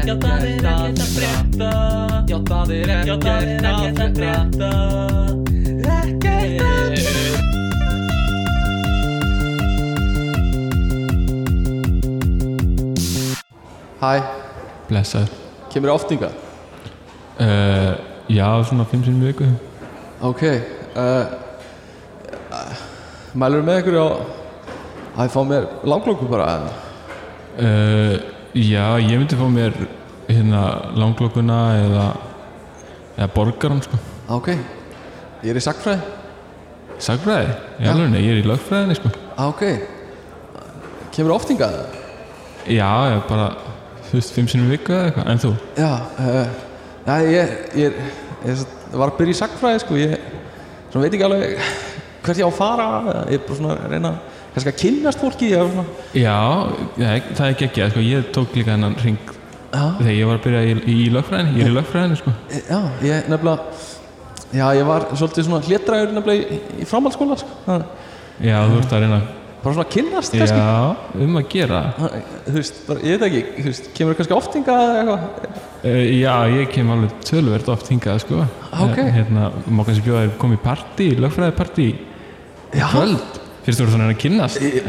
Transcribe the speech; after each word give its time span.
Já, 0.00 0.14
það 0.16 0.44
er 0.44 0.66
ekkert 0.70 1.00
að 1.04 1.10
frétta 1.14 1.70
Já, 2.30 2.36
það 2.48 2.70
er 2.76 2.92
ekkert 2.96 3.26
að 4.04 4.14
frétta 4.16 4.70
Ekkert 5.98 6.62
að 6.64 8.00
Hæ, 14.00 14.12
Blessaður 14.88 15.34
kemur 15.70 15.92
oftinga? 15.94 16.30
uh, 17.40 17.92
Já, 18.30 18.46
svona 18.64 18.84
5 18.88 19.04
sinni 19.04 19.26
viku 19.28 19.48
Ok 20.24 20.42
uh, 20.96 21.24
Mælur 23.34 23.62
með 23.66 23.82
ykkur 23.82 23.98
á 24.00 24.06
að 25.20 25.26
ég 25.26 25.34
fá 25.34 25.40
mér 25.46 25.68
langklokku 25.84 26.26
bara 26.30 26.48
uh, 27.60 28.14
Já, 28.54 28.98
ég 28.98 29.14
myndi 29.18 29.36
fá 29.38 29.46
mér 29.50 29.74
hérna 30.30 30.62
langlokkuna 30.98 31.58
eða 31.78 32.06
eða 33.18 33.28
borgaran 33.34 33.82
sko. 33.84 33.98
Ok, 34.30 34.48
ég 35.44 35.50
er 35.52 35.58
í 35.60 35.62
Sagfræði, 37.00 37.52
í 37.80 37.84
Já. 37.86 37.92
alveg, 37.92 38.16
ég 38.20 38.32
er 38.34 38.40
í 38.42 38.46
lögfræðinni 38.48 38.96
sko. 38.98 39.10
Ok. 39.40 39.62
Kemur 41.14 41.32
oftinga? 41.36 41.68
Já, 42.68 42.90
ég 43.14 43.22
bara, 43.28 43.46
þú 44.10 44.18
veist, 44.18 44.34
5 44.36 44.50
sinni 44.52 44.68
viku 44.70 44.92
eða 44.92 45.06
eitthvað, 45.10 45.30
en 45.32 45.40
þú? 45.44 45.52
Já, 45.78 45.92
uh, 46.18 46.46
næ, 47.06 47.14
ég, 47.30 47.54
ég, 47.74 47.86
er- 47.86 48.12
ég, 48.44 48.50
er- 48.60 48.98
var 48.98 49.10
að 49.12 49.16
byrja 49.20 49.36
í 49.36 49.40
sakfræði 49.40 49.80
sko, 49.84 49.94
ég 49.94 50.18
veit 50.94 51.12
ekki 51.14 51.24
alveg 51.24 51.56
hvert 52.24 52.36
ég 52.36 52.44
á 52.44 52.50
að 52.50 52.58
fara 52.58 52.86
ég 53.30 53.38
er 53.38 53.44
bara 53.46 53.56
svona 53.56 53.74
að 53.78 53.90
reyna 53.94 54.10
kannski 54.54 54.72
að 54.72 54.78
kynnast 54.82 55.22
fólki 55.22 55.50
Já, 56.18 56.38
ég, 56.98 57.30
það 57.36 57.44
er 57.46 57.54
ekki 57.54 57.68
ekki, 57.68 57.88
sko, 57.92 58.04
ég 58.04 58.30
tók 58.34 58.56
líka 58.58 58.74
þennan 58.74 58.96
ring 59.04 59.34
já, 59.70 59.82
þegar 60.00 60.14
ég 60.16 60.30
var 60.30 60.38
að 60.38 60.46
byrja 60.46 60.62
í, 60.66 60.76
í, 60.90 61.00
lögfræðinni, 61.14 61.56
ég 61.56 61.66
er 61.66 61.72
í 61.72 61.76
lögfræðinni 61.76 62.20
sko. 62.20 62.36
Já, 62.56 62.80
ég 63.06 63.28
nefnilega 63.30 63.58
já, 64.50 64.64
ég 64.80 64.88
var 64.88 65.10
svolítið 65.12 65.46
svona 65.46 65.66
hlétræður 65.66 66.16
nefnilega 66.16 66.56
í, 66.56 66.62
í 66.82 66.88
framhaldsskóla 66.90 67.38
sko. 67.40 67.76
Já, 68.40 68.56
þú 68.66 68.80
ert 68.80 68.96
að 68.96 69.06
reyna 69.06 69.20
bara 69.60 69.76
svona 69.76 69.86
að 69.86 69.92
kannski. 69.92 70.40
Já, 70.40 71.20
um 71.20 71.36
að 71.36 71.48
gera. 71.52 71.80
Þú 72.46 72.54
veist, 72.54 72.78
bara, 72.86 73.02
ég 73.04 73.18
veit 73.20 73.26
ekki 73.28 73.42
þú 73.58 73.66
veist, 73.66 73.90
kemur 73.98 74.16
kannski 74.18 74.36
oftinga 74.36 74.76
eða 74.84 75.02
eitthvað? 75.02 75.58
Uh, 75.80 75.98
já, 76.16 76.32
ég 76.56 76.72
kem 76.72 76.94
alveg 76.94 77.18
tölvert 77.28 77.68
oft 77.72 77.92
hingað 77.92 78.22
sko. 78.24 78.40
Ok. 78.72 78.96
Eh, 79.04 79.12
Hérna, 79.18 79.50
má 79.68 79.84
kannski 79.84 80.06
bjóða 80.06 80.24
þér 80.24 80.34
komið 80.40 80.60
í 80.60 80.64
partí, 80.64 81.10
lögfræði 81.20 81.56
já, 82.72 82.86
Kvöld 82.88 83.39
Fyrst 83.64 83.78
þú 83.80 83.84
eru 83.86 83.92
svona 83.94 84.08
að 84.10 84.18
kynnast? 84.22 84.60
Ég- 84.64 84.86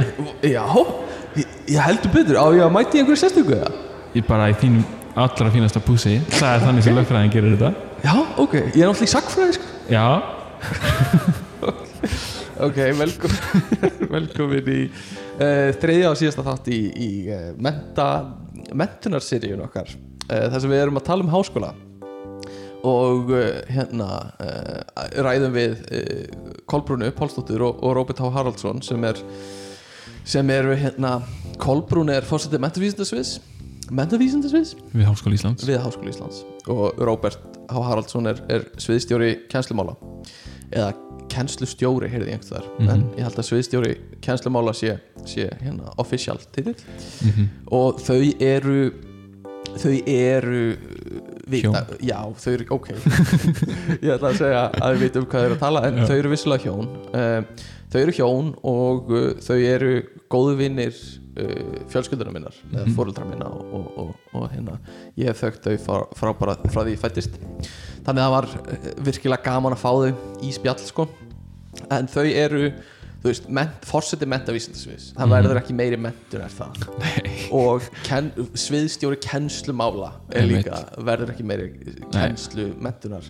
já. 0.53 0.63
Ég, 1.35 1.45
ég 1.71 1.79
heldur 1.85 2.11
betur, 2.15 2.35
á 2.39 2.45
ég 2.55 2.63
að 2.65 2.73
mæti 2.75 2.93
í 2.99 3.01
einhverju 3.01 3.21
sérstöku 3.21 3.53
eða? 3.55 3.69
Ég 4.15 4.23
bara 4.27 4.49
í 4.51 4.55
þínum 4.59 4.83
allra 5.21 5.49
fínasta 5.51 5.79
púsi 5.83 6.13
Það 6.31 6.51
er 6.55 6.61
þannig 6.65 6.83
sem 6.85 6.95
lögfræðin 6.95 7.33
gerir 7.33 7.55
þetta. 7.55 7.71
Já, 8.03 8.13
ok, 8.41 8.53
ég 8.55 8.81
er 8.81 8.87
náttúrulega 8.91 9.07
í 9.07 9.13
sakfræði 9.15 9.53
sko. 9.57 9.65
Já, 9.91 10.05
Ok, 12.61 12.75
velkomin, 12.93 13.39
velkomin 14.15 14.67
í 14.69 14.81
uh, 14.85 15.71
þriðja 15.81 16.11
og 16.11 16.17
síðasta 16.19 16.43
þátt 16.45 16.67
í, 16.69 16.77
í 16.93 17.07
uh, 17.33 17.47
menta, 17.57 18.05
mentunarseríun 18.77 19.63
okkar. 19.65 19.87
Uh, 20.27 20.45
þar 20.51 20.59
sem 20.61 20.69
við 20.73 20.83
erum 20.83 20.99
að 21.01 21.07
tala 21.07 21.25
um 21.25 21.31
háskóla 21.33 21.71
og 22.87 23.29
uh, 23.29 23.61
hérna 23.69 24.07
uh, 24.41 24.81
ræðum 25.25 25.53
við 25.55 25.75
uh, 25.93 26.55
Kolbrúnu 26.71 27.11
Pálsdóttur 27.17 27.61
og, 27.67 27.81
og 27.83 27.95
Róbert 27.99 28.19
H. 28.23 28.29
Haraldsson 28.33 28.81
sem 28.85 29.03
er 29.07 29.19
sem 30.25 30.49
eru 30.53 30.75
hérna 30.77 31.19
Kolbrún 31.61 32.09
er 32.13 32.25
fórsetið 32.25 32.61
mentavísindasviðs 32.63 33.35
mentavísindasviðs 33.91 34.75
við 34.93 35.07
Háskóla 35.09 35.35
Íslands. 35.37 35.65
Við 35.67 35.81
Háskóla 35.83 36.13
Íslands. 36.13 36.43
Og 36.71 36.99
Róbert 37.01 37.41
H. 37.71 37.81
Haraldsson 37.85 38.29
er, 38.31 38.39
er 38.51 38.65
sviðstjóri 38.79 39.31
kennslumála. 39.51 39.97
Eða 40.71 40.93
kennslustjóri 41.31 42.09
heyrði 42.11 42.31
ég 42.31 42.37
einhvers 42.37 42.51
þar 42.51 42.65
Mhm. 42.79 42.89
en 42.91 43.03
ég 43.17 43.23
held 43.27 43.37
að 43.39 43.47
sviðstjóri 43.49 43.93
kennslumála 44.23 44.73
sé, 44.75 44.97
sé 45.25 45.49
hérna 45.61 45.93
official 45.99 46.37
titill. 46.51 46.75
Mm 47.23 47.49
og 47.71 47.99
þau 48.03 48.19
eru 48.43 48.91
þau 49.79 49.93
eru 50.11 50.63
vita, 51.53 51.83
Hjón. 51.87 52.01
já, 52.07 52.17
þau 52.43 52.53
eru, 52.55 52.65
ok 52.77 52.89
ég 54.05 54.11
ætla 54.15 54.31
að 54.31 54.39
segja 54.41 54.63
að 54.81 54.95
við 54.95 55.03
vitum 55.05 55.25
hvað 55.29 55.41
þau 55.41 55.47
eru 55.49 55.57
að 55.57 55.63
tala 55.65 55.83
en 55.89 55.99
Já. 56.01 56.05
þau 56.09 56.17
eru 56.21 56.31
vissulega 56.33 56.65
hjón 56.67 56.89
um, 57.11 57.47
þau 57.91 57.99
eru 58.05 58.15
hjón 58.17 58.51
og 58.71 59.11
uh, 59.11 59.25
þau 59.43 59.57
eru 59.67 59.91
góðu 60.31 60.53
vinnir 60.61 60.95
uh, 60.95 61.81
fjölskylduna 61.91 62.33
minnar 62.35 62.55
eða 62.71 62.85
Mhm. 62.85 62.95
fóreldra 62.97 63.25
minna 63.27 63.49
og, 63.51 63.73
og, 63.75 63.89
og, 63.97 64.13
og 64.39 64.45
hérna 64.53 64.77
ég 65.19 65.27
hef 65.31 65.41
þaukt 65.43 65.67
þau 65.67 65.75
frá, 65.87 65.99
frá, 66.21 66.31
bara, 66.39 66.55
frá 66.71 66.81
því 66.87 66.95
ég 66.95 67.01
fættist 67.03 67.35
þannig 68.05 68.15
að 68.15 68.23
það 68.23 68.35
var 68.37 68.49
uh, 68.55 68.87
virkilega 69.09 69.45
gaman 69.49 69.75
að 69.75 69.83
fá 69.83 69.91
þau 69.91 70.39
í 70.47 70.53
spjall 70.55 70.79
sko 70.87 71.07
en 71.91 72.07
þau 72.11 72.25
eru 72.27 72.71
þú 73.21 73.29
veist, 73.29 73.49
ment, 73.53 73.83
forseti 73.85 74.25
mentavísindasviðs 74.25 75.11
það 75.13 75.25
Mhm. 75.27 75.33
verður 75.35 75.59
ekki 75.61 75.75
meiri 75.77 75.97
mentur 76.01 76.41
er 76.41 76.49
það. 76.49 76.85
Og 77.61 77.81
ken, 78.07 78.31
sviðstjóri 78.57 79.19
kennslumála 79.21 80.11
er 80.33 80.47
líka 80.49 80.79
verður 80.97 81.33
ekki 81.35 81.45
meiri 81.45 81.67
kennslu 82.11 82.71
mentunar 82.81 83.27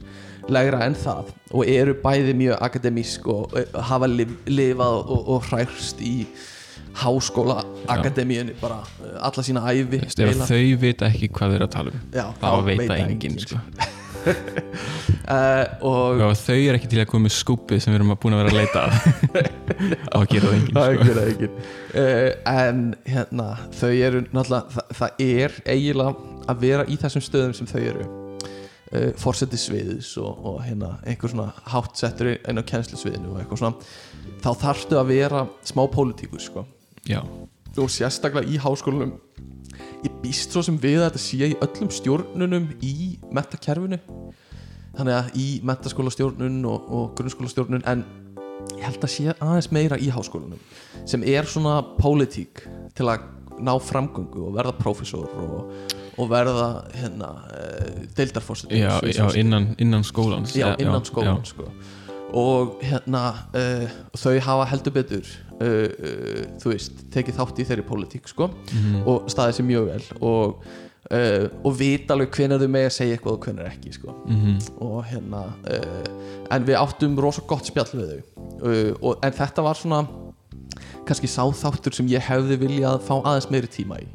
legra 0.50 0.86
en 0.88 0.96
það. 0.96 1.34
Og 1.52 1.68
eru 1.68 1.94
bæði 2.04 2.34
mjög 2.40 2.58
akademísk 2.70 3.28
og 3.28 3.54
hafa 3.92 4.08
lif, 4.08 4.32
lifað 4.48 5.02
og, 5.04 5.30
og 5.36 5.44
hræst 5.52 6.00
í 6.02 6.26
háskóla 7.02 7.62
akademíunni 7.88 8.56
bara 8.60 8.82
alla 9.22 9.44
sína 9.46 9.62
æfi 9.72 10.02
eiginlega. 10.02 10.48
þau 10.50 10.78
vita 10.82 11.08
ekki 11.08 11.30
hvað 11.32 11.54
þau 11.54 11.56
eru 11.56 11.68
að 11.68 11.72
tala 11.76 11.92
um 11.92 12.34
þá 12.42 12.66
veit 12.66 12.82
það 12.90 13.04
enginn 13.06 13.38
sko. 13.40 13.60
Uh, 14.28 15.66
og 15.90 16.22
og 16.28 16.34
þau 16.40 16.56
eru 16.56 16.78
ekki 16.78 16.90
til 16.92 17.02
að 17.04 17.10
koma 17.12 17.28
með 17.28 17.36
skúpið 17.38 17.84
sem 17.84 17.94
við 17.94 18.00
erum 18.00 18.14
búin 18.22 18.36
að 18.36 18.42
vera 18.44 18.52
að 18.52 18.60
leita 18.60 18.84
að. 18.86 18.94
Gera 20.32 20.48
það 20.48 20.56
enginn 20.58 20.76
Það 20.78 20.96
sko. 20.96 21.08
er 21.12 21.22
engin. 21.26 21.60
Uh, 21.92 22.30
en 22.54 22.82
hérna 23.10 23.48
þau 23.78 23.92
eru 23.92 24.24
náttúrulega 24.30 24.76
það, 24.76 24.98
það 25.00 25.24
er 25.28 25.60
eiginlega 25.76 26.12
að 26.52 26.66
vera 26.66 26.88
í 26.88 27.00
þessum 27.02 27.26
stöðum 27.28 27.56
sem 27.60 27.72
þau 27.72 27.80
eru. 27.84 28.10
Uh, 28.92 29.08
fórseti 29.20 29.60
sviðis 29.60 30.12
og, 30.20 30.34
og 30.52 30.60
hérna 30.66 30.98
einhver 31.08 31.32
svona 31.32 31.52
hátsettur 31.72 32.34
inn 32.36 32.60
á 32.60 32.64
kennslusviðinu 32.68 33.36
og 33.36 33.42
eitthvað 33.44 33.64
svona. 33.64 33.94
Þá 34.42 34.52
þarftu 34.66 35.00
að 35.00 35.14
vera 35.14 35.46
smá 35.70 35.86
pólitíkur 35.94 36.44
sko. 36.44 36.66
Já, 37.08 37.22
og 37.80 37.88
sérstaklega 37.92 38.52
í 38.52 38.60
háskólanum 38.60 39.14
ég 40.06 40.16
býst 40.24 40.54
svo 40.54 40.64
sem 40.66 40.78
við 40.82 41.02
að 41.02 41.10
þetta 41.10 41.24
sé 41.26 41.52
í 41.52 41.60
öllum 41.68 41.92
stjórnunum 41.94 42.70
í 42.86 42.96
metakerfinu 43.34 44.00
þannig 44.98 45.18
að 45.18 45.38
í 45.40 45.48
metaskólastjórnun 45.68 46.64
og, 46.68 46.90
og 46.92 47.14
grunnskólastjórnun 47.20 47.86
en 47.90 48.06
ég 48.78 48.84
held 48.86 49.06
að 49.06 49.14
sé 49.14 49.36
aðeins 49.38 49.72
meira 49.74 50.00
í 50.00 50.12
háskólanum 50.14 50.60
sem 51.10 51.24
er 51.28 51.48
svona 51.50 51.80
pólitík 51.98 52.66
til 52.98 53.08
að 53.10 53.30
ná 53.62 53.74
framgöngu 53.82 54.48
og 54.48 54.56
verða 54.56 54.74
prófessor 54.78 55.30
og, 55.38 55.72
og 56.18 56.30
verða 56.32 56.68
hérna 56.98 57.32
deildarfórset 58.18 58.74
já, 58.74 59.00
já 59.06 59.26
innan, 59.38 59.76
innan 59.78 60.04
skólans. 60.04 60.56
Já, 60.56 60.76
innan 60.80 61.02
já, 61.02 61.12
skólan 61.12 61.46
sko. 61.46 61.68
Og 62.38 62.78
hérna 62.86 63.24
uh, 63.56 63.90
þau 64.18 64.38
hafa 64.46 64.66
heldur 64.72 64.94
betur 64.96 65.26
uh, 65.62 65.90
uh, 65.90 66.46
þú 66.62 66.72
veist, 66.74 67.02
tekið 67.14 67.38
þátt 67.40 67.60
í 67.60 67.66
þeirri 67.70 67.86
pólitík 67.90 68.28
sko, 68.32 68.50
Mhm. 68.72 69.04
og 69.08 69.28
staðið 69.32 69.58
sér 69.60 69.68
mjög 69.68 69.86
vel 69.92 70.06
og, 70.22 70.64
og 71.12 71.74
vita 71.76 72.14
alveg 72.16 72.30
hvenær 72.38 72.62
þau 72.62 72.70
með 72.72 72.86
að 72.88 72.94
segja 72.96 73.16
eitthvað 73.18 73.34
og 73.36 73.46
hvenær 73.46 73.68
ekki 73.74 73.92
sko. 73.98 74.14
Mhm. 74.32 74.60
og 74.80 75.04
hérna 75.10 75.42
en 76.52 76.66
við 76.70 76.78
áttum 76.80 77.18
rosa 77.20 77.42
gott 77.48 77.66
spjall 77.68 77.92
við 77.92 78.14
þau 78.14 78.96
og, 79.02 79.18
en 79.26 79.32
þetta 79.36 79.64
var 79.66 79.76
svona 79.76 80.08
kannski 81.06 81.28
sáþáttur 81.28 81.94
sem 81.98 82.08
ég 82.08 82.22
hefði 82.22 82.58
viljað 82.62 83.02
fá 83.04 83.16
aðeins 83.26 83.50
meiri 83.52 83.68
tíma 83.68 84.00
í 84.00 84.08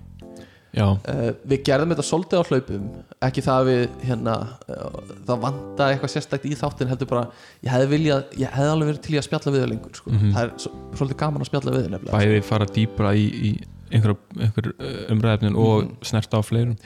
Uh, 1.09 1.31
við 1.49 1.63
gerðum 1.65 1.93
þetta 1.95 2.05
svolítið 2.05 2.37
á 2.37 2.49
hlaupum 2.51 2.89
ekki 3.25 3.43
það 3.47 3.61
að 3.63 3.69
við 3.71 3.85
hérna, 4.11 4.35
uh, 4.69 4.99
það 5.29 5.39
vanda 5.47 5.87
eitthvað 5.93 6.13
sérstækt 6.13 6.45
í 6.51 6.57
þáttin 6.61 6.91
heldur 6.91 7.09
bara, 7.09 7.23
ég 7.65 7.71
hefði 7.73 7.87
viljað 7.95 8.35
ég 8.43 8.51
hefði 8.53 8.73
alveg 8.75 8.91
verið 8.91 9.01
til 9.07 9.15
í 9.15 9.19
að 9.21 9.25
spjalla 9.29 9.53
við 9.55 9.63
það 9.65 9.71
lengur 9.73 9.97
sko. 10.01 10.11
Mhm. 10.13 10.35
það 10.35 10.43
er 10.45 10.53
svo, 10.67 10.73
svolítið 10.99 11.21
gaman 11.23 11.41
að 11.47 11.49
spjalla 11.51 11.75
við 11.77 11.89
nefnilega 11.95 12.19
bæði 12.19 12.43
fara 12.45 12.67
dýpra 12.77 13.15
í, 13.17 13.25
í 13.49 13.51
einhver, 13.97 14.17
einhver 14.37 14.69
umræðefnin 15.15 15.57
og 15.57 15.85
Mhm. 15.87 15.97
snerta 16.11 16.37
á 16.37 16.43
fleirum 16.45 16.77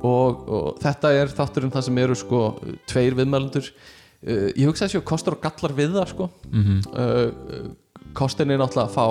og, 0.00 0.48
og 0.48 0.78
þetta 0.80 1.12
er 1.22 1.28
þátturinn 1.28 1.72
það 1.72 1.82
sem 1.88 1.98
eru 1.98 2.14
sko 2.16 2.42
tveir 2.88 3.14
viðmælendur 3.16 3.70
uh, 3.72 4.48
ég 4.52 4.66
hugsa 4.68 4.84
þessi 4.88 5.00
að 5.00 5.08
kostur 5.14 5.36
og 5.38 5.40
gallar 5.44 5.72
við 5.80 5.96
það 5.96 6.08
sko 6.12 6.28
mm 6.50 6.82
uh, 6.92 7.70
kostin 8.12 8.50
er 8.50 8.58
náttúrulega 8.58 8.88
að 8.90 8.94
fá 8.96 9.06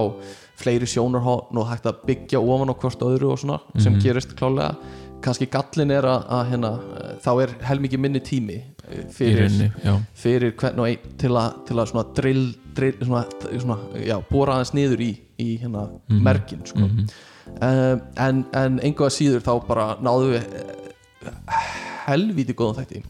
fleiri 0.60 0.88
sjónarhótt 0.90 1.54
og 1.56 1.68
hægt 1.72 1.86
að 1.90 2.02
byggja 2.08 2.40
ofan 2.42 2.72
á 2.72 2.76
hvort 2.82 3.06
öðru 3.06 3.32
og 3.34 3.40
svona 3.40 3.60
sem 3.80 3.94
Mhm. 3.94 4.02
gerist 4.04 4.36
klálega 4.36 4.76
kannski 5.22 5.50
gallin 5.52 5.92
er 5.92 6.04
að, 6.08 6.26
að 6.32 6.44
hérna, 6.52 6.70
uh, 6.80 7.16
þá 7.20 7.32
er 7.44 7.50
helmikið 7.68 8.00
minni 8.00 8.20
tími 8.24 8.60
í 8.90 9.02
fyrir, 9.14 9.42
rauninni, 9.50 9.72
já, 9.84 9.96
fyrir 10.16 10.54
hvern 10.58 10.80
og 10.80 10.88
einn 10.88 11.18
til 11.20 11.30
að, 11.36 11.58
til 11.68 11.76
að 11.78 11.90
svona 11.92 12.06
drill, 12.16 12.46
drill 12.74 12.96
svona, 13.04 13.26
svona, 13.60 13.78
já, 14.00 14.16
bóra 14.32 14.56
aðeins 14.56 14.72
niður 14.74 15.04
í, 15.04 15.10
í 15.40 15.50
hérna 15.62 15.90
Mhm. 16.10 16.24
merkin 16.24 16.64
sko. 16.66 16.80
Mhm. 16.80 17.10
uh, 17.62 18.00
en, 18.18 18.46
en 18.54 18.80
einhvað 18.80 19.12
síður 19.12 19.42
þá 19.44 19.68
bara 19.68 19.96
náðu 20.02 20.32
við 20.38 20.44
helvíti 22.08 22.56
góðan 22.58 22.80
þætti 22.84 23.04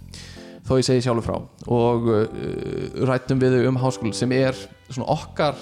þó 0.67 0.73
ég 0.79 0.85
segi 0.85 1.01
sjálfur 1.05 1.25
frá 1.25 1.37
og 1.73 2.07
uh, 2.09 3.05
rættum 3.09 3.39
við 3.41 3.67
um 3.69 3.77
háskóla 3.81 4.13
sem 4.17 4.31
er 4.35 4.57
svona 4.89 5.07
okkar 5.15 5.55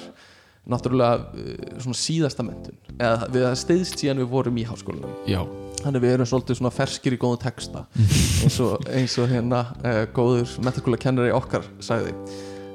náttúrulega 0.71 1.29
uh, 1.31 1.79
svona 1.83 1.99
síðasta 2.01 2.45
mentun 2.45 2.77
eða 2.97 3.29
við 3.31 3.47
það 3.47 3.55
steyðst 3.61 4.03
síðan 4.03 4.21
við 4.23 4.29
vorum 4.33 4.59
í 4.59 4.65
háskólanum. 4.67 5.15
Já, 5.29 5.39
þannig 5.83 6.03
við 6.03 6.13
erum 6.15 6.29
svolítið 6.29 6.59
svona 6.59 6.73
ferskir 6.75 7.15
í 7.15 7.21
góðum 7.21 7.41
texta 7.41 7.85
eins 8.43 8.59
og, 8.63 8.77
eins 8.91 9.17
og 9.21 9.31
hérna 9.31 9.63
uh, 9.81 10.03
góður 10.15 10.53
metaskóla 10.65 11.01
kennari 11.01 11.33
okkar 11.35 11.67
sagði. 11.83 12.15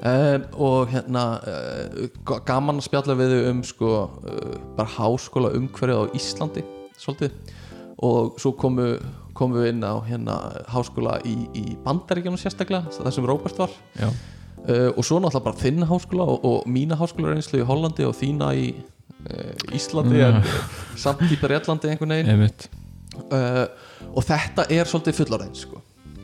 Um, 0.03 0.45
og 0.59 0.89
hérna 0.91 1.23
uh, 1.47 2.37
gaman 2.43 2.81
að 2.81 2.89
spjalla 2.89 3.15
við 3.15 3.37
um 3.47 3.61
sko 3.63 3.91
uh, 4.03 4.55
bara 4.75 4.89
háskóla 4.97 5.53
umhverfið 5.55 6.01
á 6.03 6.05
Íslandi 6.19 6.63
svolítið. 6.99 7.37
Og 8.03 8.35
svo 8.41 8.51
komu, 8.59 8.97
komu 9.37 9.61
við 9.61 9.69
inn 9.71 9.85
á 9.87 9.95
hérna 10.03 10.35
háskóla 10.73 11.21
í, 11.23 11.37
í 11.55 11.77
Bandaríkjunum 11.85 12.41
sérstaklega 12.41 12.91
það 12.91 13.15
sem 13.15 13.29
Róbert 13.29 13.61
var. 13.63 13.77
Já, 13.95 14.09
uh, 14.67 14.89
og 14.97 15.03
svo 15.05 15.19
náttúrulega 15.21 15.45
bara 15.47 15.61
þinn 15.63 15.85
háskóla 15.89 16.27
og, 16.33 16.45
og 16.45 16.67
mína 16.69 16.97
háskóla 16.99 17.33
reynslu 17.33 17.61
í 17.61 17.67
Hollandi 17.67 18.05
og 18.07 18.15
þína 18.19 18.51
í 18.59 18.67
uh, 18.73 19.75
Íslandi 19.75 20.19
Ja. 20.21 20.29
en 20.33 20.43
samt 20.99 21.23
í 21.29 21.39
Breitlandi 21.41 21.91
einhvern 21.93 22.15
veginn 22.15 22.29
uh, 23.31 23.65
og 24.13 24.23
þetta 24.27 24.67
er 24.69 24.89
svolítið 24.89 25.19
fullorðin 25.23 25.55
sko. 25.57 25.81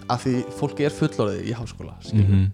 Af 0.10 0.24
því 0.26 0.34
fólk 0.60 0.80
er 0.86 0.96
fullorðið 0.96 1.50
í 1.50 1.56
háskóla 1.58 1.96
mm 2.14 2.26
mm 2.30 2.48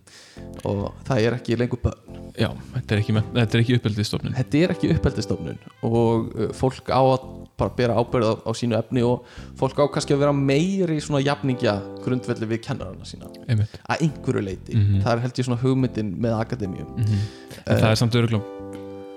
og 0.66 0.94
það 1.08 1.20
er 1.22 1.36
ekki 1.38 1.56
lengur 1.60 1.80
börn. 1.84 2.16
Já, 2.36 2.50
þetta 2.74 2.96
er 2.96 3.62
ekki, 3.62 3.76
uppeldistofnun 3.78 4.34
þetta 4.36 4.60
er 4.60 4.74
ekki 4.74 4.90
uppeldistofnun 4.96 5.60
og 5.88 6.32
uh, 6.36 6.50
fólk 6.58 6.90
á 6.92 7.00
að 7.00 7.28
bara 7.60 7.72
bera 7.78 7.96
ábyrð 7.96 8.28
á, 8.28 8.34
á 8.44 8.52
sínu 8.58 8.76
efni 8.80 9.04
og 9.06 9.24
fólk 9.60 9.80
á 9.80 9.86
kannski 9.92 10.16
að 10.16 10.24
vera 10.26 10.34
meiri 10.36 10.98
svona 11.04 11.22
jafningja 11.24 11.78
grundvelli 12.04 12.50
við 12.50 12.62
kennarana 12.68 13.08
sína. 13.08 13.30
Einmitt. 13.48 13.78
Að 13.88 14.04
einhverju 14.08 14.44
leiti, 14.44 14.76
Mhm. 14.76 15.02
það 15.06 15.12
er 15.14 15.24
held 15.24 15.40
ég 15.40 15.48
svona 15.48 15.62
hugmyndin 15.62 16.12
með 16.20 16.38
akademíum. 16.42 16.92
Mm 16.98 17.24
En 17.66 17.78
það 17.78 17.92
er 17.92 17.96
samt 17.96 18.16
örgulega 18.20 18.44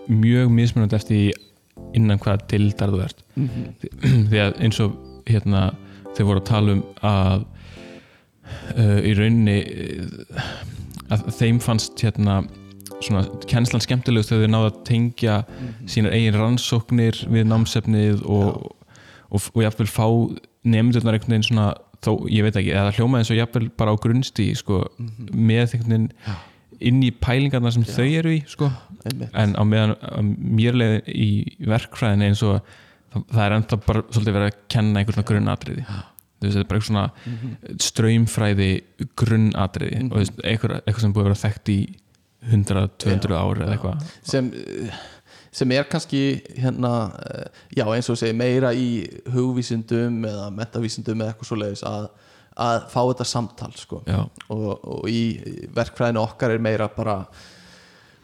mjög 0.08 0.50
mismunandi 0.55 0.96
eftir 0.96 1.32
innan 1.94 2.19
hvaða 2.19 2.46
dildar 2.49 2.91
þú 2.91 3.02
ert. 3.05 3.23
Mm 3.37 3.49
-hmm. 3.49 4.29
því 4.31 4.38
að 4.46 4.61
eins 4.62 4.81
og 4.81 4.93
hérna 5.26 5.75
þau 6.14 6.25
voru 6.25 6.41
að 6.41 6.44
tala 6.44 6.73
um 6.73 6.84
að 7.02 7.44
uh, 8.74 8.98
í 9.04 9.14
rauninni 9.18 9.58
uh, 9.64 10.48
að 11.14 11.28
þeim 11.38 11.60
fannst 11.64 12.00
hérna 12.04 12.42
svona 13.04 13.24
kennslan 13.48 13.82
skemmtilegust 13.84 14.32
þegar 14.32 14.46
þau 14.46 14.52
náðu 14.54 14.70
að 14.70 14.80
tengja 14.88 15.36
sínar 15.90 16.16
eigin 16.16 16.38
rannsóknir 16.38 17.20
við 17.30 17.46
námsefnið 17.50 18.24
og, 18.26 18.72
og, 19.30 19.50
og, 19.52 19.60
jafnvel 19.62 19.88
fá 19.90 20.06
nefndurnar 20.68 21.18
einhvern 21.18 21.36
veginn 21.36 21.46
svona 21.46 21.68
þó, 22.04 22.12
ég 22.30 22.46
veit 22.46 22.58
ekki, 22.58 22.74
eða 22.74 22.94
hljóma 22.96 23.22
eins 23.22 23.32
og 23.32 23.38
jafnvel 23.38 23.70
bara 23.78 23.94
á 23.94 24.02
grunnstí 24.02 24.50
sko, 24.58 24.82
með 25.30 25.76
einhvern 25.76 25.94
veginn 25.94 26.10
Já. 26.26 26.36
inn 26.90 27.00
í 27.06 27.12
pælingarnar 27.14 27.74
sem 27.74 27.86
þau 27.86 28.06
eru 28.06 28.34
í 28.36 28.42
sko. 28.50 28.70
En 29.30 29.54
á 29.54 29.62
meðan 29.66 29.96
leið 30.58 31.10
í 31.14 31.30
verkfræðinni 31.70 32.32
eins 32.32 32.44
og 32.46 32.58
það, 32.58 33.24
það 33.32 33.42
er 33.46 33.58
ennþá 33.58 33.82
bara 33.86 34.06
svolítið 34.10 34.38
verið 34.38 34.50
að 34.50 34.62
kenna 34.74 35.02
einhver 35.02 35.18
svona 35.18 35.30
grunnatriði 35.32 35.86
þú 36.38 36.46
veist, 36.46 36.55
þetta 36.56 36.64
er 36.64 36.69
bara 36.70 36.79
eitthvað 36.79 36.88
svona 36.88 37.11
Mhm. 37.26 37.79
ströymfræði 37.88 38.70
grunnatriði. 39.17 40.00
Og 40.06 40.17
þú 40.17 40.23
veist, 40.23 40.40
eitthvað, 40.44 40.81
eitthvað 40.87 41.00
sem 41.00 41.12
búið 41.14 41.25
að 41.25 41.31
vera 41.31 41.43
þekkt 41.44 41.69
í 41.75 41.79
100-200 42.49 43.35
ár 43.37 43.62
eða 43.64 43.75
eitthvað. 43.76 44.02
Sem, 44.23 44.52
uh, 44.55 44.93
sem 45.50 45.73
er 45.73 45.85
kannski 45.90 46.23
hérna, 46.56 46.93
uh, 47.19 47.44
já 47.75 47.85
eins 47.94 48.08
og 48.12 48.17
segir 48.20 48.37
meira 48.38 48.70
í 48.73 48.88
hugvísindum 49.35 50.20
eða 50.29 50.49
metavísindum 50.55 51.19
eða 51.25 51.32
eitthvað 51.35 51.50
svoleiðis 51.50 51.82
að, 51.88 52.08
að 52.58 52.88
fá 52.93 53.00
þetta 53.12 53.26
samtal 53.26 53.73
sko. 53.79 54.02
og, 54.50 54.84
og 54.84 55.08
í 55.11 55.69
verkfræðinu 55.75 56.23
okkar 56.23 56.50
er 56.55 56.58
meira 56.62 56.88
bara 56.88 57.26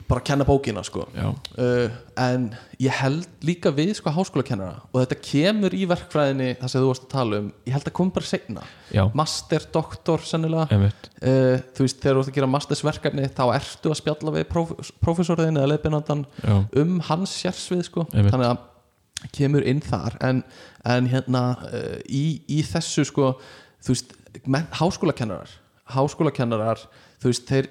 bara 0.08 0.20
að 0.20 0.26
kenna 0.28 0.44
bókina 0.46 0.82
sko. 0.84 1.06
uh, 1.14 1.94
en 2.20 2.46
ég 2.82 2.92
held 3.00 3.44
líka 3.46 3.72
við 3.74 3.94
sko 3.98 4.12
háskólakennara. 4.14 4.82
Og 4.92 5.00
þetta 5.02 5.18
kemur 5.24 5.76
í 5.76 5.84
verkfræðinni 5.90 6.50
það 6.60 6.72
sem 6.72 6.84
þú 6.84 6.90
varst 6.90 7.06
að 7.06 7.14
tala 7.14 7.40
um. 7.40 7.48
Ég 7.64 7.76
held 7.76 7.88
að 7.88 7.96
kom 7.98 8.12
bara 8.14 8.28
seinna. 8.28 8.66
Já, 8.94 9.02
master, 9.16 9.66
doktor 9.74 10.26
sennilega. 10.26 10.78
Uh, 11.20 11.56
þú 11.76 11.88
veist 11.88 12.04
þegar 12.04 12.18
þú 12.18 12.24
ert 12.24 12.32
að 12.32 12.38
gera 12.38 12.50
mastersverkefni 12.54 13.32
þá 13.32 13.44
ertu 13.56 13.94
að 13.94 14.00
spjalla 14.02 14.36
við 14.36 14.46
próf, 14.52 14.76
prófessorðin 15.04 15.60
eða 15.60 15.72
leiðbeinandan 15.72 16.24
já, 16.42 16.54
um 16.84 16.94
hans 17.08 17.34
sérsvið 17.40 17.84
sko. 17.88 18.06
Einmitt. 18.12 18.34
þannig 18.34 18.52
að 18.52 19.32
kemur 19.34 19.64
inn 19.64 19.82
þar. 19.84 20.20
En, 20.24 20.44
en 20.84 21.12
hérna 21.12 21.44
uh, 21.70 21.98
í, 22.04 22.40
í 22.48 22.62
þessu 22.68 23.06
sko 23.08 23.36
þú 23.84 23.94
veist, 23.96 24.16
menn, 24.44 24.68
háskólakennarar 24.76 25.60
háskólakennarar, 25.92 26.80
þú 27.20 27.32
veist, 27.32 27.48
þeir 27.48 27.70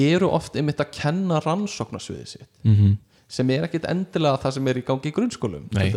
eru 0.00 0.30
oft 0.34 0.56
einmitt 0.58 0.82
að 0.82 0.94
kenna 0.96 1.40
rannsóknarsviðið 1.44 2.30
sitt 2.36 2.48
mm 2.62 2.94
sem 3.34 3.50
er 3.54 3.64
ekkit 3.66 3.86
endilega 3.88 4.38
það 4.42 4.52
sem 4.58 4.68
er 4.70 4.78
í 4.78 4.84
gangi 4.86 5.10
í 5.10 5.14
grunnskólum 5.16 5.64
Nei. 5.72 5.88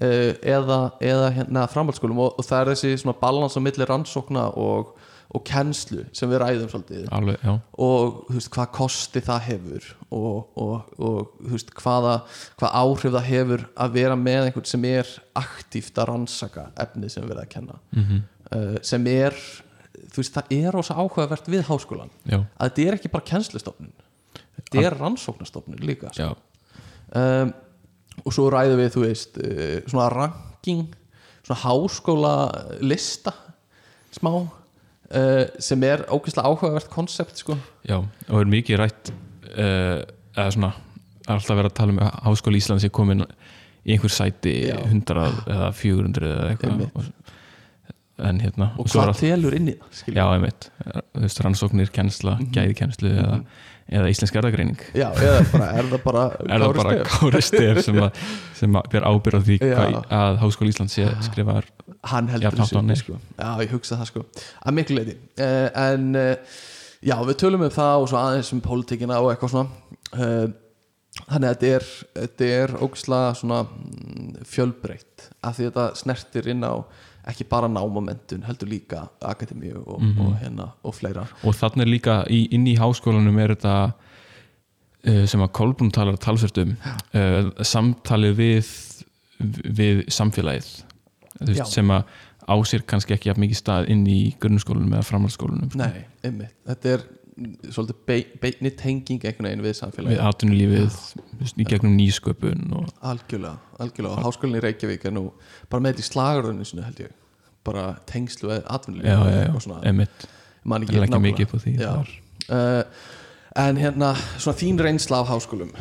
uh, 0.00 0.32
eða, 0.40 0.78
eða 1.04 1.28
hérna 1.36 1.66
framhaldsskólum 1.70 2.22
og, 2.24 2.40
og 2.40 2.46
það 2.46 2.62
er 2.62 2.70
þessi 2.72 3.14
balans 3.20 3.58
á 3.58 3.60
milli 3.62 3.86
rannsókna 3.86 4.46
og, 4.58 4.94
og 5.30 5.44
kennslu 5.46 6.06
sem 6.16 6.32
við 6.32 6.40
ræðum 6.42 6.72
svolítið. 6.72 7.04
Alveg, 7.14 7.44
og 7.76 8.24
veist, 8.32 8.50
hvað 8.56 8.72
kosti 8.80 9.22
það 9.28 9.46
hefur 9.50 9.92
og, 10.08 10.48
og, 10.64 11.30
veist, 11.52 11.70
hvaða, 11.76 12.16
hvað 12.58 12.76
áhrif 12.82 13.16
það 13.18 13.30
hefur 13.30 13.66
að 13.84 13.96
vera 14.00 14.18
með 14.24 14.48
einhvern 14.48 14.72
sem 14.72 14.90
er 14.90 15.14
aktíft 15.44 16.00
að 16.00 16.12
rannsaka 16.14 16.70
efnið 16.86 17.14
sem 17.14 17.28
við 17.28 17.36
erum 17.36 17.44
að 17.44 17.54
kenna. 17.54 17.80
Mm 17.94 18.06
uh, 18.54 18.76
sem 18.86 19.06
er, 19.10 19.36
þú 20.20 20.24
veist, 20.24 20.36
það 20.36 20.54
er 20.60 20.78
ósa 20.78 20.96
áhugavert 21.00 21.50
við 21.50 21.66
háskólan 21.70 22.12
já, 22.28 22.38
að 22.38 22.68
þetta 22.68 22.86
er 22.86 22.98
ekki 22.98 23.12
bara 23.16 23.28
kennslustofnun 23.32 23.92
þetta 24.60 24.84
er 24.84 24.96
rannsóknastofnun 25.00 25.82
líka 25.82 26.12
sko. 26.14 26.34
um, 27.16 27.52
og 28.20 28.36
svo 28.36 28.48
ræðum 28.52 28.82
við, 28.82 28.90
þú 28.94 29.04
veist 29.06 29.40
uh, 29.40 29.76
svona 29.88 30.10
ranking 30.12 30.90
svona 31.40 31.60
háskóla 31.64 32.34
lista 32.84 33.32
smá 34.14 34.32
uh, 34.34 35.44
sem 35.62 35.88
er 35.88 36.04
ógeðslega 36.10 36.50
áhugavert 36.50 36.90
konsept 36.92 37.40
sko. 37.40 37.56
Já 37.86 38.00
og 38.02 38.36
er 38.42 38.50
mikið 38.50 38.82
rætt 38.82 39.12
uh, 39.54 40.02
eða 40.36 40.50
svona, 40.54 40.74
alltaf 41.26 41.56
verið 41.56 41.72
að 41.72 41.78
tala 41.80 41.94
um 41.94 42.04
að 42.04 42.20
Háskóli 42.26 42.60
Íslands 42.60 42.86
er 42.86 42.92
komin 42.94 43.24
í 43.24 43.94
einhver 43.94 44.12
sæti 44.12 44.54
Já. 44.68 44.76
100 44.84 45.24
eða 45.50 45.70
400 45.76 46.30
eða 46.30 46.48
eitthvað 46.52 47.10
en 48.28 48.38
hérna 48.44 48.70
og 48.78 48.86
hvað 48.92 49.10
telur 49.20 49.56
inn 49.56 49.72
í 49.72 49.74
það? 49.80 50.14
Já, 50.16 50.24
einmitt, 50.36 50.70
þú 50.86 51.24
veist, 51.24 51.42
rannsóknir, 51.46 51.90
kennsla, 51.94 52.36
Mhm. 52.40 52.50
gæðikenslu 52.56 53.10
eða, 53.22 53.38
eða 53.90 54.10
íslensk 54.12 54.36
erðagreining 54.40 54.80
Já, 54.94 55.08
eða 55.14 55.40
bara, 55.52 55.68
er 55.80 55.88
það 55.90 56.02
bara 56.04 56.24
Er 56.54 56.64
það 56.64 56.76
bara 56.80 56.96
Kári 57.10 57.42
Stef 57.42 57.82
sem, 57.84 58.00
að, 58.04 58.24
sem 58.60 58.76
að 58.80 58.90
ber 58.94 59.06
ábyrð 59.10 59.40
á 59.40 59.42
því 59.48 59.58
hvað, 59.64 59.98
að 60.20 60.38
Háskóli 60.44 60.74
Íslands 60.74 60.94
sé 60.98 61.08
skrifaðar 61.26 61.66
hann 62.10 62.28
heldur 62.32 62.54
er. 62.56 62.96
sko. 62.96 63.18
já, 63.36 63.48
ég 63.60 63.72
hugsa 63.74 63.98
það 64.00 64.06
sko. 64.08 64.22
Að 64.64 64.76
miklu 64.78 64.96
leiti 65.00 65.16
uh, 65.42 65.68
en 65.90 66.06
uh, 66.16 66.34
já, 67.04 67.16
við 67.28 67.36
tölum 67.42 67.66
um 67.66 67.70
það 67.74 67.98
og 68.04 68.08
svo 68.08 68.20
aðeins 68.22 68.52
um 68.56 68.60
pólitíkina 68.64 69.18
og 69.20 69.34
eitthvað 69.34 69.52
svona. 69.52 69.68
Uh, 70.14 70.46
þannig 71.26 71.50
að 71.50 71.52
þetta 71.58 71.68
er, 71.76 71.86
þetta 72.22 72.48
er 72.56 72.72
ógislega 72.86 73.34
svona 73.36 73.58
mm, 73.66 74.30
fjölbreytt 74.48 75.26
af 75.44 75.58
því 75.58 75.66
þetta 75.68 75.84
snertir 76.00 76.48
inn 76.54 76.64
á 76.64 76.74
ekki 77.28 77.44
bara 77.50 77.68
námomentun, 77.68 78.42
heldur 78.46 78.68
líka 78.68 79.08
akademíu 79.20 79.82
og, 79.86 80.00
Mhm. 80.02 80.20
og 80.26 80.36
hérna 80.40 80.70
og 80.82 80.94
fleira 80.94 81.26
og 81.44 81.54
þannig 81.54 81.86
líka 81.88 82.24
í, 82.28 82.46
inn 82.50 82.66
í 82.66 82.76
háskólanum 82.78 83.38
er 83.42 83.54
þetta 83.54 83.92
uh, 85.08 85.26
sem 85.26 85.40
að 85.40 85.52
Kolbrún 85.52 85.92
talar 85.92 86.16
talsvert 86.16 86.58
um 86.58 86.76
uh, 87.14 87.50
samtalið 87.62 88.36
við 88.36 88.72
við 89.40 90.04
samfélagið 90.12 90.66
veist, 91.40 91.72
sem 91.72 91.88
að 91.90 92.04
á 92.50 92.54
sér 92.66 92.82
kannski 92.88 93.14
ekki 93.14 93.32
mikið 93.38 93.56
stað 93.60 93.88
inn 93.92 94.06
í 94.10 94.34
grunnskólanum 94.40 94.92
eða 94.96 95.06
framhaldsskólanum. 95.06 95.70
Nei, 95.78 96.04
einmitt, 96.26 96.52
þetta 96.66 96.88
er 96.96 97.04
mm, 97.04 97.19
svolítið 97.72 98.00
bei, 98.08 98.18
beinni 98.42 98.72
tenging 98.76 99.22
einhvern 99.24 99.48
veginn 99.48 99.64
við 99.64 99.76
samfélagi 99.78 100.16
við 100.16 100.24
atvinnulífið 100.26 100.98
í 101.56 101.68
gegnum 101.68 101.94
nýsköpun 101.96 102.74
og, 102.76 102.90
Algjörlega, 103.12 103.56
algjörlega. 103.80 104.16
Og 104.16 104.26
háskólinni 104.26 104.60
í 104.60 104.64
Reykjavík 104.66 105.06
er 105.08 105.16
nú 105.16 105.24
bara 105.72 105.84
með 105.84 105.94
þetta 105.94 106.04
í 106.04 106.10
slagarunni 106.10 106.68
sinu 106.68 106.84
held 106.84 107.00
ég. 107.06 107.16
Bara 107.66 107.86
tengslu 108.08 108.52
við 108.52 108.68
atvinnulíf 108.76 109.08
já, 109.08 109.18
já, 109.30 109.40
já, 109.48 109.80
emitt 109.92 110.28
man 110.64 110.84
það 110.84 110.96
er 110.96 111.06
ekki 111.06 111.14
nákvæmlega. 111.14 111.26
mikið 111.28 111.52
á 111.52 111.58
því 111.64 111.74
uh, 112.50 112.82
en 113.60 113.80
hérna, 113.80 114.10
svona 114.38 114.58
þín 114.60 114.82
reynsla 114.84 115.22
af 115.22 115.32
háskólum. 115.32 115.72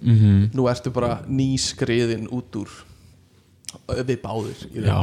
Mhm. 0.00 0.50
nú 0.54 0.68
ertu 0.70 0.90
bara 0.90 1.20
nýskriðin 1.28 2.28
út 2.34 2.60
úr 2.60 2.70
við 3.88 4.20
báðir 4.22 4.62
já, 4.74 4.94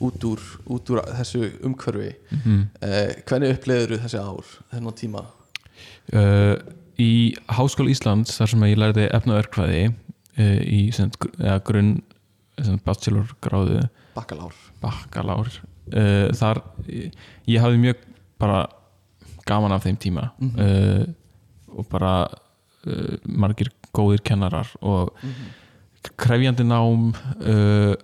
út, 0.00 0.24
úr, 0.24 0.42
út 0.66 0.90
úr 0.94 1.00
þessu 1.18 1.50
umhverfi. 1.66 2.10
Mm 2.44 2.64
uh, 2.82 3.12
hvernig 3.28 3.54
uppleiður 3.56 4.02
þessi 4.04 4.20
ár 4.22 4.52
þennan 4.72 4.98
tíma? 4.98 5.24
Uh, 6.12 6.56
í 6.98 7.10
Háskóla 7.52 7.92
Íslands 7.92 8.36
þar 8.38 8.52
sem 8.54 8.66
ég 8.70 8.78
lærði 8.80 9.08
efnaverkfræði 9.14 9.82
uh, 9.88 10.60
í 10.64 10.80
sem, 10.96 11.10
eða 11.38 11.60
grunn 11.68 11.94
sem 12.58 12.72
sagt, 12.74 12.84
bachelor 12.84 13.34
gráðu 13.44 13.82
bakkalár. 14.16 14.54
Bakkalár 14.82 15.52
þar 16.36 16.58
ég 17.48 17.62
hafði 17.62 17.78
mjög 17.80 18.00
bara 18.38 18.66
gaman 19.48 19.72
af 19.72 19.86
þeim 19.86 19.96
tíma. 20.00 20.30
Mhm. 20.38 20.58
uh, 20.58 21.14
og 21.78 21.86
bara 21.92 22.12
uh, 22.88 23.16
margir 23.28 23.70
góðir 23.94 24.22
kennarar 24.24 24.68
og 24.80 25.12
Mhm. 25.22 25.48
Krefjandi 26.16 26.64
nám 26.64 27.10
uh, 27.40 27.94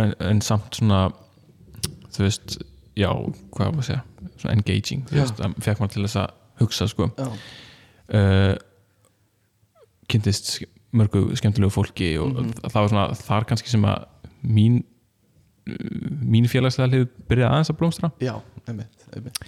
en, 0.00 0.14
en 0.20 0.40
samt 0.42 0.74
svona 0.80 1.10
þú 2.10 2.24
veist, 2.26 2.56
já, 2.98 3.10
hvað 3.54 3.70
var 3.70 3.78
að 3.78 3.86
segja 3.86 4.02
svona 4.40 4.54
engaging, 4.56 5.04
þú 5.08 5.20
veist, 5.20 5.36
það 5.38 5.54
fekk 5.62 5.80
maður 5.80 5.92
til 5.94 6.04
þess 6.06 6.16
að 6.24 6.30
hugsa 6.60 6.86
sko. 6.90 7.06
Uh, 8.10 8.54
kynntist 10.10 10.56
mörgu 10.96 11.36
skemmtilegu 11.38 11.70
fólki 11.70 12.08
og 12.18 12.32
Mhm. 12.34 12.52
það 12.66 12.74
var 12.80 12.88
svona 12.88 13.14
þar 13.14 13.44
kannski 13.46 13.68
sem 13.70 13.84
að 13.84 14.06
mín 14.42 14.80
mín 16.24 16.48
félagslega 16.50 16.88
hlið 16.90 17.08
byrjaði 17.28 17.50
aðeins 17.52 17.70
að 17.70 17.76
blómstra. 17.78 18.10
Já, 18.20 18.40
einmitt, 18.66 19.04
einmitt. 19.14 19.38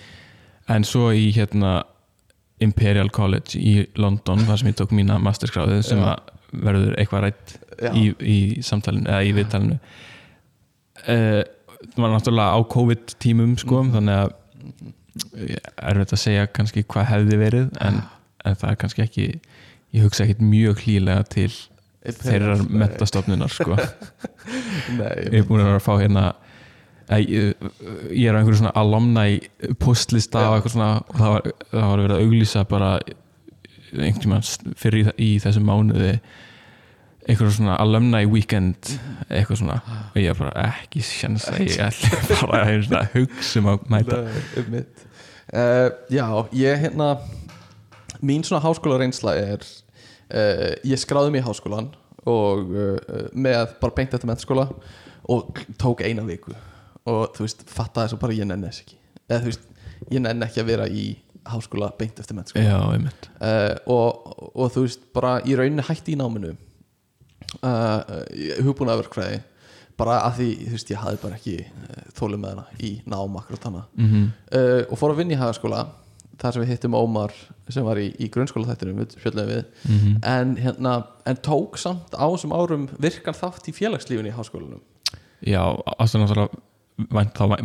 en 0.68 0.84
svo 0.84 1.08
í 1.11 1.32
hérna 1.34 1.82
Imperial 2.61 3.08
College 3.11 3.58
í 3.58 3.87
London 3.96 4.38
þar 4.46 4.58
sem 4.61 4.68
ég 4.68 4.76
tók 4.78 4.92
mína 4.94 5.18
masterskráðu 5.18 5.82
sem 5.82 5.99
að 5.99 6.18
verður 6.52 6.94
eitthvað 7.00 7.25
rætt 7.26 7.54
í, 7.97 8.04
í 8.21 8.38
samtalinu 8.62 9.09
eða 9.09 9.25
í 9.28 9.32
viðtalinu 9.37 9.78
uh, 11.09 11.42
það 11.82 11.99
var 12.04 12.12
náttúrulega 12.14 12.56
á 12.56 12.61
COVID 12.76 13.14
tímum 13.23 13.56
sko, 13.61 13.82
Mhm. 13.82 13.92
þannig 13.97 14.21
að 14.23 14.38
er 15.82 15.99
þetta 16.00 16.16
að 16.16 16.23
segja 16.23 16.47
kannski 16.49 16.82
hvað 16.88 17.09
hefði 17.11 17.37
verið 17.40 17.73
en, 17.85 17.99
en 18.49 18.54
það 18.56 18.71
er 18.71 18.78
kannski 18.80 19.02
ekki 19.04 19.26
ég 19.92 20.04
hugsa 20.06 20.25
ekkit 20.25 20.40
mjög 20.40 20.78
hlýlega 20.87 21.26
til 21.28 21.50
þeirrar 22.02 22.62
Nei. 22.62 22.78
mentastofnunar 22.82 23.52
sko. 23.52 23.76
Nei, 24.99 25.11
ég 25.28 25.42
er 25.42 25.44
búin 25.47 25.61
að 25.61 25.68
vera 25.68 25.76
að 25.82 25.85
fá 25.85 25.92
hérna 26.00 26.23
að 27.12 27.26
ég, 27.28 27.66
ég 28.16 28.25
er 28.30 28.35
á 28.35 28.38
einhverju 28.40 28.62
svona 28.62 28.73
alumni 28.80 29.42
postlista 29.82 30.47
og 30.54 30.64
það 30.71 30.88
var, 31.21 31.50
það 31.75 31.87
var 31.92 32.02
verið 32.06 32.16
að 32.16 32.25
auglýsa 32.25 32.64
bara 32.73 32.90
einhvern 33.92 34.22
tímann 34.25 34.46
fyrir 34.78 35.12
í, 35.12 35.12
í 35.18 35.30
þessum 35.42 35.66
mánuði 35.68 36.16
einhverju 37.22 37.52
svona 37.54 37.76
alumni 37.78 38.25
weekend 38.26 38.88
eitthvað 39.28 39.61
svona. 39.61 39.76
Og 40.11 40.18
ég 40.18 40.32
er 40.32 40.38
bara 40.40 40.64
ekki 40.72 41.02
sjans 41.06 41.46
að 41.52 41.61
ég 41.68 41.78
ætla 41.87 42.40
bara 42.50 42.64
að 42.66 42.80
svona 42.88 43.04
hugsa 43.12 43.61
um 43.62 43.70
að 43.75 43.84
mæta. 43.94 44.18
Nei, 44.26 44.42
einmitt. 44.62 45.04
uh, 45.52 45.87
Já, 46.11 46.26
ég 46.58 46.82
hérna 46.87 47.12
mín 48.22 48.42
svona 48.46 48.62
háskóla 48.64 48.99
reynsla 49.02 49.37
er 49.38 49.62
uh, 49.62 50.72
ég 50.87 50.99
skráði 51.02 51.34
mig 51.34 51.44
í 51.44 51.46
háskólan 51.46 51.92
og 52.28 52.75
uh, 52.75 52.99
með 53.34 53.76
bara 53.82 53.96
beint 53.96 54.12
eftir 54.14 54.30
mentaskóla 54.30 54.68
og 55.30 55.62
tók 55.78 56.02
eina 56.06 56.25
viku. 56.26 56.54
Og 57.06 57.32
þú 57.37 57.46
veist, 57.46 57.62
fattaði 57.70 58.12
svo 58.12 58.18
bara 58.22 58.34
ég 58.34 58.46
nenni 58.50 58.66
þess 58.70 58.82
ekki. 58.84 58.99
Eða 59.28 59.40
þú 59.44 59.50
veist, 59.52 59.64
ég 60.11 60.22
nenni 60.22 60.46
ekki 60.46 60.62
að 60.62 60.68
vera 60.75 60.87
í 60.90 61.06
háskóla 61.49 61.92
beint 61.99 62.18
eftir 62.20 62.37
mentaskóla 62.37 62.64
já, 62.64 62.78
einmitt. 62.92 63.30
Uh, 63.38 63.75
og, 63.90 64.34
og 64.54 64.75
þú 64.75 64.84
veist, 64.87 65.08
bara 65.14 65.38
í 65.46 65.56
rauninni 65.58 65.84
hætti 65.87 66.14
í 66.14 66.20
náminu 66.20 66.52
uh, 67.62 68.22
hugbúnaverkfræði 68.62 69.40
bara 70.00 70.20
að 70.26 70.38
því, 70.38 70.50
þú 70.66 70.76
veist, 70.76 70.92
ég 70.92 71.02
hafði 71.02 71.22
bara 71.22 71.38
ekki 71.38 71.56
uh, 71.64 72.04
þólum 72.18 72.44
með 72.44 72.54
hana 72.54 72.78
í 72.82 72.92
nám 73.06 73.40
akkurat 73.40 73.68
hana 73.70 73.84
mm 73.96 74.06
uh, 74.56 74.82
og 74.88 74.99
fór 75.00 75.14
að 75.14 75.22
vinna 75.22 75.37
í 75.37 75.42
hagaskóla 75.42 75.84
þar 76.40 76.54
sem 76.54 76.64
við 76.64 76.72
hittum 76.72 76.96
Ómar 76.99 77.34
sem 77.70 77.84
var 77.87 78.00
í, 78.00 78.08
í 78.18 78.28
grunnskóla 78.32 78.72
þættinum 78.72 79.02
við 79.02 79.16
við. 79.46 79.64
-hmm. 79.84 80.16
en, 80.26 80.56
hérna, 80.56 80.94
en 81.28 81.37
tók 81.37 81.78
samt 81.78 82.16
á 82.18 82.26
þessum 82.26 82.54
árum 82.56 82.88
virkan 82.99 83.37
þátt 83.37 83.68
í 83.68 83.72
félagslífinu 83.76 84.28
í 84.32 84.34
háskólanum. 84.34 84.80
Já, 85.42 85.62
ástæðan 85.99 86.26
náttúrulega 86.26 86.62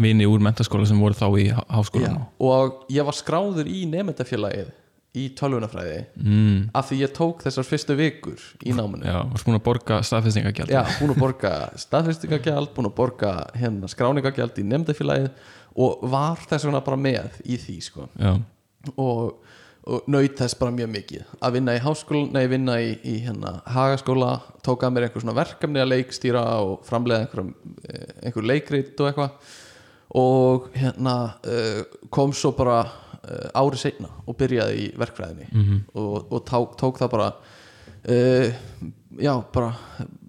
vini 0.01 0.27
úr 0.29 0.43
mentaskóla 0.43 0.87
sem 0.89 0.99
voru 0.99 1.17
þá 1.17 1.27
í 1.39 1.47
há- 1.53 1.65
háskólanum. 1.77 2.27
Og 2.39 2.83
ég 2.93 3.07
var 3.07 3.17
skráður 3.17 3.69
í 3.69 3.85
nefndafélagið 3.91 4.73
í 5.17 5.27
tölvunafræði 5.37 5.99
mm. 6.19 6.57
af 6.77 6.89
því 6.89 6.99
ég 7.01 7.13
tók 7.15 7.41
þessar 7.45 7.65
fyrstu 7.67 7.95
vikur 7.97 8.41
í 8.67 8.75
náminu. 8.75 9.07
Já, 9.07 9.21
varst 9.31 9.47
búin 9.47 9.57
að 9.57 9.63
borga 9.65 9.99
staðfestingagjald 10.05 10.73
Já, 10.73 10.81
búin 10.99 11.13
að 11.13 11.21
borga 11.23 11.53
staðfestingagjald 11.81 12.73
búin 12.75 12.89
að 12.91 12.95
borga 12.99 13.31
hérna 13.57 13.89
skráningagjald 13.91 14.59
í 14.61 14.67
nefndafélagið 14.67 15.31
og 15.77 16.05
var 16.11 16.43
þess 16.49 16.67
vegna 16.67 16.83
bara 16.85 16.99
með 17.01 17.41
í 17.45 17.57
því 17.61 17.77
sko. 17.85 18.07
Já, 18.17 18.35
og, 18.95 19.37
og 19.87 20.07
naut 20.11 20.35
þess 20.35 20.57
bara 20.59 20.73
mjög 20.75 20.89
mikið. 20.91 21.29
Að 21.39 21.55
vinna 21.57 21.75
í 21.77 21.83
háskóla, 21.83 22.27
nei 22.35 22.49
vinna 22.51 22.75
í, 22.83 22.89
í 23.07 23.15
hérna 23.23 23.53
hagaskóla, 23.71 24.33
tók 24.65 24.83
að 24.83 24.95
mér 24.95 25.07
einhver 25.07 25.23
svona 25.23 25.37
verkefni 25.37 25.81
að 25.83 25.91
leikstýra 25.93 26.43
og 26.65 26.83
framleiða 26.87 27.23
einhver, 27.23 27.47
einhver 28.21 28.49
leikrit 28.51 28.99
og 28.99 29.09
eitthvað. 29.09 29.55
Og 30.17 30.67
hérna 30.75 31.15
uh, 31.39 31.81
kom 32.13 32.35
svo 32.35 32.51
bara 32.57 32.81
uh, 32.83 33.47
árið 33.55 33.85
seinna 33.85 34.11
og 34.25 34.37
byrjaði 34.39 34.83
í 34.83 34.91
verkfræðinni. 34.99 35.49
Mm 35.51 35.81
og, 35.95 36.31
og 36.31 36.45
tók, 36.47 36.77
tók 36.79 36.99
það 36.99 37.13
bara 37.15 37.31
uh, 38.11 38.63
já, 39.19 39.33
bara 39.53 39.73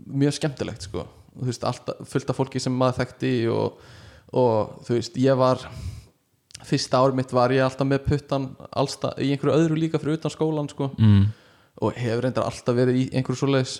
mjög 0.06 0.38
skemmtilegt 0.38 0.86
sko. 0.86 1.06
Þú 1.38 1.50
veist, 1.50 1.66
alltaf, 1.66 2.02
fullt 2.10 2.30
af 2.30 2.38
fólki 2.38 2.62
sem 2.62 2.74
maður 2.74 3.02
þekkti 3.02 3.32
og, 3.54 3.86
og 4.34 4.82
þú 4.86 4.98
veist, 4.98 5.18
ég 5.22 5.38
var 5.38 5.66
fyrsta 6.66 7.02
ár 7.02 7.14
mitt 7.16 7.32
var 7.34 7.52
ég 7.54 7.62
alltaf 7.64 7.86
með 7.86 8.04
puttan 8.06 8.48
allsta, 8.70 9.12
í 9.20 9.30
einhverju 9.32 9.54
öðru 9.54 9.78
líka 9.78 10.00
fyrir 10.00 10.18
utan 10.18 10.34
skólan 10.34 10.70
sko. 10.70 10.90
Mm. 10.98 11.28
og 11.78 11.94
hefur 11.94 12.24
reyndar 12.26 12.48
alltaf 12.48 12.74
verið 12.74 12.96
í 12.98 13.04
einhverju 13.14 13.38
svoleiðis. 13.38 13.76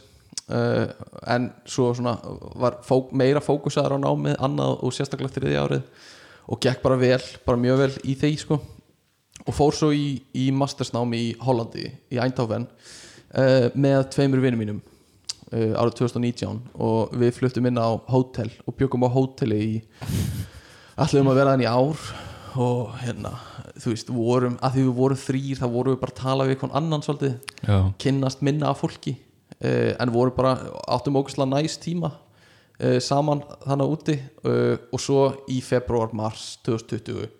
Uh, 0.48 0.86
en 1.28 1.48
svo 1.68 1.90
svona 1.96 2.14
var 2.56 2.78
fók, 2.86 3.10
meira 3.12 3.40
fókusaður 3.42 3.98
á 3.98 4.04
námið 4.04 4.36
annað 4.46 4.84
og 4.86 4.94
sérstaklega 4.94 5.34
þriði 5.34 5.58
árið. 5.60 6.04
Og 6.48 6.60
gekk 6.62 6.84
bara 6.84 6.96
vel, 7.00 7.20
bara 7.44 7.60
mjög 7.60 7.82
vel 7.82 7.90
í 8.06 8.14
þeir 8.16 8.38
sko. 8.44 8.60
Og 9.44 9.56
fór 9.56 9.74
svo 9.74 9.90
í, 9.92 10.20
í 10.38 10.46
mastersnámi 10.54 11.24
í 11.26 11.34
Hollandi 11.42 11.88
í 11.88 12.22
Eindhoven 12.22 12.68
uh, 12.68 13.66
með 13.74 14.06
tveimur 14.14 14.44
vinnum 14.44 14.62
mínum 14.62 14.80
uh, 15.52 15.74
árið 15.80 15.98
2019 16.02 16.62
og 16.84 17.14
við 17.18 17.34
fluttum 17.38 17.68
inn 17.68 17.80
á 17.80 17.98
hótel 18.10 18.50
og 18.64 18.76
byggum 18.78 19.06
á 19.06 19.10
hóteli 19.12 19.60
í 19.64 19.76
ætlum 20.98 21.30
að 21.32 21.40
vera 21.40 21.54
þannig 21.54 21.70
ár 21.70 22.08
og 22.58 22.94
hérna, 22.98 23.32
þú 23.78 23.92
veist, 23.92 24.12
vorum 24.12 24.56
að 24.64 24.76
því 24.76 24.84
við 24.88 24.94
vorum 24.98 25.20
þrýr, 25.22 25.58
þá 25.60 25.66
vorum 25.70 25.94
við 25.94 26.00
bara 26.02 26.14
að 26.14 26.20
tala 26.22 26.46
við 26.46 26.54
einhvern 26.56 26.76
annan 26.80 27.04
svolítið, 27.06 27.36
já, 27.62 27.76
kynnast 28.02 28.42
minna 28.46 28.72
af 28.72 28.80
fólki 28.82 29.14
uh, 29.14 29.92
en 29.94 30.14
vorum 30.14 30.34
bara 30.36 30.56
áttum 30.90 31.18
ógæslega 31.20 31.52
næst 31.52 31.84
tíma 31.84 32.10
uh, 32.14 32.98
saman 33.04 33.44
þannig 33.62 33.94
úti 33.94 34.18
uh, 34.18 34.74
og 34.90 35.02
svo 35.02 35.22
í 35.54 35.60
februar, 35.64 36.10
mars 36.16 36.56
2020 36.66 37.30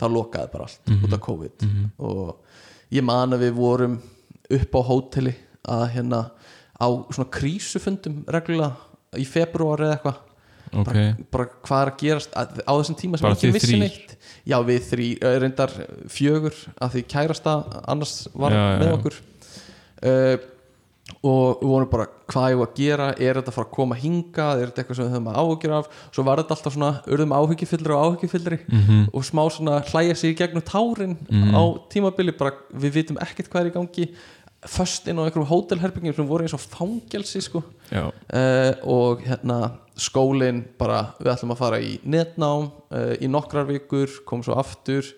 þá 0.00 0.06
lokaði 0.10 0.52
bara 0.54 0.66
allt 0.66 0.94
út 0.96 1.12
af 1.14 1.22
COVID. 1.22 1.66
Og 2.02 2.96
ég 2.96 3.04
man 3.06 3.36
að 3.36 3.46
við 3.46 3.58
vorum 3.60 4.00
upp 4.52 4.74
á 4.74 4.80
hóteli 4.88 5.34
að 5.68 5.84
hérna 5.94 6.22
á 6.82 6.86
svona 7.12 7.30
krísufundum 7.30 8.22
reglulega 8.26 9.20
í 9.20 9.26
februar 9.28 9.84
eða 9.84 9.98
eitthvað 9.98 10.31
ok. 10.72 10.84
bara, 10.88 11.16
bara 11.30 11.46
hvað 11.66 11.82
er 11.86 11.90
að 11.92 11.98
gerast 12.02 12.32
að, 12.36 12.62
á 12.64 12.72
þessum 12.78 12.98
tíma 13.02 13.18
sem 13.18 13.26
Bara 13.28 13.36
ekki 13.38 13.52
vissi 13.52 13.78
neitt. 13.80 14.16
Já 14.48 14.56
við 14.66 14.80
þrý, 14.90 15.08
eh, 15.22 15.36
reyndar 15.42 15.70
fjögur 16.08 16.54
að 16.80 16.96
því 16.96 17.02
kærasta 17.14 17.56
annars 17.88 18.16
var 18.34 18.50
Já, 18.56 18.64
með 18.80 18.88
já. 18.88 18.96
okkur. 18.98 19.20
Uh, 20.02 20.36
og 21.26 21.60
við 21.60 21.68
vorum 21.68 21.88
bara 21.90 22.06
hvað 22.30 22.54
var 22.58 22.68
að 22.70 22.76
gera, 22.78 23.06
er 23.18 23.36
þetta 23.38 23.50
að 23.52 23.56
fara 23.56 23.66
að 23.68 23.74
koma 23.76 23.96
hinga 23.98 24.46
er 24.56 24.70
þetta 24.70 24.80
eitthvað 24.82 24.96
sem 24.98 25.04
við 25.06 25.12
höfum 25.16 25.28
að 25.32 25.38
áhugjur 25.42 25.74
af? 25.76 25.88
Svo 26.14 26.24
var 26.26 26.40
þetta 26.40 26.54
alltaf 26.56 26.74
svona, 26.76 26.90
urðum 27.12 27.34
áhyggjufyllri 27.36 27.92
og 27.96 28.04
áhyggjufyllri 28.06 28.58
mm 28.70 29.02
og 29.12 29.26
smá 29.26 29.42
svona 29.52 29.80
hlæja 29.90 30.14
sig 30.16 30.32
í 30.32 30.38
gegnum 30.38 30.62
tárin 30.64 31.16
Mhm. 31.28 31.52
á 31.58 31.62
tímabili, 31.92 32.32
bara 32.38 32.54
við 32.72 32.94
vitum 32.96 33.18
ekkert 33.20 33.50
hvað 33.50 33.60
er 33.66 33.70
í 33.70 33.74
gangi 33.76 34.08
föst 34.68 35.08
inn 35.10 35.18
á 35.18 35.26
einhverjum 35.26 35.48
hótelherbyggingum 35.50 36.16
sem 36.16 36.28
voru 36.28 36.46
eins 36.46 36.54
og 36.56 36.62
fangelsi 36.62 37.42
sko. 37.42 37.62
Uh, 37.92 38.72
og 38.86 39.24
hérna 39.26 39.74
skólinn 39.98 40.62
bara 40.78 41.12
við 41.18 41.32
ætlum 41.34 41.54
að 41.54 41.60
fara 41.60 41.82
í 41.82 41.96
netnám 42.04 42.70
uh, 42.70 43.14
í 43.18 43.30
nokkrar 43.30 43.66
vikur, 43.68 44.10
kom 44.28 44.44
svo 44.46 44.56
aftur. 44.60 45.08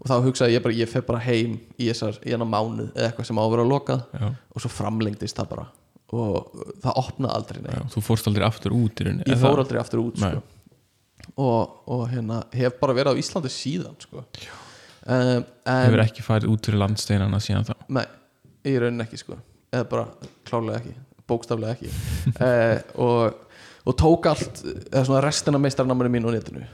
Og 0.00 0.08
þá 0.08 0.14
hugsaði 0.24 0.56
ég 0.56 0.64
bara 0.64 0.78
ég 0.78 0.88
fer 0.88 1.04
bara 1.04 1.20
heim 1.20 1.58
í 1.76 1.90
þessar, 1.90 2.16
í 2.24 2.32
hennar 2.32 2.48
mánuð 2.48 2.88
eða 2.94 3.10
eitthvað 3.10 3.28
sem 3.28 3.40
á 3.40 3.42
að 3.44 3.52
vera 3.52 3.66
lokað. 3.68 4.06
Já, 4.16 4.30
og 4.32 4.64
svo 4.64 4.72
framlengdist 4.72 5.36
það 5.36 5.50
bara. 5.52 5.66
Og 6.10 6.54
það 6.82 6.96
opnaði 7.04 7.36
aldrei 7.36 7.60
já 7.60 7.66
neitt 7.68 7.94
þú 7.94 8.02
fórst 8.02 8.30
aldrei 8.30 8.46
aftur 8.46 8.74
út 8.74 8.98
í 8.98 9.06
rauninni 9.06 9.28
ég 9.30 9.38
fór 9.38 9.60
aldrei 9.62 9.78
aftur 9.78 10.02
út 10.02 10.18
sko. 10.18 10.40
og, 11.36 11.76
og 11.86 12.06
hérna 12.10 12.40
hef 12.56 12.80
bara 12.80 12.96
verið 12.96 13.14
á 13.14 13.20
Íslandi 13.22 13.52
síðan 13.54 13.94
sko. 14.02 14.24
um, 14.24 15.44
en 15.70 15.84
hefur 15.84 16.02
ekki 16.02 16.24
farið 16.26 16.54
út 16.54 16.66
fyrir 16.66 16.82
landsteinana 16.82 17.38
síðan 17.44 17.68
þá? 17.68 17.76
Nei, 17.94 18.06
í 18.66 18.74
rauninni 18.80 19.06
ekki 19.06 19.20
sko. 19.20 19.38
Eða 19.70 19.86
bara 19.90 20.30
klárlega 20.48 20.80
ekki, 20.80 20.94
bókstaflega 21.30 21.76
ekki. 21.76 21.92
Uh, 22.34 22.76
og, 23.06 23.56
og 23.86 23.98
tók 24.00 24.30
allt, 24.30 24.62
eða 24.90 25.04
svona 25.08 25.24
restina 25.24 25.62
meistarnámanu 25.62 26.12
mín 26.12 26.28
á 26.28 26.30
netinu. 26.34 26.64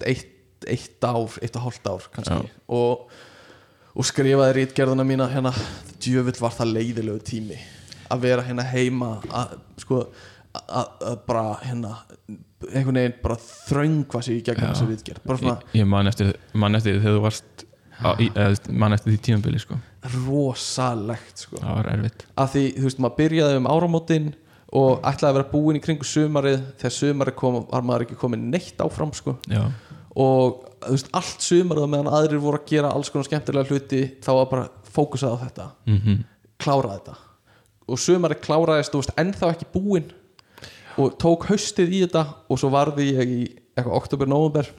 Eitt, 0.00 0.30
eitt 0.66 1.04
ár, 1.06 1.36
eitt 1.42 1.58
og 1.58 1.66
hálft 1.66 1.90
ár 1.90 2.08
kannski. 2.14 2.54
Og, 2.72 3.06
og 3.96 4.08
skrifaði 4.08 4.62
rítgerðuna 4.62 5.06
mína 5.06 5.28
hérna, 5.30 5.52
djöfull 6.02 6.40
var 6.40 6.56
það 6.56 6.74
leiðilegu 6.78 7.20
tími. 7.26 7.60
Að 8.10 8.26
vera 8.28 8.46
hérna 8.46 8.66
heima 8.66 9.16
að, 9.34 9.56
sko, 9.82 10.02
að 10.56 11.22
bara 11.26 11.46
hérna 11.62 11.96
einhvern 12.72 12.98
veginn 12.98 13.16
bara 13.22 13.36
þröngva 13.40 14.22
sig 14.24 14.40
í 14.40 14.44
gegnum 14.46 14.72
þessu 14.72 15.16
svona 15.38 15.56
ég, 15.58 15.80
ég 15.82 15.88
man 15.90 16.08
eftir, 16.08 16.32
man 16.56 16.78
eftir 16.78 17.00
þegar 17.02 17.16
þú 17.18 17.22
varst 17.26 17.64
á, 18.00 18.08
í, 18.20 18.28
eða, 18.32 18.72
man 18.72 18.96
eftir 18.96 19.12
því 19.12 19.18
tímabili 19.28 19.60
sko. 19.60 19.78
Rosalegt 20.14 21.44
sko. 21.46 21.60
Það 21.62 21.78
var 21.78 21.90
erfitt. 21.94 22.26
Að 22.36 22.52
því, 22.54 22.64
þú 22.76 22.86
veist, 22.86 23.02
maður 23.02 23.18
byrjaði 23.22 23.58
um 23.60 23.70
áramótin 23.72 24.30
og 24.76 25.02
ætlaði 25.06 25.30
að 25.30 25.36
vera 25.40 25.50
búin 25.50 25.80
í 25.80 25.82
kringu 25.82 26.06
sumarið. 26.06 26.62
Þegar 26.80 26.96
sumarið 27.00 27.36
kom, 27.40 27.58
var 27.70 27.84
maður 27.86 28.06
ekki 28.06 28.20
komin 28.20 28.48
neitt 28.52 28.80
áfram 28.82 29.12
sko. 29.16 29.36
Já, 29.50 29.66
og 30.16 30.62
þú 30.80 30.94
veist, 30.94 31.12
allt 31.16 31.44
sumarið 31.44 31.90
meðan 31.92 32.14
aðrir 32.16 32.40
voru 32.40 32.60
að 32.60 32.70
gera 32.70 32.94
alls 32.96 33.10
konar 33.12 33.26
skemmtilega 33.28 33.68
hluti 33.68 34.00
þá 34.24 34.30
var 34.38 34.48
bara 34.52 34.70
fókusað 34.96 35.36
á 35.36 35.42
þetta. 35.44 35.68
Mm 35.90 36.24
klára 36.60 36.96
þetta. 36.96 37.16
Og 37.86 38.00
sumarið 38.00 38.42
kláraðist, 38.46 38.94
þú 38.94 39.02
veist, 39.02 39.14
ennþá 39.20 39.52
ekki 39.54 39.68
búin 39.74 40.08
og 40.96 41.16
tók 41.20 41.46
haustið 41.50 41.92
í 41.92 42.02
þetta 42.06 42.22
og 42.48 42.60
svo 42.60 42.70
varði 42.72 43.10
ég 43.12 43.32
í 43.34 43.40
eitthvað 43.76 43.96
oktober, 43.98 44.30
november 44.32 44.70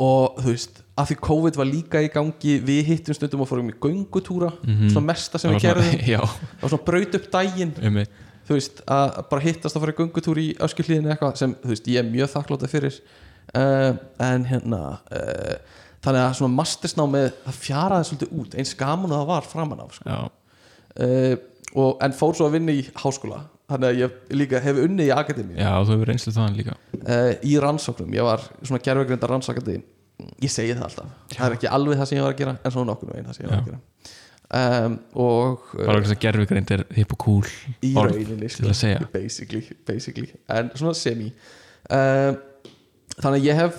og 0.00 0.38
þú 0.40 0.54
veist, 0.54 0.80
að 1.00 1.10
því 1.10 1.16
COVID 1.26 1.58
var 1.60 1.68
líka 1.70 2.02
í 2.04 2.10
gangi 2.12 2.56
við 2.66 2.80
hittum 2.90 3.16
stundum 3.16 3.42
og 3.44 3.48
fórum 3.50 3.70
í 3.72 3.76
göngutúra 3.80 4.52
Mhm. 4.66 4.90
svona 4.92 5.06
mesta 5.12 5.38
sem 5.40 5.52
við 5.54 5.64
það 5.66 6.20
var 6.62 6.68
svona 6.74 6.84
braut 6.86 7.14
upp 7.20 7.30
daginn. 7.32 7.74
Um 7.82 8.00
þú 8.50 8.56
veist, 8.56 8.80
að 8.90 9.18
að 9.20 9.26
bara 9.30 9.42
hittast 9.44 9.76
að 9.76 9.82
fara 9.84 9.92
í 9.94 9.98
göngutúr 10.00 10.38
í 10.42 10.46
öskjuhlíðinu 10.58 11.12
eitthvað 11.12 11.36
sem, 11.38 11.52
þú 11.62 11.68
veist, 11.74 11.86
ég 11.92 12.00
er 12.02 12.08
mjög 12.10 12.32
þakklátað 12.32 12.72
fyrir. 12.72 12.96
Uh, 13.54 13.92
en 14.22 14.44
hérna 14.46 14.80
uh, 15.10 15.54
þannig 16.04 16.22
að 16.24 16.34
svona 16.38 16.54
mastersnámið 16.54 17.28
það 17.44 17.56
fjaraði 17.60 18.08
svolítið 18.08 18.34
út, 18.40 18.52
eins 18.58 18.74
gaman 18.78 19.10
og 19.10 19.16
það 19.20 19.30
var 19.30 19.48
framan 19.50 19.80
af, 19.84 19.96
sko. 19.98 20.18
uh, 21.02 21.34
og, 21.74 21.96
en 22.06 22.14
fór 22.14 22.34
svo 22.38 22.46
að 22.46 22.54
vinna 22.58 22.74
í 22.74 22.84
háskóla 22.94 23.40
þannig 23.70 23.88
að 23.90 23.98
ég 24.02 24.14
líka 24.38 24.60
hef 24.62 24.78
unnið 24.84 25.10
í 25.10 25.14
akademi 25.14 25.54
já, 25.58 25.70
þú 25.86 25.94
hefur 25.96 26.10
reynslu 26.10 26.32
þannig 26.34 26.60
líka. 26.62 26.76
Í 27.46 27.52
rannsóknum, 27.62 28.14
ég 28.18 28.26
var 28.26 28.42
svona 28.62 28.82
gerfegrinda 28.86 29.30
rannsakandi 29.30 29.76
ég 30.42 30.50
segi 30.52 30.74
það 30.76 30.86
alltaf, 30.88 31.12
það 31.34 31.46
er 31.46 31.56
ekki 31.58 31.70
alveg 31.76 32.00
það 32.00 32.08
sem 32.10 32.18
ég 32.20 32.24
var 32.26 32.34
að 32.34 32.40
gera 32.42 32.54
en 32.64 32.74
svona 32.74 32.90
nokkur 32.92 33.12
veginn 33.12 33.28
það 33.30 33.38
sem 33.38 33.46
ég 33.46 33.50
var 33.52 33.60
að 33.60 33.70
gera. 33.70 33.80
Um, 34.50 34.94
og 35.22 35.66
bara 35.78 36.00
þess 36.02 36.14
að 36.16 36.22
gerfugreind 36.24 36.70
er 36.74 36.80
hip 36.96 37.12
og 37.14 37.20
cool 37.22 37.50
í 37.86 37.92
rauninni 37.94 38.48
sko. 38.50 38.64
til 38.64 38.70
að 38.72 38.78
segja. 38.80 39.02
basically, 39.14 39.60
basically. 39.86 40.30
En 40.50 40.72
svona 40.74 40.94
semi. 40.98 41.28
Um, 41.86 42.40
þannig 43.20 43.36
að 43.36 43.46
ég 43.46 43.60
hef 43.60 43.78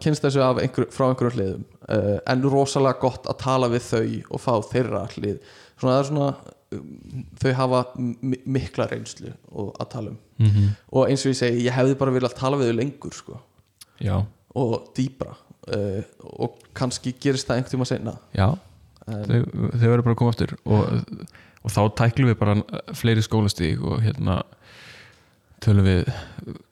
kynst 0.00 0.24
þessu 0.24 0.40
einhver, 0.46 0.86
frá 0.94 1.08
einhverjum 1.10 1.34
hliðum. 1.36 1.66
Uh, 1.88 2.14
en 2.30 2.46
rosalega 2.48 3.00
gott 3.02 3.28
að 3.28 3.36
tala 3.42 3.68
við 3.72 3.84
þau 3.88 4.06
og 4.36 4.40
fá 4.44 4.54
þeirra 4.70 5.02
hlið. 5.16 5.42
Svona 5.80 5.98
er 6.00 6.08
svona 6.08 6.30
um, 6.78 7.26
þau 7.42 7.52
hafa 7.60 7.82
mi- 8.00 8.40
mikla 8.56 8.86
reynslu 8.90 9.34
að 9.52 9.88
tala 9.92 10.14
um. 10.14 10.18
Mm 10.38 10.70
og 10.94 11.08
eins 11.10 11.24
og 11.26 11.32
ég 11.34 11.38
segi, 11.42 11.64
ég 11.66 11.74
hefði 11.76 11.98
bara 12.00 12.12
viljað 12.14 12.36
tala 12.38 12.56
við 12.60 12.70
þau 12.70 12.76
lengur 12.78 13.12
sko, 13.16 13.38
já, 14.00 14.14
og 14.56 14.88
dýbra 14.96 15.34
uh, 15.74 16.00
og 16.44 16.58
kannski 16.78 17.14
gerist 17.20 17.48
það 17.48 17.60
einhvern 17.60 17.76
tíma 17.76 17.88
senna 17.88 18.16
já 18.36 18.48
um, 18.50 19.24
þau, 19.26 19.40
þau 19.74 19.88
verður 19.88 20.06
bara 20.06 20.14
að 20.14 20.20
koma 20.22 20.34
aftur 20.34 20.54
og, 20.64 21.26
og 21.62 21.74
þá 21.74 21.82
tæklum 22.02 22.32
við 22.32 22.38
bara 22.40 22.58
fleiri 22.96 23.24
skólastík 23.24 23.82
og 23.84 24.02
hérna 24.04 24.42
tölum 25.64 25.86
við 25.86 26.08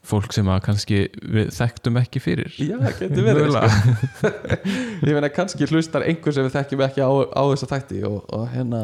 fólk 0.07 0.35
sem 0.35 0.47
að 0.51 0.61
kannski 0.69 0.99
við 1.19 1.51
þekktum 1.57 1.99
ekki 2.01 2.23
fyrir. 2.23 2.55
Já, 2.61 2.77
getur 3.01 3.27
verið 3.27 3.49
sko. 3.51 4.31
Ég 5.09 5.11
meina 5.11 5.31
kannski 5.35 5.67
hlustar 5.71 6.07
einhver 6.07 6.35
sem 6.35 6.47
við 6.47 6.55
þekkjum 6.55 6.85
ekki 6.87 7.03
á, 7.03 7.11
á 7.11 7.43
þessa 7.51 7.71
þætti 7.73 8.03
og, 8.07 8.21
og 8.37 8.47
hérna 8.53 8.83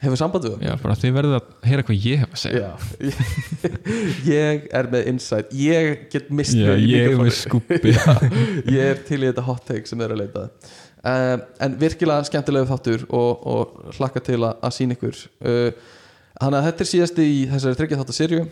hefur 0.00 0.18
samband 0.20 0.46
við 0.46 0.54
okkur? 0.56 0.66
Já, 0.66 0.74
bara 0.82 0.96
þið 1.00 1.14
verður 1.16 1.36
að 1.38 1.48
heyra 1.68 1.84
hvað 1.86 2.04
ég 2.06 2.22
hef 2.22 2.36
að 2.36 2.40
segja. 2.42 2.68
Ég, 3.04 3.18
ég 4.34 4.68
er 4.80 4.88
með 4.92 5.08
insight. 5.12 5.52
Ég 5.56 6.06
get 6.12 6.30
mist 6.34 6.56
Já, 6.56 6.72
ég 6.78 7.10
er 7.10 7.16
með 7.20 7.32
skúppi 7.36 7.92
Já, 7.96 8.14
Ég 8.70 8.80
er 8.86 9.02
til 9.06 9.20
í 9.20 9.26
þetta 9.28 9.44
hot 9.46 9.66
take 9.68 9.90
sem 9.90 10.00
þeir 10.00 10.08
eru 10.14 10.18
að 10.18 10.22
leita. 10.24 10.44
Um, 11.00 11.44
En 11.64 11.76
virkilega 11.80 12.28
skemmtilegu 12.28 12.68
þáttur 12.68 13.06
og, 13.08 13.46
og 13.48 13.96
hlakka 13.98 14.22
til 14.24 14.38
að, 14.42 14.54
að 14.66 14.76
sína 14.76 14.96
ykkur. 14.96 15.20
Uh, 15.44 15.96
Þannig 16.40 16.56
að 16.60 16.66
þetta 16.70 16.84
er 16.84 16.88
síðasti 16.94 17.24
í 17.28 17.40
þessari 17.50 17.76
tryggja 17.76 17.98
þáttar 18.00 18.16
serju 18.16 18.44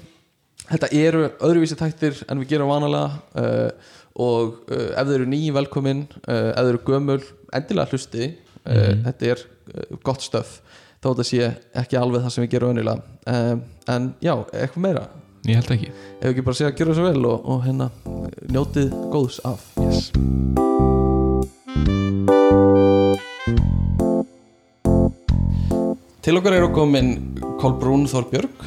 Þetta 0.68 0.88
eru 0.98 1.22
öðruvísi 1.46 1.78
þættir 1.80 2.18
en 2.28 2.42
við 2.42 2.50
gerum 2.50 2.68
vanalega. 2.68 3.22
Uh, 3.32 3.94
og 4.18 4.58
uh, 4.68 4.90
ef 4.90 5.06
þeir 5.08 5.14
eru 5.20 5.30
ný 5.30 5.40
velkomin. 5.56 6.04
Uh, 6.26 6.50
ef 6.50 6.58
þeir 6.58 6.72
eru 6.74 6.82
gömul, 6.90 7.22
endilega 7.56 7.94
hlusti. 7.94 8.34
Mhm. 8.68 9.04
þetta 9.06 9.28
er 9.32 9.40
uh, 9.46 9.96
gott 10.04 10.20
stöf 10.20 10.58
þá 10.98 11.08
þetta 11.12 11.26
sé 11.28 11.50
ekki 11.82 11.98
alveg 11.98 12.24
það 12.24 12.34
sem 12.34 12.44
við 12.44 12.52
gerum 12.54 12.74
önilega 12.74 13.02
um, 13.30 13.62
en 13.94 14.08
já, 14.24 14.34
eitthvað 14.52 14.84
meira? 14.84 15.04
Ég 15.48 15.61
held 15.61 15.70
ekki. 15.72 15.92
Ef 16.18 16.26
ekki 16.32 16.44
bara 16.44 16.58
segja 16.58 16.72
að 16.72 16.80
gera 16.80 16.96
svo 16.96 17.04
vel 17.06 17.28
og, 17.28 17.46
og 17.48 17.62
hérna 17.64 17.87
njótið 18.52 18.90
góðs 19.12 19.38
af. 19.48 19.62
Yes. 19.80 20.11
Til 26.26 26.37
okkar 26.37 26.58
eru 26.58 26.68
komin 26.74 27.14
Kolbrún 27.62 28.04
Þorbjörg 28.11 28.66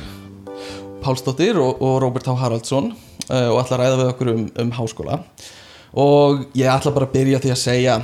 Pálsdóttir 1.04 1.60
og, 1.62 1.82
og 1.84 2.00
Róbert 2.02 2.30
H. 2.30 2.38
Haraldsson 2.40 2.92
uh, 2.94 3.48
og 3.52 3.60
ætla 3.62 3.78
að 3.78 3.82
ræða 3.84 4.00
við 4.00 4.12
okkur 4.14 4.32
um, 4.32 4.44
um 4.64 4.76
háskóla. 4.80 5.22
Og 6.02 6.46
ég 6.58 6.70
ætla 6.72 6.94
bara 6.96 7.10
að 7.10 7.16
byrja 7.18 7.42
því 7.44 7.54
að 7.54 7.62
segja 7.62 7.96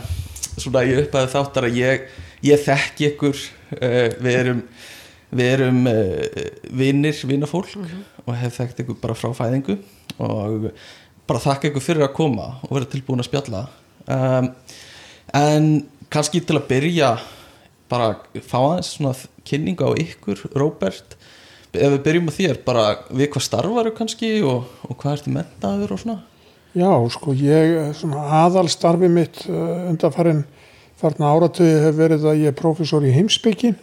svona 0.58 0.84
ég 0.86 1.06
upphæði 1.06 1.32
þáttar 1.34 1.68
að 1.70 1.78
ég, 1.80 2.08
ég 2.46 2.66
þekki 2.66 3.14
ykkur 3.14 3.46
við 3.72 4.34
erum 4.34 4.64
við 5.28 5.50
erum 5.58 5.82
uh, 5.92 6.46
vinnir, 6.80 7.18
vinnafólk 7.28 7.74
og 8.24 8.36
hef 8.40 8.62
þekkt 8.62 8.84
ykkur 8.84 9.00
bara 9.02 9.16
frá 9.18 9.34
fæðingu 9.36 9.76
og 10.24 10.70
bara 11.28 11.44
þakka 11.44 11.72
ykkur 11.72 11.84
fyrir 11.84 12.06
að 12.06 12.16
koma 12.16 12.54
og 12.64 12.72
vera 12.78 12.88
tilbúin 12.88 13.20
að 13.20 13.28
spjalla. 13.28 13.66
Um, 14.08 14.54
en 15.36 15.68
kannski 16.14 16.40
til 16.40 16.56
að 16.56 16.70
byrja 16.70 17.18
bara 17.92 18.14
fá 18.44 18.58
aðeins 18.62 18.94
svona 18.96 19.14
kynningu 19.48 19.84
á 19.84 19.92
ykkur, 20.00 20.46
Róbert. 20.56 21.18
Ef 21.76 21.92
við 21.94 22.02
byrjum 22.06 22.32
á 22.32 22.38
þér, 22.38 22.60
bara 22.66 22.86
við 23.12 23.32
hvað 23.34 23.46
starfaru 23.46 23.92
kannski 23.96 24.32
og, 24.48 24.72
og 24.88 24.96
hvað 24.98 25.20
ertu 25.20 25.34
mentaður 25.36 25.94
og 25.94 26.02
svona? 26.02 26.22
Já, 26.78 26.92
sko, 27.12 27.34
ég, 27.36 27.76
svona 27.98 28.24
aðalstarfi 28.46 29.10
mitt 29.12 29.44
uh, 29.50 29.90
undanfarin 29.92 30.46
farna 30.98 31.34
áratöði 31.36 31.82
hefur 31.84 32.00
verið 32.02 32.26
að 32.28 32.40
ég 32.42 32.52
er 32.52 32.58
prófessor 32.58 33.06
í 33.06 33.14
heimsbyggi 33.14 33.74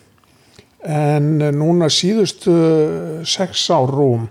en 0.85 1.39
núna 1.57 1.89
síðustu 1.93 2.53
uh, 2.53 3.21
sex 3.29 3.69
ár 3.73 3.93
rúm 3.95 4.27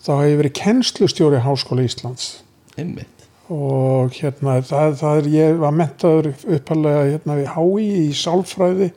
þá 0.00 0.12
hef 0.14 0.28
ég 0.30 0.38
verið 0.40 0.54
kennslustjóri 0.56 1.40
Háskóla 1.44 1.84
Íslands. 1.84 2.40
Einmitt, 2.78 3.26
og 3.52 4.14
hérna 4.16 4.60
það, 4.64 4.94
það 5.02 5.18
er, 5.18 5.28
ég 5.34 5.58
var 5.60 5.76
mentaður 5.76 6.30
uppalega 6.56 7.02
hérna 7.10 7.36
við 7.36 7.50
HÍ 7.56 7.88
í 8.06 8.06
sálfræði 8.16 8.88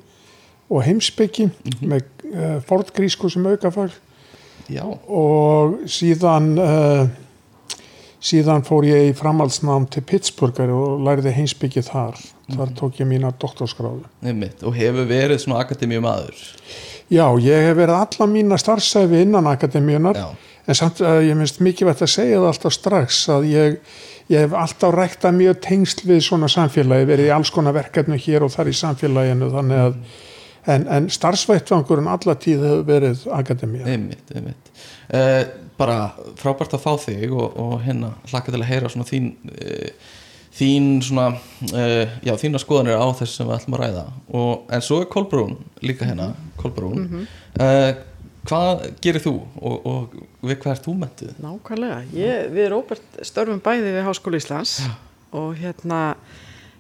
og 0.72 0.86
heimsbyggi 0.86 1.50
með 1.82 2.06
uh, 2.32 2.58
fortgrísku 2.69 3.32
sem 3.34 3.50
aukafag. 3.50 3.98
Já, 4.72 4.86
og 5.12 5.82
síðan 5.91 6.54
uh, 6.62 7.04
síðan 8.24 8.63
fór 8.63 8.88
ég 8.88 9.10
í 9.10 9.17
framhaldsnám 9.17 9.89
til 9.91 10.06
Pittsburgher 10.08 10.72
og 10.72 11.04
læriði 11.04 11.36
heimsbyggið 11.41 11.89
þar 11.89 12.24
þar 12.51 12.73
tók 12.79 12.99
ég 12.99 13.08
mína 13.08 13.32
doktorskráðu 13.39 14.03
og 14.67 14.73
hefur 14.75 15.06
verið 15.10 15.43
svona 15.43 15.62
akademíum 15.63 16.08
aður 16.10 16.41
já, 17.08 17.27
ég 17.39 17.67
hef 17.69 17.77
verið 17.77 17.99
alla 17.99 18.27
mína 18.32 18.60
starfsæfi 18.60 19.23
innan 19.23 19.47
akademíunar 19.51 20.19
já, 20.19 20.27
en 20.67 20.79
samt 20.79 20.99
að 21.03 21.21
ég 21.29 21.39
minnst 21.39 21.63
mikilvægt 21.63 22.03
að 22.03 22.13
segja 22.17 22.41
það 22.41 22.49
alltaf 22.51 22.75
strax 22.75 23.23
að 23.32 23.47
ég, 23.51 23.79
ég 24.34 24.45
hef 24.45 24.58
alltaf 24.65 24.93
rækta 24.95 25.32
mjög 25.36 25.63
tengsl 25.63 26.06
við 26.10 26.21
svona 26.27 26.51
samfélagi 26.51 27.10
verið 27.10 27.32
í 27.32 27.34
alls 27.38 27.51
konar 27.53 27.75
verkefnu 27.79 28.19
hér 28.19 28.45
og 28.45 28.53
þar 28.53 28.71
í 28.71 28.77
samfélaginu 28.82 29.51
þannig 29.56 29.88
að 29.88 29.97
en, 30.65 30.88
en 30.88 31.10
starfsvættfangurinn 31.12 32.10
alla 32.12 32.36
tíð 32.39 32.63
hefur 32.67 32.84
verið 32.88 33.23
akademía. 33.36 33.86
Einmitt, 33.89 34.32
einmitt. 34.36 34.71
Uh, 35.12 35.43
bara 35.79 36.13
frábært 36.39 36.75
að 36.77 36.84
fá 36.86 36.91
þig 37.01 37.34
og, 37.34 37.58
og 37.60 37.73
hérna 37.84 38.13
hlakka 38.32 38.53
til 38.53 38.62
að 38.62 38.69
heyra 38.69 38.91
svona 38.93 39.08
þín 39.10 39.34
uh, 39.49 40.12
þín 40.54 40.89
svona 41.06 41.32
uh, 41.34 42.16
já, 42.26 42.34
þína 42.39 42.62
skoðanir 42.62 43.02
á 43.02 43.08
þessu 43.18 43.39
sem 43.39 43.50
við 43.50 43.58
ætlum 43.58 43.78
að 43.78 43.84
ræða. 43.84 44.08
Og, 44.39 44.66
en 44.76 44.86
svo 44.86 45.02
er 45.02 45.12
Kolbrún 45.13 45.56
líka 45.86 46.08
hérna 46.10 46.34
Kolbrún. 46.62 47.26
Uh, 47.58 47.92
hvað 48.50 48.86
gerir 49.04 49.24
þú? 49.24 49.36
Og, 49.62 49.88
og 49.89 50.18
við 50.44 50.60
hvað 50.63 50.76
ert 50.76 50.88
þú 50.88 50.96
mentuð? 51.02 51.36
Nákvæmlega, 51.44 52.00
ég, 52.18 52.50
við 52.54 52.72
Róbert 52.74 53.22
störfum 53.26 53.62
bæði 53.63 53.96
við 53.96 54.08
Háskóla 54.08 54.42
Íslands 54.42 54.78
og 55.34 55.56
hérna 55.58 56.02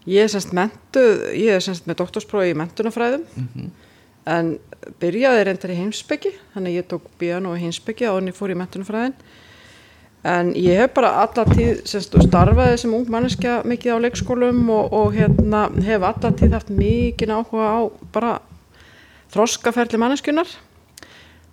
ég 0.09 0.25
er 0.25 0.31
semst 0.31 0.53
mentuð, 0.55 1.29
ég 1.39 1.55
er 1.55 1.63
semst 1.63 1.87
með 1.87 2.01
doktorsprófi 2.03 2.51
í 2.51 2.59
mentunafræðum 2.59 3.23
en 4.33 4.53
byrjaði 4.99 5.45
reyndar 5.47 5.73
í 5.73 5.79
heimsbyggi 5.79 6.33
þannig 6.53 6.77
ég 6.81 6.89
tók 6.91 7.07
bíðan 7.19 7.47
og 7.49 7.59
heimsbyggi 7.59 8.07
á 8.07 8.13
henni 8.15 8.35
fór 8.35 8.53
í 8.53 8.59
mentunafræðin 8.59 9.15
en 10.23 10.51
ég 10.55 10.79
hef 10.79 10.93
bara 10.95 11.13
alla 11.23 11.45
tíð 11.49 11.83
semst 11.89 12.15
starfaði 12.27 12.81
sem 12.81 12.93
ung 12.95 13.09
manneskja 13.11 13.61
mikið 13.67 13.97
á 13.99 14.03
leikskólum 14.07 14.61
og, 14.71 14.93
og 14.93 15.15
hérna 15.17 15.65
hef 15.83 16.05
alla 16.09 16.31
tíð 16.31 16.57
haft 16.57 16.71
mikið 16.71 17.35
áhuga 17.35 17.71
á 17.75 17.79
bara 18.15 18.35
þroskaferli 19.33 19.99
manneskjunar 19.99 20.51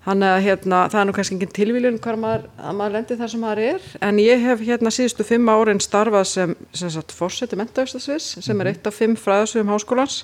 Þannig 0.01 0.31
að 0.33 0.43
hérna, 0.47 0.77
það 0.89 1.01
er 1.01 1.07
nú 1.07 1.13
kannski 1.17 1.35
engin 1.37 1.51
tilvíljun 1.57 1.99
hvar 2.01 2.17
maður, 2.17 2.45
að 2.57 2.77
maður 2.79 2.95
lendir 2.97 3.19
þar 3.21 3.31
sem 3.31 3.43
maður 3.45 3.61
er. 3.67 3.89
En 4.09 4.21
ég 4.23 4.45
hef 4.47 4.63
hérna 4.65 4.93
síðustu 4.97 5.27
fimm 5.29 5.51
árin 5.53 5.83
starfað 5.85 6.25
sem, 6.31 6.55
sem 6.73 6.93
sagt, 6.95 7.13
fórseti 7.13 7.59
mentaustasvis 7.61 8.31
sem 8.41 8.63
er 8.63 8.71
eitt 8.73 8.89
af 8.89 8.97
fimm 8.97 9.19
fræðasviðum 9.21 9.75
háskólans 9.75 10.23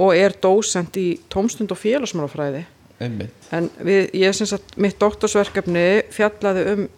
og 0.00 0.14
er 0.16 0.32
dósent 0.40 0.96
í 0.96 1.10
tómstund 1.32 1.74
og 1.74 1.80
félagsmálafræði. 1.82 2.64
En 3.04 3.68
við, 3.84 4.08
ég 4.16 4.36
sem 4.36 4.48
sagt, 4.48 4.78
mitt 4.80 4.96
doktorsverkefni 5.00 5.84
fjallaði 6.16 6.64
um 6.72 6.88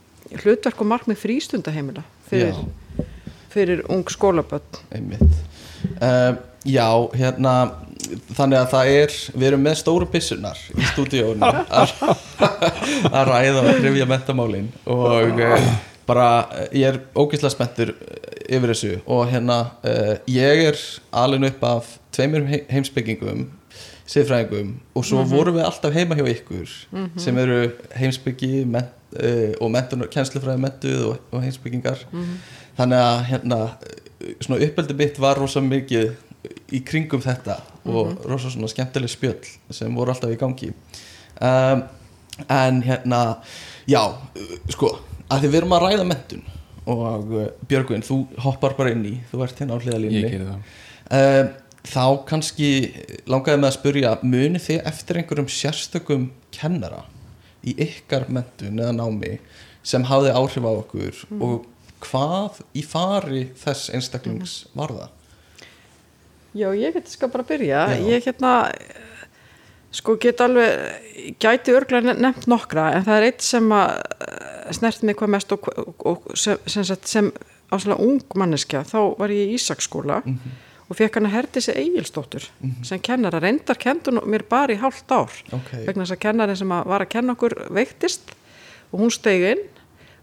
hlutverk 0.42 0.80
og 0.82 0.88
markmið 0.92 1.20
frístundaheimila 1.22 2.02
fyrir, 2.30 2.56
fyrir 3.52 3.82
ung 3.92 4.04
skólaböld 4.10 4.80
einmitt. 4.94 5.22
Uh, 5.98 6.36
já, 6.64 6.86
hérna 7.18 7.54
þannig 8.36 8.58
að 8.58 8.68
það 8.72 8.90
er, 8.96 9.14
við 9.38 9.46
erum 9.50 9.62
með 9.66 9.78
stóru 9.80 10.06
pissunar 10.10 10.58
í 10.76 10.84
stúdíónu 10.92 11.48
að 11.48 11.94
að 13.16 13.24
ræða 13.30 13.62
og 13.62 13.70
hrifja 13.80 14.06
mentamálin 14.10 14.68
og 14.90 15.40
uh, 15.40 15.66
bara 16.06 16.26
eh, 16.58 16.68
ég 16.82 16.88
er 16.92 17.00
ógeðslega 17.14 17.54
spenntur 17.54 17.92
eh, 17.94 18.56
yfir 18.56 18.72
þessu 18.72 18.92
og 19.06 19.26
hérna 19.30 19.58
uh, 19.86 20.14
ég 20.30 20.64
er 20.72 20.78
alveg 21.22 21.52
upp 21.52 21.66
af 21.68 21.92
tveimur 22.14 22.46
he- 22.50 22.64
heimspekingum 22.72 23.46
siðfræðingum 24.12 24.72
og 24.98 25.06
svo 25.08 25.22
vorum 25.30 25.56
við 25.60 25.64
alltaf 25.68 25.94
heima 25.94 26.18
hjá 26.18 26.26
ykkur 26.34 26.72
sem 27.22 27.38
eru 27.38 27.60
heimspeki 27.96 28.64
ment, 28.68 28.90
uh, 29.16 29.52
og 29.60 29.72
mentunar, 29.74 30.10
kennslufræði 30.12 30.62
mentuð 30.62 31.06
og, 31.10 31.16
og 31.32 31.44
heimspekingar. 31.44 32.06
Þannig 32.78 33.04
að 33.04 33.24
hérna 33.28 33.58
svona 34.40 34.62
uppeldi 34.66 34.96
mitt 34.98 35.18
var 35.20 35.40
rosa 35.40 35.62
mikið 35.64 36.12
í 36.74 36.80
kringum 36.86 37.22
þetta 37.22 37.58
og 37.90 38.22
rosa 38.28 38.50
svona 38.50 38.70
skemmtileg 38.70 39.10
spjöll 39.10 39.50
sem 39.74 39.94
voru 39.94 40.14
alltaf 40.14 40.32
í 40.32 40.38
gangi. 40.40 40.72
Um, 41.42 41.84
en 42.48 42.82
hérna 42.86 43.22
já, 43.90 44.02
sko 44.72 44.94
að 45.32 45.44
því 45.44 45.50
við 45.50 45.58
erum 45.60 45.74
að 45.76 45.84
ræða 45.86 46.06
mentun 46.08 46.44
og 46.92 47.34
uh, 47.36 47.48
Björgvin, 47.70 48.04
þú 48.06 48.24
hoppar 48.42 48.76
bara 48.78 48.94
inn 48.94 49.04
í 49.06 49.16
þú 49.30 49.42
ert 49.46 49.60
hérna 49.62 49.76
á 49.76 49.78
ég 49.78 49.86
hliðalínni 49.86 50.22
gerir 50.26 50.48
það. 50.48 50.70
Uh, 51.12 51.44
þá 51.82 52.04
kannski 52.28 52.70
langaði 53.30 53.62
með 53.62 53.68
að 53.68 53.76
spurja 53.76 54.12
muni 54.22 54.62
þið 54.62 54.86
eftir 54.90 55.20
einhverjum 55.20 55.50
sérstökum 55.50 56.28
kennara 56.54 57.02
í 57.66 57.76
ykkar 57.86 58.28
mentun 58.32 58.80
eða 58.82 58.94
námi 58.96 59.36
sem 59.86 60.04
hafði 60.06 60.34
áhrif 60.38 60.66
á 60.66 60.72
okkur 60.72 61.22
og 61.38 61.68
hvað 62.02 62.62
í 62.78 62.82
fari 62.86 63.44
þess 63.58 63.92
einstaklings 63.94 64.56
var 64.78 64.94
það? 64.94 65.10
Já, 66.52 66.68
ég 66.76 66.92
get 66.92 67.08
sko 67.08 67.30
bara 67.32 67.46
að 67.46 67.52
byrja. 67.54 67.84
Já. 67.94 68.02
Ég 68.12 68.26
hérna, 68.26 68.50
sko 69.94 70.18
get 70.20 70.42
alveg, 70.44 71.36
gæti 71.40 71.72
örglega 71.72 72.12
nefnt 72.12 72.48
nokkra, 72.50 72.90
en 72.96 73.06
það 73.06 73.18
er 73.18 73.28
eitt 73.30 73.46
sem 73.46 73.70
að 73.72 73.94
eh, 74.26 74.74
snert 74.76 75.06
mig 75.06 75.16
hvað 75.20 75.32
mest 75.36 75.54
og, 75.56 75.70
og, 75.80 76.04
og 76.10 76.36
sem, 76.36 76.60
sem, 76.68 76.84
sem 76.84 77.32
áslega 77.72 77.96
ung 78.04 78.36
manneskja, 78.36 78.84
þá 78.88 78.98
var 79.20 79.32
ég 79.32 79.48
í 79.48 79.56
Ísaksskóla 79.56 80.20
og 80.92 80.98
fekk 80.98 81.16
hann 81.18 81.28
að 81.30 81.36
herdi 81.38 81.62
sig 81.64 81.78
Egilstóttur 81.80 82.44
sem 82.84 83.00
kennara, 83.00 83.40
reyndar 83.40 83.78
kendun 83.80 84.20
mér 84.28 84.44
bara 84.48 84.74
í 84.74 84.80
hálft 84.82 85.08
ár 85.14 85.32
Ok. 85.56 85.70
vegna 85.86 86.04
þess 86.04 86.16
að 86.18 86.22
kennarin 86.26 86.58
sem 86.60 86.74
að 86.76 86.90
var 86.92 87.04
að 87.06 87.12
kenna 87.14 87.32
okkur 87.36 87.54
veiktist 87.72 88.34
og 88.92 89.00
hún 89.00 89.12
steig 89.14 89.46
inn. 89.54 89.62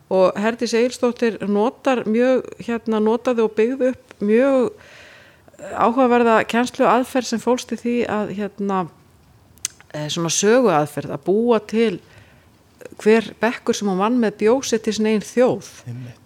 Og 0.10 0.34
Herdís 0.41 0.73
Egilstóttir 0.77 1.36
notar 1.49 2.03
mjög, 2.10 2.45
hérna 2.65 2.97
notaði 3.01 3.43
og 3.45 3.51
byggði 3.58 3.91
upp 3.93 4.13
mjög 4.25 4.71
áhugaverða 5.77 6.38
kennslu 6.49 6.88
aðferð 6.89 7.27
sem 7.29 7.41
fólst 7.43 7.73
í 7.75 7.77
því 7.82 7.95
að 8.10 8.32
hérna 8.38 8.79
eh, 9.93 10.08
svona 10.10 10.32
sögu 10.34 10.71
aðferð 10.73 11.13
að 11.17 11.25
búa 11.27 11.60
til 11.69 11.99
hver 12.99 13.27
bekkur 13.41 13.75
sem 13.77 13.89
hún 13.91 13.99
vann 14.01 14.17
með 14.21 14.38
bjósið 14.43 14.84
til 14.86 14.93
sin 14.97 15.10
einn 15.12 15.25
þjóð. 15.25 15.69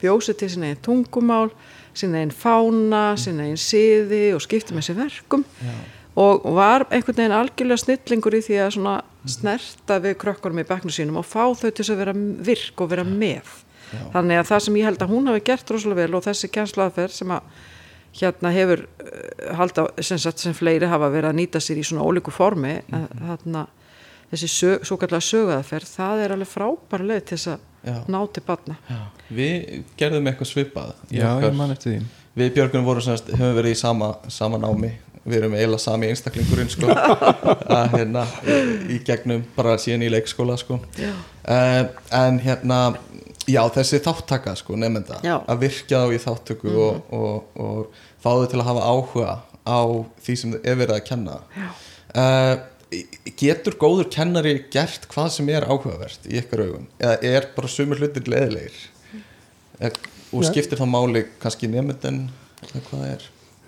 Bjósið 0.02 0.38
til 0.44 0.50
sin 0.54 0.68
einn 0.68 0.80
tungumál 0.86 1.50
sin 1.98 2.16
einn 2.18 2.32
fána, 2.34 3.18
sin 3.20 3.42
einn 3.44 3.60
siði 3.60 4.32
og 4.36 4.42
skipti 4.44 4.76
með 4.76 4.90
sér 4.90 5.00
verkum. 5.02 5.46
Og 6.20 6.46
var 6.54 6.86
einhvern 6.94 7.18
veginn 7.18 7.36
algjörlega 7.36 7.82
snillingur 7.82 8.38
í 8.38 8.44
því 8.46 8.58
að 8.62 8.74
svona 8.76 8.96
snerta 9.26 9.98
við 10.04 10.18
krökkunum 10.22 10.62
í 10.62 10.68
bekknu 10.70 10.94
sínum 10.94 11.22
og 11.22 11.26
fá 11.26 11.48
þau 11.58 11.70
til 11.72 11.86
að 11.88 12.02
vera 12.04 12.14
virk 12.50 12.84
og 12.84 12.92
vera 12.92 13.06
með. 13.08 13.50
Þannig 14.14 14.42
að 14.42 14.50
það 14.50 14.66
sem 14.66 14.78
ég 14.80 14.90
held 14.90 15.06
að 15.06 15.14
hún 15.14 15.30
hafi 15.30 15.44
gert 15.46 15.72
rosalega 15.74 16.02
vel 16.02 16.18
og 16.18 16.26
þessi 16.26 16.50
kennsluaðferð 16.54 17.16
sem 17.18 17.34
að 17.34 17.62
hérna 18.14 18.52
hefur 18.54 18.84
uh, 18.86 19.54
halda, 19.58 19.88
sem, 20.02 20.20
sagt, 20.22 20.42
sem 20.42 20.54
fleiri 20.54 20.90
hafa 20.90 21.10
verið 21.14 21.32
að 21.32 21.40
nýta 21.40 21.62
sér 21.64 21.82
í 21.82 21.86
svona 21.88 22.06
ólíku 22.06 22.34
formi 22.34 22.76
mm 22.84 23.22
þarna, 23.24 23.68
þessi 24.34 24.50
sög, 24.52 24.84
svo 24.88 24.98
kallega 25.02 25.26
sögaðaferð 25.26 25.94
það 25.96 26.24
er 26.24 26.34
alveg 26.36 26.50
frábæra 26.50 27.08
leið 27.10 27.24
til 27.30 27.38
þess 27.38 27.50
Já. 27.50 27.54
að 27.56 27.70
ná 27.84 28.20
til 28.34 28.44
batna 28.48 28.76
Við 29.34 29.84
gerðum 30.00 30.28
eitthvað 30.32 30.50
svipað 30.52 30.94
já, 31.12 31.26
okkar- 31.28 31.50
ég 31.50 31.58
man 31.58 31.72
eftir 31.76 31.92
því. 31.98 32.06
Við 32.38 32.54
Björgun 32.56 32.86
vorum 32.86 33.02
semst, 33.06 33.28
höfum 33.30 33.56
verið 33.58 33.76
í 33.76 33.78
sama, 33.78 34.08
sama 34.34 34.58
námi. 34.58 34.90
Við 35.24 35.38
erum 35.38 35.54
eiginlega 35.56 35.80
sami 35.80 36.08
einstaklingurinn 36.12 36.70
sko. 36.74 36.88
Að 37.78 37.94
hérna 37.98 38.24
í, 38.44 38.58
í 38.96 38.98
gegnum 39.08 39.44
bara 39.56 39.78
síðan 39.80 40.04
í 40.08 40.10
leikskóla 40.12 40.58
sko. 40.60 40.80
Uh, 41.00 41.86
En 42.12 42.40
hérna 42.44 42.80
já 43.48 43.62
þessi 43.76 44.00
þáttaka 44.04 44.56
sko 44.56 44.76
nefnda 44.80 45.18
að 45.52 45.60
virkja 45.66 46.00
þá 46.06 46.14
í 46.16 46.20
þáttöku 46.24 46.74
og, 46.80 47.00
og, 47.12 47.48
og 47.60 48.04
fá 48.24 48.30
þau 48.40 48.46
til 48.52 48.60
að 48.62 48.68
hafa 48.72 48.84
áhuga 48.88 49.34
á 49.68 49.80
því 50.24 50.36
sem 50.40 50.54
þau 50.56 50.62
er 50.64 50.78
verið 50.80 50.96
að 50.98 51.06
kenna. 51.10 51.38
Uh, 52.14 52.54
Getur 53.40 53.76
góður 53.82 54.10
kennari 54.14 54.56
gert 54.74 55.08
hvað 55.12 55.30
sem 55.36 55.50
er 55.54 55.66
áhugavert 55.68 56.26
í 56.30 56.38
ykkar 56.42 56.66
augum? 56.68 56.88
Eða 57.00 57.18
er 57.34 57.48
bara 57.56 57.68
sumur 57.72 58.02
hlutir 58.02 58.28
leðilegir 58.30 58.82
Eh, 59.84 59.90
og 60.32 60.44
skiptir 60.46 60.78
þá 60.80 60.86
máli 60.88 61.24
kannski 61.42 61.68
nefndin 61.68 62.28
eða 62.62 62.82
hvað 62.86 63.00
það 63.02 63.08
er? 63.10 63.24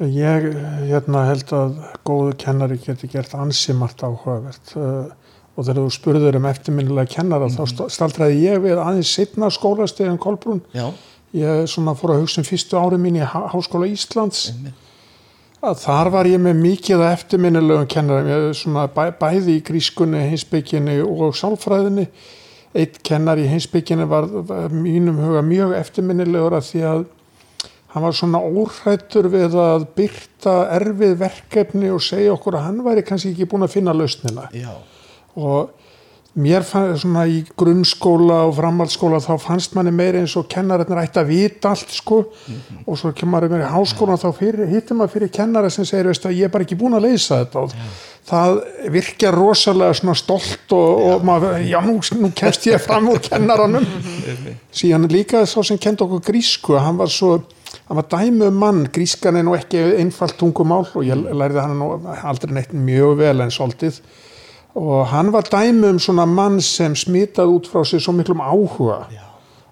Ég 0.05 0.45
hérna, 0.91 1.23
held 1.31 1.51
að 1.55 1.73
góðu 2.07 2.35
kennari 2.43 2.77
geti 2.83 3.07
gert 3.11 3.33
ansi 3.35 3.73
margt 3.73 4.03
áhugavert. 4.05 4.73
Uh, 4.75 5.09
og 5.55 5.63
þegar 5.65 5.79
þú 5.81 5.91
spurður 5.95 6.38
um 6.39 6.47
eftirminnilega 6.49 7.13
kennara 7.15 7.47
þá 7.51 7.61
st- 7.71 7.89
staldraði 7.95 8.41
ég 8.43 8.61
við 8.63 8.79
aðeins 8.83 9.11
setna 9.17 9.49
skólastegin 9.55 10.17
Kolbrún. 10.21 10.61
já, 10.75 10.91
Ég 11.35 11.65
svona 11.67 11.95
fór 11.99 12.13
að 12.13 12.21
hugsa 12.23 12.39
um 12.39 12.45
fyrstu 12.47 12.77
ári 12.79 12.95
mín 13.01 13.17
í 13.19 13.23
Há- 13.27 13.49
Háskóla 13.51 13.88
Íslands. 13.91 14.45
Einmitt. 14.53 14.85
Að 15.65 15.82
þar 15.82 16.10
var 16.13 16.30
ég 16.30 16.41
með 16.41 16.62
mikið 16.62 17.04
af 17.04 17.19
eftirminnilegum 17.19 18.54
svona 18.58 18.88
bæ, 18.91 19.04
bæði 19.19 19.60
í 19.60 19.63
grískunni, 19.65 20.23
hinsbygginni 20.32 20.99
og 21.04 21.36
sálfræðinni. 21.38 22.08
Eitt 22.75 22.99
kennar 23.08 23.39
í 23.39 23.47
hinsbygginni 23.47 24.08
var, 24.10 24.28
var 24.47 24.73
mínum 24.73 25.21
huga 25.23 25.43
mjög 25.45 25.75
eftirminnilegur 25.80 26.58
að 26.58 26.67
því 26.69 26.84
að 26.91 27.06
hann 27.95 28.04
var 28.04 28.17
svona 28.17 28.41
óhrættur 28.43 29.30
við 29.32 29.56
að 29.62 29.88
byrta 29.95 30.56
erfið 30.75 31.15
verkefni 31.21 31.91
og 31.95 32.04
segja 32.04 32.34
okkur 32.36 32.60
að 32.60 32.65
hann 32.67 32.84
væri 32.84 33.06
kannski 33.08 33.32
ekki 33.32 33.47
búin 33.54 33.63
að 33.63 33.78
finna 33.78 33.95
lausnina. 33.95 34.49
Já, 34.51 34.73
og 35.39 35.71
mér 36.36 36.65
fannst 36.67 37.06
svona 37.06 37.24
í 37.32 37.38
grunnskóla 37.56 38.41
og 38.50 38.58
framhaldsskóla 38.58 39.21
þá 39.24 39.34
fannst 39.39 39.76
manni 39.78 39.93
meira 39.95 40.19
eins 40.19 40.36
og 40.36 40.50
kennarinnir 40.52 41.00
ætti 41.00 41.21
að 41.21 41.30
vita 41.32 41.71
allt 41.71 41.93
sko. 41.95 42.19
Og 42.84 43.00
svo 43.00 43.13
kemur 43.15 43.38
maður 43.38 43.56
meira 43.56 43.69
í 43.69 43.71
háskóla 43.71 44.17
þá 44.19 44.28
hittir 44.41 44.98
maður 44.98 45.13
fyrir 45.13 45.32
kennara 45.38 45.71
sem 45.71 45.88
segir 45.88 46.12
veist, 46.12 46.28
ég 46.28 46.50
er 46.50 46.52
bara 46.52 46.67
ekki 46.67 46.78
búin 46.80 46.98
að 46.98 47.08
leysa 47.08 47.39
þetta. 47.43 47.63
Og 47.63 47.71
það 48.28 48.60
virkjar 48.91 49.38
rosalega 49.39 49.95
svona 49.95 50.17
stolt 50.19 50.76
og, 50.76 51.04
og 51.08 51.26
maður, 51.28 51.60
já 51.63 51.80
nú, 51.86 51.98
nú 52.19 52.32
kemst 52.36 52.67
ég 52.67 52.84
fram 52.84 53.08
úr 53.13 53.24
kennaranum. 53.24 53.88
Síðan 54.76 55.08
líka 55.12 55.45
sá 55.48 55.62
sem 55.63 55.80
kend 55.80 56.04
okkur 56.04 56.26
grísku 56.34 56.76
hann 56.76 57.00
var 57.00 57.12
svo 57.12 57.38
hann 57.86 58.00
var 58.00 58.08
dæmi 58.12 58.48
um 58.48 58.60
mann, 58.60 58.86
grískan 58.91 59.38
er 59.38 59.45
nú 59.45 59.56
ekki 59.56 59.82
einfalt 60.02 60.36
tungumál 60.39 60.88
og 60.88 61.04
ég 61.06 61.15
lærði 61.15 61.62
hann 61.62 61.80
nú 61.80 61.89
aldrei 62.26 62.56
neitt 62.56 62.74
mjög 62.74 63.19
vel 63.19 63.43
en 63.45 63.54
svolítið 63.54 64.00
og 64.75 65.05
hann 65.07 65.29
var 65.31 65.47
dæmi 65.51 65.88
um 65.93 65.99
svona 66.03 66.25
mann 66.27 66.57
sem 66.61 66.95
smitaði 66.95 67.53
út 67.59 67.69
frá 67.71 67.83
sig 67.88 68.01
svo 68.03 68.11
miklum 68.17 68.41
áhuga 68.43 69.05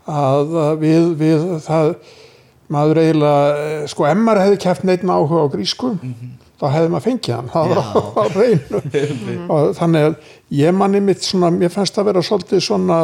að 0.07 0.53
að 0.67 0.77
við, 0.83 1.09
við 1.19 1.43
það 1.65 1.89
maður 2.73 2.99
eiginlega, 3.01 3.57
eh, 3.63 3.83
sko 3.91 4.05
ef 4.07 4.17
maður 4.17 4.41
hefði 4.45 4.61
kæft 4.63 4.85
neitt 4.87 5.03
áhuga 5.03 5.43
á 5.43 5.47
grísku 5.53 5.91
þá 6.59 6.65
hefði 6.71 6.93
maður 6.93 7.05
fengið 7.09 7.35
hann, 7.35 7.51
það 7.51 7.73
var 7.73 7.83
á 7.83 8.23
reynu 8.39 8.81
og 9.53 9.75
þannig 9.77 10.07
að 10.07 10.15
ég 10.63 10.75
manni 10.79 11.03
mitt 11.03 11.23
svona, 11.27 11.51
mér 11.51 11.71
fannst 11.73 11.99
að 11.99 12.09
vera 12.11 12.23
svolítið 12.23 12.63
svona 12.63 13.01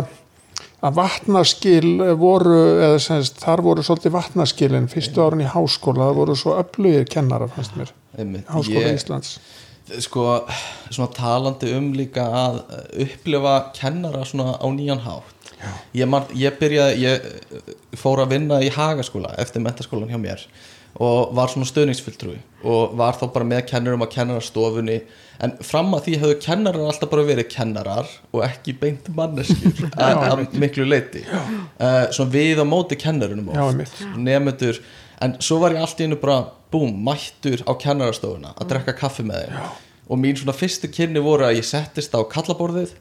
að 0.80 0.96
vatnaskil 0.96 1.90
voru, 2.16 2.56
eða 2.80 3.00
semst 3.04 3.42
þar 3.44 3.62
voru 3.66 3.84
svolítið 3.84 4.14
vatnaskilin 4.16 4.88
fyrstu 4.92 5.20
árun 5.26 5.44
í 5.44 5.48
háskóla, 5.52 6.06
það 6.08 6.20
voru 6.22 6.36
svo 6.40 6.54
öflugir 6.62 7.04
kennara 7.12 7.50
fannst 7.52 7.76
mér, 7.76 7.92
einmitt. 8.16 8.46
háskóla 8.48 8.86
Ég- 8.88 8.96
Íslands 8.96 9.34
sko, 10.04 10.26
svona 10.90 11.10
talandi 11.16 11.74
um 11.78 11.92
líka 11.98 12.26
að 12.46 12.62
upplifa 13.06 13.56
kennara 13.78 14.26
svona 14.28 14.58
á 14.58 14.68
nýjan 14.74 15.04
hátt. 15.06 15.54
Ég, 15.94 16.08
man, 16.08 16.28
ég 16.40 16.56
byrjaði 16.60 17.00
ég 17.04 17.24
eh, 17.30 17.72
fór 18.00 18.22
að 18.24 18.36
vinna 18.38 18.62
í 18.64 18.70
hagaskóla 18.72 19.34
eftir 19.42 19.64
mentaskólan 19.64 20.12
hjá 20.12 20.20
mér 20.22 20.46
og 21.00 21.34
var 21.38 21.52
svona 21.52 21.68
stöðningsfulltrúi 21.70 22.38
og 22.66 22.96
var 22.98 23.18
þá 23.20 23.26
bara 23.34 23.48
með 23.48 23.66
kennurum 23.70 24.04
á 24.04 24.08
kennarastofunni. 24.10 25.02
En 25.44 25.54
fram 25.64 25.94
að 25.96 26.08
því 26.08 26.16
hefðu 26.24 26.38
kennarar 26.44 26.88
alltaf 26.90 27.12
bara 27.12 27.28
verið 27.28 27.48
kennarar 27.54 28.10
og 28.34 28.42
ekki 28.44 28.74
beint 28.80 29.06
manneskjur 29.16 29.94
að 30.00 30.42
miklu 30.60 30.88
leiti 30.88 31.22
uh, 31.30 32.10
svona 32.12 32.34
við 32.34 32.60
á 32.60 32.66
móti 32.68 32.98
kennarunum 33.00 33.54
Já, 33.56 33.64
nefndur 34.20 34.82
en 35.26 35.36
svo 35.44 35.60
var 35.64 35.76
ég 35.76 35.84
allt 35.84 36.00
í 36.02 36.08
einu 36.08 36.18
bara 36.22 36.40
búm, 36.72 36.94
mættur 37.06 37.64
á 37.66 37.74
kennarastofuna 37.82 38.56
að 38.56 38.74
drekka 38.74 38.98
kaffi 39.00 39.26
með 39.26 39.48
þeim. 39.48 39.78
Og 40.10 40.20
mín 40.22 40.38
svona 40.40 40.56
fyrstu 40.58 40.90
kynni 40.94 41.22
voru 41.22 41.46
að 41.48 41.60
ég 41.60 41.68
settist 41.70 42.14
á 42.18 42.22
kallaborðið 42.30 42.96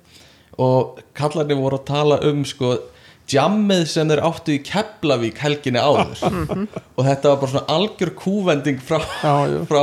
og 0.59 0.99
kallarnir 1.17 1.61
voru 1.61 1.79
að 1.79 1.89
tala 1.89 2.19
um 2.29 2.45
sko 2.49 2.75
jammið 3.29 3.83
sem 3.93 4.09
þeir 4.09 4.23
áttu 4.25 4.55
í 4.57 4.61
Keflavík 4.65 5.41
helginni 5.45 5.81
áður. 5.81 6.23
Og 6.97 7.03
þetta 7.05 7.33
var 7.33 7.41
bara 7.43 7.51
svona 7.53 7.75
algjör 7.75 8.13
kúvending 8.17 8.79
frá, 8.81 9.03
Já, 9.21 9.35
já. 9.53 9.59
frá, 9.71 9.83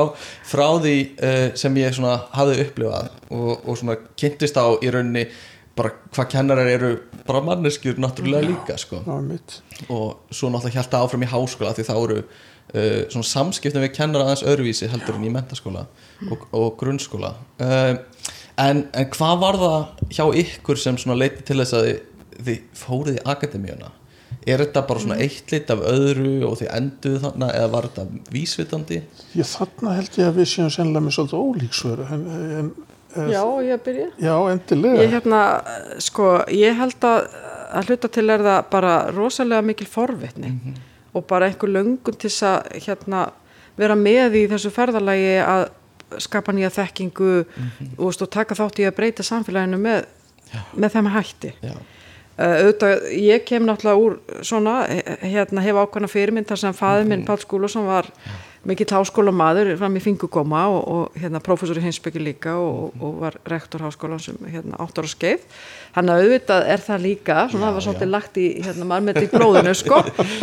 frá 0.49 0.65
því 0.81 0.95
uh, 1.13 1.43
sem 1.61 1.77
ég 1.77 1.93
svona 1.93 2.15
hafði 2.33 2.63
upplifað 2.65 3.11
og, 3.29 3.51
og 3.61 3.77
svona 3.77 3.99
kynntist 4.17 4.57
á 4.57 4.65
í 4.81 4.89
rauninni 4.89 5.27
bara 5.75 5.91
hvað 6.15 6.29
kennarar 6.31 6.69
eru 6.71 6.91
bara 7.27 7.41
manneskjur 7.43 7.99
náttúrulega 7.99 8.47
líka 8.47 8.77
sko. 8.79 9.01
Og 9.91 10.31
svo 10.31 10.51
náttúrulega 10.51 10.79
hjálta 10.79 11.01
áfram 11.03 11.25
í 11.25 11.31
háskóla 11.31 11.73
því 11.75 11.87
þá 11.89 11.95
eru 11.97 12.21
uh, 12.21 13.25
samskiptum 13.31 13.83
við 13.83 13.93
kennara 13.97 14.29
aðeins 14.29 14.45
öðruvísi 14.47 14.89
heldur 14.91 15.19
en 15.19 15.27
í 15.27 15.33
mentaskóla 15.33 15.85
og, 16.29 16.47
og 16.55 16.71
grunnskóla. 16.79 17.35
Uh, 17.59 17.97
en, 18.61 18.85
en 18.95 19.11
hvað 19.11 19.43
var 19.43 19.59
það 19.65 20.09
hjá 20.15 20.25
ykkur 20.45 20.81
sem 20.81 20.99
leiti 21.13 21.45
til 21.45 21.59
þess 21.61 21.77
að 21.77 21.89
þið, 21.89 22.01
þið 22.39 22.81
fóruð 22.85 23.19
í 23.19 23.27
akademíuna? 23.35 23.93
Er 24.45 24.61
þetta 24.61 24.83
bara 24.85 25.01
svona 25.01 25.17
eitt 25.23 25.49
lit 25.53 25.71
af 25.73 25.81
öðru 25.89 26.33
og 26.45 26.59
þið 26.59 26.67
enduð 26.75 27.15
þarna 27.23 27.47
eða 27.55 27.69
var 27.73 27.87
þetta 27.89 28.33
vísvitandi? 28.33 28.99
Ég 29.37 29.47
þarna 29.49 29.95
held 29.97 30.19
ég 30.19 30.29
að 30.29 30.39
við 30.39 30.49
séum 30.51 30.73
sennilega 30.73 31.05
með 31.05 31.15
svolítið 31.15 31.45
ólíksvöru 31.45 32.05
en, 32.13 32.25
en, 32.35 32.51
en 32.59 32.69
Já, 33.15 33.41
ég 33.63 33.83
byrja. 33.85 34.07
já, 34.19 34.35
endilega. 34.51 35.03
Ég 35.03 35.13
hérna, 35.15 35.41
sko, 36.03 36.31
ég 36.51 36.75
held 36.75 37.07
að 37.07 37.29
að 37.75 37.89
hluta 37.89 38.11
til 38.13 38.29
er 38.29 38.43
það 38.45 38.59
bara 38.71 38.93
rosalega 39.13 39.65
mikil 39.65 39.87
forvitni 39.89 40.51
og 41.15 41.25
bara 41.27 41.49
einhver 41.49 41.71
löngun 41.71 42.19
til 42.19 42.31
að 42.47 42.69
hérna 42.85 43.25
vera 43.75 43.97
með 43.99 44.37
í 44.39 44.45
þessu 44.51 44.71
ferðalagi 44.71 45.33
að 45.43 45.65
skapa 46.21 46.53
nýja 46.55 46.69
þekkingu 46.71 47.31
og, 47.41 48.05
veist, 48.05 48.21
og 48.23 48.31
taka 48.31 48.55
þátt 48.55 48.79
í 48.79 48.87
að 48.87 48.95
breyta 48.99 49.25
samfélaginu 49.25 49.79
með, 49.81 50.05
með 50.77 50.97
þeim 50.97 51.11
hætti. 51.15 51.53
já, 51.63 51.75
Uh, 52.35 52.65
auðvitað, 52.65 53.03
ég 53.15 53.43
kem 53.47 53.63
náttúrulega 53.63 53.95
úr 53.95 54.41
svona, 54.43 54.71
eh, 54.91 55.21
hérna 55.31 55.61
hef 55.63 55.77
ákvæmna 55.79 56.09
fyrirmynd 56.11 56.49
þar 56.49 56.59
sem 56.59 56.73
faði 56.75 57.05
minn 57.07 57.21
Pál 57.23 57.37
Skúlason 57.39 57.85
var 57.87 58.09
mikill 58.69 58.89
háskóla 58.95 59.33
maður 59.35 59.71
fram 59.79 59.95
í 59.97 60.01
fingugóma 60.03 60.65
og, 60.73 60.81
og 60.95 61.19
hérna 61.21 61.41
prófessor 61.43 61.79
í 61.79 61.83
hinsbyggi 61.85 62.23
líka 62.23 62.55
og, 62.59 62.95
og 62.99 63.19
var 63.21 63.37
rektor 63.49 63.83
háskólan 63.85 64.21
sem 64.23 64.37
hérna 64.51 64.79
áttar 64.81 65.07
og 65.07 65.13
skeið. 65.13 65.45
Hann 65.95 66.11
að 66.11 66.25
auðvitað 66.25 66.67
er 66.73 66.83
það 66.83 67.05
líka 67.05 67.37
svona 67.51 67.69
það 67.69 67.77
var 67.77 67.85
svolítið 67.87 68.11
lagt 68.11 68.41
í, 68.41 68.47
hérna 68.65 68.89
maður 68.89 69.07
með 69.07 69.19
þetta 69.19 69.25
í 69.25 69.31
blóðinu 69.35 69.75
sko, 69.79 70.01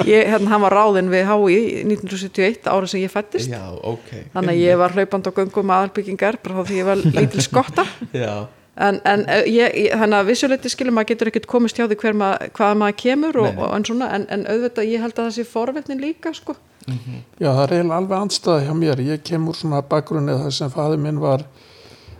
ég, 0.08 0.30
hérna 0.32 0.54
hann 0.54 0.64
var 0.64 0.78
ráðinn 0.78 1.12
við 1.12 1.28
HÍ 1.28 1.60
1971 1.82 2.72
ára 2.72 2.88
sem 2.88 3.02
ég 3.02 3.12
fættist 3.12 3.52
já, 3.52 3.62
ok. 3.68 4.10
Þannig 4.32 4.54
að 4.54 4.62
ég 4.62 4.80
var 4.80 4.96
hlaupand 4.96 5.28
og 5.28 5.38
göngum 5.42 5.76
aðalbyggingar 5.76 6.40
bara 6.42 6.62
þá 6.62 6.70
því 6.70 6.80
ég 6.80 6.90
var 6.92 7.06
lítil 7.12 7.44
skotta. 7.44 7.86
Já, 8.22 8.46
en, 8.76 9.00
en 9.04 9.24
eh, 9.28 9.46
ég, 9.52 9.74
ég, 9.86 9.94
þannig 10.00 10.18
að 10.18 10.28
vissuleiti 10.30 10.72
skilur 10.72 10.94
maður 10.96 11.12
getur 11.12 11.30
ekkert 11.32 11.48
komist 11.50 11.78
hjá 11.78 11.84
því 11.86 11.98
hver 12.00 12.16
mað, 12.16 12.46
hvað 12.56 12.78
maður 12.80 12.98
kemur 13.02 13.40
og, 13.42 13.58
og 13.58 13.74
en 13.76 13.88
svona 13.88 14.12
en, 14.16 14.28
en 14.32 14.46
auðvitað 14.48 14.88
ég 14.88 15.04
held 15.04 15.18
að 15.18 15.26
það 15.26 15.34
sé 15.36 15.48
forvetnin 15.48 16.00
líka 16.02 16.32
sko. 16.36 16.56
Já, 16.86 17.50
það 17.52 17.62
er 17.64 17.74
eiginlega 17.76 17.98
alveg 18.00 18.16
andstæða 18.18 18.62
hjá 18.66 18.72
mér. 18.74 19.02
Ég 19.06 19.20
kem 19.26 19.44
úr 19.50 19.58
svona 19.58 19.82
bakgrunni 19.86 20.34
þar 20.40 20.56
sem 20.56 20.72
faði 20.72 20.98
minn 21.02 21.20
var 21.22 21.44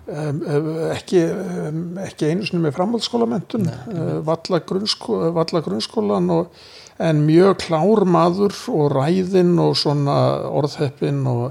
um, 0.07 0.45
ekki, 0.93 1.25
um, 1.33 1.81
ekki 2.05 2.31
einu 2.31 2.47
sinni 2.47 2.63
með 2.67 2.77
framhaldsskólamentun, 2.77 3.67
uh, 3.73 4.13
valla, 4.27 4.63
grunnskó, 4.69 5.19
valla 5.35 5.65
grunnskólan 5.65 6.31
og, 6.37 6.63
en 7.03 7.25
mjög 7.27 7.57
klár 7.65 8.05
maður 8.07 8.55
og 8.71 8.93
ræðinn 8.93 9.57
og 9.59 9.75
svona 9.81 10.15
orðheppinn 10.53 11.25
og, 11.27 11.47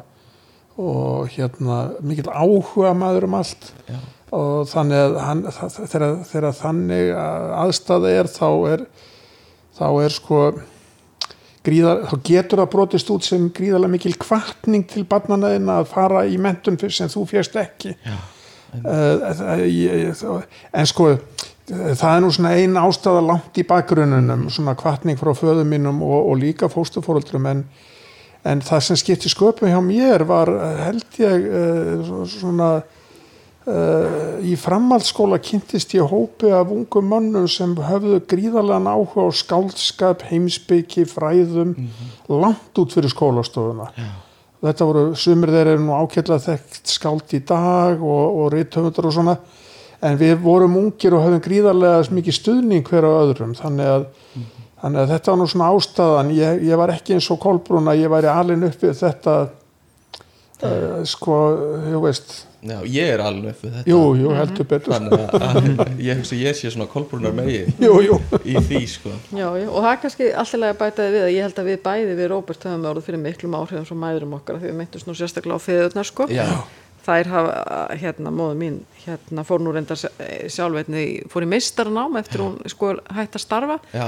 og 0.79 1.31
hérna 1.33 1.83
mikill 2.05 2.31
áhuga 2.31 2.93
maður 2.95 3.27
um 3.27 3.39
allt. 3.41 3.71
Já, 3.89 3.97
og 4.31 4.67
þannig 4.71 5.01
að 5.01 5.15
hann, 5.25 5.45
þegar, 5.51 6.05
þegar 6.29 6.53
þannig 6.55 7.09
aðstæða 7.15 8.13
er 8.19 8.29
þá 8.31 8.47
er 8.71 8.85
þá 9.75 9.87
er 10.03 10.15
sko 10.15 10.41
gríðar, 11.65 12.05
þá 12.09 12.15
getur 12.25 12.61
það 12.63 12.71
brotist 12.73 13.11
út 13.13 13.27
sem 13.27 13.47
gríðarlega 13.53 13.95
mikil 13.95 14.13
kvartning 14.21 14.85
til 14.89 15.05
barnanaðina 15.09 15.81
að 15.81 15.89
fara 15.91 16.25
í 16.29 16.37
mentun 16.41 16.79
sem 16.89 17.11
þú 17.11 17.25
fjast 17.29 17.57
ekki. 17.59 17.93
Já, 18.01 18.17
uh, 18.81 19.65
ég, 19.67 20.23
en 20.71 20.89
sko 20.89 21.13
það 21.71 22.15
er 22.15 22.23
nú 22.23 22.31
svona 22.33 22.55
ein 22.57 22.79
ástæða 22.79 23.21
langt 23.25 23.59
í 23.59 23.65
bakgrunnunum, 23.67 24.47
svona 24.51 24.75
kvartning 24.79 25.19
frá 25.19 25.31
föðum 25.37 25.69
mínum 25.71 26.01
og, 26.03 26.31
og 26.31 26.39
líka 26.41 26.69
fóstufóruldrum 26.71 27.47
en, 27.51 27.63
en 28.47 28.63
það 28.65 28.87
sem 28.87 28.99
skipti 28.99 29.31
sköpu 29.31 29.69
hjá 29.69 29.79
mér 29.85 30.25
var 30.27 30.51
eh, 30.51 30.81
held 30.87 31.21
ég 31.21 31.45
svona 32.33 32.71
Uh, 33.61 34.39
í 34.41 34.55
framhaldsskóla 34.57 35.37
kynntist 35.37 35.91
ég 35.93 36.07
hópi 36.09 36.49
af 36.49 36.71
ungum 36.73 37.11
mönnum 37.11 37.43
sem 37.45 37.75
höfðu 37.77 38.17
gríðarlegan 38.25 38.89
áhuga 38.89 39.27
á 39.29 39.37
skáldskap, 39.37 40.23
heimsbyggi, 40.31 41.05
fræðum 41.05 41.75
langt 42.25 42.81
út 42.81 42.95
fyrir 42.97 43.13
skólastofuna. 43.13 43.91
Já, 43.93 44.07
þetta 44.65 44.87
voru, 44.89 45.03
sumir 45.13 45.53
þeir 45.53 45.75
eru 45.75 45.83
nú 45.85 45.93
ákveðlega 45.93 46.45
þekkt 46.47 46.95
skáld 46.95 47.37
í 47.37 47.43
dag 47.45 48.01
og, 48.01 48.41
og 48.41 48.49
rithöfundar 48.55 49.11
og 49.11 49.15
svona 49.19 49.37
en 50.01 50.17
við 50.17 50.35
vorum 50.41 50.79
ungir 50.81 51.13
og 51.13 51.27
höfðum 51.27 51.45
gríðarlega 51.45 52.17
mikið 52.17 52.37
stuðning 52.39 52.89
hver 52.89 53.05
á 53.05 53.11
öðrum 53.13 53.53
þannig 53.61 53.93
að, 53.93 54.07
þannig 54.81 55.03
að 55.03 55.13
þetta 55.13 55.31
var 55.31 55.41
nú 55.41 55.49
svona 55.53 55.71
ástæðan. 55.75 56.31
Ég, 56.33 56.63
ég 56.65 56.81
var 56.81 56.97
ekki 56.97 57.19
eins 57.19 57.29
og 57.29 57.41
Kolbrún 57.45 57.93
að 57.93 58.07
ég 58.07 58.13
væri 58.17 58.33
alin 58.33 58.65
uppið 58.71 58.97
þetta 59.05 59.35
uh, 60.65 61.03
sko, 61.09 61.37
þú 61.87 62.01
veist. 62.05 62.33
Já, 62.61 62.75
ég 62.85 63.09
er 63.15 63.21
alveg 63.25 63.55
upp 63.55 63.63
við 63.65 63.71
þetta. 63.77 63.89
Jú, 63.89 63.99
jú, 64.19 64.33
heldur 64.37 64.67
betur. 64.69 64.93
Þannig 64.93 65.31
að, 65.33 65.95
ég 66.05 66.19
hugsa 66.19 66.37
ég 66.37 66.57
sé 66.59 66.69
svona 66.69 66.85
kolbrúnar 66.91 67.33
megi 67.33 67.63
jú, 67.87 67.95
jú, 68.05 68.19
í 68.45 68.53
því 68.67 68.81
sko. 68.91 69.13
Já, 69.33 69.47
já, 69.57 69.65
og 69.65 69.79
það 69.79 69.89
er 69.91 70.03
kannski 70.03 70.27
alltilega 70.43 70.77
bætaði 70.83 71.15
við 71.15 71.25
að 71.25 71.33
ég 71.33 71.47
held 71.47 71.63
að 71.63 71.71
við 71.71 71.81
bæði 71.87 72.19
við 72.19 72.29
Róbert 72.35 72.67
höfum 72.67 72.85
orðið 72.91 73.07
fyrir 73.07 73.23
miklum 73.23 73.57
áhrifum 73.57 73.87
frá 73.89 73.97
mæðurum 74.03 74.37
okkar 74.37 74.59
af 74.59 74.61
því 74.61 74.69
við 74.69 74.77
myndumst 74.83 75.09
nú 75.09 75.17
sérstaklega 75.17 75.57
á 75.57 75.65
feðurnar 75.65 76.11
sko. 76.11 76.29
Já, 76.29 76.45
þær 77.07 77.31
hafa, 77.33 77.81
hérna, 78.03 78.35
móðu 78.37 78.59
mín 78.61 78.77
hérna 79.07 79.47
fór 79.47 79.65
nú 79.65 79.73
reyndar 79.73 79.97
sjálfveitni 79.97 81.07
fór 81.33 81.47
í 81.47 81.49
meistaranám 81.49 82.21
eftir 82.21 82.45
hún 82.45 82.61
sko 82.69 82.93
hætt 83.09 83.39
að 83.39 83.45
starfa. 83.47 83.81
Já, 83.95 84.05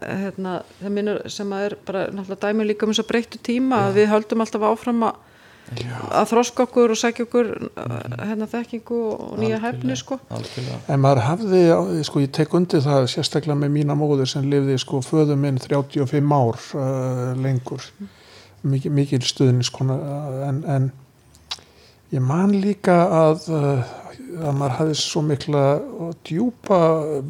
hérna, 0.00 0.58
það 0.80 0.96
minnur 0.96 1.22
sem 1.28 1.52
að 1.52 1.68
er 1.68 1.78
bara 1.84 2.08
náttúrulega 2.08 2.48
dæmi 2.48 2.70
líka 2.70 2.86
um 2.86 2.94
þess 2.94 3.04
að 3.04 3.10
breyttu 3.10 3.40
tíma 3.44 3.86
að 3.90 3.98
við 4.00 4.12
höldum 4.14 4.44
alltaf 4.46 4.64
áfram 4.70 5.04
að 5.10 5.24
að 5.66 6.28
þroska 6.30 6.66
okkur 6.66 6.92
og 6.94 6.98
sækja 7.00 7.24
okkur 7.26 7.48
hérna 8.20 8.46
þekkingu 8.50 8.98
og 9.14 9.40
nýja 9.40 9.58
hæfni 9.64 9.96
sko. 9.98 10.18
en 10.30 11.00
maður 11.02 11.22
hafði, 11.24 11.62
sko 12.06 12.22
ég 12.22 12.30
tek 12.36 12.54
undir 12.54 12.84
það 12.84 13.08
sérstaklega 13.10 13.58
með 13.58 13.74
mína 13.74 13.96
móður 13.98 14.30
sem 14.30 14.46
lifði 14.50 14.78
sko 14.78 15.02
föðu 15.02 15.36
minn 15.40 15.58
35 15.58 16.36
ár 16.38 16.60
uh, 16.78 17.34
lengur. 17.42 17.82
Mikil, 18.66 18.94
mikil 18.94 19.22
stuðniskona 19.26 19.98
uh, 19.98 20.40
en, 20.48 20.62
en 20.70 20.88
ég 22.14 22.22
man 22.22 22.54
líka 22.54 22.96
að, 23.10 23.50
uh, 23.50 23.94
að 24.38 24.58
maður 24.60 24.78
hafði 24.80 24.98
svo 25.02 25.26
mikla 25.26 25.66
og 26.06 26.16
djúpa 26.26 26.80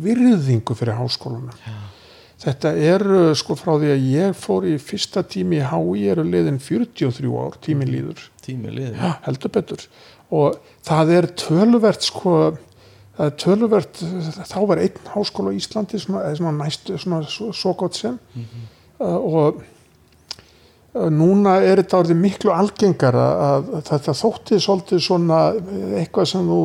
virðingu 0.05 0.77
fyrir 0.77 1.01
háskólanum 1.01 1.57
þetta 2.47 2.73
eru 2.95 3.23
sko 3.39 3.57
frá 3.59 3.75
því 3.77 3.93
að 3.95 4.07
ég 4.13 4.37
fór 4.39 4.69
í 4.71 4.77
fyrsta 4.83 5.25
tími 5.27 5.61
í 5.61 5.67
HÍ 5.67 6.07
eru 6.13 6.27
liðin 6.27 6.61
43 6.63 7.33
ár, 7.43 7.59
tímin 7.65 7.91
líður. 7.91 8.23
Tími 8.47 8.71
liðin 8.71 9.01
Já, 9.01 9.17
heldur 9.27 9.53
betur. 9.57 9.89
Og 10.35 10.57
það 10.87 11.13
er 11.17 11.29
töluvert 11.39 12.07
sko 12.07 12.37
það 13.17 13.31
er 13.31 13.37
töluvert 13.41 14.03
þá 14.45 14.59
var 14.69 14.83
einn 14.83 15.13
háskóla 15.15 15.53
á 15.53 15.57
Íslandi 15.57 16.01
svona, 16.01 16.35
svona 16.37 16.53
næstu, 16.59 16.99
svona 17.01 17.23
svo, 17.31 17.49
svo 17.57 17.73
gott 17.79 17.97
sem 17.97 18.19
uh, 18.37 19.17
og 19.17 19.63
uh, 19.63 21.09
núna 21.13 21.57
er 21.65 21.81
þetta 21.81 22.03
orðið 22.03 22.21
miklu 22.21 22.53
algengar 22.53 23.17
að, 23.17 23.41
að 23.49 23.71
þetta 23.91 24.17
þótti 24.21 24.61
svolítið 24.67 25.03
svona 25.07 25.41
eitthvað 26.03 26.31
sem 26.35 26.51
þú 26.51 26.61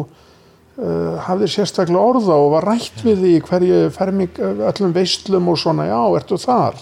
uh, 0.77 1.19
hafðir 1.27 1.51
sérstaklega 1.57 1.99
orða 2.13 2.38
og 2.39 2.51
var 2.55 2.69
rætt 2.71 3.03
við 3.05 3.19
því 3.25 3.34
hverju 3.49 3.84
ferming 3.97 4.39
öllum 4.71 4.93
veistlum 4.95 5.47
og 5.51 5.57
svona, 5.62 5.86
já, 5.91 5.99
ertu 6.21 6.38
þar? 6.41 6.79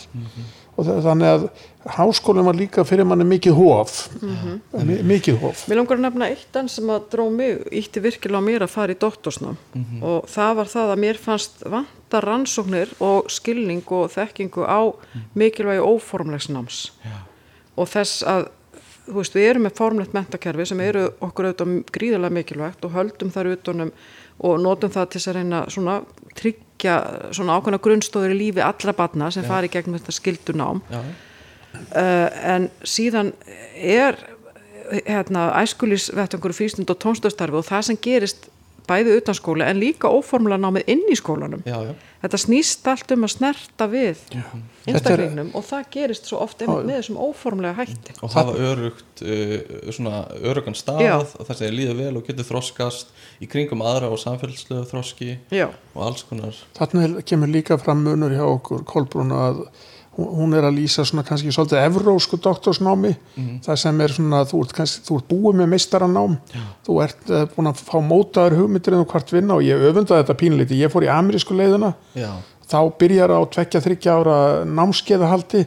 Og 0.80 0.86
þa- 0.88 1.02
þannig 1.04 1.28
að 1.34 1.50
háskólinn 1.90 2.46
var 2.46 2.56
líka 2.56 2.84
fyrir 2.88 3.08
manni 3.08 3.26
mikið 3.28 3.56
hóf 3.58 3.94
Mi- 4.22 5.02
mikið 5.10 5.40
hóf 5.42 5.64
Mér 5.68 5.80
langar 5.80 5.98
að 5.98 6.04
nefna 6.06 6.28
eitt 6.32 6.56
enn 6.60 6.70
sem 6.72 6.88
að 6.92 7.08
dró 7.12 7.26
mig 7.32 7.64
ítti 7.72 8.00
virkilega 8.04 8.44
mér 8.46 8.64
að 8.64 8.72
fara 8.76 8.94
í 8.94 9.00
doktorsnám. 9.00 9.58
Og 10.04 10.28
það 10.32 10.54
var 10.60 10.70
það 10.72 10.92
að 10.94 11.02
mér 11.04 11.18
fannst 11.20 11.64
vanta 11.66 12.22
rannsóknir 12.24 12.94
og 13.04 13.28
skilning 13.32 13.84
og 13.96 14.12
þekkingu 14.14 14.64
á 14.68 14.80
mikilvægi 15.36 15.84
óformlegs 15.84 16.48
náms. 16.52 16.92
Og 17.80 17.88
þess 17.88 18.24
að 18.28 18.48
þú 19.10 19.20
veist, 19.20 19.36
við 19.36 19.50
erum 19.50 19.66
með 19.68 19.78
formlegt 19.80 20.16
mentakerfi 20.16 20.68
sem 20.70 20.82
eru 20.86 21.06
okkur 21.26 21.50
auðvitað 21.50 21.76
gríðarlega 21.96 22.38
mikilvægt 22.38 22.86
og 22.86 22.96
höldum 22.96 23.32
þar 23.34 23.52
utanum 23.56 23.94
og 24.40 24.60
notum 24.64 24.92
það 24.94 25.10
til 25.14 25.22
að 25.24 25.40
reyna 25.40 25.64
svona 25.72 25.96
tryggja 26.40 26.98
svona 27.36 27.58
ákveðna 27.58 27.82
grunnstóður 27.84 28.36
í 28.36 28.40
lífi 28.40 28.64
allra 28.64 28.96
batna 28.96 29.32
sem 29.34 29.48
fari 29.48 29.72
gegnum 29.72 29.98
þetta 30.00 30.16
skildunám 30.16 30.84
uh, 30.94 32.28
en 32.54 32.70
síðan 32.88 33.34
er 33.76 34.20
hérna, 35.06 35.50
æskulisvettangur 35.60 36.56
frístund 36.56 36.90
og 36.90 36.98
tónstöðstarfi 37.04 37.60
og 37.60 37.68
það 37.68 37.86
sem 37.90 38.00
gerist 38.02 38.50
bæði 38.90 39.16
utan 39.20 39.38
skóla 39.38 39.68
en 39.70 39.80
líka 39.82 40.10
óformlega 40.12 40.62
námið 40.64 40.92
inn 40.94 41.04
í 41.12 41.18
skólanum. 41.18 41.62
Já, 41.68 41.78
já. 41.86 41.92
þetta 42.24 42.40
snýst 42.44 42.90
allt 42.92 43.14
um 43.16 43.28
að 43.28 43.34
snerta 43.36 43.88
við 43.92 44.24
einstaklingnum 44.90 45.52
og 45.58 45.66
það 45.68 45.86
gerist 45.94 46.30
svo 46.30 46.42
oft 46.44 46.64
einmitt 46.64 46.88
með 46.90 47.00
þessum 47.00 47.20
óformlega 47.22 47.76
hætti. 47.80 48.16
Og 48.26 48.34
hafa 48.34 48.56
örugt 48.70 49.24
uh, 49.24 49.54
svona 49.96 50.24
örugan 50.42 50.78
stað 50.78 51.04
Já. 51.06 51.14
og 51.22 51.46
það 51.50 51.62
segir 51.62 51.78
líður 51.78 52.02
vel 52.02 52.12
og 52.20 52.26
getur 52.28 52.50
þroskast 52.50 53.14
í 53.40 53.52
kringum 53.52 53.86
aðra 53.86 54.10
og 54.14 54.20
samfélagslegu 54.22 54.88
þroski 54.90 55.38
Já, 55.54 55.70
og 55.94 56.04
alls 56.10 56.26
konar. 56.28 56.58
Þarna 56.80 57.24
kemur 57.28 57.54
líka 57.54 57.80
fram 57.82 58.04
munur 58.08 58.36
hjá 58.36 58.46
okkur 58.48 58.84
Kolbrún 58.90 59.34
að 59.36 59.64
hún- 60.20 60.56
er 60.58 60.66
að 60.68 60.76
lýsa 60.80 61.06
svona 61.08 61.24
kannski 61.28 61.52
svolítið 61.56 61.84
evrósku 61.86 62.38
doktorsnámi 62.44 63.16
það 63.66 63.76
sem 63.84 64.02
er 64.02 64.14
svona, 64.16 64.44
þú 64.50 64.62
ert, 64.66 64.74
kannski, 64.78 65.02
þú 65.08 65.18
ert 65.20 65.28
búið 65.32 65.56
með 65.62 65.68
meistaranám 65.74 66.38
þú 66.88 66.98
ert 67.04 67.30
uh, 67.30 67.46
búin 67.56 67.72
að 67.72 67.84
fá 67.86 67.98
mótaður 68.02 68.58
hugmyndir 68.60 68.94
en 68.98 69.04
þú 69.06 69.10
hvart 69.14 69.32
vinna 69.38 69.56
og 69.56 69.64
ég 69.64 69.88
öfundaði 69.90 70.24
þetta 70.24 70.38
pínlítið, 70.44 70.82
ég 70.84 70.92
fór 70.94 71.06
í 71.08 71.12
amerísku 71.14 71.54
leiðina 71.58 71.94
já, 72.16 72.30
þá 72.70 72.80
byrjar 73.00 73.32
á 73.34 73.40
tvekja 73.50 73.82
þryggja 73.82 74.18
ára 74.20 74.38
námskeiðahaldi 74.66 75.66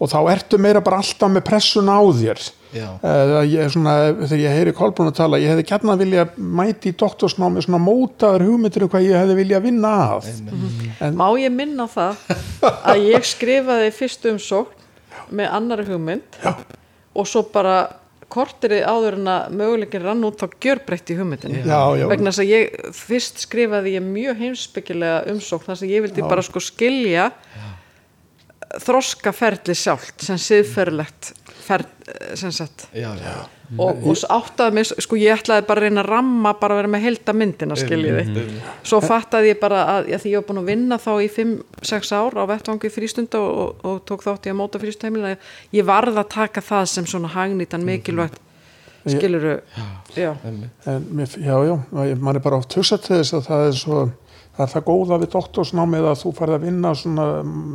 og 0.00 0.08
þá 0.08 0.18
ertu 0.32 0.58
meira 0.58 0.80
bara 0.80 1.00
alltaf 1.02 1.28
með 1.30 1.44
pressuna 1.44 1.98
á 2.00 2.04
þér. 2.08 2.38
já, 2.40 2.59
ég 2.72 3.62
er 3.64 3.72
svona, 3.72 3.94
þegar 4.20 4.42
ég 4.44 4.56
heyri 4.58 4.74
Kolbrún 4.76 5.10
að 5.10 5.16
tala, 5.18 5.40
ég 5.42 5.50
hefði 5.52 5.66
gætna 5.70 5.96
vilja 6.00 6.26
mæti 6.36 6.92
í 6.92 6.96
doktorsnámi 7.00 7.64
svona 7.64 7.80
mótaður 7.82 8.46
hugmyndir 8.46 8.86
um 8.86 8.92
hvað 8.92 9.08
ég 9.08 9.18
hefði 9.18 9.38
vilja 9.40 9.62
vinna 9.64 9.94
að. 10.06 10.28
En 11.00 11.16
má 11.18 11.26
ég 11.40 11.54
minna 11.54 11.86
á 11.86 11.88
það 11.90 12.36
að 12.92 13.06
ég 13.08 13.26
skrifaði 13.26 13.90
fyrst 13.96 14.28
umsókn 14.30 14.76
með 15.34 15.56
annari 15.56 15.86
hugmynd 15.88 16.38
Já. 16.42 16.54
og 17.14 17.26
svo 17.28 17.42
bara 17.52 17.80
kortirið 18.30 18.84
áður 18.86 19.16
en 19.18 19.30
að 19.30 19.54
möguleikin 19.58 20.04
rann 20.04 20.22
út 20.26 20.38
þá 20.38 20.52
gjörbreytti 20.62 21.16
hugmyndinni 21.18 21.64
Já, 21.66 21.80
já. 21.98 22.04
vegna 22.10 22.30
þess 22.30 22.42
að 22.44 22.52
ég, 22.52 22.76
fyrst 22.94 23.42
skrifaði 23.42 23.96
ég 23.96 24.04
mjög 24.06 24.38
heimsbyggilega 24.44 25.24
umsókn 25.32 25.66
þar 25.66 25.80
sem 25.80 25.90
ég 25.90 26.04
vildi 26.06 26.22
bara 26.22 26.44
sko 26.46 26.62
skilja 26.62 27.30
þroskaferli 28.78 29.74
sjálft 29.74 30.22
sem 30.22 30.38
siðferðlegt 30.38 31.32
ferð, 31.64 31.88
sem 32.38 32.52
já, 32.94 33.08
já. 33.18 33.34
og, 33.76 34.04
og 34.10 34.22
áttaði 34.30 34.76
mig, 34.78 34.90
sko 35.04 35.18
ég 35.18 35.40
ætlaði 35.40 35.66
bara 35.68 35.82
að 35.82 35.86
reyna 35.86 36.04
að 36.04 36.10
ramma 36.10 36.52
bara 36.60 36.76
að 36.76 36.80
vera 36.80 36.92
með 36.94 37.04
helda 37.06 37.34
myndina 37.36 37.78
skiljiði. 37.78 38.44
svo 38.86 39.00
fattaði 39.04 39.52
ég 39.52 39.60
bara 39.62 39.82
að, 39.96 40.12
að 40.14 40.24
því 40.24 40.34
ég 40.34 40.42
var 40.42 40.48
búin 40.50 40.62
að 40.62 40.70
vinna 40.70 41.00
þá 41.02 41.10
í 41.18 41.30
5-6 41.34 42.12
ár 42.14 42.38
á 42.38 42.44
vettvangi 42.50 42.92
frístunda 42.94 43.42
og, 43.42 43.50
og, 43.64 43.82
og 43.90 43.98
tók 44.10 44.24
þátt 44.26 44.46
í 44.46 44.54
að 44.54 44.60
móta 44.62 44.82
frístheimilina 44.82 45.34
ég 45.76 45.90
varð 45.90 46.22
að 46.22 46.30
taka 46.36 46.64
það 46.64 46.88
sem 46.94 47.10
svona 47.10 47.32
hagnýtan 47.34 47.86
mikilvægt 47.86 48.38
skiluru 49.06 49.60
já, 50.14 50.34
Einmitt. 50.44 50.86
En 50.86 51.06
mér, 51.10 51.28
já, 51.38 51.56
já, 51.64 52.16
mann 52.16 52.36
er 52.36 52.44
bara 52.44 52.60
oft 52.60 52.74
hugsað 52.76 53.06
til 53.06 53.20
þess 53.20 53.38
að 53.38 53.46
það 53.48 53.68
er 53.68 53.78
svo 53.78 54.00
það 54.56 54.64
er 54.66 54.72
það 54.74 54.86
góða 54.90 55.20
við 55.22 55.32
doktorsnámið 55.34 56.10
að 56.10 56.18
þú 56.22 56.34
farið 56.38 56.58
að 56.58 56.66
vinna 56.68 56.94
svona 56.98 57.26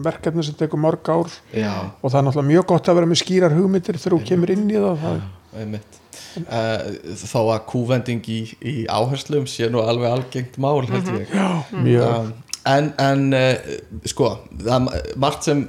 verkefni 0.06 0.46
sem 0.46 0.58
tekur 0.60 0.82
mörg 0.84 1.12
ár. 1.12 1.40
Já. 1.56 1.74
og 2.02 2.12
það 2.12 2.20
er 2.20 2.28
náttúrulega 2.28 2.52
mjög 2.52 2.68
gott 2.74 2.90
að 2.92 3.00
vera 3.00 3.12
með 3.12 3.22
skýrar 3.24 3.58
hugmyndir 3.58 4.00
þegar 4.02 4.18
þú 4.18 4.30
kemur 4.32 4.56
inn 4.56 4.68
í 4.70 4.80
það, 4.80 5.04
það 5.06 5.24
einmitt. 5.62 6.02
Uh, 6.36 7.16
þó 7.16 7.40
að 7.54 7.62
kúvending 7.70 8.26
í, 8.32 8.40
í 8.60 8.74
áherslum 8.92 9.46
sé 9.48 9.70
nú 9.72 9.82
alveg 9.84 10.12
algengt 10.12 10.58
mál 10.62 10.84
held 10.84 11.12
ég. 11.16 11.32
Já, 11.32 11.48
mjög. 11.72 12.04
Um, 12.10 12.34
en, 12.66 12.90
en 13.02 13.26
uh, 13.36 13.76
sko 14.10 14.32
það 14.52 14.90
er 14.98 15.10
margt 15.22 15.48
sem 15.48 15.64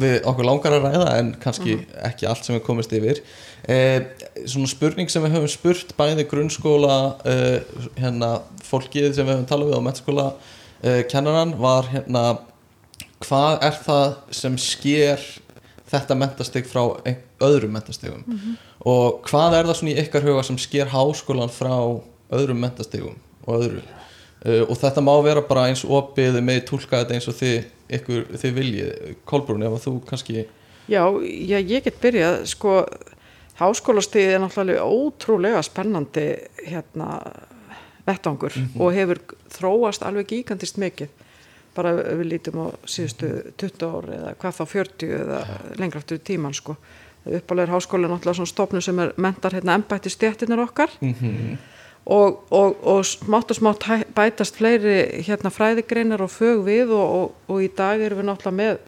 við 0.00 0.18
okkur 0.28 0.46
langar 0.46 0.76
að 0.76 0.86
ræða 0.88 1.10
en 1.18 1.32
kannski 1.42 1.78
ekki 2.04 2.28
allt 2.28 2.46
sem 2.46 2.56
við 2.56 2.64
komist 2.66 2.94
yfir. 2.96 3.22
Uh, 3.62 4.04
svona 4.44 4.70
spurning 4.70 5.12
sem 5.12 5.24
við 5.24 5.36
höfum 5.36 5.52
spurt 5.52 5.94
bæði 5.98 6.26
grunnskóla 6.30 6.96
uh, 7.22 7.84
hérna 7.98 8.32
fólkið 8.66 9.12
sem 9.16 9.26
við 9.26 9.36
höfum 9.36 9.48
talað 9.50 9.70
við 9.70 9.78
á 9.80 9.86
mennskóla 9.88 10.26
uh, 10.32 11.00
kennaran 11.12 11.56
var 11.60 11.88
hérna 11.92 12.24
hvað 13.22 13.62
er 13.68 13.78
það 13.86 14.16
sem 14.34 14.58
sker 14.60 15.24
þetta 15.92 16.18
mentastig 16.18 16.68
frá 16.68 16.82
öðrum 17.42 17.74
mentastigum? 17.76 18.24
Og 18.88 19.22
hvað 19.28 19.58
er 19.58 19.68
það 19.68 19.78
svona 19.78 19.92
í 19.92 20.00
ykkar 20.02 20.24
huga 20.26 20.44
sem 20.46 20.58
sker 20.58 20.90
háskólan 20.90 21.52
frá 21.52 21.76
öðrum 22.32 22.62
mentastigum 22.64 23.18
og 23.44 23.58
öðru 23.58 23.82
uh, 24.46 24.64
og 24.68 24.74
þetta 24.80 25.04
má 25.04 25.12
vera 25.24 25.44
bara 25.46 25.68
eins 25.70 25.84
opið 25.84 26.40
með 26.44 26.64
tólka 26.70 27.02
þetta 27.02 27.18
eins 27.18 27.30
og 27.30 27.38
þið, 27.38 27.70
ykkur, 27.98 28.26
þið 28.42 28.58
viljið 28.58 29.14
Kolbrún 29.28 29.66
ef 29.68 29.78
þú 29.86 29.96
kannski 30.08 30.44
já, 30.90 31.04
já, 31.22 31.58
ég 31.58 31.84
get 31.84 32.00
byrjað 32.02 32.42
sko, 32.50 32.82
háskólastíði 33.60 34.36
er 34.36 34.42
náttúrulega 34.42 34.86
ótrúlega 34.86 35.62
spennandi 35.64 36.26
hérna 36.66 37.20
vettvangur 38.06 38.54
og 38.80 38.94
hefur 38.96 39.20
þróast 39.52 40.02
alveg 40.06 40.32
gíkandist 40.32 40.80
mikið. 40.82 41.12
Bara 41.72 41.94
við 41.96 42.26
lítum 42.34 42.58
á 42.60 42.66
síðustu 42.84 43.30
20 43.60 43.86
ár 43.86 44.08
eða 44.12 44.32
hvað 44.40 44.58
þá 44.58 44.64
40 44.74 45.14
eða 45.20 45.38
lengra 45.80 46.02
aftur 46.02 46.18
í 46.20 46.24
tíman 46.26 46.56
sko. 46.56 46.76
Uppalega 47.22 47.68
er 47.68 47.74
háskóla 47.76 48.10
náttúrulega 48.10 48.40
svona 48.40 48.50
stofnum 48.50 48.82
sem 48.84 48.98
er 48.98 49.14
mentar 49.16 49.54
hérna 49.54 49.78
embætti 49.78 50.10
stjættinir 50.10 50.60
okkar 50.64 50.90
og, 52.04 52.42
og, 52.50 52.76
og 52.82 53.04
smátt 53.06 53.52
og 53.54 53.58
smátt 53.58 53.86
bætast 54.14 54.58
fleiri 54.58 55.22
hérna 55.22 55.52
fræðigreinar 55.54 56.24
og 56.24 56.32
fög 56.32 56.64
við 56.66 56.94
og, 56.96 57.16
og, 57.18 57.34
og 57.48 57.62
í 57.62 57.70
dag 57.76 58.02
erum 58.02 58.22
við 58.22 58.30
náttúrulega 58.30 58.58
með 58.58 58.80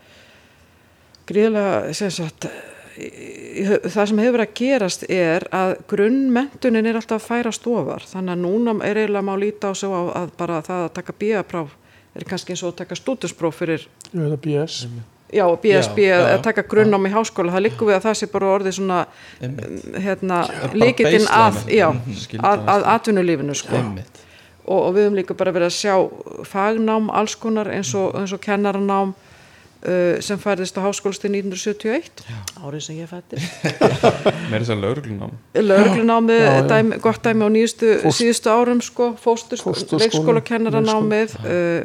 gríðlega 1.28 1.94
sem 1.94 2.10
sagt 2.10 2.48
það 2.94 4.08
sem 4.10 4.20
hefur 4.22 4.36
verið 4.36 4.44
að 4.44 4.58
gerast 4.58 5.06
er 5.10 5.46
að 5.54 5.72
grunnmentunin 5.90 6.86
er 6.86 6.98
alltaf 6.98 7.22
að 7.22 7.30
færa 7.30 7.52
stofar. 7.54 8.04
Þannig 8.06 8.34
að 8.36 8.44
núna 8.44 8.74
er 8.86 9.00
eiginlega 9.00 9.26
má 9.26 9.34
líta 9.40 9.70
á 9.70 9.74
svo 9.78 10.04
að 10.14 10.30
bara 10.38 10.60
það 10.66 10.84
að 10.84 10.92
taka 10.98 11.16
bíapráf 11.22 11.74
er 12.14 12.28
kannski 12.28 12.54
eins 12.54 12.62
og 12.62 12.72
að 12.74 12.78
taka 12.84 12.98
stúdinspróf 12.98 13.58
fyrir 13.62 13.88
BS 14.14 14.84
já, 15.32 15.44
BSB 15.62 15.98
Já, 16.04 16.16
að 16.34 16.42
taka 16.46 16.64
grunnám 16.68 17.08
í 17.08 17.12
háskóla 17.14 17.54
það 17.54 17.64
liggur 17.66 17.90
við 17.90 17.98
að 17.98 18.06
það 18.08 18.18
sé 18.20 18.28
bara 18.32 18.50
orðið 18.54 18.76
svona 18.78 18.98
hérna, 20.06 20.40
líkitinn 20.74 21.28
að, 21.28 21.60
að, 22.38 22.66
að 22.74 22.88
atvinnulífinu 22.94 23.56
sko. 23.58 23.82
og, 24.64 24.80
og 24.80 24.90
við 24.96 25.06
höfum 25.06 25.20
líka 25.20 25.38
bara 25.38 25.54
verið 25.54 25.70
að 25.70 25.78
sjá 25.78 25.94
fagnám 26.50 27.10
alls 27.12 27.36
konar 27.40 27.70
eins 27.72 27.94
og, 27.98 28.14
eins 28.20 28.34
og 28.36 28.42
kennaranám 28.44 29.14
uh, 29.84 30.20
sem 30.24 30.38
færðist 30.40 30.76
á 30.76 30.84
háskólasti 30.84 31.28
1971 31.30 32.24
árið 32.64 32.84
sem 32.86 32.98
ég 33.00 33.10
fætti 33.10 33.40
meira 34.50 34.62
þess 34.62 34.74
að 34.74 34.82
lauruglunám 34.86 35.34
lauruglunámið, 35.60 36.40
Já, 36.44 36.50
já. 36.58 36.64
dæmi, 36.72 36.98
gott 37.04 37.22
dæmi 37.26 37.44
á 37.44 37.50
nýjustu, 37.54 37.92
Fóst- 38.04 38.22
síðustu 38.22 38.52
árum 38.54 38.80
sko, 38.84 39.10
leikskólakennarannámið 40.00 41.36
uh, 41.44 41.84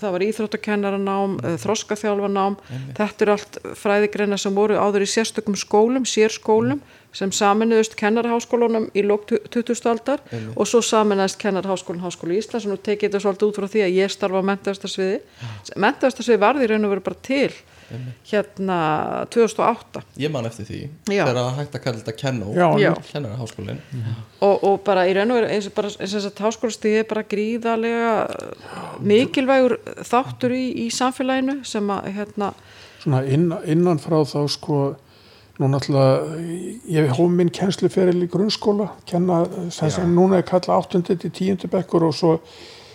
það 0.00 0.14
var 0.16 0.24
íþróttakennaranám 0.26 1.36
uh, 1.42 1.54
þroskaþjálfanám 1.62 2.56
þetta 2.96 3.26
eru 3.26 3.34
allt 3.36 3.60
fræðigreina 3.82 4.38
sem 4.40 4.54
voru 4.56 4.78
áður 4.80 5.04
í 5.06 5.10
sérstökum 5.12 5.56
skólum, 5.58 6.06
sérskólum 6.08 6.80
sem 7.12 7.32
saminuðust 7.34 7.96
kennarháskólunum 8.00 8.88
í 8.96 9.04
lók 9.06 9.26
20. 9.28 9.74
aldar 9.90 10.22
og 10.56 10.68
svo 10.68 10.80
saminuðist 10.84 11.40
kennarháskólun 11.42 12.04
Háskóli 12.04 12.38
Íslands 12.40 12.66
og 12.66 12.74
nú 12.74 12.78
tekið 12.80 13.10
þetta 13.10 13.24
svolítið 13.26 13.50
út 13.50 13.60
frá 13.60 13.68
því 13.74 13.84
að 13.86 13.98
ég 14.00 14.14
starfa 14.14 14.40
á 14.40 14.48
mentaðastarsviði 14.52 15.20
mentaðastarsviði 15.84 16.42
varði 16.46 16.66
í 16.66 16.72
raun 16.72 16.88
og 16.88 16.94
veru 16.96 17.06
bara 17.10 17.22
til 17.28 17.52
hérna 18.30 18.78
2008 19.30 20.02
ég 20.22 20.32
man 20.32 20.46
eftir 20.48 20.64
því 20.68 20.80
þegar 21.10 21.40
að 21.42 21.50
hægt 21.58 21.76
að 21.76 21.82
kalla 21.84 22.00
þetta 22.00 22.14
kennó 22.22 22.52
Já, 22.56 22.66
Já. 22.80 22.92
kennara 23.10 23.36
háskólin 23.40 23.82
og, 24.40 24.64
og 24.64 24.78
bara 24.86 25.04
í 25.10 25.14
raun 25.16 25.34
og 25.34 25.40
veru 25.42 25.50
eins 25.52 25.68
og 25.68 25.90
þess 25.98 26.28
að 26.30 26.44
háskólastíði 26.46 27.02
er 27.02 27.08
bara 27.10 27.26
gríðarlega 27.28 28.14
mikilvægur 29.04 29.76
þáttur 30.08 30.56
í, 30.56 30.64
í 30.84 30.88
samfélaginu 30.94 31.60
sem 31.68 31.92
að 31.92 32.08
hérna, 32.16 32.52
svona 33.02 33.22
inn, 33.28 33.50
innan 33.68 34.00
frá 34.02 34.22
þá 34.24 34.40
sko 34.56 34.82
nú 35.62 35.70
náttúrulega 35.72 36.36
ég 36.92 37.16
hóf 37.16 37.32
minn 37.32 37.52
kennsluferil 37.54 38.20
í 38.24 38.30
grunnskóla 38.30 38.90
kenna 39.08 39.42
þess 39.70 40.02
að 40.02 40.12
núna 40.12 40.40
er 40.40 40.46
kalla 40.48 40.78
8. 40.82 41.02
til 41.08 41.30
10. 41.30 41.68
bekkur 41.72 42.08
og 42.08 42.16
svo 42.18 42.36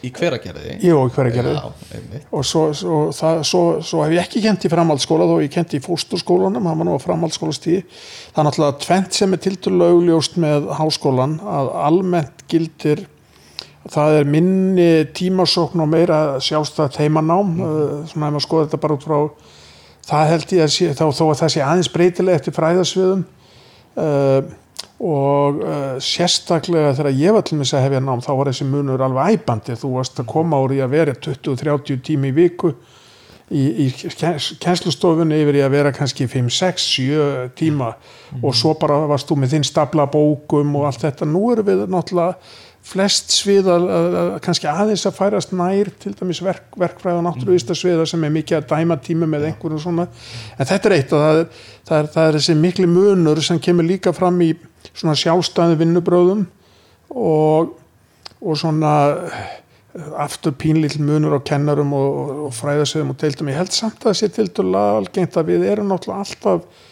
í 0.06 0.12
hveragerði 0.14 0.78
ég 0.84 0.94
og 0.94 1.10
hverja 1.16 1.34
gerði 1.40 1.54
Já, 1.56 2.22
og 2.30 2.46
svo, 2.46 2.64
svo, 2.78 3.00
það, 3.16 3.42
svo, 3.50 3.62
svo 3.86 4.04
hef 4.04 4.14
ég 4.14 4.22
ekki 4.22 4.44
kent 4.44 4.68
í 4.68 4.72
framhaldsskóla 4.72 5.28
þó 5.30 5.36
ég 5.42 5.54
kent 5.54 5.74
í 5.74 5.82
fósturskólanum, 5.84 6.70
hann 6.70 6.82
var 6.82 6.88
nú 6.88 6.98
á 6.98 7.02
framhaldsskólastíði 7.02 7.84
það 7.90 8.42
er 8.44 8.48
náttúrulega 8.50 8.80
tvent 8.86 9.18
sem 9.18 9.34
er 9.34 9.44
tildulega 9.48 9.98
augljóst 9.98 10.40
með 10.44 10.72
háskólan 10.78 11.38
að 11.42 11.72
almennt 11.88 12.46
gildir 12.52 13.06
það 13.88 14.20
er 14.20 14.32
minni 14.38 14.90
tímasókn 15.18 15.84
og 15.84 15.92
meira 15.92 16.22
sjálfstætt 16.44 17.00
heimanám 17.02 17.54
mm 17.56 17.86
svona 18.08 18.30
ef 18.30 18.36
maður 18.36 18.46
skoða 18.46 18.68
þetta 18.68 18.84
bara 18.84 18.98
út 18.98 19.08
frá 19.08 19.20
það 20.08 20.32
held 20.34 20.56
ég 20.56 20.64
að 20.66 20.72
sé, 20.76 20.94
þá, 20.96 21.06
þó 21.12 21.26
að 21.28 21.40
það 21.42 21.54
sé 21.54 21.66
aðeins 21.66 21.92
breytilega 21.94 22.42
eftir 22.42 22.56
fræðasviðum 22.56 23.24
uh, 24.04 24.40
og 24.98 25.60
uh, 25.62 25.96
sérstaklega 26.02 26.96
þegar 26.98 27.20
ég 27.20 27.36
var 27.36 27.46
til 27.46 27.60
þess 27.62 27.78
að 27.78 27.88
hefja 27.88 28.04
nám 28.04 28.24
þá 28.26 28.32
var 28.40 28.52
þessi 28.52 28.70
munur 28.70 29.04
alveg 29.06 29.38
æbandi 29.38 29.78
þú 29.78 29.96
varst 30.00 30.22
að 30.22 30.30
koma 30.32 30.62
úr 30.64 30.78
í 30.78 30.84
að 30.86 30.96
vera 30.96 31.18
20-30 31.28 32.06
tími 32.08 32.32
í 32.32 32.38
viku 32.38 32.74
í, 33.54 33.64
í 33.86 33.88
kennslustofunni 34.64 35.40
yfir 35.42 35.60
í 35.60 35.64
að 35.66 35.76
vera 35.78 35.94
kannski 35.96 36.28
5, 36.30 36.50
6, 36.52 36.88
7 36.98 37.28
tíma. 37.58 37.94
Og 38.42 38.56
svo 38.56 38.74
bara 38.80 39.00
varst 39.10 39.30
þú 39.30 39.40
með 39.42 39.56
þinn 39.56 39.68
stapla 39.68 40.08
bókum 40.12 40.76
og 40.80 40.88
allt 40.90 41.06
þetta. 41.06 41.28
Nú 41.30 41.46
erum 41.54 41.68
við 41.68 41.86
náttúrulega 41.88 42.36
flest 42.88 43.34
svið 43.36 43.68
að, 43.72 43.86
að, 43.92 44.30
kannski 44.46 44.68
aðeins 44.72 45.04
að 45.10 45.16
færast 45.18 45.54
nær 45.56 45.90
til 46.00 46.14
dæmis 46.16 46.40
verk, 46.46 46.70
verkfræð 46.80 47.20
og 47.20 47.26
náttúruvista 47.26 47.76
sviða 47.76 48.06
sem 48.08 48.24
er 48.24 48.34
mikið 48.38 48.60
að 48.62 48.68
dæma 48.72 48.98
tíma 49.04 49.28
með 49.30 49.50
einhverju 49.50 49.82
svona. 49.84 50.08
En 50.56 50.70
þetta 50.70 50.90
er 50.90 50.96
eitt 50.98 51.16
og 51.16 51.24
það 51.24 51.42
er, 51.42 51.48
það 51.90 51.98
er, 52.00 52.10
það 52.16 52.28
er 52.30 52.38
þessi 52.38 52.58
miklu 52.62 52.90
munur 52.92 53.42
sem 53.44 53.60
kemur 53.64 53.88
líka 53.88 54.14
fram 54.16 54.40
í 54.46 54.54
svona 54.94 55.18
sjálfstæðu 55.20 55.80
vinnubröðum 55.82 56.46
og, 57.12 57.74
og 58.40 58.60
svona 58.62 58.94
aftur 60.24 60.54
pínlill 60.56 61.00
munur 61.04 61.36
á 61.36 61.42
kennarum 61.44 61.92
og, 61.98 62.08
og, 62.22 62.30
og 62.48 62.54
fræðasviðum 62.56 63.16
og 63.16 63.20
deildum. 63.24 63.52
Ég 63.52 63.60
held 63.64 63.74
samt 63.76 64.00
að 64.00 64.12
það 64.12 64.20
sé 64.22 64.32
til 64.38 64.48
dæla 64.62 64.86
algengt 65.02 65.40
að 65.40 65.52
við 65.52 65.68
erum 65.74 65.92
náttúrulega 65.92 66.24
alltaf 66.24 66.86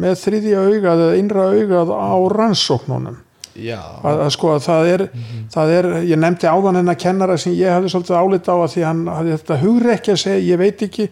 með 0.00 0.16
þriðja 0.22 0.64
augað 0.70 1.04
eða 1.04 1.20
innra 1.20 1.50
augað 1.52 1.92
á 1.92 2.14
rannsóknunum 2.32 3.20
að, 3.56 4.22
að 4.26 4.30
sko 4.36 4.52
að 4.54 4.62
það 4.66 4.92
er, 4.92 5.04
það 5.52 5.74
er 5.78 5.90
ég 6.08 6.22
nefndi 6.22 6.48
áðan 6.48 6.80
hennar 6.80 7.00
kennara 7.00 7.36
sem 7.40 7.56
ég 7.58 7.74
hafði 7.74 7.92
svolítið 7.92 8.20
álita 8.20 8.56
á 8.56 8.58
að 8.62 8.70
því 8.76 8.86
hann 8.88 9.02
hafði 9.10 9.36
þetta 9.36 9.60
hugri 9.64 9.92
ekki 9.96 10.14
að 10.14 10.22
segja, 10.24 10.46
ég 10.52 10.62
veit 10.62 10.86
ekki. 10.88 11.10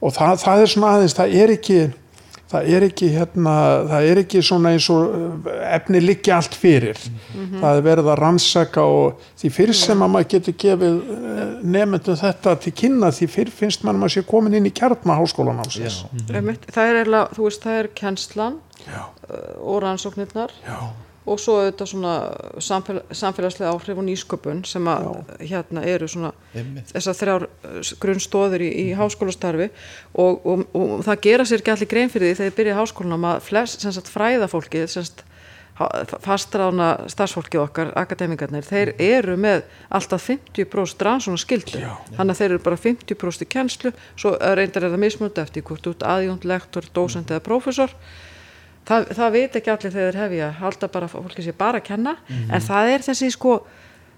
Og 0.00 0.16
það, 0.16 0.40
það 0.44 0.64
er 0.64 0.74
svona 0.74 0.94
aðeins, 0.94 1.18
það 1.18 1.36
er 1.42 1.54
ekki 1.58 1.78
það 2.54 2.68
er 2.76 2.86
ekki 2.86 3.08
hérna 3.14 3.54
það 3.90 4.08
er 4.10 4.20
ekki 4.22 4.42
svona 4.44 4.72
eins 4.74 4.86
og 4.92 5.14
uh, 5.16 5.54
efni 5.74 6.00
liggja 6.02 6.38
allt 6.38 6.56
fyrir. 6.58 7.00
Það 7.34 7.78
er 7.78 7.86
verið 7.88 8.10
að 8.12 8.20
rannsaka 8.20 8.84
og 8.84 9.24
því 9.40 9.52
fyrr 9.56 9.74
sem 9.78 10.04
að 10.04 10.12
maður 10.14 10.28
getur 10.34 10.58
gefið 10.64 11.00
nefndum 11.74 12.20
þetta 12.20 12.56
til 12.64 12.74
kynna 12.82 13.10
því 13.14 13.30
fyrr 13.36 13.54
finnst 13.62 13.86
mann 13.86 13.96
að 13.96 14.04
maður 14.04 14.16
sé 14.16 14.24
komin 14.28 14.58
inn 14.58 14.68
í 14.70 14.74
kjartma 14.74 15.18
háskólan 15.18 15.62
á 15.62 15.66
já, 15.72 15.90
Einmitt, 16.30 16.68
það 16.70 16.90
er 16.90 17.00
eiginlega, 17.00 17.24
þú 17.34 17.48
veist, 17.48 17.64
það 17.64 17.80
er 17.80 17.90
kennslan 18.02 18.60
já, 18.84 19.00
uh, 19.02 19.42
og 19.64 19.82
rannsóknirnar. 19.86 20.54
Já, 20.66 20.78
og 21.24 21.40
svo 21.40 21.56
auðvitað 21.60 21.90
svona 21.90 22.14
samfél 22.62 22.98
samfélagslega 23.08 23.72
áhrif 23.72 24.00
og 24.00 24.06
nýsköpun 24.06 24.64
sem 24.68 24.88
að 24.92 25.06
hérna 25.40 25.84
eru 25.88 26.08
svona 26.10 26.32
þessar 26.92 27.18
þrjár 27.20 27.46
grunnstóður 28.02 28.64
í, 28.66 28.70
í 28.84 28.86
háskólastarfi. 28.98 29.70
Og, 30.12 30.44
og, 30.44 30.66
og 30.76 31.04
það 31.06 31.22
gera 31.28 31.46
sér 31.48 31.64
ekki 31.64 31.74
allir 31.74 31.92
grein 31.94 32.12
fyrir 32.12 32.30
því 32.30 32.40
þegar 32.40 32.50
þið 32.50 32.58
byrja 32.58 32.74
í 32.74 32.80
háskólanum 32.80 33.30
að 33.30 33.46
flest, 33.48 33.84
sem 33.84 33.96
sagt, 33.96 34.12
fræðafólkið 34.12 34.90
sem 34.92 35.08
sagt, 35.08 35.24
fastrána 36.22 36.88
starfsfólkið 37.10 37.60
okkar, 37.64 37.88
akademikarnir, 37.98 38.62
þeir 38.62 38.92
eru 39.02 39.34
með 39.40 39.64
alltaf 39.90 40.28
50% 40.28 41.02
rannsóna 41.02 41.40
skildu 41.40 41.80
þannig 42.14 42.30
að 42.30 42.38
þeir 42.38 42.50
eru 42.52 42.60
bara 42.62 42.78
50% 42.78 43.42
í 43.42 43.48
kennslu 43.50 43.92
svo 44.14 44.36
reyndar 44.38 44.86
er 44.86 44.94
það 44.94 45.02
mismunandi 45.02 45.42
eftir 45.42 45.66
hvort 45.66 45.88
út 45.90 46.06
aðjónd, 46.06 46.46
lektor, 46.46 46.86
dósend 46.94 47.32
eða 47.34 47.42
prófessor 47.48 47.96
það, 48.88 49.08
það 49.16 49.32
veit 49.38 49.56
ekki 49.60 49.72
allir 49.74 49.94
þegar 49.94 50.20
hefja 50.24 50.50
halda 50.60 50.88
bara 50.88 51.08
að 51.08 51.16
fólki 51.16 51.46
sé 51.46 51.56
bara 51.56 51.80
að 51.80 51.88
kenna. 51.88 52.16
En 52.50 52.60
það 52.64 52.92
er 52.94 53.06
þessi 53.08 53.30
sko 53.34 53.58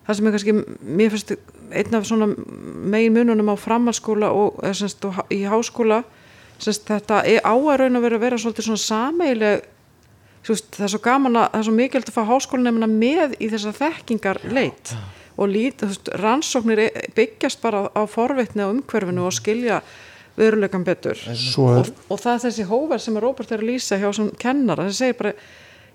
það 0.06 0.18
sem 0.18 0.26
er 0.28 0.36
kannski, 0.36 0.54
mér 0.96 1.14
finnst 1.14 1.32
einn 1.74 1.98
af 1.98 2.06
svona 2.06 2.28
megin 2.30 3.16
mununum 3.16 3.50
á 3.50 3.56
framhalskóla 3.58 4.30
og, 4.30 4.60
semst, 4.76 5.02
og 5.04 5.18
í 5.34 5.42
háskóla 5.50 6.02
semst, 6.62 6.86
þetta 6.86 7.24
er 7.26 7.42
á 7.42 7.54
að 7.54 7.80
raun 7.82 7.98
að 7.98 8.06
vera, 8.06 8.20
vera 8.22 8.38
svolítið 8.38 8.68
svona 8.68 8.84
sameileg 8.84 9.66
það 10.46 10.84
er 10.86 10.92
svo 10.92 11.02
gaman 11.02 11.38
að 11.40 11.48
það 11.50 11.58
er 11.58 11.66
svo 11.66 11.74
mikilvægt 11.74 12.10
að 12.12 12.18
fá 12.20 12.28
háskólanemina 12.30 12.88
með 12.90 13.34
í 13.42 13.48
þessa 13.50 13.72
þekkingar 13.74 14.42
leit 14.54 14.92
og 15.36 15.50
lít, 15.50 15.82
veist, 15.82 16.08
rannsóknir 16.22 16.86
e- 16.86 17.08
byggjast 17.16 17.60
bara 17.60 17.88
á, 17.90 18.02
forvitni 18.08 18.62
á 18.62 18.70
umhverfinu 18.70 19.26
og 19.26 19.34
skilja 19.34 19.82
veruleikan 20.36 20.84
betur. 20.86 21.20
Og, 21.62 21.92
og 22.10 22.20
það 22.20 22.32
er 22.34 22.42
þessi 22.46 22.66
hóver 22.68 23.02
sem 23.02 23.16
er 23.16 23.24
Róbert 23.24 23.54
er 23.54 23.62
að 23.62 23.70
lýsa 23.72 23.98
hjá 24.00 24.10
sem 24.16 24.28
kennara, 24.40 24.88
sem 24.90 24.98
segir 25.00 25.18
bara 25.20 25.34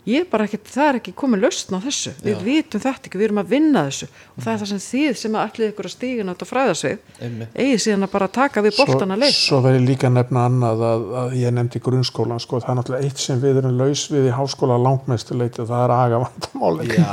ég 0.10 0.24
er 0.24 0.28
bara 0.32 0.48
ekki, 0.48 0.60
það 0.72 0.88
er 0.88 1.00
ekki 1.02 1.14
komið 1.22 1.44
lausn 1.46 1.78
á 1.78 1.80
þessu. 1.86 2.12
Við 2.26 2.44
vitum 2.46 2.82
þetta 2.82 3.08
ekki, 3.10 3.18
við 3.20 3.28
erum 3.30 3.42
að 3.44 3.52
vinna 3.54 3.86
þessu. 3.90 4.08
Og 4.36 4.42
það 4.42 4.54
er 4.54 4.60
það 4.62 4.72
sem 4.72 4.82
þið 4.88 5.14
sem 5.22 5.36
að 5.38 5.44
allir 5.46 5.72
ykkur 5.72 5.90
að 5.90 5.94
stígin 5.96 6.32
átt 6.32 6.42
að 6.46 6.52
fræðasvið, 6.52 6.98
Einmitt. 7.22 7.50
eigi 7.56 7.78
síðan 7.86 8.06
að 8.08 8.12
bara 8.16 8.28
taka 8.32 8.64
við 8.66 8.78
boltana 8.80 9.18
leið 9.22 9.36
svo 9.38 9.60
verður 9.62 9.84
líka 9.86 10.08
að 10.10 10.16
nefna 10.18 10.46
annað 10.50 10.84
að, 10.88 11.02
að 11.22 11.36
ég 11.42 11.54
nefndi 11.56 11.82
grunnskólan 11.86 12.42
sko, 12.42 12.60
það 12.64 12.72
er 12.72 12.78
náttúrulega 12.80 13.10
eitt 13.10 13.22
sem 13.22 13.42
við 13.42 13.60
erum 13.62 13.76
laus 13.80 14.04
við 14.12 14.24
í 14.30 14.34
háskóla 14.36 14.78
langmestuleiti 14.82 15.62
og 15.64 15.68
það 15.70 15.82
er 15.86 15.92
aga 15.96 16.22
vandamáli 16.26 16.84
Já, 16.92 17.08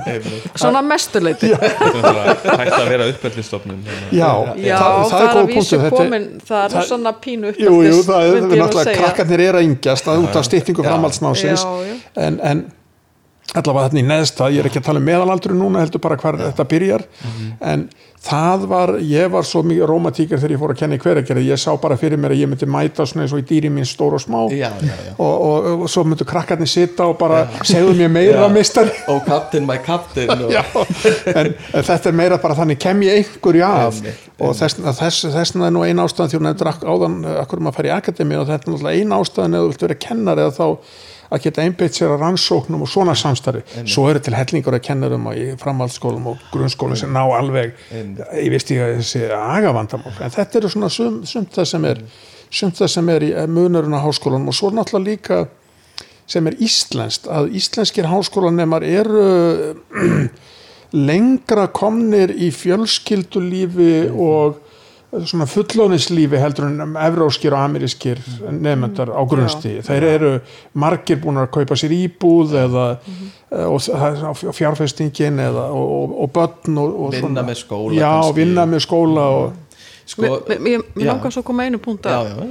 svona 0.64 0.82
mestuleiti 0.86 1.50
hægt 1.54 2.76
að 2.78 2.90
vera 2.90 3.08
uppelðistofnun 3.12 3.80
já, 4.10 4.30
já, 4.58 4.76
það, 4.80 4.92
það, 5.12 5.20
er 5.20 5.28
að 5.28 5.38
er- 5.78 5.94
komin 5.94 6.28
það 6.48 6.78
er 6.80 6.88
svona 6.90 7.14
pínu 7.24 7.54
Jú, 7.54 7.74
að 12.24 12.30
að 12.30 12.32
en, 12.32 12.40
en 12.50 12.64
allavega 13.54 13.90
þarna 13.90 14.00
í 14.00 14.06
neðsta, 14.08 14.46
ég 14.50 14.62
er 14.64 14.66
ekki 14.70 14.80
að 14.80 14.86
tala 14.88 15.00
um 15.02 15.04
meðalaldru 15.06 15.54
núna 15.54 15.82
heldur 15.84 16.00
bara 16.02 16.16
hvar 16.18 16.38
þetta 16.40 16.64
byrjar. 16.70 17.02
En 17.60 17.82
það 18.24 18.62
var, 18.70 18.92
ég 19.04 19.28
var 19.30 19.44
svo 19.44 19.60
mikið 19.68 19.84
rómatíkar 19.90 20.40
þegar 20.40 20.54
ég 20.54 20.60
fór 20.62 20.72
að 20.72 20.78
kenna 20.80 20.96
í 20.96 21.02
hveragerði 21.02 21.42
ég 21.50 21.60
sá 21.60 21.68
bara 21.82 21.98
fyrir 22.00 22.16
mér 22.18 22.32
að 22.32 22.40
ég 22.40 22.48
myndi 22.48 22.66
mæta 22.72 23.04
svona 23.06 23.26
eins 23.26 23.34
og 23.36 23.42
í 23.42 23.46
dýri 23.50 23.68
mín 23.70 23.84
stór 23.86 24.16
og 24.16 24.22
smá. 24.24 24.38
Já, 24.48 24.70
já, 24.80 24.94
já. 24.96 25.12
Og, 25.20 25.44
og, 25.44 25.68
og 25.84 25.92
svo 25.92 26.06
myndu 26.08 26.24
krakkarnir 26.26 26.72
sitta 26.72 27.04
og 27.12 27.18
bara 27.20 27.44
segðu 27.68 27.92
mér 28.00 28.10
meira 28.16 28.46
Já. 28.48 28.52
mistari 28.56 28.96
Og 29.12 29.20
captain 29.28 29.68
my 29.68 29.76
captain 29.84 30.32
og... 30.32 30.56
En, 31.36 31.52
en 31.52 31.84
þetta 31.84 32.10
er 32.10 32.16
meira 32.24 32.40
bara 32.40 32.56
þannig 32.58 32.80
kem 32.80 33.04
ég 33.04 33.20
einhverju 33.20 33.68
af? 33.68 34.00
Og 34.40 34.56
þess, 34.56 34.80
þess, 34.88 35.28
þessna 35.36 35.68
er 35.68 35.76
nú 35.76 35.84
ein 35.84 36.00
ástæðan 36.00 36.32
því 36.32 36.40
hún 36.40 36.48
nefndir 36.48 36.72
ak- 36.72 36.88
áðan 36.88 37.20
eh, 37.28 37.36
akkur 37.44 37.60
maður 37.60 37.76
fær 37.82 37.90
í 37.92 37.96
akademi 38.00 38.40
og 38.40 38.48
þetta 38.48 38.64
er 38.64 38.72
náttúrulega 38.72 39.02
ein 39.04 39.18
ástæðan 39.20 39.58
eða 39.60 39.66
þú 39.68 39.74
vilt 39.74 39.84
vera 39.86 40.00
kennar 40.08 40.40
eða 40.48 40.56
þá 40.56 40.66
að 41.34 41.46
geta 41.48 41.64
einbeitt 41.64 41.98
sér 41.98 42.14
að 42.14 42.22
rannsóknum 42.22 42.84
og 42.86 42.90
svona 42.90 43.16
samstarfi. 43.18 43.64
Svo 43.90 44.06
eru 44.10 44.22
til 44.22 44.36
hellingur 44.36 44.76
að 44.78 44.84
kennarum 44.86 45.26
í 45.34 45.48
framhaldsskólum 45.60 46.30
og 46.32 46.44
grunnskólum 46.52 46.98
sem 46.98 47.12
ná 47.12 47.22
alveg 47.24 47.74
ég 47.90 48.52
veist 48.54 48.70
ég 48.74 48.84
að 48.84 49.00
þessi 49.00 49.26
agavandamál. 49.34 50.14
En 50.22 50.34
þetta 50.34 50.60
eru 50.60 50.72
svona 50.72 50.92
sum, 50.92 51.20
sumt 51.28 51.56
það 51.56 51.70
sem 51.74 51.90
er 51.90 52.06
sumt 52.54 52.78
það 52.78 52.90
sem 52.92 53.12
er 53.14 53.26
í 53.26 53.30
eh, 53.34 53.46
munurinn 53.50 53.96
á 53.96 54.04
háskólanum 54.04 54.50
og 54.52 54.56
svo 54.56 54.70
náttúrulega 54.74 55.10
líka 55.10 55.38
sem 56.30 56.46
er 56.48 56.56
íslenskt 56.62 57.28
að 57.28 57.50
íslenskir 57.58 58.08
háskólanemar 58.08 58.86
eru 58.86 59.24
lengra 61.08 61.66
komnir 61.74 62.32
í 62.32 62.50
fjölskyldulífi 62.54 64.06
og 64.12 64.60
svona 65.28 65.46
fullónislífi 65.46 66.38
heldur 66.42 66.66
en 66.68 66.96
evróskir 66.98 67.54
og 67.54 67.62
amerískir 67.64 68.18
nefndar 68.50 69.12
á 69.14 69.22
grunnsti. 69.30 69.76
Þeir 69.86 70.06
eru 70.10 70.30
margir 70.74 71.20
búin 71.22 71.38
að 71.42 71.50
kaupa 71.54 71.76
sér 71.78 71.94
íbúð 71.94 72.54
eða 72.64 72.86
og 73.70 73.78
það 73.86 74.18
er 74.18 74.54
fjárfestingin 74.58 75.38
eða, 75.44 75.68
og, 75.70 75.92
og, 75.98 76.14
og 76.24 76.32
börn 76.34 76.78
og, 76.82 76.96
og 77.06 77.12
Vinna 77.14 77.28
svona. 77.28 77.44
með 77.46 77.60
skóla 77.60 77.94
Já, 78.00 78.08
kannski. 78.10 78.38
vinna 78.40 78.64
með 78.74 78.82
skóla 78.88 79.26
og 79.38 79.52
Sko, 80.04 80.20
Mér- 80.20 80.58
mér 80.60 80.82
mér 80.92 81.04
já. 81.06 81.08
langar 81.08 81.32
svo 81.32 81.40
að 81.40 81.46
koma 81.48 81.64
einu 81.64 81.78
punkt 81.80 82.04
Já, 82.04 82.18
að, 82.18 82.26
já, 82.28 82.48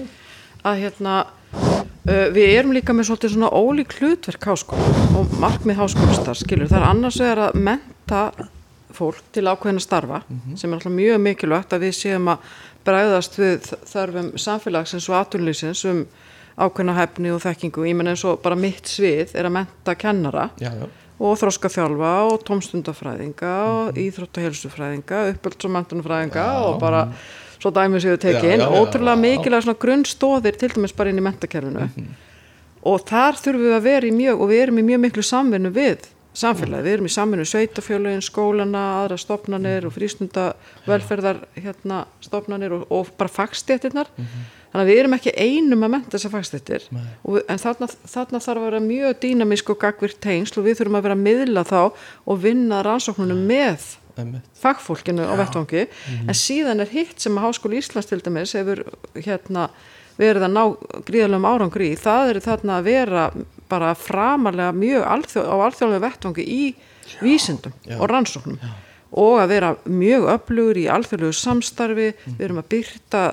að 0.71 0.79
hérna 0.81 1.17
uh, 1.21 2.27
við 2.33 2.47
erum 2.55 2.71
líka 2.73 2.95
með 2.97 3.11
svolítið 3.11 3.33
svona 3.35 3.51
ólík 3.53 3.93
hlutverk 3.99 4.47
háskóla 4.49 4.95
og 5.19 5.35
markmið 5.43 5.77
háskólastar 5.83 6.39
skilur, 6.39 6.71
það 6.71 6.79
er 6.79 6.87
annars 6.89 7.19
vegar 7.21 7.43
að 7.51 7.59
menta 7.67 8.23
fólk 8.95 9.21
til 9.35 9.47
ákveðina 9.49 9.83
starfa 9.83 10.21
sem 10.55 10.69
er 10.69 10.77
alltaf 10.77 10.93
mjög 10.93 11.21
mikilvægt 11.23 11.73
að 11.73 11.87
við 11.87 11.95
séum 11.97 12.29
að 12.33 12.53
bræðast 12.87 13.39
við 13.39 13.69
þörfum 13.89 14.33
samfélagsins 14.37 15.09
og 15.09 15.19
atvinnlýsins 15.21 15.83
um 15.89 16.03
ákveðna 16.57 16.97
hefni 16.97 17.31
og 17.33 17.41
þekkingu, 17.41 17.85
ég 17.89 17.95
menn 17.97 18.11
eins 18.11 18.23
og 18.29 18.41
bara 18.43 18.57
mitt 18.59 18.89
svið 18.89 19.33
er 19.33 19.47
að 19.49 19.55
menta 19.55 19.95
kennara 19.97 20.49
já, 20.61 20.69
já. 20.69 20.85
og 21.17 21.39
þróska 21.41 21.71
þjálfa 21.73 22.11
og 22.29 22.43
tómstundafræðinga 22.45 23.53
og 23.69 23.97
íþrótt 23.97 24.37
og 24.37 24.47
helsufræðinga 24.47 25.23
uppölds 25.31 25.65
og 25.65 25.73
mentunafræðinga 25.77 26.45
og 26.67 26.77
bara 26.83 27.07
svo 27.57 27.71
dæmi 27.73 28.01
séu 28.03 28.19
tekin, 28.19 28.59
Já, 28.59 28.67
já, 28.67 28.69
já, 28.69 28.81
ótrúlega 28.83 29.17
já. 29.17 29.23
mikilvæg 29.23 29.65
svona 29.65 29.81
grunnstóðir 29.81 30.59
til 30.59 30.73
dæmis 30.75 30.93
bara 30.93 31.09
inn 31.09 31.21
í 31.21 31.25
mentakerfinu 31.25 31.89
og 32.83 33.05
þar 33.07 33.39
þurfum 33.39 33.63
við 33.63 33.77
að 33.77 33.85
vera 33.87 34.09
í 34.09 34.13
mjög 34.13 34.41
og 34.43 34.51
við 34.51 34.63
erum 34.67 34.81
í 34.81 34.87
mjög 34.91 35.03
miklu 35.07 35.23
samvinnu 35.25 35.71
við 35.73 36.09
samfélagi, 36.37 36.85
við 36.85 36.95
erum 36.97 37.07
í 37.07 37.13
samvinnu 37.13 37.45
sveitafjölugin, 37.47 38.25
skólana, 38.25 38.83
aðra 39.03 39.19
stopnanir 39.21 39.87
og 39.87 39.95
frístunda 39.95 40.49
velferðar 40.87 41.43
hérna 41.55 42.03
stopnanir 42.23 42.75
og, 42.79 42.85
og 42.93 43.13
bara 43.19 43.31
fagstéttirnar. 43.31 44.11
Þannig 44.73 44.87
að 44.87 44.89
við 44.89 44.99
erum 45.03 45.15
ekki 45.19 45.33
einum 45.37 45.85
að 45.85 45.91
menta 45.93 46.17
þessar 46.17 46.33
fagstéttir. 46.33 46.85
En 46.91 47.59
þarna, 47.61 47.89
þarna 48.09 48.39
þarf 48.41 48.61
að 48.63 48.69
vera 48.69 48.83
mjög 48.83 49.17
dýnamísk 49.21 49.69
og 49.69 49.81
gagvirt 49.83 50.21
tengsl 50.23 50.61
og 50.61 50.65
við 50.65 50.79
þurfum 50.79 50.97
að 50.97 51.05
vera 51.07 51.17
að 51.19 51.25
miðla 51.27 51.65
þá 51.69 51.81
og 51.83 52.39
vinna 52.41 52.81
rannsóknunum 52.85 53.43
með 53.49 53.91
fagfólkinu 54.61 55.25
á 55.25 55.33
vettvangi. 55.37 55.85
En 56.25 56.37
síðan 56.37 56.81
er 56.81 56.89
hitt 56.89 57.21
sem 57.21 57.37
að 57.37 57.47
Háskóli 57.47 57.81
Íslands 57.81 58.09
til 58.09 58.21
dæmis 58.25 58.55
hefur 58.57 58.83
hérna 59.13 59.69
verið 60.19 60.45
að 60.45 60.53
ná 60.53 60.63
gríðalegum 61.07 61.47
árangri 61.49 61.93
það 61.97 62.33
er 62.33 62.39
þarna 62.45 62.79
að 62.79 62.89
vera 62.89 63.23
bara 63.73 63.91
framarlega 63.97 64.71
mjög 64.77 65.05
alþjóð, 65.17 65.49
á 65.49 65.55
alþjóðlega 65.67 66.05
vettvangi 66.07 66.47
í 66.47 66.63
vísindum 67.23 67.75
og 67.97 68.09
rannsóknum. 68.11 68.61
Og 69.13 69.37
að 69.43 69.51
vera 69.51 69.73
mjög 69.85 70.29
öflugur 70.33 70.79
í 70.81 70.87
alþjóðlegu 70.89 71.35
samstarfi, 71.37 72.07
við 72.25 72.45
erum 72.47 72.61
að 72.63 72.69
byrta 72.73 73.25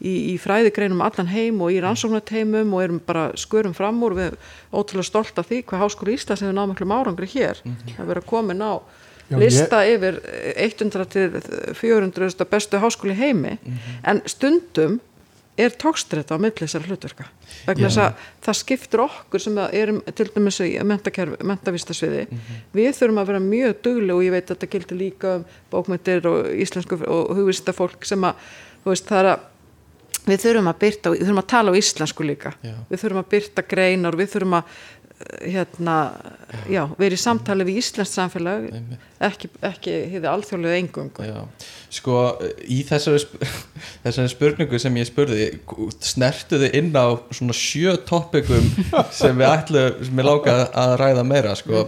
í, 0.00 0.12
í 0.32 0.36
fræðigreinum 0.40 1.02
allan 1.04 1.28
heim 1.28 1.58
og 1.64 1.74
í 1.74 1.80
rannsóknateimum 1.84 2.72
og 2.72 2.84
erum 2.84 3.02
bara 3.04 3.26
skurum 3.36 3.74
fram 3.76 4.00
úr, 4.04 4.16
við 4.16 4.30
erum 4.30 4.46
ótrúlega 4.72 5.10
stolt 5.10 5.40
af 5.40 5.50
því 5.50 5.62
hvað 5.68 5.84
Háskóli 5.84 6.16
Íslands 6.16 6.44
hefur 6.44 6.56
náð 6.56 6.70
miklum 6.72 6.96
árangri 6.96 7.28
hér, 7.34 7.60
að 7.98 8.14
vera 8.14 8.24
komin 8.24 8.64
á 8.64 8.80
Já, 9.26 9.38
lista 9.42 9.80
yfir 9.82 10.20
100 10.54 11.06
til 11.10 11.40
400 11.74 12.46
bestu 12.46 12.78
háskóli 12.78 13.16
heimi. 13.18 13.56
En 14.06 14.22
stundum 14.30 15.00
er 15.56 15.74
tókstrætt 15.80 16.32
á 16.32 16.36
þessara 16.36 16.90
hlutverka? 16.90 17.26
Vegna 17.66 17.88
þess 17.88 18.02
að 18.02 18.22
það 18.46 18.58
skiptir 18.60 19.02
okkur 19.06 19.42
sem 19.42 19.58
erum 19.64 20.02
til 20.12 20.28
dæmis 20.34 20.60
í 20.64 20.70
mentavistasviði 20.84 22.26
við 22.76 22.92
þurfum 22.98 23.20
að 23.22 23.32
vera 23.32 23.42
mjög 23.42 23.76
dugli 23.86 24.14
og 24.14 24.24
ég 24.26 24.36
veit 24.36 24.44
að 24.46 24.54
þetta 24.54 24.72
gildir 24.74 25.00
líka 25.00 25.34
um 25.40 25.44
bókmyndir 25.72 26.30
og 26.30 26.48
íslensku 26.54 27.00
og 27.02 27.36
hugvista 27.38 27.76
fólk 27.76 28.08
sem 28.08 28.24
að 28.28 28.48
veist 28.86 29.12
að 29.12 29.36
við 30.26 30.42
þurfum 30.42 30.70
að 30.70 30.78
byrta, 30.82 31.12
við 31.12 31.22
þurfum 31.22 31.40
að 31.42 31.48
tala 31.52 31.72
á 31.72 31.78
íslensku 31.78 32.26
líka. 32.26 32.52
Já. 32.64 32.74
við 32.90 33.02
þurfum 33.02 33.20
að 33.22 33.28
byrta 33.34 33.64
greinar 33.70 34.16
við 34.18 34.32
þurfum 34.32 34.56
að 34.58 34.80
hérna, 35.16 35.96
já, 36.68 36.82
vera 36.98 37.16
í 37.16 37.20
samtali 37.20 37.64
við 37.64 37.78
íslenskt 37.80 38.18
samfélag 38.18 38.66
ekki, 39.24 39.48
ekki 39.64 39.94
hefði 40.12 40.28
alþjóðlega 40.28 40.80
engung 40.82 41.20
Já, 41.24 41.38
sko 41.96 42.18
í 42.60 42.82
þessari, 42.84 43.22
þessari 44.04 44.32
spurningu 44.34 44.80
sem 44.82 44.98
ég 45.00 45.08
spurði 45.08 45.48
snertuði 46.04 46.70
inn 46.76 46.92
á 46.92 47.16
svona 47.30 47.56
sjö 47.56 47.96
topikum 48.08 48.68
sem 49.18 49.40
við 49.40 49.48
ætlum 49.48 50.04
sem 50.04 50.22
ég 50.22 50.28
láka 50.28 50.58
að 50.76 50.96
ræða 51.00 51.26
meira 51.32 51.56
sko. 51.56 51.86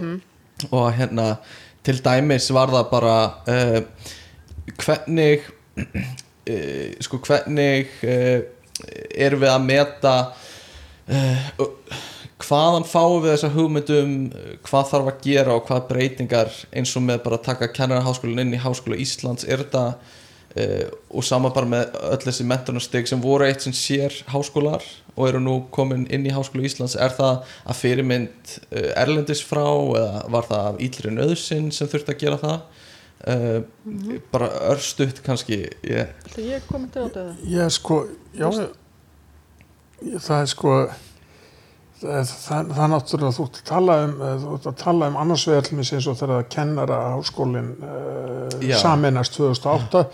Og 0.73 0.89
hérna 0.97 1.29
til 1.85 1.99
dæmis 2.03 2.49
var 2.51 2.73
það 2.73 2.89
bara 2.91 3.15
uh, 3.45 4.07
hvernig 4.81 5.45
uh, 5.85 6.97
sko 7.05 7.21
hvernig 7.29 7.93
uh, 8.01 8.39
erum 9.13 9.45
við 9.45 9.53
að 9.53 9.67
meta 9.69 10.15
uh, 11.13 11.59
hvaðan 12.39 12.87
fáum 12.87 13.19
við 13.23 13.33
þessa 13.33 13.51
hugmyndum 13.55 14.15
uh, 14.29 14.55
hvað 14.67 14.87
þarf 14.93 15.11
að 15.11 15.21
gera 15.25 15.57
og 15.57 15.67
hvað 15.67 15.85
breytingar 15.91 16.55
eins 16.71 16.95
og 16.95 17.05
með 17.05 17.21
bara 17.25 17.39
að 17.39 17.45
taka 17.49 17.71
kennarháskólinn 17.75 18.45
inn 18.45 18.55
í 18.55 18.63
Háskóla 18.63 18.99
Íslands 18.99 19.47
er 19.47 19.63
þetta 19.65 19.83
uh, 19.95 20.87
og 21.09 21.25
sama 21.27 21.51
bara 21.55 21.69
með 21.69 21.99
öll 22.09 22.21
þessi 22.23 22.47
mentunarsteg 22.47 23.09
sem 23.09 23.21
voru 23.23 23.47
eitt 23.47 23.65
sem 23.65 23.75
sér 23.75 24.15
háskólar 24.31 24.85
og 25.15 25.27
eru 25.27 25.41
nú 25.43 25.55
komin 25.75 26.07
inn 26.13 26.27
í 26.27 26.33
Háskóla 26.33 26.67
Íslands 26.69 26.95
er 26.95 27.15
það 27.17 27.43
að 27.65 27.81
fyrirmynd 27.81 28.53
uh, 28.69 28.91
erlendis 28.95 29.43
frá 29.45 29.65
eða 29.67 30.23
var 30.31 30.47
það 30.49 30.69
af 30.71 30.83
íllri 30.87 31.15
nöðsinn 31.15 31.73
sem 31.75 31.91
þurfti 31.91 32.15
að 32.15 32.23
gera 32.23 32.39
það? 32.43 32.85
Uh, 33.19 34.19
bara 34.31 34.47
örstutt 34.71 35.17
kannski 35.25 35.65
ég, 35.83 36.13
Ætli 36.23 36.45
ég 36.53 36.63
komið 36.69 36.93
til 36.93 37.01
þetta 37.09 37.23
Ég 37.51 37.73
sko, 37.75 37.97
já, 38.31 38.47
ég, 38.47 40.21
það 40.23 40.37
er 40.37 40.47
sko, 40.53 40.75
það, 42.01 42.17
er- 42.19 42.27
það, 42.31 42.73
það 42.73 42.83
er 42.85 42.91
náttúrulega 42.93 43.35
þú 43.37 43.45
ert 43.49 43.59
að 43.61 43.69
tala 43.69 43.95
um, 44.05 44.13
eh, 44.29 44.43
að 44.57 44.75
tala 44.83 45.09
um 45.11 45.17
annars 45.23 45.45
vegar 45.49 45.67
til 45.67 45.77
mér 45.79 45.93
eins 45.97 46.07
og 46.13 46.19
þegar 46.19 46.45
kennara 46.55 46.99
háskólinn 47.15 47.71
uh, 47.79 48.59
Já. 48.63 48.77
saminast 48.83 49.35
2008 49.39 50.05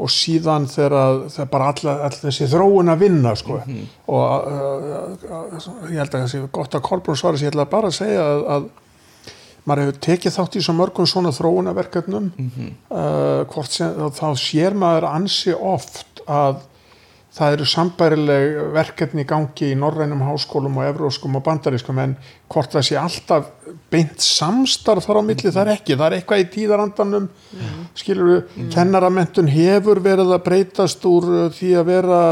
og 0.00 0.08
síðan 0.14 0.64
þegar, 0.72 0.94
að- 0.96 1.24
þegar 1.34 1.48
bara 1.52 1.70
all, 1.72 1.90
all 2.06 2.14
þessi 2.22 2.46
þróun 2.48 2.88
að 2.94 3.02
vinna 3.02 3.34
sko. 3.36 3.58
Og 4.08 4.46
uh, 4.52 5.10
uh, 5.28 5.90
ég 5.90 5.98
held 6.00 6.14
að 6.14 6.22
það 6.22 6.30
sé 6.32 6.40
gott 6.56 6.78
að 6.78 6.86
Kolbrún 6.88 7.18
svara 7.20 7.40
sér, 7.42 7.52
ég 7.58 7.68
bara 7.74 7.90
að 7.90 7.98
segja 7.98 8.22
að, 8.24 8.46
að 8.54 8.70
maður 9.68 9.82
hefur 9.90 9.98
tekið 10.06 10.34
þátt 10.38 10.56
í 10.56 10.62
svo 10.64 10.72
mörgum 10.78 11.06
svona 11.10 11.30
þróunaverkefnum 11.36 12.30
uh, 12.40 13.42
hvort 13.52 13.74
sem 13.76 13.92
þá 14.16 14.26
sér 14.40 14.76
maður 14.80 15.06
ansi 15.10 15.52
oft 15.54 16.22
að 16.30 16.62
það 17.34 17.54
eru 17.54 17.66
sambærileg 17.70 18.56
verkefni 18.74 19.22
í 19.22 19.28
gangi 19.28 19.70
í 19.70 19.78
norrænum 19.78 20.24
háskólum 20.26 20.80
og 20.80 20.88
evróskum 20.88 21.36
og 21.38 21.44
bandarískum 21.46 22.00
en 22.02 22.16
hvort 22.50 22.74
það 22.74 22.86
sé 22.88 22.96
alltaf 22.98 23.50
beint 23.92 24.24
samstarf 24.24 25.06
þar 25.06 25.22
á 25.22 25.28
milli 25.28 25.52
það 25.52 25.60
er 25.62 25.72
ekki, 25.76 25.98
það 25.98 26.06
er 26.08 26.16
eitthvað 26.18 26.42
í 26.42 26.48
tíðarandanum 26.56 27.28
skilur 27.98 28.32
við, 28.32 28.64
kennaramentun 28.74 29.50
hefur 29.50 30.02
verið 30.02 30.34
að 30.34 30.46
breytast 30.48 31.06
úr 31.06 31.28
uh, 31.30 31.44
því 31.54 31.76
að 31.78 31.92
vera 31.92 32.24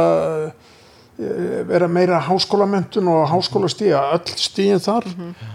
uh, 0.49 0.67
vera 1.19 1.89
meira 1.91 2.21
háskólamentun 2.23 3.09
og 3.11 3.25
háskólastíða, 3.27 4.05
öll 4.15 4.37
stíðin 4.39 4.83
þar. 4.83 5.09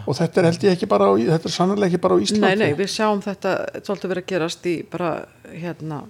Og 0.04 0.18
þetta 0.18 0.41
er 0.41 0.48
held 0.50 0.66
ég 0.68 0.76
ekki 0.76 0.89
bara 0.91 1.08
á, 1.08 1.12
þetta 1.16 1.48
er 1.48 1.56
sannlega 1.56 1.88
ekki 1.88 2.02
bara 2.04 2.18
á 2.20 2.24
Íslandi. 2.26 2.44
Nei, 2.44 2.58
nei, 2.60 2.76
við 2.76 2.91
sjáum 2.91 3.24
þetta 3.24 3.54
svolítið 3.80 4.12
verið 4.12 4.26
að 4.26 4.34
gerast 4.34 4.68
í 4.68 4.76
bara 4.91 5.14
hérna 5.54 6.02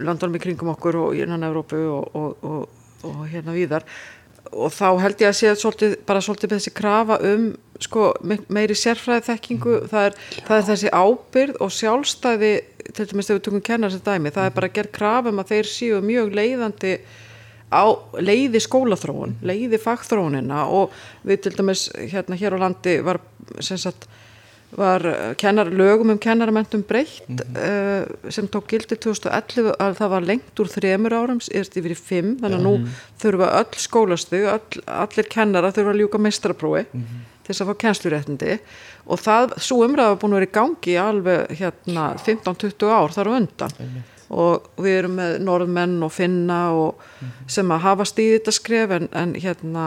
landunum 0.00 0.36
í 0.38 0.42
kringum 0.42 0.72
okkur 0.74 0.98
og 1.04 1.16
innan 1.18 1.46
Evrópu 1.48 1.80
og, 1.92 2.14
og, 2.16 2.46
og, 2.46 2.84
og 3.08 3.24
hérna 3.32 3.54
víðar. 3.56 3.86
Og 4.54 4.70
þá 4.70 4.86
held 5.02 5.22
ég 5.24 5.30
að 5.32 5.36
sé 5.40 5.52
svolítið, 5.58 5.94
bara 6.06 6.20
svolítið 6.22 6.52
með 6.52 6.60
þessi 6.60 6.72
krafa 6.78 7.16
um 7.32 7.46
sko, 7.82 8.04
me- 8.22 8.38
meiri 8.54 8.76
sérfræði 8.78 9.24
þekkingu 9.26 9.74
það 9.90 10.04
er, 10.10 10.18
það 10.46 10.56
er 10.60 10.66
þessi 10.70 10.92
ábyrð 10.94 11.58
og 11.66 11.72
sjálfstæði 11.74 12.52
til 12.94 13.06
dæmis 13.10 13.26
þegar 13.26 13.40
við 13.40 13.44
tökum 13.48 13.64
kennar 13.66 13.90
þessi 13.92 14.06
dæmi, 14.06 14.32
það 14.36 14.46
er 14.46 14.54
bara 14.60 14.70
að 14.70 14.76
gera 14.78 14.92
krafa 15.00 15.32
um 15.34 15.42
að 15.42 15.50
þeir 15.50 15.70
séu 15.72 15.98
mjög 16.06 16.30
leiðandi 16.38 16.92
á 17.74 17.84
leiði 18.22 18.60
skólaþróun, 18.62 19.34
leiði 19.42 19.80
fagþróunina. 19.82 20.62
Og 20.70 20.94
við 21.26 21.42
til 21.48 21.54
dæmis 21.58 21.88
hérna 22.14 22.38
hér 22.38 22.54
á 22.54 22.62
landi 22.62 23.00
var 23.02 23.18
sem 23.58 23.80
sagt 23.82 24.06
var 24.74 25.06
eh, 25.06 25.34
kennar, 25.38 25.70
lögum 25.70 26.10
um 26.10 26.18
kennaramentum 26.18 26.82
breytt 26.86 27.42
uh, 27.56 28.02
sem 28.32 28.48
tók 28.50 28.72
gildi 28.72 28.98
2011 28.98 29.70
að 29.78 29.94
það 30.00 30.12
var 30.12 30.26
lengt 30.26 30.60
úr 30.62 30.70
þremur 30.72 31.14
árum 31.14 31.38
yfir 31.46 31.94
í 31.94 31.98
fimm, 31.98 32.34
þannig 32.40 32.58
að 32.58 32.66
nú 32.66 32.74
þurfa 33.22 33.52
öll 33.60 33.80
skólastu, 33.80 34.42
öll, 34.50 34.82
allir 34.90 35.30
kennara 35.30 35.72
þurfa 35.74 35.94
að 35.94 36.02
ljúka 36.02 36.20
mestraprófi 36.22 36.84
til 37.46 37.54
þess 37.54 37.62
að 37.62 37.70
fá 37.70 37.80
kennsluréttindi. 37.84 38.58
Og 39.06 39.22
það, 39.22 39.54
svo 39.62 39.84
umræða 39.86 40.18
búin 40.18 40.34
að 40.34 40.40
vera 40.40 40.48
í 40.48 40.54
gangi 40.56 40.96
alveg 40.98 41.58
hérna 41.60 42.06
15-20 42.18 42.90
ár 42.90 43.14
þar 43.14 43.30
á 43.30 43.36
undan. 43.36 43.76
Og 44.34 44.66
við 44.82 44.96
erum 45.04 45.14
með 45.20 45.36
norðmenn 45.46 46.00
og 46.02 46.10
finna 46.10 46.60
og 46.74 47.04
sem 47.46 47.70
að 47.70 47.84
hafa 47.84 48.08
stíðið 48.10 48.40
þetta 48.40 48.56
skref 48.56 48.96
en, 48.96 49.06
en 49.14 49.36
hérna 49.38 49.84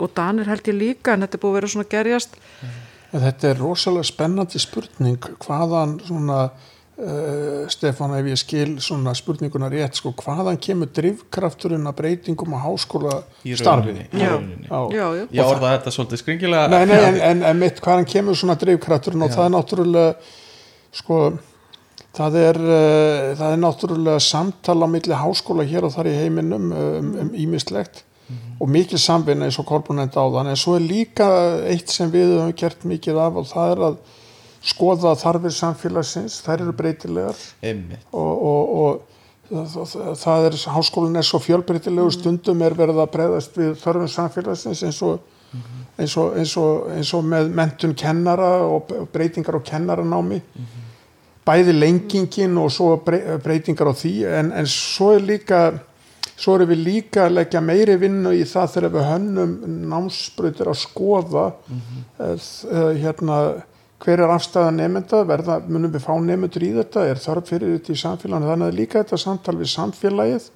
og 0.00 0.14
Danir 0.16 0.48
held 0.48 0.70
ég 0.70 0.78
líka 0.78 1.12
en 1.12 1.26
þetta 1.26 1.36
er 1.36 1.42
búið 1.42 1.52
að 1.52 1.58
vera 1.58 1.72
svona 1.74 1.84
að 1.84 1.92
gerjast. 1.98 2.38
En 2.62 2.81
Þetta 3.12 3.50
er 3.50 3.58
rosalega 3.60 4.08
spennandi 4.08 4.60
spurning 4.62 5.26
hvaðan 5.44 5.98
svona 6.06 6.38
uh, 6.48 7.68
Stefán 7.72 8.14
ef 8.16 8.30
ég 8.30 8.40
skil 8.40 8.70
svona 8.80 9.12
spurninguna 9.16 9.68
rétt 9.72 10.00
sko 10.00 10.14
hvaðan 10.16 10.56
kemur 10.62 10.88
drivkrafturinn 10.96 11.88
að 11.90 11.98
breytingum 12.00 12.56
á 12.56 12.58
háskóla 12.64 13.18
starfi 13.44 13.98
Já. 14.16 14.32
Já. 14.32 14.80
já, 14.96 15.06
já. 15.20 15.24
Ég 15.28 15.44
orða 15.44 15.74
þetta 15.76 15.94
svolítið 15.96 16.22
skringilega. 16.24 16.68
Nei, 16.72 16.86
nei, 16.88 17.00
en, 17.10 17.20
en, 17.30 17.42
en 17.50 17.60
mitt 17.60 17.82
hvaðan 17.84 18.08
kemur 18.08 18.38
svona 18.38 18.56
drivkrafturinn 18.60 19.26
og 19.26 19.34
það 19.34 19.48
er 19.48 19.54
náttúrulega 19.58 20.06
sko 21.02 21.20
það 22.16 22.38
er, 22.46 22.62
uh, 22.64 23.28
það 23.36 23.48
er 23.50 23.62
náttúrulega 23.66 24.24
samtala 24.24 24.88
á 24.88 24.92
milli 24.94 25.20
háskóla 25.20 25.68
hér 25.68 25.88
og 25.88 25.94
þar 25.98 26.08
í 26.08 26.16
heiminum 26.16 26.72
um, 26.72 27.12
um 27.26 27.36
ímislegt 28.32 28.62
og 28.62 28.68
mikil 28.70 28.98
samvinna 28.98 29.44
eins 29.48 29.58
og 29.58 29.72
enda 29.90 30.22
á 30.22 30.26
þann 30.30 30.50
en 30.52 30.56
svo 30.56 30.76
er 30.76 30.84
líka 30.86 31.28
eitt 31.66 31.90
sem 31.90 32.10
við 32.10 32.36
höfum 32.36 32.52
gert 32.56 32.84
mikið 32.84 33.16
af 33.18 33.36
og 33.36 33.46
það 33.46 33.72
er 33.72 33.80
að 33.88 33.96
skoða 34.62 35.16
þarfir 35.18 35.50
samfélagsins, 35.50 36.36
þær 36.44 36.60
eru 36.62 36.72
breytilegar. 36.78 37.38
Og, 38.12 38.44
og, 38.46 38.76
og 38.78 40.16
það, 40.20 40.46
er, 40.46 40.58
háskólinn 40.76 41.18
er 41.18 41.26
svo 41.26 41.40
fjölbreytilegu 41.42 42.12
stundum 42.14 42.62
er 42.62 42.76
verið 42.78 43.02
að 43.02 43.10
breyðast 43.16 43.58
við 43.58 43.72
þörfum 43.82 44.12
samfélagsins 44.14 44.84
eins 44.86 45.00
og, 45.02 45.18
eins 45.98 46.14
og, 46.16 46.36
eins 46.38 46.54
og, 46.62 46.86
eins 46.94 47.12
og 47.18 47.26
með 47.26 47.50
mentun 47.58 47.96
kennara 47.98 48.52
og 48.68 48.94
breytingar 49.12 49.58
á 49.58 49.66
kennaranámi. 49.72 50.38
Bæði 51.42 51.74
lengingin 51.74 52.54
og 52.62 52.70
svo 52.70 52.94
brey- 53.02 53.34
breytingar 53.42 53.90
á 53.90 53.94
því. 53.98 54.14
En, 54.30 54.52
en 54.54 54.70
svo 54.70 55.16
er 55.16 55.26
líka 55.26 55.64
svo 56.42 56.56
erum 56.58 56.72
við 56.72 56.80
líka 56.86 57.26
að 57.26 57.36
leggja 57.38 57.60
meiri 57.62 57.98
vinnu 58.02 58.32
í 58.34 58.42
það 58.48 58.72
þegar 58.76 58.94
við 58.96 59.10
hönnum 59.10 59.52
námsbreytir 59.92 60.72
að 60.72 60.80
skoða 60.82 61.50
mm 61.68 62.08
hérna 63.02 63.36
hver 64.02 64.22
er 64.24 64.32
afstæða 64.34 64.70
nefnda, 64.74 65.22
verða, 65.28 65.58
munum 65.70 65.92
við 65.92 66.04
fá 66.04 66.12
nefndur 66.18 66.64
í 66.66 66.70
þetta, 66.78 67.04
er 67.06 67.20
þörf 67.22 67.50
fyrir 67.52 67.76
þetta 67.76 67.94
í 67.94 68.00
samfélaginu, 68.02 68.50
þannig 68.50 68.70
að 68.70 68.78
líka 68.80 69.02
þetta 69.02 69.18
samtal 69.22 69.56
við 69.60 69.70
samfélagið, 69.72 70.48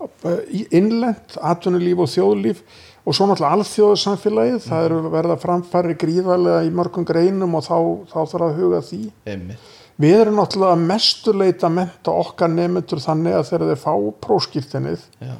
eh, 0.00 0.38
í 0.48 0.60
innlent, 0.78 1.36
atvinnulíf 1.50 2.04
og 2.04 2.12
þjóðlíf 2.14 2.62
og 3.04 3.16
svo 3.16 3.28
náttúrulega 3.28 3.56
alþjóðsamfélagið, 3.58 4.60
það 4.68 4.86
eru 4.88 5.00
verða 5.12 5.38
framfæri 5.40 5.98
gríðarlega 6.00 6.64
í 6.64 6.72
mörgum 6.80 7.08
greinum 7.08 7.56
og 7.58 7.64
þá, 7.64 7.76
þá 8.12 8.18
þarf 8.32 8.46
að 8.48 8.58
huga 8.62 8.80
því. 8.84 9.02
Einmitt. 9.26 9.74
Við 9.98 10.14
erum 10.14 10.36
náttúrulega 10.38 10.78
mestuleita 10.78 11.66
að 11.66 11.78
menta 11.80 12.12
okkar 12.14 12.52
nefndur 12.52 13.00
þannig 13.02 13.34
að 13.34 13.48
þegar 13.48 13.70
þeir 13.70 13.80
fá 13.82 13.94
próskýrtinnið 14.26 15.06
Já. 15.18 15.32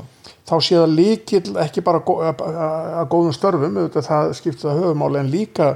þá 0.50 0.54
sé 0.56 0.80
það 0.80 0.96
líkil 0.98 1.42
ekki 1.62 1.84
bara 1.86 2.00
að 2.02 3.04
góðum 3.12 3.36
störfum 3.36 3.78
auðvitað 3.78 4.09
það 4.09 4.32
skiptir 4.40 4.66
það 4.66 4.80
höfumáli 4.82 5.20
en 5.22 5.30
líka 5.30 5.68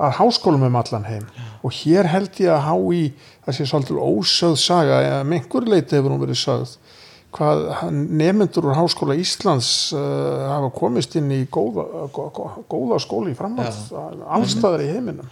að 0.00 0.14
háskólum 0.18 0.64
um 0.66 0.78
allan 0.78 1.04
heim. 1.06 1.26
Og 1.66 1.74
hér 1.82 2.08
held 2.10 2.38
ég 2.42 2.54
að 2.54 2.64
há 2.66 2.74
í 2.94 3.02
það 3.44 3.58
sé 3.58 3.66
svolítið 3.68 4.00
ósögð 4.06 4.56
saga 4.62 5.02
eða 5.04 5.20
með 5.26 5.40
einhver 5.40 5.68
leiti 5.74 5.98
hefur 5.98 6.14
hún 6.14 6.22
verið 6.24 6.40
sögð 6.40 6.78
hvað 7.30 7.60
nefnendur 7.94 8.66
úr 8.66 8.74
Háskóla 8.74 9.14
Íslands 9.18 9.68
uh, 9.94 10.48
hafa 10.50 10.70
komist 10.74 11.14
inn 11.18 11.30
í 11.30 11.44
góða, 11.46 11.84
góða, 12.10 12.98
skóli 13.02 13.34
í 13.34 13.38
framhald 13.38 13.92
allstaðar 14.26 14.82
í 14.82 14.88
heiminum. 14.90 15.28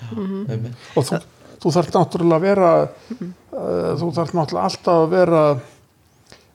Einmitt. 0.46 0.86
og 0.94 1.08
þú, 1.08 1.18
þú 1.62 1.74
þarf 1.74 1.90
náttúrulega 1.94 2.38
að 2.38 2.46
vera 2.46 2.70
uh, 2.84 3.92
þú 3.98 4.10
þarf 4.18 4.34
náttúrulega 4.36 4.70
alltaf 4.70 5.02
að 5.02 5.10
vera 5.14 5.42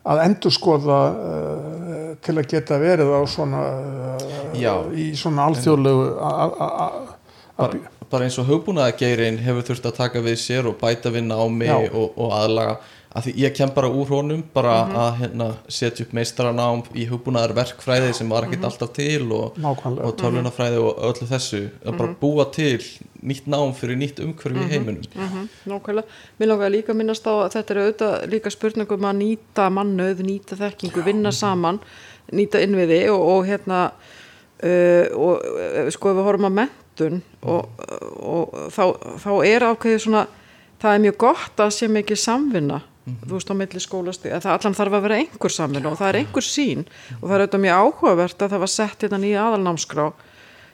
að 0.04 0.22
endurskoða 0.26 1.00
uh, 1.10 2.08
til 2.24 2.38
að 2.38 2.50
geta 2.52 2.80
verið 2.82 3.14
á 3.16 3.22
svona 3.30 3.64
uh, 4.18 4.90
í 4.96 5.12
svona 5.20 5.48
alþjóðlegu 5.50 6.08
bara, 7.58 7.80
bara 8.10 8.28
eins 8.28 8.40
og 8.42 8.50
hugbúnaðageirin 8.50 9.40
hefur 9.44 9.70
þurft 9.70 9.88
að 9.92 10.00
taka 10.02 10.24
við 10.26 10.40
sér 10.42 10.68
og 10.72 10.80
bæta 10.82 11.14
vinna 11.14 11.40
á 11.40 11.46
mig 11.48 11.72
Já. 11.72 11.92
og, 11.92 12.18
og 12.18 12.36
aðlaga 12.36 12.78
að 13.14 13.28
því 13.28 13.34
ég 13.44 13.54
kem 13.54 13.72
bara 13.74 13.90
úr 13.94 14.10
honum 14.10 14.42
bara 14.54 14.74
að 14.90 15.10
hérna, 15.22 15.48
setja 15.70 16.06
upp 16.06 16.14
meistaranám 16.18 16.82
í 16.98 17.06
hugbúnaðarverkfræði 17.12 18.14
sem 18.18 18.30
var 18.32 18.48
ekkert 18.48 18.66
alltaf 18.70 18.94
til 18.96 19.28
og, 19.36 19.60
og 19.62 20.14
tölvunafræði 20.18 20.80
og 20.82 21.02
öllu 21.10 21.28
þessu. 21.30 21.62
Að 21.86 22.00
bara 22.00 22.16
búa 22.22 22.48
til 22.54 22.80
nýtt 23.24 23.46
nám 23.54 23.76
fyrir 23.78 24.00
nýtt 24.02 24.22
umhverfi 24.24 24.64
í 24.66 24.72
heiminum. 24.72 25.06
Mhm, 25.14 25.50
Nákvæmlega. 25.70 26.18
Mér 26.40 26.50
langar 26.50 26.74
líka 26.74 26.94
að 26.94 27.00
minnast 27.04 27.28
á 27.30 27.34
að 27.34 27.52
þetta 27.54 27.74
er 27.74 27.82
auðvitað 27.84 28.16
líka 28.34 28.54
spurningum 28.54 29.06
að 29.06 29.20
nýta 29.22 29.68
mannauð, 29.70 30.24
nýta 30.26 30.58
þekkingu, 30.58 31.04
vinna 31.06 31.32
saman, 31.32 31.80
nýta 32.34 32.62
innviði 32.66 33.04
og, 33.14 33.22
og 33.36 33.46
hérna 33.46 33.84
uh, 34.64 35.06
og 35.14 35.46
uh, 35.46 35.92
sko 35.94 36.10
ef 36.10 36.18
við 36.18 36.28
horfum 36.28 36.50
að 36.50 36.58
mentun 36.64 37.22
og, 37.42 37.86
og 38.18 38.58
þá, 38.74 38.84
þá 39.22 39.32
er 39.46 39.68
ákveðið 39.70 40.02
svona, 40.08 40.26
það 40.82 40.98
er 40.98 41.06
mjög 41.06 41.20
gott 41.28 41.64
að 41.64 41.72
sé 41.78 41.92
mikið 41.92 42.20
samvinna 42.20 42.82
þú 43.04 43.34
veist 43.36 43.52
á 43.52 43.56
milli 43.60 43.82
skólasti, 43.84 44.32
að 44.32 44.46
það 44.46 44.58
allan 44.58 44.78
þarf 44.80 44.98
að 44.98 45.08
vera 45.08 45.22
einhver 45.22 45.54
samvinna 45.54 45.92
og 45.92 45.98
það 46.00 46.12
er 46.12 46.20
einhver 46.22 46.46
sín 46.48 46.86
og 47.20 47.26
það 47.26 47.34
er 47.36 47.44
auðvitað 47.44 47.66
mjög 47.66 47.82
áhugavert 47.82 48.46
að 48.46 48.54
það 48.54 48.64
var 48.64 48.72
sett 48.74 49.04
hérna 49.04 49.20
nýja 49.20 49.48
aðalnámskrá 49.48 50.06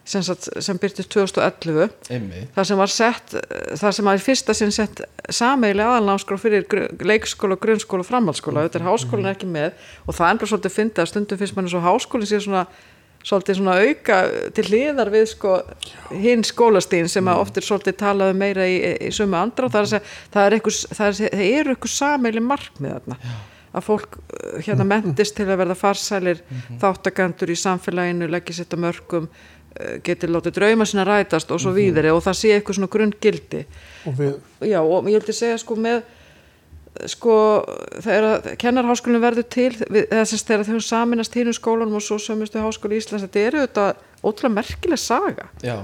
sem, 0.10 0.26
sem 0.66 0.80
byrtist 0.82 1.12
2011 1.14 2.14
einmitt, 2.14 2.52
það 2.56 2.70
sem 2.70 2.80
var 2.82 2.94
sett, 2.94 3.36
það 3.82 3.96
sem 3.98 4.10
var 4.10 4.20
í 4.20 4.24
fyrsta 4.24 4.56
sinn 4.58 4.74
sett 4.74 5.02
sameigilega 5.30 5.96
aðalnámskrá 5.96 6.40
fyrir 6.42 6.66
leikskóla, 7.06 7.58
grunnskóla 7.62 8.06
og 8.06 8.10
framhaldsskóla. 8.10 8.66
Þetta 8.68 8.82
er 8.82 8.88
háskólinn 8.88 9.30
ekki 9.30 9.50
með. 9.50 9.76
Og 10.08 10.18
það 10.18 10.32
er 10.32 10.40
bara 10.42 10.52
svolítið 10.54 10.76
fyndið 10.78 11.04
að 11.04 11.12
stundum 11.12 11.42
finnst 11.42 11.58
manni 11.58 11.74
svo 11.74 11.84
háskólinn 11.86 12.30
sé 12.30 12.42
svona 12.46 12.66
svolítið 13.26 13.60
svona 13.60 13.76
auka 13.84 14.18
til 14.56 14.66
hliðar 14.70 15.12
við 15.12 15.26
sko 15.34 15.58
hinn 16.14 16.46
skólastíðin 16.48 17.12
sem 17.12 17.30
að 17.30 17.44
oft 17.44 17.60
er 17.60 17.68
svolítið 17.68 17.98
talað 18.00 18.34
um 18.34 18.42
meira 18.42 18.66
í, 18.68 18.80
í 19.08 19.12
sömu 19.16 19.38
andra 19.40 19.68
og 19.68 19.74
það 19.74 19.80
er, 19.82 19.86
að 19.86 19.94
segja, 19.94 20.18
það 20.34 20.48
er 20.48 20.58
einhver, 20.58 20.80
það 21.00 21.22
er, 21.28 21.46
eru 21.50 21.76
einhver 21.76 21.94
sameili 21.94 22.44
markmið 22.46 22.96
þarna. 22.96 23.38
Að 23.70 23.86
fólk 23.86 24.18
uh, 24.18 24.58
hérna 24.66 24.88
mentist 24.88 25.36
til 25.38 25.46
að 25.46 25.60
verða 25.62 25.78
farsælir 25.78 26.44
þáttakandur 26.82 27.52
í 27.54 27.58
samfélaginu 27.60 28.30
leggja 28.32 28.62
sitt 28.62 28.74
á 28.74 28.78
mörgum 28.82 29.28
uh, 29.28 29.98
geti 30.06 30.30
látið 30.30 30.56
drauma 30.56 30.88
sinna 30.90 31.06
rætast 31.06 31.52
og 31.54 31.62
svo 31.62 31.76
víðari 31.76 32.14
og 32.16 32.24
það 32.26 32.40
sé 32.40 32.56
eitthvað 32.56 32.80
svona 32.80 32.94
grunngildi. 32.96 33.66
Og 34.10 34.18
við, 34.18 34.40
já 34.72 34.80
og 34.80 35.12
ég 35.12 35.20
vildi 35.20 35.38
segja 35.38 35.60
sko 35.62 35.78
með 35.78 36.02
sko 37.08 37.36
þegar 38.04 38.56
kennarháskólinu 38.60 39.22
verður 39.24 39.48
til 39.52 39.72
sem 39.78 40.44
þegar 40.44 40.66
þau 40.68 40.80
saminast 40.84 41.38
hínum 41.38 41.56
skólanum 41.56 42.00
og 42.00 42.04
svo 42.04 42.20
sömustu 42.22 42.62
háskóli 42.62 43.00
Íslands 43.00 43.26
þetta 43.28 43.44
er 43.46 43.60
auðvitað 43.62 44.06
ótrúlega 44.24 44.56
merkileg 44.58 45.00
saga. 45.00 45.48
Já, 45.64 45.78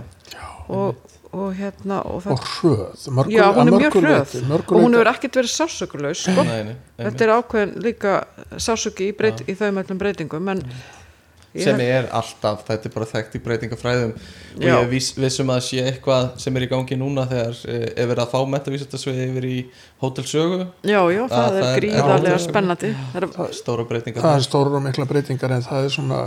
og, 0.67 0.97
og 1.31 1.53
hérna 1.55 2.01
og 2.09 2.23
það, 2.25 2.35
og 2.35 2.49
hröð 2.51 3.07
mörgu, 3.15 3.35
já 3.35 3.45
hún 3.47 3.61
að 3.61 3.71
er 3.71 3.79
mjög 3.83 3.97
hröð. 3.99 4.35
og 4.51 4.75
hún 4.81 4.97
hefur 4.97 5.11
ekkert 5.13 5.39
verið 5.41 5.53
sásökulegs 5.53 6.25
sko. 6.25 6.43
nei, 6.43 6.51
nei, 6.51 6.59
einmitt. 6.59 6.83
þetta 7.05 7.25
er 7.25 7.33
ákveðin 7.35 7.73
líka 7.85 8.13
sásöki 8.57 9.09
í, 9.11 9.15
breyt, 9.17 9.43
í 9.47 9.57
þau 9.57 9.71
möllum 9.77 10.01
breytingum 10.01 10.53
en 10.55 10.63
ég 11.55 11.65
sem 11.65 11.81
er 11.85 12.07
alltaf, 12.15 12.63
þetta 12.67 12.89
er 12.89 12.93
bara 12.93 13.07
þekkt 13.09 13.37
í 13.37 13.41
breytingafræðum. 13.45 14.13
Og 14.55 14.63
Já. 14.65 14.73
ég 14.75 14.89
viss, 14.91 15.11
vissum 15.17 15.51
að 15.55 15.61
sé 15.67 15.83
eitthvað 15.89 16.29
sem 16.43 16.55
er 16.59 16.67
í 16.67 16.69
gangi 16.71 16.99
núna 16.99 17.25
þegar 17.31 17.59
eh, 17.71 17.85
er 17.95 18.09
verið 18.11 18.23
að 18.25 18.31
fá 18.35 18.39
metavísardasviði 18.55 19.27
yfir 19.31 19.49
í 19.49 19.57
hótelsögu 20.03 20.61
já, 20.83 20.99
já, 21.15 21.21
það, 21.31 21.45
það 21.59 21.69
er 21.69 21.77
gríðarlega 21.79 22.41
spennandi. 22.45 22.95
Það 23.13 23.29
er, 23.29 23.53
stóra 23.59 23.87
breytingar. 23.89 24.25
Það 24.27 24.39
er 24.39 24.49
stóru 24.49 24.79
og 24.79 24.85
mikla 24.85 25.07
breytingar 25.09 25.55
en 25.57 25.65
það 25.65 25.89
er 25.89 25.95
svona 25.95 26.25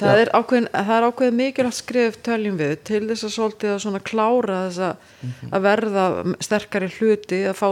það 0.00 0.20
er 0.24 0.30
ákveðin, 0.34 0.68
það 0.74 0.94
er 0.98 1.06
ákveðin 1.08 1.38
mikilvægt 1.38 1.78
skrif 1.78 2.16
töljum 2.26 2.56
við 2.58 2.76
til 2.88 3.02
þess 3.10 3.26
að 3.28 3.34
svolítið 3.38 3.74
að 3.76 3.82
svona 3.86 4.02
klára 4.10 4.60
þess 4.68 4.82
að, 4.90 5.10
Mhm. 5.24 5.50
að 5.56 5.60
verða 5.64 6.04
sterkari 6.44 6.88
hluti 6.98 7.42
að 7.48 7.54
fá 7.56 7.68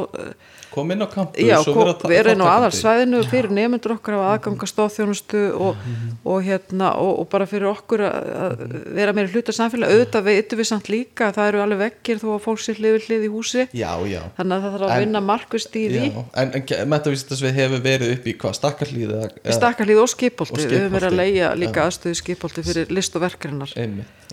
kom 0.72 0.88
inn 0.90 1.02
á 1.04 1.08
campus 1.12 1.36
Já, 1.44 1.58
og 1.60 1.66
kom, 1.68 2.08
við 2.08 2.16
erum 2.22 2.40
á 2.48 2.56
aðalsvæðinu 2.56 3.18
fyrir 3.28 3.50
nefndur 3.52 3.92
okkar 3.98 4.14
á 4.16 4.22
aðganga 4.38 4.64
stóðþjónustu 4.70 5.42
og, 5.52 5.76
og, 6.24 6.38
hérna, 6.46 6.94
og, 6.96 7.18
og 7.20 7.28
bara 7.28 7.44
fyrir 7.44 7.68
okkur 7.68 8.00
að, 8.06 8.30
að 8.46 8.62
vera 8.96 9.12
meira 9.12 9.28
hluta 9.28 9.52
samfélag 9.52 9.92
auðvitað 9.92 10.24
veitum 10.30 10.58
við 10.62 10.68
samt 10.70 10.88
líka 10.88 11.28
að 11.28 11.36
það 11.36 11.50
eru 11.52 11.60
alveg 11.66 11.82
vekkir 11.82 12.22
þó 12.22 12.28
að 12.32 12.40
fólk 12.46 12.62
sér 12.64 12.80
hlið 12.80 12.96
við 12.96 13.04
hlið 13.10 13.26
í 13.26 13.30
húsi. 13.34 13.66
Já, 13.76 13.90
já, 14.08 14.22
þannig 14.38 14.56
að 14.56 14.64
það 14.64 14.72
þarf 14.78 14.86
að 14.88 14.94
En- 14.96 15.04
vinna 15.04 15.20
markvist 15.28 15.76
í 15.76 15.84
því. 15.92 16.06
En, 16.32 16.54
en 16.56 16.88
metavísardasvið 16.94 17.52
hefur 17.60 17.84
verið 17.84 18.14
upp 18.16 18.24
í 18.32 18.36
hvað, 18.40 18.56
stakkarlíð 18.62 19.12
eða, 19.18 19.28
stakkarlíð 19.60 20.00
og 20.06 20.08
skipolti, 20.14 20.56
Og 20.56 20.72
við 20.72 20.80
höfum 20.86 20.96
verið 20.96 21.10
að 21.12 21.20
leia 21.20 21.52
líka 21.60 21.84
aðstöðu 22.12 22.20
skipolti 22.20 22.64
fyrir 22.66 22.92
list 22.92 23.16
og 23.16 23.24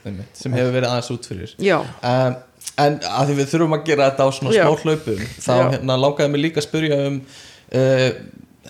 einmitt, 0.05 0.35
sem 0.37 0.53
hefur 0.55 0.75
verið 0.75 0.89
aðeins 0.89 1.11
út 1.13 1.29
fyrir. 1.29 1.55
Um, 1.59 2.35
en 2.79 2.99
að 3.03 3.29
því 3.29 3.37
við 3.39 3.49
þurfum 3.53 3.77
að 3.77 3.87
gera 3.87 4.09
þetta 4.09 4.27
á 4.27 4.29
svona 4.35 4.53
Já. 4.55 4.65
smá 4.65 4.83
hlaupum 4.83 5.23
þá 5.39 5.53
hérna, 5.73 5.97
langaði 5.99 6.33
mig 6.33 6.43
líka 6.43 6.61
að 6.61 6.67
spyrja 6.67 6.99
um 7.07 7.17
uh, 7.19 8.09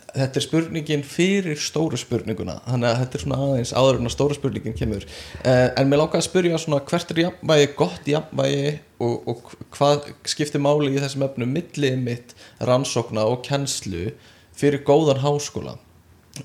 þetta 0.09 0.39
er 0.39 0.45
spurningin 0.45 1.03
fyrir 1.05 1.59
stóru 1.61 1.99
spurninguna 1.99 2.57
þannig 2.65 2.89
að 2.89 3.01
þetta 3.03 3.17
er 3.17 3.23
svona 3.25 3.41
aðeins 3.45 3.73
áður 3.75 3.99
en 3.99 4.09
að 4.09 4.15
stóra 4.15 4.37
spurningin 4.37 4.77
kemur. 4.77 5.05
Uh, 5.43 5.67
en 5.77 5.91
mér 5.91 6.01
langaði 6.03 6.23
að 6.23 6.29
spyrja 6.29 6.61
svona 6.63 6.81
hvert 6.89 7.13
er 7.13 7.21
jafnvægi, 7.25 7.69
gott 7.77 8.09
jafnvægi 8.09 8.71
og, 9.05 9.29
og 9.29 9.53
hvað 9.77 10.09
skiptir 10.29 10.63
máli 10.63 10.95
í 10.95 11.03
þessum 11.03 11.27
efnum 11.29 11.53
millið 11.59 12.01
mitt 12.01 12.33
rannsókna 12.65 13.27
og 13.29 13.43
kennslu 13.45 14.09
fyrir 14.59 14.83
góðan 14.87 15.21
háskóla 15.23 15.77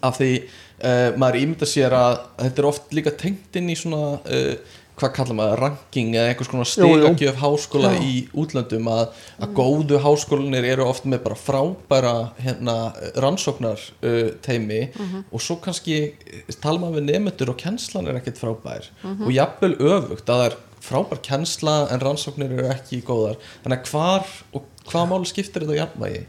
af 0.04 0.18
því 0.20 0.30
uh, 0.44 1.10
maður 1.20 1.42
ímynda 1.42 1.68
sér 1.68 1.94
að 1.98 2.16
þetta 2.40 2.62
er 2.62 2.70
oft 2.70 2.96
líka 2.96 3.14
tengt 3.20 3.60
inn 3.60 3.70
í 3.72 3.76
svona 3.78 4.16
uh, 4.22 4.80
hvað 4.94 5.12
kallar 5.16 5.36
maður, 5.38 5.60
ranking 5.64 6.12
eða 6.14 6.30
einhvers 6.30 6.50
konar 6.50 6.68
stigagjöf 6.70 7.38
háskóla 7.40 7.90
Já. 7.96 8.02
í 8.06 8.12
útlöndum 8.38 8.90
að, 8.94 9.22
að 9.42 9.54
góðu 9.56 9.98
háskólanir 10.04 10.68
eru 10.70 10.86
oft 10.86 11.08
með 11.10 11.24
bara 11.24 11.38
frábæra 11.38 12.12
hérna, 12.38 12.76
rannsóknar 13.22 13.82
uh, 14.06 14.28
teimi 14.44 14.84
og 15.24 15.42
svo 15.42 15.58
kannski 15.64 15.96
eh, 16.12 16.44
tala 16.62 16.78
maður 16.82 17.00
við 17.00 17.08
nefnendur 17.10 17.54
og 17.54 17.58
kennslan 17.64 18.10
er 18.10 18.20
ekkert 18.20 18.38
frábær 18.42 18.86
og 19.16 19.32
jafnvel 19.34 19.74
öfugt 19.80 20.30
að 20.30 20.44
það 20.44 20.46
er 20.50 20.56
frábær 20.84 21.22
kennsla 21.24 21.74
en 21.90 22.04
rannsóknir 22.04 22.54
eru 22.54 22.70
ekki 22.70 23.02
góðar 23.06 23.40
þannig 23.64 23.80
að 23.80 23.90
hvar 23.90 24.30
og 24.54 24.70
hvað 24.84 25.10
máli 25.10 25.30
skiptir 25.30 25.64
þetta 25.64 25.80
jafnvægi? 25.80 26.24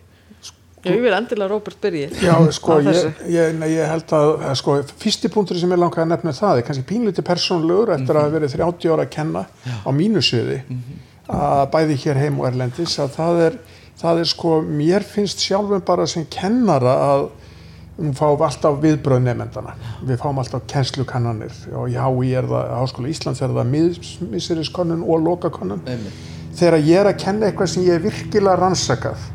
Ég 0.86 1.02
vil 1.04 1.14
endilega 1.18 1.50
Róbert 1.52 1.80
byrji. 1.82 2.10
Já, 2.24 2.36
sko, 2.56 2.80
ég, 2.86 3.24
ég, 3.32 3.56
nei, 3.60 3.70
ég 3.74 3.90
held 3.90 4.14
að, 4.16 4.32
eh, 4.42 4.54
sko, 4.60 4.78
fyrsti 5.02 5.32
punktur 5.34 5.60
sem 5.60 5.72
ég 5.74 5.82
langaði 5.82 6.06
að 6.06 6.12
nefna 6.14 6.36
það 6.38 6.62
er 6.62 6.68
kannski 6.70 6.86
pínlítið 6.92 7.28
persónlegur 7.30 7.94
eftir 7.96 8.16
að 8.16 8.28
hafa 8.28 8.36
verið 8.38 8.56
30 8.58 8.94
ára 8.94 9.08
að 9.08 9.14
kenna 9.18 9.46
á 9.66 9.90
mínu 9.96 10.24
sviði 10.26 10.62
að 11.26 11.64
bæði 11.74 11.98
hér 12.04 12.22
heim 12.22 12.38
og 12.40 12.52
erlendis 12.52 13.00
að 13.02 13.16
það 13.16 13.42
er, 13.48 13.58
það 14.02 14.22
er 14.22 14.30
sko, 14.30 14.60
mér 14.62 15.08
finnst 15.08 15.42
sjálfum 15.42 15.82
bara 15.86 16.06
sem 16.10 16.28
kennara 16.30 16.94
að 17.10 17.28
við 17.96 18.16
fáum 18.18 18.42
alltaf 18.44 18.80
viðbröð 18.84 19.22
nefndana 19.24 19.76
við 20.04 20.20
fáum 20.20 20.40
alltaf 20.42 20.66
kennslukannanir 20.68 21.54
og 21.80 21.92
í 21.92 21.96
HÍ 21.96 22.34
er 22.42 22.50
það, 22.50 22.74
Háskóla 22.82 23.12
Íslands 23.12 23.42
er 23.42 23.54
það 23.56 23.70
miðsiriskonnun 24.34 25.06
og 25.06 25.24
lokakonnun 25.24 25.86
Einmitt. 25.88 26.18
þegar 26.60 26.84
ég 26.84 27.00
er 27.00 27.10
að 27.14 27.22
kenna 27.24 27.48
eitthvað 27.48 27.72
sem 27.72 27.88
ég 27.88 27.96
er 27.96 28.04
virkilega 28.04 28.58
rannsakað 28.60 29.30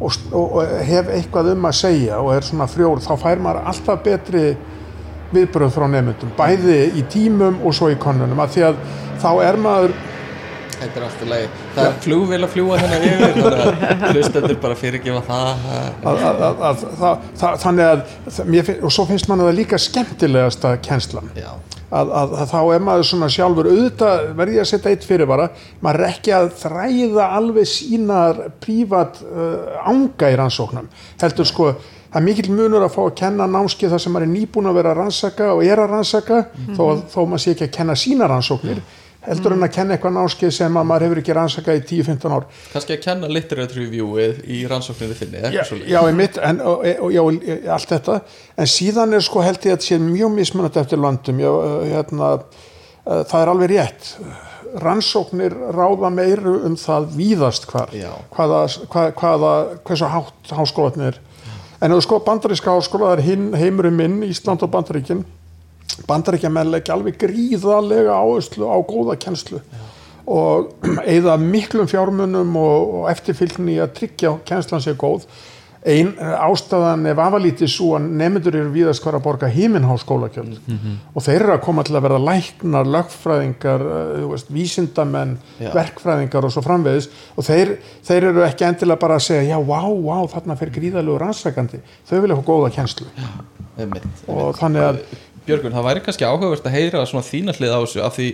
og, 0.00 0.16
og, 0.32 0.56
hef 0.86 1.12
eitthvað 1.16 1.52
um 1.54 1.68
að 1.68 1.78
segja 1.80 2.18
og 2.22 2.34
er 2.36 2.46
svona 2.46 2.68
frjór, 2.70 3.00
þá 3.04 3.12
fær 3.22 3.42
maður 3.44 3.70
alltaf 3.72 4.02
betri 4.04 4.44
viðbröð 5.32 5.72
frá 5.74 5.86
nefndum, 5.90 6.34
bæði 6.36 6.82
í 7.00 7.06
tímum 7.12 7.62
og 7.66 7.74
svo 7.76 7.90
í 7.92 7.96
konnunum, 8.00 8.40
að 8.42 8.52
því 8.56 8.68
að 8.68 8.84
þá 9.22 9.30
er 9.46 9.58
maður 9.62 9.96
Þetta 10.76 11.00
er 11.00 11.04
alltaf 11.06 11.28
leið. 11.30 11.60
Það 11.72 11.86
er 11.86 11.94
flugvél 12.04 12.38
að 12.44 12.50
fljúa 12.52 12.78
hennar 12.82 13.04
yfir 13.06 13.30
þannig 13.36 13.62
að 13.86 14.02
hlustendur 14.10 14.58
bara 14.60 14.74
fyrirgefa 14.76 15.22
það. 15.24 15.62
Að, 15.70 16.10
að, 16.10 16.42
að, 16.48 16.66
að, 16.68 17.22
það, 17.40 17.54
þannig 17.62 17.86
að 17.86 18.02
finn- 18.66 18.82
og 18.84 18.92
svo 18.92 19.06
finnst 19.08 19.30
mann 19.30 19.40
það 19.40 19.56
líka 19.56 19.80
skemmtilegasta 19.80 20.74
kennslan. 20.84 21.30
Já, 21.38 21.48
að, 22.00 22.12
að, 22.20 22.32
að 22.42 22.50
þá 22.52 22.58
er 22.76 22.84
maður 22.86 23.06
svona 23.10 23.28
sjálfur 23.32 23.68
auðvitað 23.72 24.24
verði 24.38 24.60
að 24.62 24.68
setja 24.70 24.92
eitt 24.94 25.06
fyrirvara 25.08 25.48
maður 25.84 26.00
er 26.04 26.10
ekki 26.12 26.34
að 26.36 26.48
þræða 26.62 27.28
alveg 27.40 27.68
sínar 27.72 28.40
prívat 28.64 29.20
uh, 29.24 29.78
ánga 29.90 30.32
í 30.32 30.38
rannsóknum. 30.40 30.88
Heldur 31.22 31.48
sko 31.50 31.70
það 31.76 32.20
er 32.20 32.24
mikill 32.28 32.52
munur 32.56 32.84
að 32.86 32.94
fá 32.94 33.00
að 33.06 33.14
kenna 33.18 33.46
námskeið 33.50 33.92
þar 33.96 34.02
sem 34.06 34.14
maður 34.14 34.26
er 34.28 34.34
nýbúin 34.36 34.70
að 34.70 34.78
vera 34.78 34.92
að 34.94 35.00
rannsaka 35.02 35.48
og 35.56 35.64
er 35.66 35.82
að 35.82 35.90
rannsaka 35.96 36.38
þó, 36.76 36.84
að- 36.92 37.02
þó 37.12 37.18
maður 37.26 37.42
sé 37.44 37.54
ekki 37.56 37.66
að 37.68 37.74
kenna 37.80 37.96
sína 37.98 38.28
rannsóknir 38.30 38.80
heldur 39.26 39.54
en 39.56 39.66
að 39.66 39.72
kenna 39.74 39.96
eitthvað 39.96 40.14
námskeið 40.16 40.54
sem 40.56 40.78
að 40.78 40.88
maður 40.90 41.06
hefur 41.06 41.20
ekki 41.22 41.36
rannsakað 41.36 41.80
í 41.80 41.84
10-15 41.90 42.36
ár. 42.36 42.46
Kannski 42.72 42.96
að 42.96 43.02
kenna 43.04 43.30
literature 43.30 43.82
reviewið 43.82 44.40
í 44.46 44.62
rannsókninni 44.70 45.18
þinni 45.18 45.52
já, 45.56 45.62
já, 45.82 46.00
einmitt, 46.00 46.40
en, 46.42 46.62
og, 46.62 46.86
og, 46.86 47.12
já, 47.14 47.22
og 47.24 47.70
allt 47.76 47.94
þetta. 47.94 48.18
En 48.56 48.70
síðan 48.70 49.16
er 49.18 49.26
sko 49.26 49.44
held 49.44 49.68
ég 49.68 49.76
að 49.76 49.86
sé 49.88 50.00
mjög 50.02 50.34
mismunandi 50.36 50.82
eftir 50.82 51.02
löndum. 51.02 51.42
Já, 51.42 51.52
hérna, 51.92 52.32
það 53.04 53.38
er 53.40 53.52
alveg 53.54 53.72
rétt. 53.74 54.10
Rannsóknir 54.82 55.54
ráða 55.72 56.10
meiru 56.12 56.58
um 56.66 56.74
það 56.80 57.12
víðast 57.16 57.68
hvar 57.70 57.92
hvaða, 58.34 58.66
hvað, 58.92 59.14
hvaða 59.16 59.52
hversu 59.86 60.10
hátt 60.12 60.52
háskólanir 60.52 61.20
en 61.80 61.92
þú 61.92 62.02
sko 62.04 62.18
bandaríska 62.24 62.72
háskóla 62.74 63.14
það 63.14 63.22
er 63.22 63.56
heimurinn 63.60 63.96
minn, 63.96 64.18
Ísland 64.26 64.64
og 64.64 64.72
Bandaríkin 64.72 65.22
bandaríkja 66.06 66.52
menn 66.52 66.72
leggja 66.74 66.96
alveg 66.96 67.18
gríðarlega 67.20 68.16
áherslu 68.20 68.68
á 68.68 68.76
góða 68.86 69.18
kennslu 69.20 69.62
og 70.26 70.72
eigða 71.10 71.36
miklum 71.40 71.88
fjármunum 71.90 72.56
og, 72.60 72.96
og 73.00 73.12
eftirfylgni 73.12 73.78
að 73.82 73.94
tryggja 74.00 74.34
að 74.34 74.42
kennslan 74.48 74.82
sé 74.84 74.96
góð. 74.98 75.28
Ein 75.86 76.16
ástæðan 76.18 77.04
er 77.06 77.14
vafalítið 77.14 77.68
svo 77.70 77.92
að 77.94 78.08
nefndur 78.18 78.56
eru 78.58 78.72
víðast 78.74 79.04
hvar 79.04 79.20
að 79.20 79.22
borga 79.22 79.46
híminháskólakjöld 79.54 80.56
og 81.14 81.22
þeir 81.22 81.44
eru 81.44 81.52
að 81.54 81.60
koma 81.62 81.84
til 81.86 81.94
að 81.94 82.02
verða 82.08 82.18
læknar, 82.26 82.90
lögfræðingar 82.90 83.84
eh, 83.86 84.24
veist, 84.32 84.50
vísindamenn, 84.50 85.36
Já. 85.62 85.70
verkfræðingar 85.76 86.48
og 86.48 86.50
svo 86.56 86.64
framvegis. 86.66 87.06
Og 87.38 87.46
þeir, 87.46 87.76
þeir 88.02 88.26
eru 88.32 88.42
ekki 88.48 88.66
endilega 88.66 88.98
bara 89.04 89.20
að 89.20 89.28
segja 89.28 89.46
já, 89.52 89.60
vá, 89.62 89.86
vá, 90.08 90.18
þarna 90.34 90.58
fer 90.58 90.74
gríðalegu 90.74 91.22
rannsakandi. 91.22 91.78
Þau 92.10 92.18
vilja 92.18 92.40
fá 92.40 92.44
góða 92.50 92.74
Einmitt, 93.76 94.10
og 94.26 94.56
þannig 94.58 94.88
að 94.88 95.00
Björgvin, 95.46 95.74
það 95.76 95.84
væri 95.86 96.00
kannski 96.06 96.26
áhugavert 96.26 96.66
að 96.66 96.74
heyra 96.76 97.04
svona 97.06 97.26
þína 97.26 97.54
hlið 97.56 97.74
á 97.74 97.78
þessu 97.84 98.02
af 98.06 98.16
því 98.18 98.28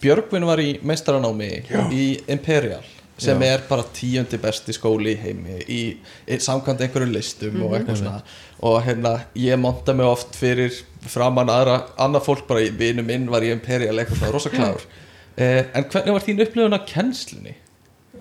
Björgvin 0.00 0.46
var 0.48 0.62
í 0.62 0.70
meistaranámi 0.86 1.50
í 1.92 2.04
Imperial 2.32 2.82
sem 3.20 3.42
er 3.44 3.60
bara 3.68 3.84
tíundi 3.92 4.38
besti 4.40 4.72
skóli 4.72 5.12
í 5.12 5.18
heimi 5.20 5.58
í, 5.68 5.80
í 6.24 6.38
samkvæmt 6.40 6.80
einhverjum 6.86 7.10
listum 7.12 7.58
og 7.66 7.74
eitthvað 7.76 7.98
svona. 8.00 8.22
Og 8.64 8.78
hérna 8.86 9.12
ég 9.36 9.58
monta 9.60 9.92
mig 9.92 10.06
oft 10.08 10.34
fyrir 10.40 10.72
framann 11.04 11.52
aðra, 11.52 11.74
annað 12.00 12.24
fólk 12.30 12.46
bara, 12.48 12.62
í- 12.64 12.72
vinur 12.80 13.04
minn 13.04 13.28
var 13.28 13.44
í 13.44 13.52
Imperial 13.52 13.98
eitthvað 14.00 14.22
svona 14.22 14.32
rosa 14.38 14.52
klár. 14.56 14.80
Eh, 15.40 15.62
en 15.78 15.84
hvernig 15.88 16.12
var 16.12 16.24
þín 16.26 16.40
upplifun 16.42 16.74
af 16.76 16.82
kennslunni? 16.90 17.52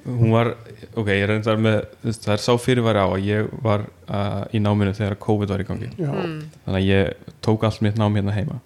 Hún 0.09 0.33
var, 0.33 0.53
ok, 0.93 1.11
ég 1.13 1.27
reyndar 1.29 1.59
með 1.61 1.77
það 2.07 2.33
er 2.35 2.43
sá 2.43 2.51
fyrirværi 2.61 3.03
á 3.03 3.07
að 3.07 3.27
ég 3.27 3.51
var 3.65 3.85
uh, 4.09 4.41
í 4.55 4.61
náminu 4.63 4.95
þegar 4.97 5.19
COVID 5.21 5.53
var 5.53 5.63
í 5.63 5.67
gangi. 5.67 5.91
Já, 5.99 6.09
þannig 6.09 6.79
að 6.79 6.87
ég 6.87 7.35
tók 7.45 7.65
allt 7.67 7.83
mitt 7.85 7.99
nám 7.99 8.17
hérna 8.17 8.35
heima. 8.35 8.59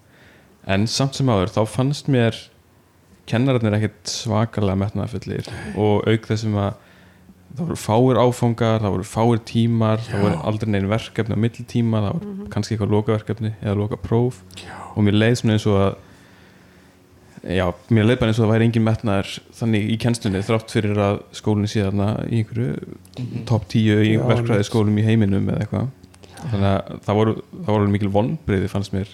En 0.63 0.87
samt 0.87 1.17
sem 1.19 1.29
áður 1.29 1.51
þá 1.51 1.61
fannst 1.67 2.09
mér 2.11 2.37
kennararnir 3.29 3.77
ekkert 3.77 4.11
svakalega 4.11 4.79
metnaðafullir 4.79 5.47
og 5.79 6.07
auk 6.07 6.25
þessum 6.27 6.57
að 6.59 6.79
það 7.53 7.67
voru 7.67 7.77
fáir 7.77 8.19
áfangar, 8.19 8.79
það 8.81 8.95
voru 8.95 9.05
fáir 9.07 9.43
tímar 9.47 10.01
það 10.07 10.23
voru 10.25 10.39
aldrei 10.49 10.71
neginn 10.73 10.89
verkefni 10.91 11.37
á 11.37 11.43
milli 11.43 11.65
tíma 11.69 12.01
það 12.01 12.15
voru 12.17 12.47
kannski 12.55 12.75
eitthvað 12.75 12.95
lokaverkefni 12.95 13.53
eða 13.61 13.77
lokapróf. 13.83 14.41
Og 14.95 15.05
mér 15.05 15.19
leið 15.19 15.37
svona 15.39 15.57
eins 15.57 15.67
og 15.69 15.79
að 15.83 16.01
já, 17.43 17.65
mér 17.91 18.05
leið 18.07 18.19
bara 18.21 18.31
eins 18.31 18.39
og 18.39 18.45
það 18.47 18.53
væri 18.53 18.67
engin 18.69 18.85
metnaður 18.87 19.31
þannig 19.59 19.89
í 19.91 19.97
kennstunni 19.99 20.41
þrátt 20.47 20.71
fyrir 20.71 20.99
að 21.03 21.19
skólinn 21.35 21.67
sé 21.71 21.83
þarna 21.83 22.07
í 22.29 22.41
einhverju 22.43 23.43
topp 23.49 23.67
tíu 23.73 23.97
í 24.03 24.13
Já, 24.15 24.23
verkfræði 24.29 24.59
einmitt. 24.61 24.69
skólum 24.71 24.99
í 25.01 25.05
heiminum 25.07 25.49
eða 25.51 25.65
eitthvað. 25.65 25.89
Þannig 26.43 26.69
að 26.69 26.99
það 27.07 27.19
voru, 27.21 27.33
það 27.63 27.73
voru 27.77 27.91
mikil 27.95 28.11
vonbriði 28.17 28.69
fannst 28.71 28.93
mér. 28.95 29.11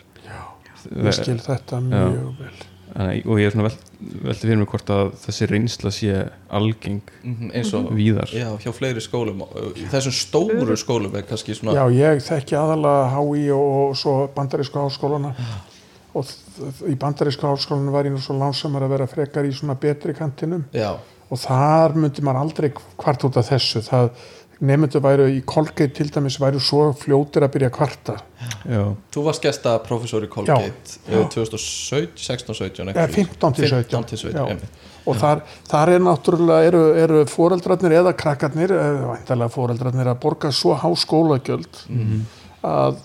Ég 0.89 1.13
skil 1.17 1.39
þetta 1.43 1.79
mjög 1.83 2.35
vel. 2.39 2.51
Þannig, 2.89 3.25
og 3.29 3.37
ég 3.37 3.45
er 3.45 3.53
svona 3.53 3.65
velt, 3.67 3.81
velti 4.25 4.47
fyrir 4.47 4.57
mig 4.57 4.69
hvort 4.71 4.89
að 4.95 5.09
þessi 5.21 5.47
reynsla 5.51 5.91
sé 5.93 6.13
algeng 6.57 7.11
Mhm, 7.21 7.51
eins 7.53 7.73
og 7.77 7.91
víðar. 7.93 8.31
Já, 8.33 8.47
hjá 8.63 8.71
fleiri 8.73 9.03
skólum 9.03 9.43
í 9.77 9.85
þessum 9.91 10.15
stóru 10.17 10.77
skólum 10.79 11.13
er 11.19 11.21
kannski 11.29 11.53
svona 11.53 11.75
Já, 11.77 11.83
ég 11.93 12.23
þekki 12.25 12.57
aðalega 12.57 13.11
HÍ 13.13 13.43
og, 13.53 13.67
og 13.91 13.93
svo 13.99 14.15
bandarísku 14.33 14.81
háskólana 14.81 15.35
og 16.17 16.33
í 16.89 16.95
bandarísku 16.99 17.45
háskólanu 17.45 17.93
var 17.93 18.09
ég 18.09 18.15
nú 18.15 18.21
svo 18.23 18.37
lánsamar 18.39 18.87
að 18.87 18.95
vera 18.95 19.07
frekar 19.09 19.45
í 19.45 19.53
svona 19.53 19.77
betri 19.79 20.15
kantinum. 20.17 20.65
Já, 20.73 20.95
og 21.29 21.37
þar 21.37 21.93
myndi 21.99 22.25
maður 22.25 22.43
aldrei 22.47 22.69
kvart 22.73 23.27
út 23.27 23.37
af 23.37 23.51
þessu. 23.51 23.83
Það 23.85 24.09
nefndu 24.59 24.99
væru 25.03 25.25
í 25.31 25.39
Colgate 25.47 25.93
til 25.95 26.09
dæmis 26.11 26.35
væru 26.41 26.59
svo 26.59 26.89
fljótir 26.97 27.45
að 27.45 27.53
byrja 27.53 27.69
kvarta. 27.71 28.17
Já, 28.67 28.81
Þú 29.13 29.23
varst 29.29 29.43
gesta 29.45 29.77
professor 29.85 30.25
í 30.25 30.29
Colgate 30.31 30.97
Já, 31.07 31.13
já. 31.15 31.21
2017, 31.31 32.17
16-17 32.19 32.91
eða 32.91 33.05
15 33.07 33.55
til 33.55 33.69
17, 33.69 33.87
15 33.93 34.09
til 34.09 34.21
17 34.25 34.35
Já. 34.35 34.43
einmitt. 34.49 34.81
og 35.07 35.15
þar, 35.21 35.43
þar 35.69 35.93
er 35.93 36.03
náttúrulega 36.03 36.67
eru, 36.67 36.81
eru 37.05 37.21
foreldrarnir 37.31 37.95
eða 38.01 38.13
krakkarnir 38.19 38.73
eða 38.75 39.13
væntalega 39.13 39.53
foreldrarnir 39.55 40.11
að 40.11 40.19
borga 40.25 40.51
svo 40.51 40.75
há 40.75 40.89
skólagjöld 41.05 41.79
að 42.67 42.99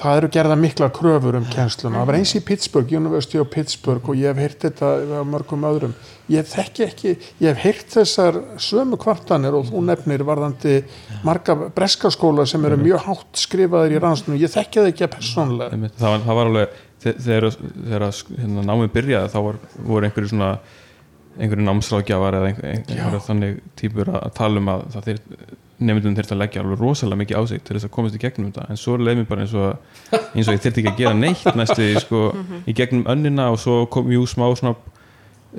það 0.00 0.16
eru 0.20 0.28
gerða 0.32 0.56
mikla 0.56 0.88
kröfur 0.96 1.36
um 1.36 1.44
kennsluna. 1.52 2.00
Það 2.00 2.08
var 2.10 2.16
eins 2.18 2.32
í 2.38 2.40
Pittsburgh, 2.48 2.92
University 2.96 3.38
of 3.42 3.50
Pittsburgh 3.52 4.08
og 4.08 4.16
ég 4.16 4.30
hef 4.32 4.40
heyrt 4.40 4.64
þetta 4.66 4.90
á 5.20 5.22
mörgum 5.28 5.66
öðrum. 5.68 5.94
Ég 6.32 6.46
þekki 6.48 6.84
ekki, 6.86 7.14
ég 7.42 7.48
hef 7.52 7.62
heyrt 7.64 7.94
þessar 7.98 8.38
sömu 8.62 8.96
kvartanir 9.02 9.56
og 9.58 9.68
þú 9.68 9.82
nefnir 9.90 10.24
varðandi 10.28 10.76
marga 11.26 11.56
breskaskóla 11.76 12.46
sem 12.48 12.64
eru 12.64 12.78
mjög 12.80 13.04
hátt 13.08 13.42
skrifaðir 13.44 13.96
í 13.98 14.02
rannsóknum. 14.04 14.38
Ég 14.40 14.52
þekki 14.54 14.80
það 14.82 14.92
ekki 14.94 15.06
að 15.08 15.14
persónlega. 15.16 15.72
einmitt. 15.76 15.96
það 16.00 16.14
var, 16.16 16.22
það 16.28 16.38
var 16.40 16.52
alveg 16.52 16.78
þe- 17.04 17.16
þegar, 17.26 17.50
þegar 17.88 18.06
hérna, 18.40 18.66
námið 18.70 18.92
byrjaði 18.96 19.32
þá 19.34 19.40
var, 19.48 19.60
voru 19.90 20.08
einhverju 20.10 20.32
svona 20.34 20.52
einhverju 21.40 21.64
námsráðgjafar 21.66 22.36
eða 22.40 22.48
einhver, 22.50 22.72
einhverju 22.90 23.20
þannig 23.26 23.60
típur 23.78 24.08
að, 24.12 24.30
tala 24.34 24.60
um 24.60 24.70
að 24.72 24.80
það 24.94 25.04
þeir, 25.10 25.20
nefndum 25.80 26.16
þurft 26.18 26.34
að 26.34 26.40
leggja 26.42 26.62
alveg 26.62 26.82
rosalega 26.82 27.20
mikið 27.22 27.40
á 27.40 27.42
sig 27.50 27.62
til 27.64 27.76
þess 27.76 27.88
að 27.88 27.94
komast 27.96 28.18
í 28.18 28.20
gegnum 28.22 28.50
þetta. 28.50 28.66
En 28.72 28.80
svo 28.80 28.98
leið 29.00 29.20
mér 29.20 29.28
bara 29.30 29.46
eins 29.46 29.54
og, 29.56 29.96
eins 30.12 30.50
og 30.50 30.54
ég 30.56 30.62
þurfti 30.66 30.82
ekki 30.84 30.92
að 30.92 31.00
gera 31.00 31.14
neitt 31.16 31.58
næstu 31.60 31.88
sko, 32.04 32.22
í 32.68 32.76
gegnum 32.76 33.08
önnina 33.10 33.48
og 33.54 33.58
svo 33.62 33.80
kom 33.92 34.12
jú 34.12 34.26
smá 34.28 34.46
svona, 34.60 34.76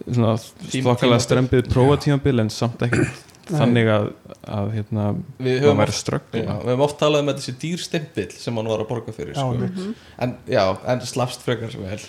svona 0.05 0.37
tímabil. 0.69 1.17
strempið 1.25 1.67
prófatímabil 1.73 2.45
en 2.45 2.53
samt 2.53 2.85
ekki 2.87 3.09
þannig 3.49 3.89
að, 3.91 4.07
að 4.45 4.69
hérna, 4.75 5.05
Við 5.41 5.57
höfum, 5.63 5.81
væri 5.81 5.95
já, 5.95 6.19
við 6.31 6.69
höfum 6.69 6.83
oft 6.85 6.97
talað 7.01 7.23
um 7.23 7.31
þessi 7.31 7.53
dýrstimpill 7.61 8.27
sem 8.37 8.59
hann 8.59 8.69
var 8.71 8.83
að 8.83 8.89
borga 8.91 9.15
fyrir 9.15 9.33
Já, 9.33 9.41
sko. 9.41 9.55
einmitt. 9.55 10.03
en, 10.23 10.35
já, 10.51 10.63
en 10.93 11.03
slafst 11.09 11.43
frekar 11.45 11.73
vel 11.81 11.99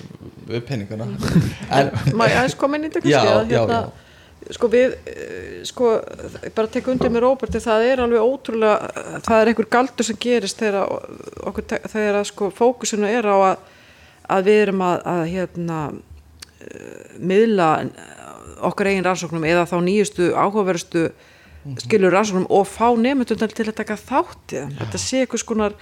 við 0.50 0.64
penningana 0.68 1.08
en, 1.08 1.92
Má 2.18 2.26
ég 2.28 2.38
aðeins 2.42 2.58
koma 2.60 2.78
inn 2.78 2.88
í 2.88 2.92
þetta 2.92 3.10
Já, 3.10 3.22
já, 3.24 3.62
hérna, 3.64 3.80
sko 4.56 4.68
við 4.72 4.94
eh, 5.08 5.62
sko, 5.68 5.94
bara 6.54 6.70
tek 6.72 6.88
undir 6.92 7.12
með 7.12 7.24
Róberti 7.26 7.62
það 7.62 7.88
er 7.88 8.02
alveg 8.04 8.26
ótrúlega 8.26 9.04
það 9.26 9.40
er 9.40 9.50
einhver 9.52 9.68
galdur 9.72 10.08
sem 10.08 10.18
gerist 10.20 10.62
þegar 10.62 10.88
okkur, 11.48 11.66
þegar 11.92 12.20
sko 12.28 12.50
fókusinu 12.54 13.08
er 13.08 13.28
á 13.28 13.36
að, 13.36 13.68
að 14.36 14.48
við 14.50 14.62
erum 14.66 14.86
að, 14.86 14.96
að 15.14 15.22
hérna 15.32 15.82
eh, 16.62 17.12
miðla 17.18 17.68
okkar 18.62 18.92
eigin 18.92 19.06
rannsóknum 19.06 19.46
eða 19.48 19.66
þá 19.70 19.76
nýjustu 19.82 20.32
áhugaverustu 20.36 21.08
skilur 21.82 22.10
rannsóknum 22.10 22.46
og 22.50 22.66
fá 22.66 22.88
nefndundar 22.98 23.52
til 23.54 23.68
að 23.68 23.76
taka 23.78 23.96
þátt 24.00 24.54
í 24.54 24.58
þeim. 24.58 24.70
þetta 24.80 25.00
sé 25.00 25.20
einhvers 25.22 25.44
konar 25.46 25.74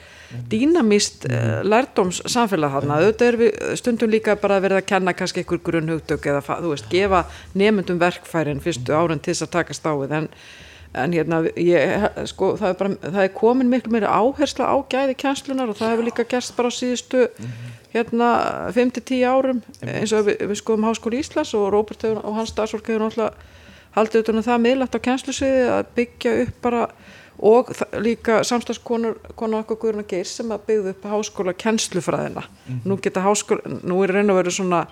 dýnamist 0.52 1.24
uh, 1.28 1.60
lærdóms 1.64 2.20
samfélag 2.28 2.74
þarna, 2.76 2.98
auðvitað 3.00 3.28
er 3.30 3.38
við 3.40 3.60
stundum 3.80 4.12
líka 4.12 4.36
bara 4.40 4.58
að 4.58 4.66
verða 4.66 4.82
að 4.82 4.88
kenna 4.92 5.14
kannski 5.16 5.40
einhver 5.40 5.62
grunnhugtök 5.64 6.28
eða 6.32 6.42
þú 6.50 6.74
veist, 6.74 6.90
gefa 6.92 7.22
nefndum 7.56 8.00
verkfærin 8.02 8.60
fyrstu 8.60 8.92
árin 8.96 9.22
til 9.22 9.32
þess 9.32 9.46
að 9.48 9.54
takast 9.56 9.88
á 9.88 9.92
við. 9.96 10.16
En, 10.18 10.28
en 11.00 11.16
hérna 11.16 11.40
ég, 11.56 12.06
sko, 12.28 12.52
það, 12.60 12.74
er 12.74 12.78
bara, 12.82 12.94
það 13.06 13.20
er 13.24 13.34
komin 13.40 13.72
miklu 13.72 13.94
meira 13.94 14.12
áhersla 14.20 14.68
á 14.68 14.76
gæði 14.90 15.16
kjænslunar 15.22 15.72
og 15.72 15.80
það 15.80 15.94
hefur 15.94 16.10
líka 16.10 16.28
gerst 16.28 16.56
bara 16.58 16.68
á 16.68 16.76
síðustu 16.76 17.28
hérna 17.94 18.28
5-10 18.76 19.24
árum 19.26 19.62
eins 19.80 20.12
og 20.14 20.28
við, 20.28 20.44
við 20.50 20.60
skoðum 20.60 20.90
Háskóli 20.90 21.22
Íslands 21.22 21.54
og 21.58 21.70
Róbert 21.74 22.04
og 22.10 22.36
hans 22.36 22.52
starfsfólk 22.52 22.90
hefur 22.90 23.06
náttúrulega 23.06 23.49
haldið 23.96 24.24
utan 24.24 24.40
um 24.40 24.46
það 24.46 24.62
miðlægt 24.66 24.96
á 24.96 25.04
kjænslusviði 25.06 25.64
að 25.74 25.90
byggja 25.96 26.36
upp 26.44 26.60
bara 26.62 26.84
og 27.40 27.70
líka 28.04 28.42
samstagskonur 28.44 29.16
konar 29.38 29.64
okkur 29.64 29.78
Guðruna 29.80 30.04
Geir 30.08 30.28
sem 30.28 30.50
að 30.52 30.66
byggðu 30.68 30.94
upp 30.94 31.06
háskóla 31.08 31.54
kennslufræðina. 31.56 32.42
Nú 32.84 32.98
geta 33.00 33.24
háskóla, 33.24 33.78
nú 33.80 34.02
er 34.04 34.12
raun 34.12 34.32
og 34.34 34.40
veru 34.42 34.52
svona 34.52 34.82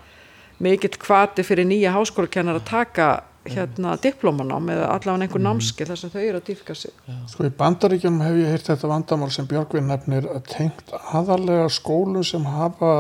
mikill 0.65 0.97
kvati 0.97 1.45
fyrir 1.45 1.69
nýja 1.69 1.93
háskólakennar 1.93 2.63
að 2.63 2.71
taka 2.71 3.09
hérna 3.49 3.95
diplómanám 4.03 4.73
eða 4.73 4.89
allavega 4.95 5.27
einhver 5.27 5.45
námskil 5.45 5.87
þar 5.89 6.01
sem 6.01 6.13
þau 6.13 6.21
eru 6.23 6.41
að 6.41 6.49
dýfka 6.51 6.77
sig. 6.77 6.93
Sko 7.31 7.47
í 7.49 7.55
bandaríkjunum 7.61 8.25
hef 8.25 8.41
ég 8.41 8.53
heyrt 8.53 8.71
þetta 8.73 8.91
vandamál 8.91 9.31
sem 9.33 9.49
Björgvin 9.49 9.89
nefnir 9.89 10.29
að 10.33 10.51
tengt 10.53 10.93
aðalega 10.99 11.69
skólum 11.73 12.27
sem 12.27 12.45
hafa 12.49 12.93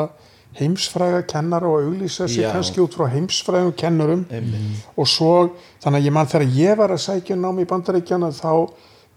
heimsfræga 0.59 1.23
kennara 1.31 1.67
og 1.67 1.81
auglýsa 1.87 2.29
sig 2.29 2.45
Já. 2.45 2.53
kannski 2.53 2.81
út 2.81 2.95
frá 2.95 3.07
heimsfrægum 3.13 3.73
kennurum 3.73 4.27
Einmitt. 4.31 4.85
og 4.97 5.09
svo, 5.09 5.51
þannig 5.83 6.01
að 6.01 6.07
ég 6.07 6.13
mann 6.13 6.27
þegar 6.27 6.55
ég 6.57 6.77
var 6.77 6.91
að 6.91 7.03
sækja 7.07 7.37
um 7.37 7.43
nám 7.43 7.61
í 7.63 7.67
bandaríkjana 7.67 8.31
þá 8.35 8.69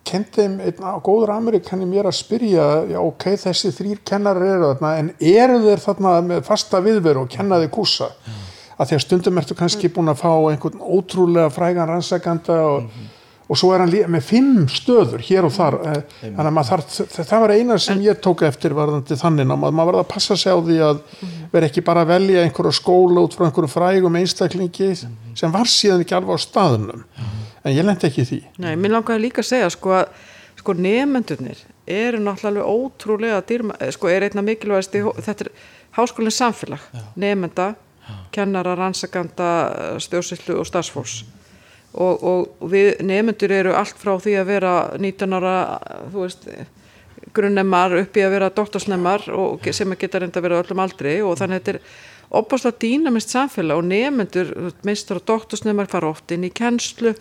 kendi 0.04 0.42
einn 0.42 1.02
góður 1.06 1.30
Amerikani 1.36 1.86
mér 1.86 2.08
að 2.10 2.18
spyrja, 2.18 2.68
já 2.90 3.00
ok, 3.00 3.26
þessi 3.38 3.70
þrýr 3.72 4.00
kennarar 4.06 4.48
eru 4.56 4.72
þarna, 4.74 4.94
en 4.98 5.12
eru 5.20 5.60
þeir 5.62 5.84
þarna 5.84 6.14
með 6.26 6.42
fasta 6.48 6.82
viðveru 6.82 7.26
og 7.26 7.30
kenna 7.30 7.60
þeir 7.62 7.70
kúsa 7.70 8.10
að 8.82 8.88
því 8.90 8.96
að 8.98 9.04
stundum 9.06 9.38
ertu 9.38 9.58
kannski 9.58 9.92
búin 9.94 10.10
að 10.10 10.22
fá 10.24 10.32
einhvern 10.50 10.82
ótrúlega 10.82 11.52
frægan 11.54 11.90
rannsakanda 11.90 12.58
og, 12.66 12.88
og 13.52 13.60
svo 13.60 13.74
er 13.76 13.84
hann 13.84 13.92
með 14.14 14.24
fimm 14.24 14.60
stöður 14.72 15.24
hér 15.28 15.48
og 15.48 15.52
þar 15.52 15.78
eh, 15.92 15.98
þannig 16.22 16.48
að 16.48 16.54
maður 16.56 16.70
þarf, 16.70 17.16
það, 17.18 17.34
var 17.44 17.54
eina 17.58 17.78
sem 17.84 18.04
ég 18.06 18.22
tók 18.24 18.44
eftir 18.48 18.76
varðandi 18.78 19.18
þannig 19.20 19.52
að 19.52 19.64
maður 19.66 19.90
verða 19.90 20.04
að 20.06 20.12
passa 20.14 20.38
sig 20.40 20.56
á 20.56 20.60
því 20.64 20.78
að 20.88 21.02
vera 21.52 21.68
ekki 21.68 21.84
bara 21.90 22.06
að 22.06 22.14
velja 22.14 22.46
einhverja 22.46 22.78
skóla 22.80 23.26
út 23.26 23.36
frá 23.36 23.50
einhverju 23.50 23.72
frægum 23.74 24.20
einstaklingi 24.22 24.88
sem 24.96 25.52
var 25.52 25.72
síðan 25.72 26.06
ekki 26.06 26.16
alveg 26.16 26.40
á 26.40 26.46
staðunum 26.46 27.04
en 27.62 27.76
ég 27.76 27.86
lendi 27.86 28.08
ekki 28.08 28.24
í 28.24 28.30
því. 28.30 28.40
Nei, 28.64 28.72
mér 28.80 28.96
langaði 28.96 29.26
líka 29.26 29.44
að 29.44 29.50
segja 29.52 29.74
sko 29.76 29.98
að 30.00 30.16
sko 30.62 30.78
nefendurnir 30.78 31.60
eru 31.92 32.22
náttúrulega 32.24 32.72
ótrúlega 32.72 33.44
dýrma, 33.50 33.76
eh, 33.82 33.92
sko 33.92 34.08
er 34.08 34.30
einna 34.30 34.46
mikilvægast 34.46 34.96
þetta 34.96 35.50
er 35.50 35.52
háskólinn 35.98 36.32
samfélag 36.32 36.88
nefenda, 37.20 37.74
kennara, 38.32 38.78
rannsakanda 38.80 39.52
stjórnsýslu 40.00 40.56
og 40.62 40.68
starfsfólks 40.70 41.22
og, 41.94 42.24
og 42.24 42.70
við 42.72 43.02
nefendur 43.04 43.52
eru 43.56 43.74
allt 43.76 43.98
frá 44.00 44.14
því 44.22 44.38
að 44.40 44.52
vera 44.54 44.76
19 45.00 45.36
ára 45.40 45.56
veist 46.14 46.48
grunnemar 47.36 47.96
upp 48.00 48.18
í 48.18 48.24
að 48.26 48.34
vera 48.36 48.52
doktorsnemar 48.54 49.28
og 49.36 49.68
sem 49.76 49.92
að 49.94 50.04
geta 50.04 50.22
reynda 50.22 50.40
að 50.42 50.48
vera 50.48 50.62
öllum 50.64 50.82
aldri. 50.84 51.18
Og 51.24 51.38
þannig 51.40 51.60
að 51.60 51.62
þetta 51.62 51.74
er 51.76 51.82
opaslega 52.42 52.80
dýnamist 52.82 53.34
samfélag 53.34 53.82
og 53.82 53.90
nefendur, 53.90 54.54
mistur 54.88 55.20
og 55.20 55.28
doktorsnemar 55.28 55.90
fara 55.92 56.12
oft 56.12 56.32
inn 56.32 56.48
í 56.48 56.54
kennslu 56.56 57.14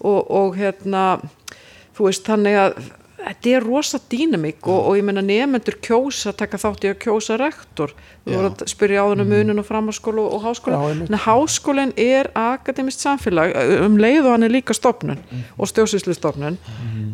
og, 0.00 0.20
og 0.30 0.56
hérna 0.58 1.18
þú 1.96 2.08
veist 2.08 2.26
þannig 2.28 2.60
að 2.62 2.78
þetta 3.26 3.50
er 3.58 3.64
rosa 3.66 3.98
dýnamík 4.12 4.66
og, 4.70 4.78
og 4.90 4.96
ég 5.00 5.04
menna 5.08 5.22
nefendur 5.26 5.76
kjósa, 5.82 6.32
taka 6.38 6.58
þátt 6.62 6.84
í 6.86 6.90
að 6.92 6.98
kjósa 7.02 7.36
rektor, 7.40 7.92
þú 8.24 8.34
voru 8.36 8.50
að 8.52 8.64
spyrja 8.70 9.02
á 9.02 9.06
þennan 9.10 9.30
munin 9.32 9.62
og 9.62 9.66
framháskóla 9.66 10.26
og 10.36 10.44
háskóla 10.46 10.78
en 11.08 11.18
háskólinn 11.26 11.92
er 11.98 12.30
akademist 12.38 13.02
samfélag 13.02 13.54
um 13.86 13.98
leið 13.98 14.22
og 14.24 14.30
hann 14.36 14.46
er 14.46 14.54
líka 14.54 14.74
stopnun 14.78 15.18
og 15.58 15.68
stjórnsýslustofnun. 15.72 16.56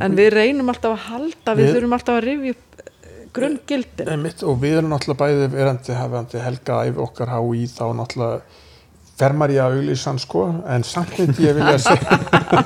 En 0.02 0.16
við 0.18 0.30
reynum 0.36 0.68
alltaf 0.72 0.94
að 0.98 1.06
halda 1.10 1.56
við, 1.56 1.64
Við- 1.64 1.74
þurfum 1.78 1.96
alltaf 1.98 2.18
að 2.20 2.24
rifja 2.28 2.54
upp 2.56 2.68
grunngildin. 3.32 4.26
Og 4.44 4.58
við 4.60 4.74
erum 4.78 4.90
náttúrulega 4.92 5.20
bæði 5.22 5.46
verandi 5.54 5.94
hefandi 5.96 6.42
helga 6.44 6.80
æfi 6.88 7.00
okkar 7.06 7.30
HÍ 7.32 7.62
þá 7.72 7.84
náttúrulega 7.96 8.42
fer 9.18 9.34
maður 9.36 9.54
í 9.54 9.58
að 9.60 9.76
auglýsa 9.76 10.10
hann 10.10 10.20
sko 10.22 10.44
en 10.72 10.84
samt 10.86 11.12
myndi 11.18 11.46
ég 11.46 11.56
vilja 11.58 11.78
segja 11.82 12.18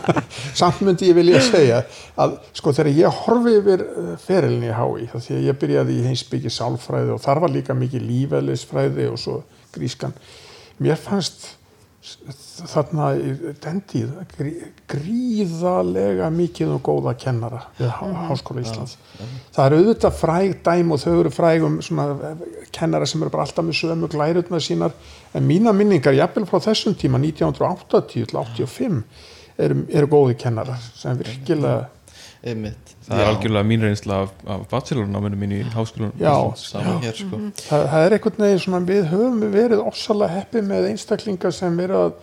samt 0.61 0.83
myndi 0.87 1.11
ég 1.11 1.19
vilja 1.19 1.43
segja 1.45 1.83
að 2.23 2.39
sko 2.57 2.75
þegar 2.77 2.93
ég 2.95 3.21
horfi 3.25 3.55
yfir 3.61 3.85
eh, 3.87 4.13
ferilin 4.23 4.69
í 4.69 4.73
HÍ 4.77 5.09
þá 5.11 5.17
því 5.19 5.37
að 5.39 5.47
ég 5.49 5.61
byrjaði 5.63 5.99
í 5.99 6.07
heimsbyggi 6.07 6.53
sálfræði 6.55 7.15
og 7.17 7.23
þar 7.25 7.43
var 7.45 7.55
líka 7.57 7.77
mikið 7.77 8.07
lífælisfræði 8.11 9.09
og 9.11 9.21
svo 9.21 9.41
grískan 9.75 10.15
mér 10.83 11.01
fannst 11.01 11.56
þarna 12.71 13.07
í 13.19 13.33
den 13.63 13.81
tíð 13.91 14.13
grí, 14.31 14.53
gríðalega 14.91 16.29
mikið 16.31 16.75
og 16.77 16.83
góða 16.87 17.17
kennara 17.19 17.65
við 17.79 17.91
há, 17.91 18.05
Háskóla 18.29 18.63
Íslands. 18.63 18.97
það 19.57 19.67
eru 19.67 19.81
auðvitað 19.81 20.19
fræg 20.21 20.55
dæm 20.69 20.95
og 20.95 21.03
þau 21.03 21.15
eru 21.17 21.33
fræg 21.35 21.67
um 21.67 21.81
svona 21.83 22.35
kennara 22.77 23.09
sem 23.11 23.23
eru 23.23 23.35
bara 23.35 23.47
alltaf 23.49 23.67
með 23.67 23.81
sömu 23.81 24.11
glærutna 24.13 24.61
sínar. 24.63 24.95
En 25.35 25.47
mína 25.49 25.75
minningar, 25.75 26.15
jafnvel 26.15 26.47
frá 26.49 26.63
þessum 26.69 26.95
tíma 26.99 27.19
1980 27.23 28.07
til 28.13 28.27
85 28.31 29.03
eru, 29.59 29.83
eru 29.91 30.11
góði 30.13 30.39
kennarar 30.41 30.81
sem 30.95 31.19
virkilega 31.19 31.89
Einmitt. 32.47 32.86
Það 33.07 33.21
er 33.23 33.31
algjörlega 33.31 33.69
mín 33.71 33.85
reynsla 33.87 34.23
af, 34.25 34.33
af 34.51 34.65
bachelornáminu 34.71 35.39
mín 35.39 35.55
í 35.57 35.61
Já. 36.21 36.35
hér 37.05 37.19
sko. 37.21 37.43
Það, 37.61 37.85
það 37.93 38.07
er 38.07 38.17
einhvern 38.17 38.43
veginn 38.47 38.65
svona 38.65 38.81
við 38.89 39.05
höfum 39.13 39.45
verið 39.55 39.85
ofsalega 39.85 40.41
heppið 40.41 40.67
með 40.73 40.89
einstaklingar 40.91 41.55
sem 41.55 41.79
eru 41.87 42.01
að 42.01 42.17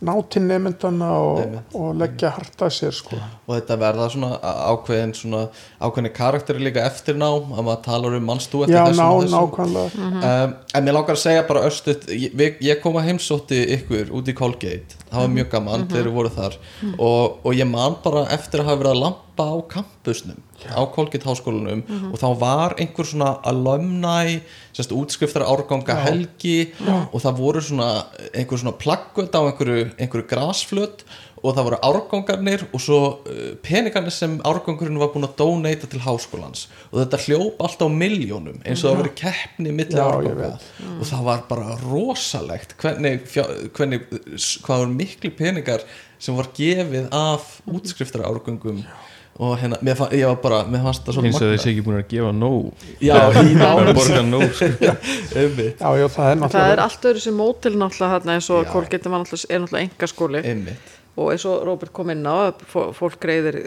ná 0.00 0.12
til 0.32 0.42
nefndana 0.48 1.08
og, 1.20 1.56
og 1.76 1.90
leggja 2.00 2.30
harta 2.32 2.70
sér 2.72 2.94
sko. 2.96 3.18
Og 3.46 3.52
þetta 3.52 3.76
verða 3.80 4.08
svona 4.12 4.30
ákveðin 4.40 5.12
svona 5.16 5.42
ákveðin 5.80 6.14
karakteri 6.16 6.64
líka 6.64 6.84
eftir 6.88 7.18
nám 7.20 7.52
að 7.52 7.66
maður 7.66 7.82
talar 7.84 8.16
um 8.16 8.26
mannstú 8.30 8.64
eftir 8.64 8.78
já, 8.78 8.82
þessum 8.88 9.02
ná, 9.02 9.10
og 9.10 9.22
þessum 9.24 9.44
nákvæmlega 9.44 10.10
um, 10.30 10.54
en 10.74 10.86
mér 10.88 10.96
langar 10.96 11.18
að 11.18 11.22
segja 11.24 11.46
bara 11.50 11.64
östut 11.68 12.08
ég, 12.10 12.60
ég 12.64 12.82
kom 12.82 12.96
að 13.00 13.10
heimsótti 13.10 13.60
ykkur 13.76 14.12
út 14.16 14.30
í 14.30 14.36
Colgate. 14.36 15.00
Það 15.10 15.24
var 15.26 15.34
mjög 15.36 15.50
gaman 15.54 15.88
þegar 15.90 16.06
við 16.08 16.16
voru 16.16 16.30
þar. 16.36 16.60
Og, 16.94 17.40
og 17.44 17.56
ég 17.58 17.68
man 17.68 17.98
bara 18.04 18.28
eftir 18.32 18.62
að 18.62 18.70
hafa 18.70 18.82
verið 18.84 18.94
að 18.94 19.02
lampa 19.04 19.48
á 19.50 19.56
kampusnum 19.74 20.46
á 20.68 20.82
Colgate 20.92 21.26
háskólanum 21.28 21.82
og 22.10 22.18
þá 22.20 22.28
var 22.40 22.76
einhver 22.80 23.08
svona 23.08 23.32
alumni 23.48 24.40
sérst, 24.76 24.92
útskriftar 24.94 25.46
árganga 25.46 25.96
helgi 26.04 26.72
og 27.10 27.18
það 27.22 27.40
voru 27.40 27.64
svona 27.64 27.90
einhver 28.34 28.60
svona 28.60 28.76
plaggöld 28.76 29.34
á 29.34 29.40
einhverju, 29.46 29.90
einhverju 29.96 30.28
grasflöt 30.30 31.04
og 31.40 31.56
það 31.56 31.66
voru 31.68 31.78
árgangarnir 31.88 32.64
og 32.68 32.82
svo 32.82 32.98
uh, 33.24 33.38
peningarnir 33.64 34.12
sem 34.14 34.36
árgangurinn 34.46 35.00
var 35.00 35.12
búin 35.14 35.24
að 35.24 35.38
donata 35.40 35.88
til 35.88 36.02
háskólans. 36.04 36.66
Og 36.90 37.00
þetta 37.00 37.20
hljóp 37.24 37.62
alltaf 37.64 37.88
á 37.88 37.98
miljónum 38.02 38.60
eins 38.60 38.84
og 38.84 38.90
það 38.90 39.00
verið 39.02 39.16
keppni 39.22 39.74
milli 39.74 39.96
Já, 39.96 40.04
ég 40.04 40.18
árganga. 40.18 40.50
og 40.98 41.04
það 41.08 41.26
var 41.30 41.44
bara 41.48 41.76
rosalegt 41.86 42.76
hvernig, 42.80 43.24
hvernig 43.76 44.04
hvað 44.10 44.84
voru 44.84 44.96
miklu 44.98 45.32
peningar 45.38 45.86
sem 46.20 46.36
var 46.36 46.50
gefið 46.56 47.08
af 47.16 47.54
útskriftar 47.70 48.26
árgangum 48.28 48.84
og 49.40 49.54
hérna, 49.56 49.78
mér, 49.80 49.96
fann, 49.96 50.12
ég 50.12 50.28
var 50.28 50.36
bara 50.42 50.60
mér 50.68 50.82
fannst 50.84 51.06
það 51.06 51.24
eins 51.24 51.38
og 51.40 51.52
þessi 51.54 51.70
ekki 51.70 51.84
búin 51.86 51.96
að 51.96 52.08
gefa 52.10 52.32
nóg. 52.36 52.82
Já, 53.00 53.14
í 53.40 53.54
bara 53.56 53.70
nánu 53.80 53.94
borga 53.96 54.22
nóg 54.26 54.46
sko. 54.52 54.68
Já, 54.90 55.88
já, 55.96 56.06
það 56.12 56.30
er 56.30 56.42
það 56.52 56.72
er 56.74 56.82
allt 56.84 57.06
öðru 57.08 57.22
sem 57.24 57.36
mótil 57.40 57.72
náttúrulega 57.80 58.18
þarna 58.18 58.36
eins 58.36 58.48
og 58.52 58.66
Já. 58.66 58.70
Kolgeti 58.74 59.12
var 59.12 59.22
náttúrulega, 59.22 59.48
er 59.54 59.62
náttúrulega 59.64 59.86
enga 59.86 60.10
skóli 60.12 60.42
einmitt. 60.44 60.92
Og 61.16 61.32
eins 61.32 61.46
og 61.48 61.64
Róbert 61.66 61.92
kom 61.96 62.12
inn 62.12 62.28
á 62.28 62.52
fólk 62.68 63.16
greiðir 63.22 63.58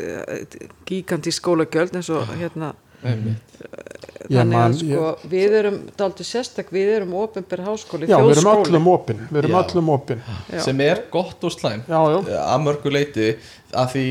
gíkandi 0.90 1.34
skólagjöld 1.34 1.98
eins 1.98 2.12
og 2.14 2.30
hérna 2.38 2.74
þannig 3.04 4.54
man- 4.54 4.72
að 4.74 4.78
sko 4.80 5.30
við 5.30 5.56
erum 5.60 5.80
daldið 6.00 6.28
sérstak, 6.30 6.70
við 6.74 6.92
erum 6.98 7.14
ofinbér 7.20 7.64
háskóli, 7.68 8.08
já, 8.08 8.18
við 8.18 8.32
erum 8.38 8.48
þjóðskóli 8.48 8.70
öllum 8.72 8.88
opin 8.94 9.20
við 9.30 9.40
erum 9.42 9.52
Já. 9.52 9.60
öllum 9.64 9.90
opin 9.94 10.22
Já. 10.54 10.60
sem 10.64 10.82
er 10.82 11.04
gott 11.12 11.44
og 11.44 11.52
slæm 11.52 11.84
já, 11.88 12.00
að 12.40 12.64
mörgu 12.64 12.94
leiti 12.94 13.28
að 13.74 13.92
því 13.94 14.06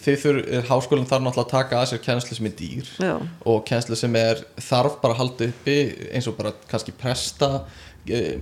þið 0.00 0.16
þurr 0.24 0.66
háskólinn 0.70 1.06
þarf 1.10 1.22
náttúrulega 1.26 1.46
að 1.46 1.54
taka 1.54 1.80
að 1.82 1.88
sér 1.92 2.02
kennslu 2.06 2.36
sem 2.38 2.46
er 2.46 2.56
dýr 2.58 2.90
Já. 2.98 3.14
og 3.46 3.64
kennslu 3.68 3.96
sem 3.96 4.16
er 4.16 4.44
þarf 4.58 5.00
bara 5.02 5.14
að 5.14 5.18
halda 5.22 5.50
uppi 5.52 5.78
eins 6.12 6.26
og 6.28 6.36
bara 6.40 6.52
kannski 6.70 6.92
presta 6.98 7.50
eh, 7.54 7.90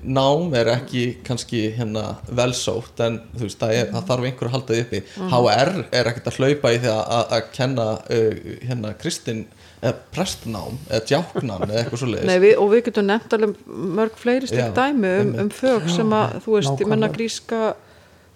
nám 0.03 0.55
er 0.57 0.71
ekki 0.73 1.03
kannski 1.27 1.67
hérna 1.77 2.15
velsótt 2.33 3.01
en 3.05 3.19
þú 3.35 3.45
veist 3.45 3.61
það, 3.61 3.73
er, 3.77 3.89
það 3.93 4.07
þarf 4.11 4.29
einhver 4.29 4.49
að 4.49 4.55
halda 4.55 4.77
því 4.77 4.85
uppi. 4.85 5.01
HR 5.35 5.73
er 6.01 6.11
ekkert 6.11 6.31
að 6.31 6.39
hlaupa 6.39 6.73
í 6.73 6.79
því 6.81 6.93
að, 6.95 7.03
að, 7.21 7.43
kenna 7.57 7.89
uh, 8.01 8.47
hérna 8.69 8.95
kristin 9.01 9.43
eða 9.81 9.93
prestnám 10.15 10.81
eða 10.89 11.03
djáknan 11.11 11.67
eða 11.69 11.83
eitthvað 11.83 12.03
svo 12.03 12.09
Nei, 12.15 12.39
við, 12.41 12.55
og 12.61 12.73
við 12.73 12.83
getum 12.89 13.07
nefnt 13.09 13.37
alveg 13.37 13.61
mörg 14.01 14.17
fleiri 14.21 14.49
Já, 14.49 14.55
slik 14.55 14.75
dæmi 14.77 15.13
um, 15.21 15.37
um 15.45 15.53
fög 15.61 15.87
sem 15.93 16.17
að 16.17 16.35
þú 16.47 16.57
veist, 16.57 16.83
ég 16.85 16.91
menna 16.93 17.13
gríska 17.13 17.61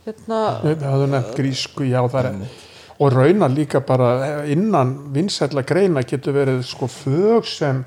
hérna, 0.04 0.44
við 0.64 0.86
höfum 0.88 1.12
nefnt 1.16 1.36
grísku, 1.40 1.88
já, 1.88 2.00
það 2.12 2.30
er 2.30 2.40
og 2.94 3.10
raunar 3.10 3.50
líka 3.50 3.80
bara 3.80 4.44
innan 4.46 4.94
vinsætla 5.14 5.64
greina 5.66 6.04
getur 6.06 6.36
verið 6.36 6.62
sko 6.68 6.88
fög 6.88 7.48
sem 7.48 7.82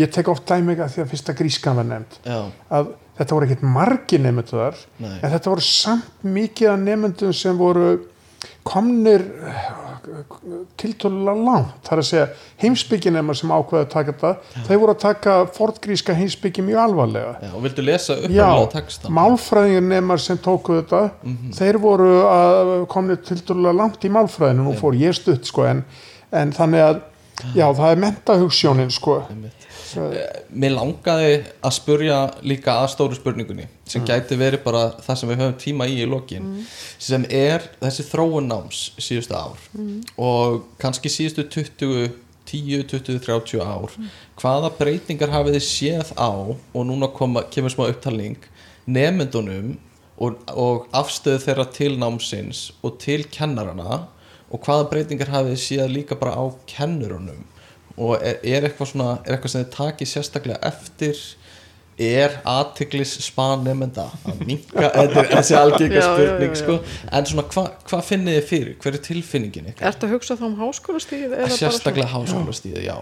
ég 0.00 0.12
tek 0.12 0.28
oft 0.32 0.48
dæmi 0.48 0.76
að 0.78 0.94
því 0.94 1.04
að 1.04 1.12
fyrsta 1.12 1.36
grískan 1.36 1.78
var 1.78 1.88
nefnd. 1.88 2.18
Já, 2.24 2.40
að 2.72 2.94
þetta 3.18 3.36
voru 3.36 3.48
ekkert 3.48 3.66
margi 3.74 4.20
nefndur 4.22 4.80
Nei. 5.02 5.18
en 5.20 5.34
þetta 5.34 5.52
voru 5.52 5.66
samt 5.66 6.24
mikið 6.24 6.72
af 6.72 6.82
nefndum 6.86 7.36
sem 7.36 7.58
voru 7.60 7.92
komnir 8.66 9.24
tiltölulega 10.80 11.44
langt. 11.46 11.74
Þar 11.86 12.00
að 12.02 12.06
segja 12.08 12.24
heimsbygginema 12.62 13.34
sem 13.38 13.52
ákveða 13.54 13.84
að 13.84 13.90
taka 13.92 14.14
þetta 14.14 14.64
þau 14.66 14.78
voru 14.82 14.94
að 14.94 15.00
taka 15.02 15.36
fortgríska 15.54 16.16
heimsbyggi 16.18 16.64
mjög 16.66 16.82
alvarlega. 16.86 17.36
Já, 17.42 17.50
og 17.52 17.64
vildu 17.66 17.84
lesa 17.86 18.16
Já, 18.22 18.26
upphæflega 18.26 18.72
textan 18.74 19.16
málfræðingarnemar 19.18 20.22
sem 20.24 20.40
tóku 20.42 20.80
þetta 20.80 21.04
þeir 21.58 21.80
voru 21.82 22.10
að 22.32 22.74
komni 22.92 23.18
tildulega 23.28 23.78
langt 23.78 24.06
í 24.08 24.12
málfræðinu, 24.12 24.66
nú 24.66 24.76
fór 24.78 24.98
ég 24.98 25.16
stutt 25.18 25.46
sko, 25.48 25.68
en, 25.70 25.84
en 26.34 26.54
þannig 26.56 26.86
að 26.88 27.02
já, 27.54 27.66
það 27.66 27.88
er 27.90 28.02
mentahugsjónin 28.06 28.94
sko. 28.94 29.20
Mér 30.50 30.74
langaði 30.76 31.36
að 31.62 31.76
spurja 31.76 32.18
líka 32.46 32.78
að 32.80 32.90
stóru 32.94 33.18
spurningunni 33.18 33.68
sem 33.88 34.04
gæti 34.08 34.38
verið 34.40 34.62
bara 34.64 34.88
það 35.02 35.20
sem 35.20 35.32
við 35.32 35.40
höfum 35.42 35.60
tíma 35.60 35.88
í 35.90 36.00
í 36.02 36.08
lokin 36.08 36.50
sem 36.98 37.24
er 37.28 37.64
þessi 37.80 38.08
þróun 38.08 38.50
náms 38.50 38.82
síðustu 38.98 39.36
ár. 39.36 39.70
Og 40.16 40.62
kannski 40.82 41.12
síðustu 41.12 41.48
20 41.60 42.12
10, 42.52 42.84
20, 42.90 43.20
30 43.22 43.62
ár 43.62 43.92
hvaða 44.40 44.72
breytingar 44.76 45.30
hafið 45.32 45.56
þið 45.56 45.66
séð 45.66 46.10
á 46.18 46.30
og 46.52 46.82
núna 46.88 47.08
koma, 47.14 47.44
kemur 47.52 47.72
smá 47.72 47.86
upptalning 47.86 48.40
nefndunum 48.86 49.76
og, 50.18 50.40
og 50.50 50.88
afstöðu 50.96 51.42
þeirra 51.46 51.68
til 51.72 51.94
námsins 52.00 52.70
og 52.82 52.98
til 53.02 53.24
kennarana 53.32 54.02
og 54.52 54.60
hvaða 54.66 54.88
breytingar 54.90 55.32
hafið 55.32 55.54
þið 55.54 55.62
séð 55.64 55.94
líka 55.96 56.18
bara 56.18 56.36
á 56.36 56.44
kennurunum 56.68 57.46
og 58.02 58.18
er, 58.18 58.40
er 58.42 58.66
eitthvað 58.68 58.90
svona 58.92 59.14
er 59.22 59.36
eitthvað 59.36 59.54
sem 59.54 59.64
þið 59.64 59.72
takið 59.78 60.12
sérstaklega 60.16 60.60
eftir? 60.72 61.22
Er 62.02 62.38
aðtiklis 62.48 63.10
span 63.20 63.66
nefnda 63.66 64.06
að 64.24 64.38
minka 64.48 64.86
þetta 64.96 65.20
er 65.20 65.26
þessi 65.28 65.52
Já, 65.52 65.60
já, 65.60 65.88
já, 65.92 66.04
spurning 66.06 66.54
já. 66.54 66.60
sko. 66.62 66.78
en 67.12 67.26
svona 67.28 67.44
hvað 67.52 67.66
hva 67.90 68.00
finnið 68.06 68.38
þið 68.38 68.46
fyrir? 68.48 68.78
Hver 68.80 68.96
er 68.96 69.02
tilfinningin 69.08 69.68
ykkar? 69.74 69.90
Ertu 69.90 70.08
að 70.08 70.14
hugsa 70.16 70.38
þá 70.40 70.46
um 70.48 70.54
háskólastíð? 70.62 71.26
eða 71.28 71.42
bara 71.42 71.58
sérstaklega 71.58 72.14
háskólastíði, 72.14 72.86
já. 72.88 72.96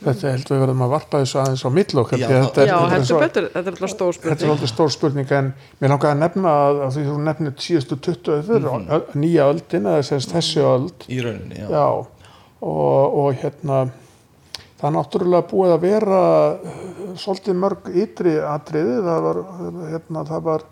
Þetta 0.00 0.30
heldur 0.32 0.56
við 0.56 0.62
verðum 0.64 0.82
að 0.84 0.92
varpa 0.94 1.18
þessu 1.20 1.38
aðeins 1.42 1.62
á 1.64 1.70
mill 1.76 1.98
okkar 2.00 2.20
Já, 2.20 2.28
þetta 2.28 2.62
er- 2.62 2.68
Já, 2.70 2.76
þetta 2.76 2.84
er 2.84 2.94
heldur 2.94 3.24
betur, 3.24 3.48
þetta 3.54 3.60
er 3.60 3.74
alltaf 3.74 3.90
stór 3.92 4.14
Þetta 4.14 4.30
er 4.30 4.36
spurning 4.36 4.52
alltaf 4.54 4.70
stór 4.70 4.92
spurning 4.94 5.34
en 5.36 5.50
mér 5.80 5.92
langaði 5.92 6.12
að 6.14 6.22
nefna 6.22 6.54
að, 6.60 6.80
að 6.86 6.94
því 6.94 7.02
þú 7.08 7.16
nefnir 7.26 7.56
síðustu 7.66 7.98
20 8.06 8.32
öður, 8.36 8.68
mm 8.70 8.86
-hmm. 8.88 9.18
nýja 9.24 9.48
öldin 9.52 9.90
eða 9.90 10.06
semst 10.08 10.32
þessi 10.32 10.64
öld. 10.64 11.04
Í 11.08 11.18
rauninni, 11.20 11.60
já, 11.60 11.68
já, 11.68 11.84
og, 12.60 13.18
og 13.24 13.34
hérna 13.42 13.82
það 14.80 14.88
er 14.88 14.96
náttúrulega 14.96 15.48
búið 15.50 15.74
að 15.74 15.82
vera 15.84 16.20
uh, 16.56 17.14
svolítið 17.20 17.58
mörg 17.60 17.88
ytri 17.92 18.34
atriði, 18.40 18.98
það 19.04 19.22
var 19.26 19.40
hérna, 19.90 20.24
það 20.28 20.44
var, 20.48 20.66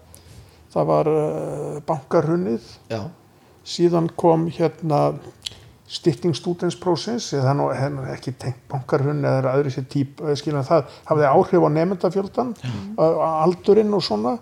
það 0.74 0.90
var 0.92 1.10
uh, 1.12 1.78
bankarhunnið, 1.88 2.70
já, 2.92 3.02
síðan 3.68 4.08
kom 4.16 4.48
hérna 4.52 5.02
styrking 5.88 6.36
stúdensprósins 6.36 7.30
það 7.32 7.48
er 7.48 7.56
nú 7.56 7.68
nú 7.96 8.04
ekki 8.12 8.34
tengt 8.40 8.60
bankarhunni 8.68 9.28
eða 9.28 9.54
aðri 9.54 9.72
sér 9.72 9.86
típ, 9.88 10.20
eh, 10.20 10.36
skilja 10.36 10.60
það. 10.68 10.90
Hafði 11.08 11.28
áhrif 11.30 11.64
á 11.64 11.68
nefndafjöldan 11.72 12.54
aldurinn 12.98 13.96
og 13.96 14.04
svona. 14.04 14.38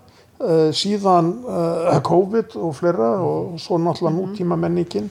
Síðan 0.75 1.31
uh, 1.49 1.95
COVID 2.05 2.59
og 2.61 2.75
fleira 2.77 3.07
og 3.25 3.55
svo 3.57 3.79
náttúrulega 3.81 4.13
nútíma 4.19 4.57
menningin 4.59 5.07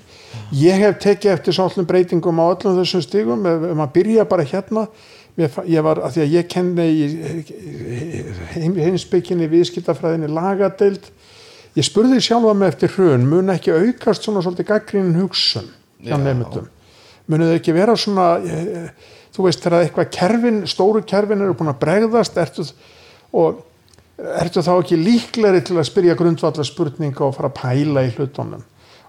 ég 0.54 0.78
hef 0.84 0.98
tekið 1.02 1.32
eftir 1.32 1.56
svolítið 1.56 1.88
breytingum 1.90 2.38
á 2.42 2.44
öllum 2.52 2.78
þessum 2.80 3.02
stigum. 3.04 3.46
Ef, 3.46 3.64
ef 3.70 3.76
maður 3.80 3.94
byrja 3.96 4.24
bara 4.30 4.44
hérna 4.46 4.86
fa- 5.52 5.66
ég 5.68 5.82
var, 5.84 6.00
að 6.06 6.16
því 6.16 6.22
að 6.26 6.34
ég 6.36 6.48
kenni 6.52 6.86
heimsbygginni 8.84 9.48
viðskiptafræðinni 9.50 10.30
lagadeild. 10.32 11.10
Ég 11.76 11.84
spurði 11.84 12.22
sjálfa 12.24 12.54
mig 12.56 12.72
eftir 12.72 12.94
hrun 12.94 13.26
mun 13.28 13.52
ekki 13.52 13.74
aukast 13.74 14.24
svona 14.24 14.40
svolítið 14.44 14.70
gaggrínin 14.70 15.18
hugsun 15.20 15.68
hjá 16.00 16.14
Já. 16.14 16.22
nefndum 16.22 16.70
munið 17.28 17.50
þau 17.50 17.56
ekki 17.58 17.74
vera 17.74 17.96
svona 17.98 18.26
eh, 18.46 18.90
þú 19.34 19.46
veist 19.48 19.64
þegar 19.64 19.84
eitthvað 19.84 20.10
kerfin 20.14 20.60
stóru 20.70 21.02
kerfin 21.04 21.42
eru 21.44 21.56
búin 21.58 21.72
að 21.72 21.80
bregðast 21.82 22.38
ertu, 22.40 22.64
og 23.34 23.64
ertu 24.40 24.62
þá 24.64 24.72
ekki 24.78 24.98
líklegri 25.00 25.64
til 25.66 25.76
að 25.76 25.88
spyrja 25.90 26.16
grundvallar 26.18 26.68
spurninga 26.68 27.26
og 27.26 27.34
fara 27.36 27.50
að 27.50 27.58
pæla 27.60 28.06
í 28.06 28.12
hlutunum 28.14 28.62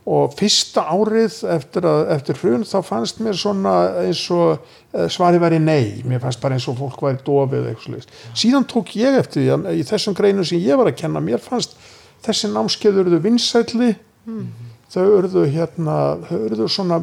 og 0.08 0.32
fyrsta 0.40 0.86
árið 0.88 1.42
eftir, 1.52 1.86
að, 1.88 2.02
eftir 2.16 2.38
hrun 2.40 2.64
þá 2.68 2.78
fannst 2.86 3.18
mér 3.24 3.36
svona 3.36 3.74
eins 4.06 4.22
og 4.32 4.54
eh, 4.96 5.08
svarið 5.12 5.44
væri 5.44 5.60
nei. 5.60 6.04
Mér 6.08 6.22
fannst 6.24 6.40
bara 6.44 6.56
eins 6.56 6.68
og 6.72 6.78
fólk 6.80 7.02
væri 7.04 7.20
dofið 7.28 8.06
síðan 8.38 8.68
tók 8.72 8.94
ég 8.96 9.18
eftir 9.20 9.44
því 9.44 9.50
að 9.58 9.82
í 9.82 9.84
þessum 9.88 10.16
greinu 10.16 10.46
sem 10.48 10.64
ég 10.64 10.80
var 10.80 10.88
að 10.88 11.00
kenna 11.02 11.24
mér 11.24 11.44
fannst 11.44 11.76
þessi 12.24 12.52
námskeið 12.54 13.02
urðu 13.04 13.20
vinsælli. 13.26 13.90
Þau 14.94 15.04
urðu 15.18 15.44
hérna 15.52 15.98
þau 16.30 16.38
urðu 16.38 16.68
svona 16.72 17.02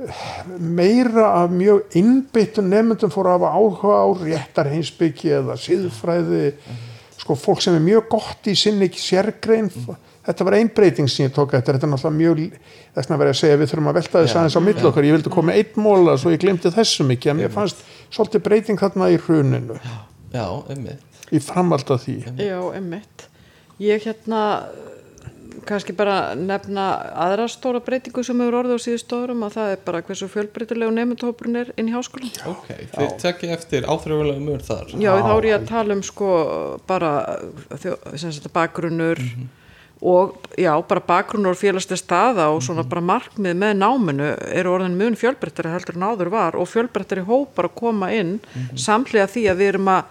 eh, 0.00 0.22
meira 0.56 1.26
af 1.42 1.52
mjög 1.52 1.98
innbyttum 2.00 2.72
nefndum 2.72 3.12
fóru 3.12 3.34
að 3.34 3.42
hafa 3.42 3.52
áhuga 3.58 3.98
á 4.00 4.06
réttar 4.22 4.72
heimsbyggi 4.72 5.34
eða 5.42 5.58
siðfræði. 5.60 6.54
Sko 7.20 7.36
fólk 7.36 7.60
sem 7.60 7.76
er 7.76 7.84
mjög 7.84 8.08
gott 8.16 8.48
í 8.48 8.56
sinni 8.56 8.88
sérgrein 8.96 9.68
þetta 10.28 10.46
var 10.48 10.56
ein 10.58 10.70
breyting 10.76 11.10
sem 11.10 11.26
ég 11.26 11.34
tók 11.36 11.56
eftir. 11.58 11.78
Þetta 11.78 11.88
er 11.88 11.92
náttúrulega 11.94 12.18
mjög 12.20 12.60
þess 12.94 13.08
vegna 13.08 13.20
verið 13.22 13.34
að 13.34 13.40
segja 13.40 13.58
við 13.60 13.72
þurfum 13.72 13.90
að 13.92 13.98
velta 14.00 14.22
þess 14.22 14.34
Já, 14.34 14.38
aðeins 14.42 14.58
á 14.58 14.62
milli 14.68 14.88
okkar. 14.90 15.08
Ég 15.08 15.18
vildi 15.18 15.34
koma 15.34 15.56
einn 15.58 15.82
móla 15.88 16.16
svo 16.20 16.32
ég 16.34 16.42
glemdi 16.42 16.72
þessu 16.72 17.08
mikið 17.08 17.34
en 17.34 17.42
mér 17.42 17.52
fannst 17.54 17.84
svolítið 18.12 18.46
breyting 18.46 18.80
þarna 18.82 19.10
í 19.12 19.18
hruninu. 19.26 19.80
Já, 20.32 20.46
einmitt. 20.72 21.20
Í 21.32 21.40
framhald 21.42 21.90
af 21.92 22.06
því. 22.06 22.16
Já, 22.38 22.58
emmitt 22.76 23.28
Ég 23.82 24.04
hérna 24.04 24.62
kannski 25.66 25.94
bara 25.94 26.34
nefna 26.38 26.84
aðra 27.24 27.46
stóra 27.50 27.80
breytingu 27.84 28.24
sem 28.26 28.38
hefur 28.42 28.58
orðið 28.62 28.78
á 28.78 28.84
síðustu 28.84 29.18
árum 29.22 29.44
og 29.46 29.54
það 29.54 29.72
er 29.74 29.80
bara 29.86 30.02
hversu 30.06 30.28
fjölbreytilegu 30.32 30.94
nefndahópurinn 30.96 31.60
er 31.60 31.72
inn 31.78 31.90
í 31.90 31.94
háskólan 31.94 32.32
ok, 32.50 32.68
þið 32.94 33.12
tekið 33.22 33.54
eftir 33.56 33.86
áþrjóðulega 33.86 34.42
mjög 34.42 34.64
þar. 34.68 34.94
Já, 34.96 35.10
þá 35.22 35.32
er 35.34 35.48
ég 35.48 35.58
að 35.58 35.66
tala 35.70 35.96
um 35.98 36.04
sko 36.06 36.30
bara 36.88 37.12
þjó, 37.74 37.96
sem 38.16 38.34
sagt, 38.34 38.50
bakgrunnur 38.54 39.22
og 40.02 40.34
já, 40.58 40.72
bara 40.88 41.02
bakgrunnur 41.06 41.54
og 41.54 41.60
félagslega 41.60 42.00
staða 42.00 42.48
og 42.50 42.62
svona 42.64 42.82
bara 42.82 43.04
markmið 43.06 43.54
með 43.58 43.76
náminu 43.78 44.32
eru 44.50 44.74
orðin 44.74 44.98
mun 44.98 45.18
fjölbreyttari 45.18 45.70
heldur 45.70 45.98
en 45.98 46.08
áður 46.10 46.32
var 46.32 46.58
og 46.58 46.66
fjölbreyttari 46.70 47.22
hópar 47.28 47.70
að 47.70 47.78
koma 47.78 48.10
inn 48.14 48.40
samhliða 48.74 49.28
því 49.30 49.44
að 49.52 49.62
við 49.62 49.70
erum 49.74 49.92
að 49.92 50.02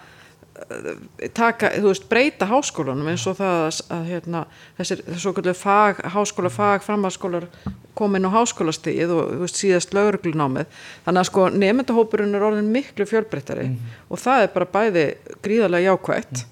eh, 0.62 1.28
taka, 1.36 1.74
þú 1.76 1.90
veist, 1.90 2.08
breyta 2.08 2.48
háskólanum 2.48 3.12
eins 3.12 3.26
og 3.28 3.36
það 3.42 3.58
að, 3.66 3.82
að 3.98 4.08
hérna, 4.14 4.42
þessir 4.80 5.04
svo 5.26 5.34
kallu 5.36 5.56
fag, 5.60 6.02
háskóla 6.16 6.54
fag 6.56 6.88
framhalskólar 6.88 7.50
komin 7.92 8.24
á 8.24 8.32
háskólastíð 8.32 9.12
og 9.12 9.36
veist, 9.44 9.60
síðast 9.60 9.92
lögreglunámið. 9.92 10.72
Þannig 11.04 11.26
að 11.26 11.28
sko 11.28 11.48
nefndahópurinn 11.52 12.40
er 12.40 12.48
orðin 12.48 12.72
miklu 12.72 13.04
fjölbreyttari 13.12 13.68
og 14.08 14.24
það 14.24 14.48
er 14.48 14.52
bara 14.56 14.72
bæði 14.80 15.08
gríðarlega 15.44 15.92
jákvætt 15.92 16.46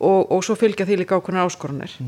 og, 0.00 0.20
og 0.32 0.44
svo 0.46 0.56
fylgja 0.56 0.88
því 0.88 1.02
líka 1.02 1.20
ákveðnar 1.20 1.50
áskorunir 1.50 1.98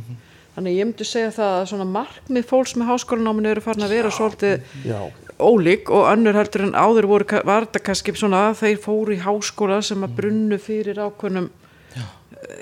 þannig 0.57 0.77
ég 0.79 0.89
myndi 0.91 1.05
segja 1.09 1.31
það 1.39 1.53
að 1.61 1.67
svona 1.73 1.87
markmið 1.95 2.47
fólks 2.51 2.75
með 2.77 2.91
háskólanáminu 2.93 3.53
eru 3.55 3.65
farin 3.65 3.87
að 3.87 3.95
vera 3.97 4.11
svolítið 4.13 4.67
já, 4.85 4.99
ólík 5.43 5.89
og 5.91 6.11
önnur 6.13 6.37
heldur 6.37 6.67
en 6.67 6.75
áður 6.77 7.09
voru, 7.15 7.25
ka- 7.33 7.43
var 7.49 7.65
þetta 7.67 7.83
kannski 7.89 8.15
svona 8.21 8.43
að 8.51 8.61
þeir 8.63 8.79
fóru 8.85 9.17
í 9.17 9.23
háskóla 9.25 9.81
sem 9.83 10.05
að 10.05 10.15
brunnu 10.21 10.59
fyrir 10.61 11.01
ákveðnum 11.07 11.49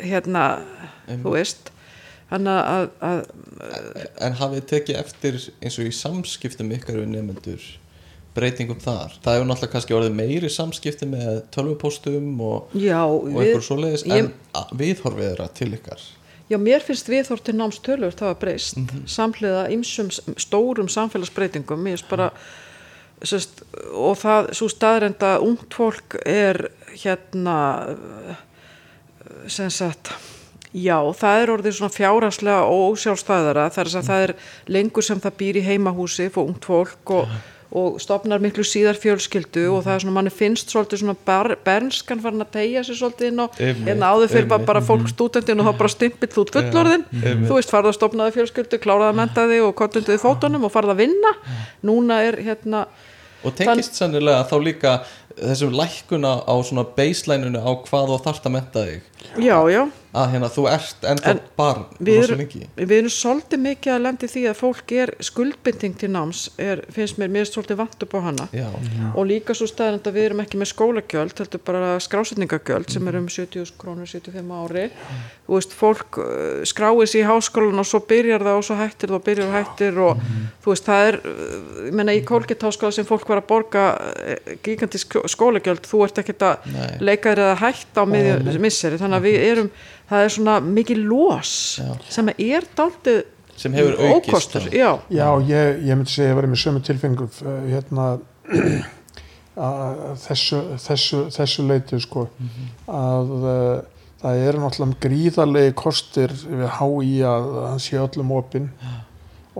hérna, 0.04 0.44
þú 1.10 1.34
veist. 1.34 1.70
Þannig 2.30 2.58
að, 2.70 2.88
að 3.02 3.20
en 4.22 4.36
hafið 4.38 4.66
tekið 4.70 4.98
eftir 5.00 5.38
eins 5.66 5.78
og 5.82 5.88
í 5.88 5.94
samskiptum 5.98 6.70
ykkar 6.76 7.00
við 7.00 7.08
nefnendur 7.16 7.64
breytingum 8.36 8.78
þar? 8.84 9.16
Það 9.24 9.34
hefur 9.34 9.48
náttúrulega 9.50 9.72
kannski 9.74 9.96
orðið 9.98 10.14
meiri 10.20 10.50
samskipti 10.54 11.08
með 11.10 11.40
tölvupóstum 11.56 12.28
og, 12.46 12.70
já, 12.78 13.00
og 13.02 13.26
eitthvað 13.34 13.66
svoleiðis 13.66 14.04
ég- 14.06 14.28
en 14.30 14.30
viðhorfið 14.78 15.26
þeirra 15.32 15.48
til 15.58 15.72
ykkar 15.74 16.04
Já, 16.50 16.56
mér 16.58 16.82
finnst 16.82 17.06
viðhort 17.08 17.44
til 17.46 17.54
námstölur 17.54 18.10
það 18.18 18.26
var 18.32 18.38
breyst, 18.42 18.78
samhliða 19.06 19.68
ýmsum 19.70 20.08
s- 20.10 20.20
stórum 20.42 20.88
samfélagsbreytingum. 20.90 21.78
Mér 21.84 21.94
finnst 21.94 22.08
bara 22.10 22.30
sest, 23.22 23.62
og 23.94 24.16
það, 24.18 24.48
svo 24.58 24.66
staðrenda 24.72 25.36
ungt 25.44 25.74
fólk 25.76 26.16
er 26.26 26.70
hérna 27.04 27.58
sem 29.50 29.70
sagt 29.70 30.10
já, 30.74 30.96
það 31.18 31.42
er 31.42 31.52
orðið 31.54 31.76
svona 31.78 31.94
fjárhagslega 31.94 32.66
og 32.66 32.94
ósjálfstæðara, 32.94 33.68
það 33.74 33.82
er, 33.84 33.92
það 34.10 34.24
er 34.26 34.32
lengur 34.70 35.06
sem 35.06 35.20
það 35.22 35.36
býr 35.40 35.58
í 35.60 35.64
heimahúsi 35.66 36.28
fyrir 36.30 36.50
ungt 36.52 36.66
fólk 36.70 37.14
og, 37.16 37.32
og 37.70 38.00
stopnar 38.02 38.42
miklu 38.42 38.64
síðar 38.66 38.98
fjölskyldu 38.98 39.68
og 39.70 39.84
það 39.84 39.92
er 39.94 40.02
svona, 40.04 40.14
manni 40.16 40.32
finnst 40.34 40.72
svolítið 40.72 41.02
svona 41.04 41.14
bar, 41.26 41.52
bernskan 41.66 42.22
farin 42.24 42.42
að 42.42 42.50
tegja 42.56 42.82
sér 42.86 42.98
svolítið 42.98 43.30
inn 43.30 43.44
á, 43.44 43.46
Einmitt, 43.46 43.84
hérna 43.86 44.10
áður 44.10 44.32
fyrir 44.32 44.48
bara, 44.50 44.66
bara 44.72 44.82
fólk 44.82 45.06
stúdendin 45.12 45.62
og 45.62 45.68
þá 45.70 45.78
bara 45.84 45.92
stimpill 45.94 46.42
út 46.42 46.50
fullorðin, 46.56 47.06
þú 47.46 47.52
veist, 47.54 47.70
farða 47.70 47.92
að 47.92 47.98
stopnaði 48.00 48.36
fjölskyldu, 48.40 48.80
kláraði 48.82 49.12
að 49.12 49.20
menta 49.22 49.46
þig 49.52 49.62
og 49.68 49.76
kontundiði 49.78 50.18
fótunum 50.24 50.66
og 50.66 50.74
farða 50.74 50.96
að 50.96 51.04
vinna, 51.04 51.34
núna 51.86 52.20
er 52.26 52.40
hérna, 52.42 52.84
og 53.46 53.54
tengist 53.56 53.96
sannilega 53.96 54.42
þá 54.50 54.56
líka 54.60 54.96
þessum 55.38 55.72
lækkuna 55.78 56.32
á 56.44 56.54
svona 56.66 56.84
baselineinu 56.96 57.62
á 57.62 57.70
hvað 57.86 58.10
þú 58.10 58.18
þarft 58.26 58.48
að 58.48 58.54
menta 58.56 58.82
þig 58.88 59.19
já, 59.38 59.56
já. 59.70 59.82
Að 60.10 60.32
hérna 60.32 60.48
þú 60.50 60.62
ert 60.66 61.04
ennþá 61.06 61.30
En 61.30 61.40
barn 61.54 61.82
við 62.02 62.32
lengi. 62.34 62.64
við 62.74 62.92
erum 62.96 63.12
svolítið 63.14 63.60
mikið 63.62 63.92
að 63.94 64.00
lendi 64.02 64.28
því 64.32 64.40
að 64.50 64.56
fólk 64.58 64.94
er 64.98 65.12
skuldbinding 65.22 65.92
til 66.00 66.08
náms 66.10 66.40
er, 66.58 66.80
finnst 66.90 67.20
mér, 67.20 67.30
mér 67.30 67.44
er 67.44 67.50
svolítið 67.52 67.78
vant 67.78 68.02
upp 68.02 68.16
á 68.18 68.20
hana. 68.24 68.46
Já, 68.50 68.66
og 69.14 69.28
líka 69.30 69.54
svo 69.54 69.68
staðan 69.70 70.00
að 70.02 70.16
við 70.18 70.26
erum 70.26 70.42
ekki 70.42 70.58
með 70.58 70.70
skólagjöld 70.72 71.42
heldur 71.44 71.62
bara 71.62 71.92
skrásetningagjöld 72.02 72.90
sem 72.90 73.06
er 73.06 73.18
um 73.20 73.28
70 73.30 73.70
krónur 73.78 74.10
75 74.10 74.50
ári. 74.50 74.88
Þú 75.46 75.54
veist, 75.60 75.76
fólk 75.78 76.18
uh, 76.18 76.66
skráið 76.66 77.06
sér 77.12 77.22
í 77.22 77.28
háskólan 77.30 77.78
og 77.78 77.86
svo 77.86 78.02
byrjar 78.10 78.42
það 78.48 78.58
og 78.58 78.66
svo 78.66 78.80
hættir 78.82 79.12
það 79.14 79.20
og 79.20 79.24
byrjar 79.30 79.46
og 79.46 79.56
hættir 79.60 80.02
og 80.08 80.26
þú 80.66 80.74
veist, 80.74 80.90
það 80.90 81.06
er 81.12 81.20
uh, 81.22 81.86
ég 81.86 81.96
menna 82.02 82.18
í 82.18 82.24
Kolgett 82.26 82.66
háskóla 82.66 82.94
sem 82.98 83.06
fólk 83.06 83.30
var 83.30 83.44
að 83.44 83.48
borga 83.50 83.86
uh, 83.94 84.52
gigantísk 84.66 85.20
skólagjöld 85.30 85.86
þú 85.86 86.02
ert 86.08 86.18
ekkert 86.22 86.46
að 86.50 86.68
Nei. 86.74 86.90
leika 87.12 87.30
þér 87.34 87.44
að 87.46 87.56
hætta 87.62 88.02
á 88.02 88.10
miðju 88.10 88.58
misseri, 88.62 88.98
þannig 89.10 89.18
að 89.18 89.26
við 89.26 89.48
erum 89.50 89.68
það 90.10 90.24
er 90.24 90.32
svona 90.36 90.56
mikið 90.70 91.02
lós 91.10 91.52
Já. 91.82 91.90
sem 92.16 92.32
er 92.36 92.70
daldið 92.78 93.20
sem 93.60 93.74
hefur 93.76 93.98
aukist 94.08 94.56
já, 94.72 94.94
já 95.12 95.26
ég, 95.50 95.82
ég 95.84 95.98
myndi 95.98 96.14
segja 96.14 96.30
að 96.30 96.32
ég 96.32 96.38
var 96.38 96.48
með 96.48 96.62
sömu 96.62 96.80
tilfengu 96.86 97.28
hérna 97.68 98.08
að 99.60 100.18
þessu, 100.24 100.60
þessu, 100.80 101.22
þessu 101.34 101.66
leiti 101.66 102.00
sko. 102.02 102.26
Að 102.90 103.32
uh, 103.36 104.02
það 104.22 104.42
eru 104.46 104.62
náttúrulega 104.62 105.00
gríðarlegi 105.04 105.76
kostir 105.78 106.34
við 106.44 106.66
HÍ 106.78 107.14
að 107.28 107.48
hann 107.66 107.82
sé 107.82 107.98
öllum 108.00 108.34
opinn. 108.38 108.70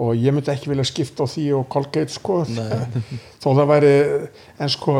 Og 0.00 0.14
ég 0.16 0.32
myndi 0.32 0.52
ekki 0.52 0.70
vilja 0.70 0.86
skipta 0.88 1.26
á 1.26 1.28
því 1.28 1.46
og 1.58 1.66
Colgate 1.72 2.14
sko. 2.14 2.42
Þó 3.42 3.48
það 3.50 3.66
væri 3.74 3.94
en 4.60 4.72
sko 4.72 4.96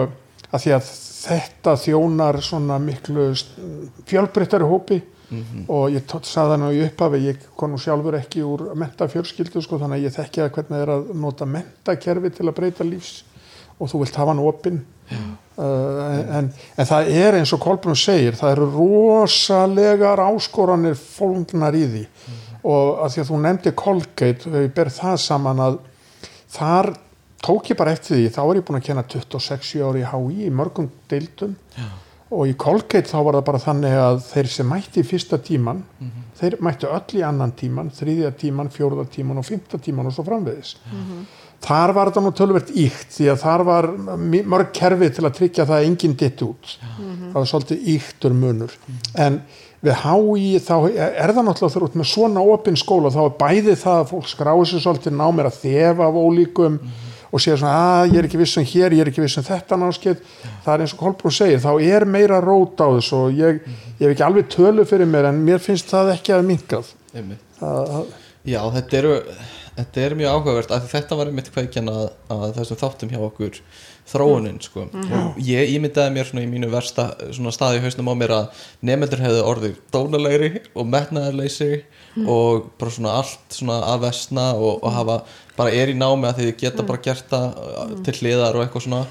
að 0.51 0.65
því 0.65 0.75
að 0.77 0.91
þetta 1.21 1.77
þjónar 1.81 2.41
svona 2.45 2.79
miklu 2.83 3.31
fjölbreyttari 4.09 4.68
hópi 4.68 5.01
og 5.71 5.93
ég 5.95 6.07
sagði 6.11 6.55
það 6.55 6.57
nú 6.59 6.71
í 6.75 6.81
upphafi 6.89 7.21
ég 7.23 7.43
kom 7.59 7.71
nú 7.71 7.79
sjálfur 7.81 8.16
ekki 8.18 8.43
úr 8.43 8.71
mentafjölskyldu 8.81 9.62
sko 9.62 9.79
þannig 9.79 10.01
að 10.01 10.07
ég 10.09 10.14
þekki 10.16 10.43
að 10.43 10.55
hvernig 10.57 10.75
það 10.75 10.83
er 10.85 10.93
að 10.97 11.12
nota 11.23 11.47
mentakerfi 11.47 12.33
til 12.35 12.49
að 12.49 12.57
breyta 12.57 12.87
lífs 12.87 13.12
og 13.81 13.89
þú 13.89 14.03
vilt 14.03 14.18
hafa 14.21 14.35
hann 14.35 14.43
opinn. 14.45 14.81
Uh, 15.11 16.37
en, 16.39 16.51
en 16.77 16.89
það 16.89 17.11
er 17.16 17.39
eins 17.39 17.53
og 17.57 17.62
Kolbrún 17.62 17.99
segir 17.99 18.37
það 18.39 18.55
eru 18.55 18.68
rosalegar 18.75 20.23
áskoranir 20.27 20.99
fólgnar 21.01 21.77
í 21.79 21.87
því. 21.95 22.03
Og 22.61 23.01
að 23.05 23.14
því 23.14 23.23
að 23.23 23.31
þú 23.31 23.39
nefndi 23.45 23.75
Colgate 23.77 24.51
og 24.51 24.59
ég 24.61 24.75
ber 24.77 24.93
það 24.93 25.16
saman 25.25 25.62
að 25.64 25.79
þar 26.53 26.93
tók 27.45 27.70
ég 27.72 27.78
bara 27.80 27.93
eftir 27.97 28.16
því 28.18 28.28
þá 28.34 28.41
er 28.45 28.61
ég 28.61 28.66
búin 28.68 28.80
að 28.80 28.86
kenna 28.91 29.05
26 29.09 29.74
ári 29.88 30.05
í 30.05 30.09
HÍ 30.11 30.47
í 30.47 30.53
mörgum 30.55 30.91
deildum. 31.11 31.57
Já. 31.76 31.88
og 32.30 32.47
í 32.47 32.53
Colgate 32.55 33.11
þá 33.11 33.16
var 33.26 33.34
það 33.41 33.47
bara 33.49 33.59
þannig 33.64 33.95
að 33.99 34.18
þeir 34.28 34.49
sem 34.55 34.68
mætti 34.70 35.01
í 35.03 35.07
fyrsta 35.09 35.38
tíman 35.43 35.80
þeir 36.38 36.55
mætti 36.62 36.86
öll 36.86 37.16
í 37.18 37.24
annan 37.26 37.51
tíman 37.59 37.88
þriðja 37.91 38.30
tíman, 38.38 38.68
fjórða 38.70 39.05
tíman 39.11 39.41
og 39.43 39.45
fymta 39.49 39.80
tíman 39.82 40.07
og 40.07 40.14
svo 40.14 40.22
framvegis. 40.28 40.76
Þar 41.61 41.93
var 41.93 42.09
þetta 42.09 42.22
nú 42.24 42.30
tölvert 42.32 42.70
íkt 42.72 43.11
því 43.18 43.26
að 43.32 43.41
þar 43.43 43.64
var 43.68 43.88
mörg 44.55 44.70
kerfi 44.72 45.11
til 45.12 45.26
að 45.26 45.34
tryggja 45.36 45.66
það 45.68 45.76
að 45.80 45.88
enginn 45.91 46.14
ditt 46.22 46.41
út. 46.47 46.76
Það 47.32 47.34
var 47.41 47.51
svolítið 47.51 47.91
íktur 47.97 48.32
munur. 48.32 48.72
En 49.20 49.41
við 49.84 49.99
HÍ 50.05 50.61
þá 50.64 50.74
er 50.95 51.34
það 51.34 51.45
náttúrulega 51.51 51.74
þegar 51.74 51.88
út 51.91 51.99
með 52.01 52.09
svona 52.14 52.41
opinn 52.55 52.76
skóla 52.80 53.11
þá 53.12 53.20
er 53.26 53.36
bæði 53.43 53.76
það 53.82 53.99
að 54.05 54.09
fólk 54.14 54.30
skráir 54.30 54.70
sér 54.70 54.84
svolítið 54.86 55.18
ná 55.18 55.26
að 57.31 57.35
og 57.35 57.43
segja 57.43 57.59
svona 57.61 57.74
að 58.01 58.14
ég 58.14 58.18
er 58.20 58.28
ekki 58.28 58.41
viss 58.41 58.59
um 58.59 58.66
hér, 58.66 58.97
ég 58.97 59.05
er 59.05 59.11
ekki 59.12 59.22
viss 59.24 59.39
um 59.39 59.47
þetta 59.47 59.78
náskið, 59.81 60.24
það 60.64 60.72
er 60.74 60.85
eins 60.85 60.95
og 60.97 61.03
Kolbrún 61.05 61.37
segir 61.37 61.62
þá 61.62 61.70
er 61.87 62.07
meira 62.11 62.41
rót 62.43 62.83
á 62.83 62.87
þessu 62.97 63.20
og 63.20 63.39
ég, 63.39 63.61
ég 64.01 64.03
hef 64.03 64.14
ekki 64.14 64.26
alveg 64.26 64.51
tölu 64.51 64.87
fyrir 64.89 65.11
mér 65.11 65.31
en 65.31 65.41
mér 65.47 65.62
finnst 65.62 65.91
það 65.93 66.14
ekki 66.16 66.35
að 66.37 66.47
minkað 66.51 66.93
Já, 68.49 68.61
þetta 68.72 68.97
eru 68.97 69.14
þetta 69.76 70.03
er 70.03 70.16
mjög 70.18 70.35
áhugavert 70.35 70.74
því 70.74 70.91
þetta 70.93 71.18
var 71.18 71.31
einmitt 71.31 71.51
kveikjan 71.55 71.91
að, 71.93 72.03
að 72.33 72.45
þessum 72.59 72.81
þáttum 72.81 73.12
hjá 73.12 73.20
okkur 73.26 73.61
þróunin 74.11 74.59
sko. 74.64 74.87
Og 74.91 75.39
ég 75.47 75.70
ímyndaði 75.76 76.14
mér 76.14 76.28
svona 76.28 76.43
í 76.43 76.51
mínu 76.51 76.70
versta 76.72 77.11
svona 77.31 77.53
staði 77.55 77.78
í 77.78 77.85
hausnum 77.85 78.11
á 78.11 78.14
mér 78.18 78.35
að 78.35 78.64
nefnendur 78.83 79.22
hefðu 79.22 79.45
orðið 79.53 79.76
dónalegri 79.95 80.51
og 80.74 80.89
metnaðarleysi 80.91 81.70
og 82.19 82.71
bara 82.81 82.95
svona 82.95 83.15
allt 83.21 83.55
svona 83.55 83.79
að 83.93 84.05
vesna 84.07 84.47
og, 84.57 84.83
og 84.83 84.95
hafa 84.95 85.21
bara 85.57 85.75
er 85.77 85.93
í 85.93 85.97
námi 85.99 86.29
að 86.29 86.43
þið 86.43 86.51
geta 86.63 86.87
bara 86.87 87.03
gert 87.05 87.31
það 87.31 87.47
uh, 87.63 87.95
til 88.07 88.17
hliðar 88.19 88.59
og 88.59 88.65
eitthvað 88.65 88.87
svona. 88.87 89.03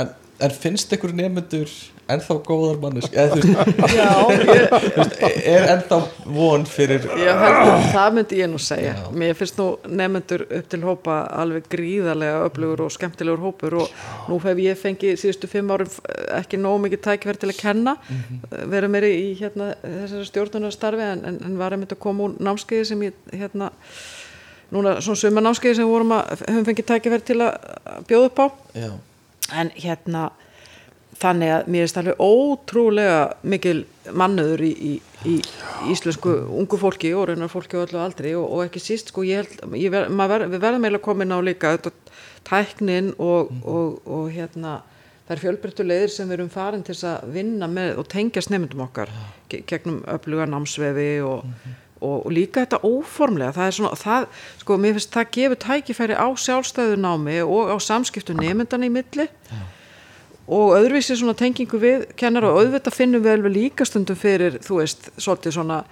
En, 0.00 0.12
en 0.44 0.56
finnst 0.64 0.92
ykkur 0.96 1.14
nefnendur 1.16 1.72
ennþá 2.10 2.34
góðar 2.44 2.80
mannesk 2.82 3.14
eða 3.16 3.38
veist, 3.38 3.94
Já, 3.98 4.10
ég, 4.34 4.74
veist, 4.96 5.14
er 5.24 5.66
ennþá 5.72 5.98
von 6.36 6.66
fyrir 6.68 7.06
ég 7.20 7.40
held 7.40 7.60
að 7.62 7.86
það 7.94 8.16
myndi 8.18 8.40
ég 8.40 8.50
nú 8.52 8.60
segja. 8.62 8.92
Já. 8.98 9.06
Mér 9.22 9.38
finnst 9.38 9.60
nú 9.60 9.68
nefnendur 9.88 10.44
upp 10.48 10.68
til 10.72 10.80
hópa 10.84 11.18
alveg 11.42 11.68
gríðarlega 11.72 12.42
öflugur 12.48 12.84
og 12.86 12.92
skemmtilegur 12.94 13.44
hópur 13.46 13.78
og 13.84 13.94
nú 14.28 14.38
hef 14.44 14.60
ég 14.64 14.80
fengið 14.80 15.16
síðustu 15.22 15.50
fimm 15.50 15.72
árum 15.72 15.90
ekki 16.40 16.60
nóg 16.60 16.82
mikið 16.84 17.04
tækverð 17.08 17.44
til 17.44 17.52
að 17.54 17.60
kenna, 17.62 17.96
vera 18.72 18.90
meiri 18.90 19.14
í 19.22 19.32
hérna, 19.40 19.72
þessari 19.84 20.28
stjórnunarstarfi 20.28 21.08
en, 21.08 21.24
en, 21.30 21.40
en 21.48 21.58
var 21.60 21.76
einmitt 21.76 21.96
að 21.96 22.02
koma 22.04 22.28
úr 22.28 22.38
námskeiði 22.42 22.90
sem 22.92 23.08
ég 23.08 23.18
hérna, 23.32 23.72
núna 24.74 24.98
svona 25.04 25.22
suma 25.24 25.44
námskeiði 25.44 25.80
sem 25.80 25.88
við 25.88 25.96
vorum 25.96 26.16
að 26.18 26.46
höfum 26.46 26.68
fengið 26.68 26.90
tækverð 26.92 27.28
til 27.32 27.40
að 27.48 28.00
bjóða 28.10 28.30
upp 28.30 28.40
á. 28.44 28.46
Já, 28.84 28.90
en 29.60 29.70
hérna 29.76 30.30
þannig 31.20 31.50
að 31.54 31.68
mér 31.70 31.84
finnst 31.84 31.98
alveg 32.00 32.22
ótrúlega 32.24 33.18
mikil 33.54 33.84
mannuður 34.12 34.62
í, 34.66 34.70
í, 34.74 34.92
í 35.30 35.34
íslensku 35.94 36.32
ungu 36.58 36.78
fólki 36.80 37.12
og 37.16 37.28
raunar 37.30 37.52
fólki 37.52 37.78
á 37.78 37.84
öllu 37.86 38.00
aldri 38.02 38.32
og, 38.38 38.46
og 38.48 38.64
ekki 38.66 38.82
síst 38.82 39.12
sko 39.12 39.24
ég 39.26 39.42
held, 39.44 39.76
ég 39.78 39.92
ver, 39.94 40.08
ver, 40.10 40.46
við 40.52 40.60
verðum 40.64 40.84
eiginlega 40.88 41.04
komin 41.06 41.32
á 41.34 41.38
líka 41.44 41.76
tæknin 42.44 43.12
og, 43.18 43.52
og, 43.64 44.00
og 44.04 44.26
hérna 44.34 44.80
það 45.24 45.36
er 45.36 45.40
fjölbreyttu 45.40 45.86
leiðir 45.88 46.10
sem 46.12 46.28
við 46.28 46.36
erum 46.38 46.50
farin 46.52 46.82
til 46.84 46.96
að 47.08 47.30
vinna 47.32 47.68
með 47.72 48.02
og 48.02 48.08
tengja 48.12 48.42
snemyndum 48.44 48.82
okkar 48.84 49.08
ge- 49.48 49.62
gegnum 49.70 50.02
öfluga 50.12 50.44
námsvefi 50.52 51.06
og, 51.24 51.46
og, 52.04 52.18
og 52.26 52.34
líka 52.36 52.66
þetta 52.66 52.82
óformlega 52.84 53.54
það 53.56 53.70
er 53.70 53.78
svona, 53.78 53.94
það, 54.02 54.26
sko, 54.60 54.76
mér 54.82 54.98
finnst 54.98 55.14
það 55.16 55.30
gefur 55.38 55.62
tækifæri 55.64 56.18
á 56.20 56.28
sjálfstæðu 56.44 56.98
námi 57.00 57.38
og 57.46 57.72
á 57.72 57.76
samskiptu 57.80 58.36
nemyndan 58.36 58.84
í 58.84 58.92
milli 58.92 59.30
og 60.44 60.74
öðruvísi 60.78 61.16
svona 61.16 61.36
tengingu 61.38 61.80
við 61.80 62.08
kennar 62.20 62.48
og 62.48 62.60
auðvitað 62.60 62.96
finnum 62.98 63.22
við 63.24 63.38
alveg 63.38 63.54
líka 63.54 63.86
stundum 63.88 64.18
fyrir, 64.18 64.58
þú 64.64 64.80
veist, 64.82 65.08
svolítið 65.16 65.56
svona 65.58 65.84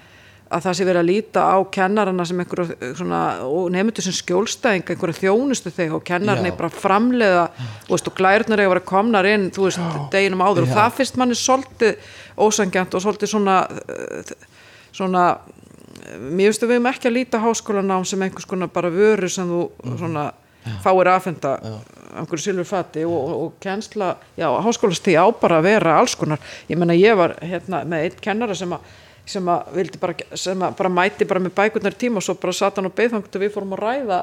að 0.53 0.67
það 0.67 0.77
sé 0.77 0.85
verið 0.85 1.01
að 1.01 1.09
líta 1.09 1.43
á 1.49 1.57
kennarana 1.73 2.25
sem 2.29 2.41
einhverju 2.43 2.91
svona, 2.99 3.21
og 3.49 3.71
nefndu 3.73 4.05
sem 4.05 4.17
skjólstæðing, 4.19 4.85
einhverju 4.93 5.17
þjónustu 5.23 5.73
þegar 5.73 5.97
og 5.97 6.05
kennarni 6.05 6.51
Já. 6.51 6.57
bara 6.59 6.69
framleiða 6.83 7.47
þú 7.87 7.95
veist, 7.95 8.11
og 8.11 8.19
glærnar 8.19 8.61
eiga 8.61 8.69
að 8.69 8.75
vera 8.75 8.85
komnar 8.93 9.29
inn 9.31 9.49
þú 9.55 9.65
veist, 9.65 9.81
deginum 10.13 10.45
áður. 10.45 10.67
Og 10.67 10.75
Já. 10.75 10.77
það 10.77 10.99
finnst 10.99 11.19
manni 11.23 11.39
svolítið 11.41 12.13
ósangjant 12.37 12.99
og 12.99 13.05
svolítið 13.07 13.33
svona 13.33 13.57
uh, 13.65 14.37
svona 14.93 15.25
mér 16.21 16.51
finnst 16.51 16.65
að 16.67 16.73
við 16.73 16.77
erum 16.77 16.91
ekki 16.93 17.09
að 17.09 17.17
líta 17.17 17.41
háskólanám 17.43 18.07
sem 18.09 18.23
einhvers 18.25 18.49
konar 18.49 18.71
bara 18.73 18.93
vöru 18.93 19.31
sem 19.33 19.49
þú 19.49 19.97
svona 19.97 20.29
fáir 20.85 21.11
aðfenda 21.11 21.57
einhverju 22.21 22.45
silfur 22.45 22.69
fati 22.69 23.05
og, 23.09 23.15
og, 23.17 23.39
og 23.47 23.55
kennsla, 23.63 24.17
já, 24.39 24.49
háskólastíð 24.67 25.19
á 25.23 25.27
bara 25.41 25.61
að 25.61 25.69
vera 25.71 25.97
alls 26.01 26.17
konar, 26.19 26.43
ég 26.69 26.81
menna 26.81 26.97
ég 26.99 27.17
var 27.19 27.37
hérna 27.41 27.85
með 27.89 28.09
einn 28.09 28.21
kennara 28.25 28.57
sem 28.59 28.77
að 28.77 28.93
sem 29.33 29.47
að 29.47 29.75
vildi 29.77 29.99
bara, 30.03 30.15
sem 30.35 30.63
að 30.67 30.77
bara 30.81 30.91
mæti 30.91 31.27
bara 31.31 31.41
með 31.43 31.53
bækurnar 31.55 31.95
í 31.95 31.99
tíma 32.01 32.19
og 32.19 32.25
svo 32.27 32.35
bara 32.43 32.55
sat 32.59 32.79
hann 32.81 32.89
og 32.89 32.95
beðfangt 32.99 33.37
og 33.39 33.45
við 33.45 33.53
fórum 33.55 33.77
að 33.77 33.83
ræða 33.85 34.21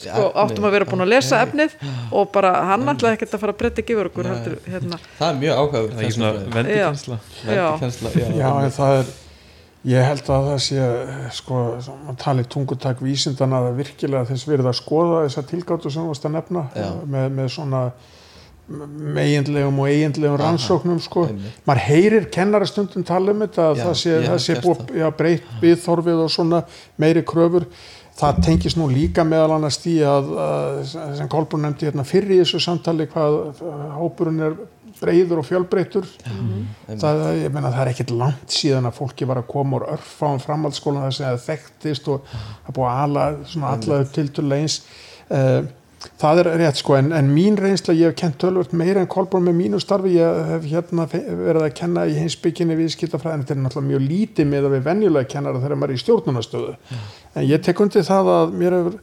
sko, 0.00 0.28
áttum 0.42 0.64
að 0.64 0.76
vera 0.78 0.86
búin 0.88 1.04
að 1.04 1.10
lesa 1.12 1.40
efnið 1.44 1.74
og 2.16 2.30
bara 2.32 2.54
hann 2.70 2.88
ætlaði 2.88 3.18
ekkert 3.18 3.36
að 3.36 3.42
fara 3.44 3.54
að 3.54 3.58
breytta 3.60 3.82
ekki 3.84 3.96
yfir 3.96 4.08
okkur 4.10 4.30
heldur, 4.30 4.54
hérna, 4.64 5.00
það 5.18 5.26
er 5.28 5.40
mjög 5.42 5.60
áhugavert 5.60 5.92
það 5.92 6.00
er 6.00 6.06
ekki 6.06 6.16
svona 6.16 6.32
vendikensla 6.56 7.18
vendikensla 7.50 8.14
já, 8.14 8.30
Já, 8.40 8.48
en 8.64 8.74
það 8.78 8.96
er, 9.02 9.12
ég 9.88 10.04
held 10.04 10.26
að 10.28 10.46
það 10.50 10.62
sé, 10.66 10.86
sko, 11.38 11.58
að 11.80 12.16
tala 12.20 12.44
í 12.44 12.48
tungutak 12.52 13.00
vísindana 13.04 13.62
að 13.64 13.78
virkilega 13.80 14.28
þess 14.28 14.48
verið 14.48 14.70
að 14.70 14.80
skoða 14.80 15.20
þessa 15.24 15.44
tilgáttu 15.48 15.92
sem 15.92 16.04
þú 16.04 16.10
varst 16.12 16.26
að 16.28 16.34
nefna 16.36 16.64
með, 17.08 17.30
með 17.38 17.52
svona 17.56 17.84
meginlegum 18.70 19.78
og 19.82 19.88
eiginlegum 19.90 20.36
rannsóknum, 20.38 20.98
sko. 21.02 21.24
Maður 21.66 21.86
heyrir 21.88 22.28
kennarastundum 22.34 23.06
tala 23.06 23.32
um 23.34 23.40
þetta, 23.42 23.70
að 23.70 23.80
Já, 23.80 23.84
það 23.86 23.96
sé, 24.02 24.18
það 24.26 24.42
sé 24.44 24.58
búið, 24.62 24.84
já, 25.00 25.06
breytt 25.16 25.48
viðþorfið 25.62 26.20
og 26.26 26.30
svona 26.36 26.60
meiri 27.00 27.24
kröfur. 27.26 27.66
Það 28.20 28.40
tengis 28.44 28.76
nú 28.76 28.86
líka 28.90 29.24
meðal 29.24 29.56
annars 29.56 29.78
því 29.80 29.94
að, 30.04 30.30
að 30.44 30.80
sem 31.18 31.30
Kolbrún 31.32 31.64
nefndi 31.64 31.88
hérna 31.88 32.04
fyrir 32.04 32.34
í 32.36 32.40
þessu 32.42 32.60
samtali 32.62 33.06
hvað 33.10 33.62
hópurinn 33.96 34.44
er 34.44 34.58
breyður 35.00 35.42
og 35.42 35.48
fjölbreytur 35.48 36.06
það, 36.24 37.24
ég 37.40 37.52
meina, 37.54 37.70
það 37.70 37.82
er 37.84 37.92
ekkert 37.92 38.14
langt 38.22 38.54
síðan 38.54 38.88
að 38.90 38.96
fólki 38.98 39.28
var 39.28 39.42
að 39.42 39.50
koma 39.52 39.78
úr 39.78 39.88
örfáum 39.96 40.40
framhaldsskólan 40.42 41.06
þess 41.08 41.22
að 41.22 41.36
það 41.36 41.44
þekktist 41.48 42.08
og 42.10 42.32
það 42.32 42.78
búið 42.78 42.88
að 42.90 43.04
ala 43.04 43.26
svona 43.52 43.74
allaðu 43.76 44.08
tiltölu 44.16 44.58
eins. 44.58 44.80
Uh, 45.30 45.60
það 46.20 46.40
er 46.42 46.48
rétt 46.62 46.80
sko 46.80 46.96
en, 46.96 47.10
en 47.12 47.28
mín 47.28 47.58
reynsla, 47.60 47.94
ég 47.96 48.10
hef 48.10 48.18
kent 48.20 48.38
tölvört 48.40 48.72
meira 48.76 49.02
en 49.02 49.08
Kolbrún 49.10 49.44
með 49.46 49.58
mínu 49.58 49.80
starfi, 49.82 50.14
ég 50.16 50.38
hef 50.48 50.68
hérna 50.70 51.06
verið 51.10 51.66
að 51.66 51.74
kenna 51.76 52.06
í 52.08 52.16
heimsbygginni 52.16 52.76
viðskiptafræðin 52.78 53.44
þetta 53.44 53.56
er 53.56 53.60
náttúrulega 53.64 53.90
mjög 53.90 54.06
lítið 54.06 54.48
með 54.48 54.68
að 54.68 54.76
við 54.76 54.86
venjulega 54.88 55.30
kennara 55.34 55.60
þegar 55.60 55.80
maður 55.80 55.92
er 55.92 56.00
í 56.00 56.04
stjórnunastöðu 56.04 56.76
en 57.34 57.48
ég 57.50 57.66
tek 57.66 57.82
undir 57.84 58.06
það 58.08 58.32
að 58.36 58.56
mér 58.62 58.78
hefur 58.78 58.96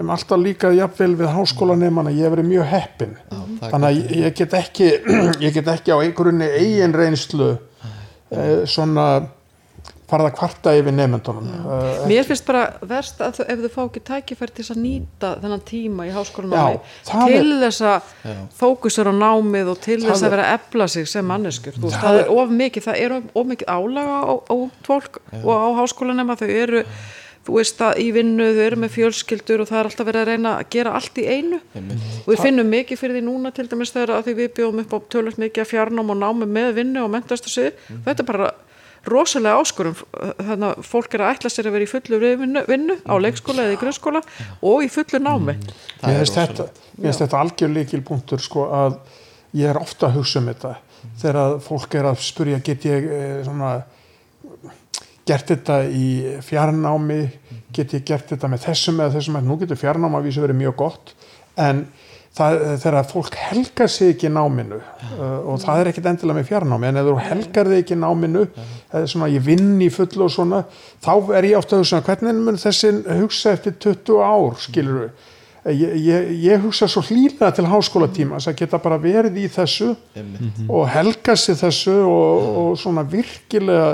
um 0.00 0.10
alltaf 0.14 0.38
líka 0.40 0.70
jafnvel 0.76 1.14
við 1.20 1.32
háskólanemana 1.36 2.12
ég 2.14 2.24
hef 2.26 2.34
verið 2.36 2.48
mjög 2.52 2.70
heppin 2.74 3.16
er 3.30 3.72
þannig 3.72 3.90
að 3.90 3.98
ég- 3.98 4.14
ég 4.24 4.38
get 4.40 4.54
ekki 4.62 4.88
ég 5.46 5.52
get 5.58 5.68
ekki 5.74 5.92
á 5.92 5.98
einhverjunni 6.00 6.48
eigin 6.60 6.94
reynslu 6.96 7.50
eh, 8.30 8.64
svona 8.70 9.10
farað 10.10 10.26
að 10.26 10.38
kvarta 10.40 10.72
yfir 10.74 10.90
nefndunum 10.96 11.44
uh, 11.70 12.00
mér 12.10 12.24
finnst 12.26 12.42
bara 12.48 12.64
verst 12.90 13.20
að 13.22 13.36
þau, 13.36 13.44
ef 13.52 13.60
þau 13.62 13.70
fá 13.76 13.82
ekki 13.84 14.00
tækifæri 14.08 14.54
til 14.56 14.64
að 14.74 14.80
nýta 14.82 15.28
þennan 15.44 15.62
tíma 15.68 16.06
í 16.08 16.10
háskólanámi 16.16 16.80
Já, 16.80 17.20
til 17.30 17.52
þess 17.60 17.84
að 17.92 18.08
fókusur 18.58 19.06
á 19.06 19.14
námið 19.14 19.70
og 19.70 19.78
til 19.86 20.00
þess 20.02 20.24
að 20.24 20.26
er- 20.26 20.34
vera 20.34 20.48
að 20.48 20.56
efla 20.58 20.88
sig 20.96 21.06
sem 21.12 21.30
manneskjur. 21.30 21.78
Þú 21.78 21.84
veist, 21.86 22.00
Það 22.02 22.08
það 22.08 22.18
er- 22.24 22.34
of 22.42 22.50
mikið, 22.58 22.86
það 22.88 22.98
er 23.04 23.14
of, 23.20 23.30
of 23.38 23.46
mikið 23.52 23.70
álaga 23.76 24.18
á, 24.18 24.32
á 24.50 24.54
ungt 24.58 24.90
fólk 24.90 25.20
og 25.44 25.54
á 25.54 25.68
háskólanema 25.78 26.38
þau 26.42 26.48
eru 26.58 26.82
þú 26.82 26.88
þú 26.90 27.19
veist 27.54 27.82
að 27.84 28.00
í 28.02 28.06
vinnu 28.14 28.46
þau 28.56 28.62
eru 28.66 28.78
með 28.84 28.94
fjölskyldur 28.96 29.64
og 29.64 29.70
það 29.70 29.80
er 29.80 29.90
alltaf 29.90 30.08
verið 30.08 30.22
að 30.22 30.30
reyna 30.30 30.54
að 30.58 30.70
gera 30.76 30.94
allt 30.98 31.20
í 31.20 31.26
einu. 31.26 31.60
Og 32.24 32.32
við 32.32 32.42
finnum 32.46 32.72
mikið 32.76 33.02
fyrir 33.02 33.18
því 33.18 33.26
núna 33.26 33.52
til 33.56 33.68
dæmis 33.70 33.94
þegar 33.94 34.16
að 34.16 34.26
því 34.28 34.34
við 34.40 34.50
bjóðum 34.58 34.82
upp 34.84 34.96
á 34.96 34.98
tölvöld 35.14 35.38
mikið 35.44 35.64
að 35.64 35.70
fjarnám 35.74 36.12
og 36.14 36.20
námi 36.20 36.50
með 36.50 36.74
vinnu 36.80 37.04
og 37.04 37.14
mentastasið 37.14 37.86
þetta 38.06 38.24
er 38.24 38.28
bara 38.32 38.50
rosalega 39.08 39.60
áskorum 39.60 39.96
þannig 39.96 40.66
að 40.68 40.82
fólk 40.84 41.14
er 41.16 41.24
að 41.24 41.32
ætla 41.34 41.50
sér 41.52 41.70
að 41.70 41.76
vera 41.76 41.86
í 41.86 41.90
fullu 41.90 42.18
vinnu, 42.20 42.62
vinnu 42.68 42.96
á 43.08 43.14
leikskóla 43.16 43.64
eða 43.64 43.76
í 43.76 43.80
grunnskóla 43.80 44.20
og 44.60 44.84
í 44.84 44.90
fullu 44.92 45.20
námi. 45.22 45.56
Er 45.56 46.10
Mér 46.10 46.20
finnst 46.20 46.36
þetta, 46.36 46.66
þetta 47.00 47.40
algjör 47.40 47.72
líkilpunktur 47.78 48.44
sko 48.44 48.66
að 48.76 48.98
ég 49.56 49.72
er 49.72 49.80
ofta 49.80 50.10
að 50.10 50.20
hugsa 50.20 50.42
um 50.42 50.50
þetta. 50.52 50.74
Þegar 51.20 51.40
að 51.40 51.54
fólk 51.64 51.96
er 51.96 52.10
að 52.10 52.20
spurja 52.26 52.60
get 52.64 52.84
ég 52.84 53.08
eh, 53.08 53.40
svona 53.46 53.78
gert 55.30 55.54
þetta 55.54 55.80
í 55.86 56.10
fjarnámi 56.44 57.22
get 57.74 57.96
ég 57.96 58.06
gert 58.06 58.30
þetta 58.34 58.50
með 58.50 58.68
þessum 58.68 59.00
eða 59.00 59.16
þessum 59.16 59.40
nú 59.46 59.58
getur 59.60 59.80
fjarnáma 59.80 60.20
að 60.20 60.28
vísu 60.28 60.44
verið 60.44 60.60
mjög 60.60 60.76
gott 60.82 61.14
en 61.60 61.84
það, 62.36 62.58
þegar 62.82 63.08
fólk 63.10 63.38
helgar 63.38 63.90
sig 63.90 64.14
ekki 64.14 64.30
náminu 64.32 64.78
uh, 64.80 65.40
og 65.50 65.58
það 65.62 65.82
er 65.82 65.90
ekkit 65.90 66.08
endilega 66.12 66.38
með 66.38 66.48
fjarnámi 66.50 66.90
en 66.90 67.00
ef 67.00 67.08
þú 67.08 67.16
helgar 67.26 67.72
þig 67.72 67.82
ekki 67.84 67.98
náminu 67.98 68.46
eða 68.46 69.10
svona 69.14 69.32
ég 69.32 69.44
vinn 69.46 69.74
í 69.82 69.90
fullu 69.94 70.26
og 70.26 70.34
svona 70.34 70.62
þá 71.02 71.12
er 71.38 71.50
ég 71.50 71.58
ofta 71.58 71.76
að 71.76 71.84
hugsa 71.84 72.04
hvernig 72.06 72.40
mun 72.46 72.60
þessi 72.60 72.94
hugsa 73.20 73.54
eftir 73.56 73.78
20 73.88 74.24
ár 74.30 74.58
skilur 74.62 75.04
við 75.04 75.28
Ég, 75.60 75.90
ég, 76.00 76.28
ég 76.40 76.62
hugsa 76.62 76.86
svo 76.88 77.02
hlýlega 77.04 77.50
til 77.52 77.66
háskólatíma 77.68 78.38
að 78.40 78.54
geta 78.62 78.78
bara 78.80 78.96
verið 78.96 79.34
í 79.42 79.48
þessu 79.52 79.90
einmitt. 80.16 80.62
og 80.72 80.86
helga 80.88 81.34
sér 81.36 81.58
þessu 81.60 81.96
og, 82.00 82.46
og 82.62 82.78
svona 82.80 83.04
virkilega 83.04 83.90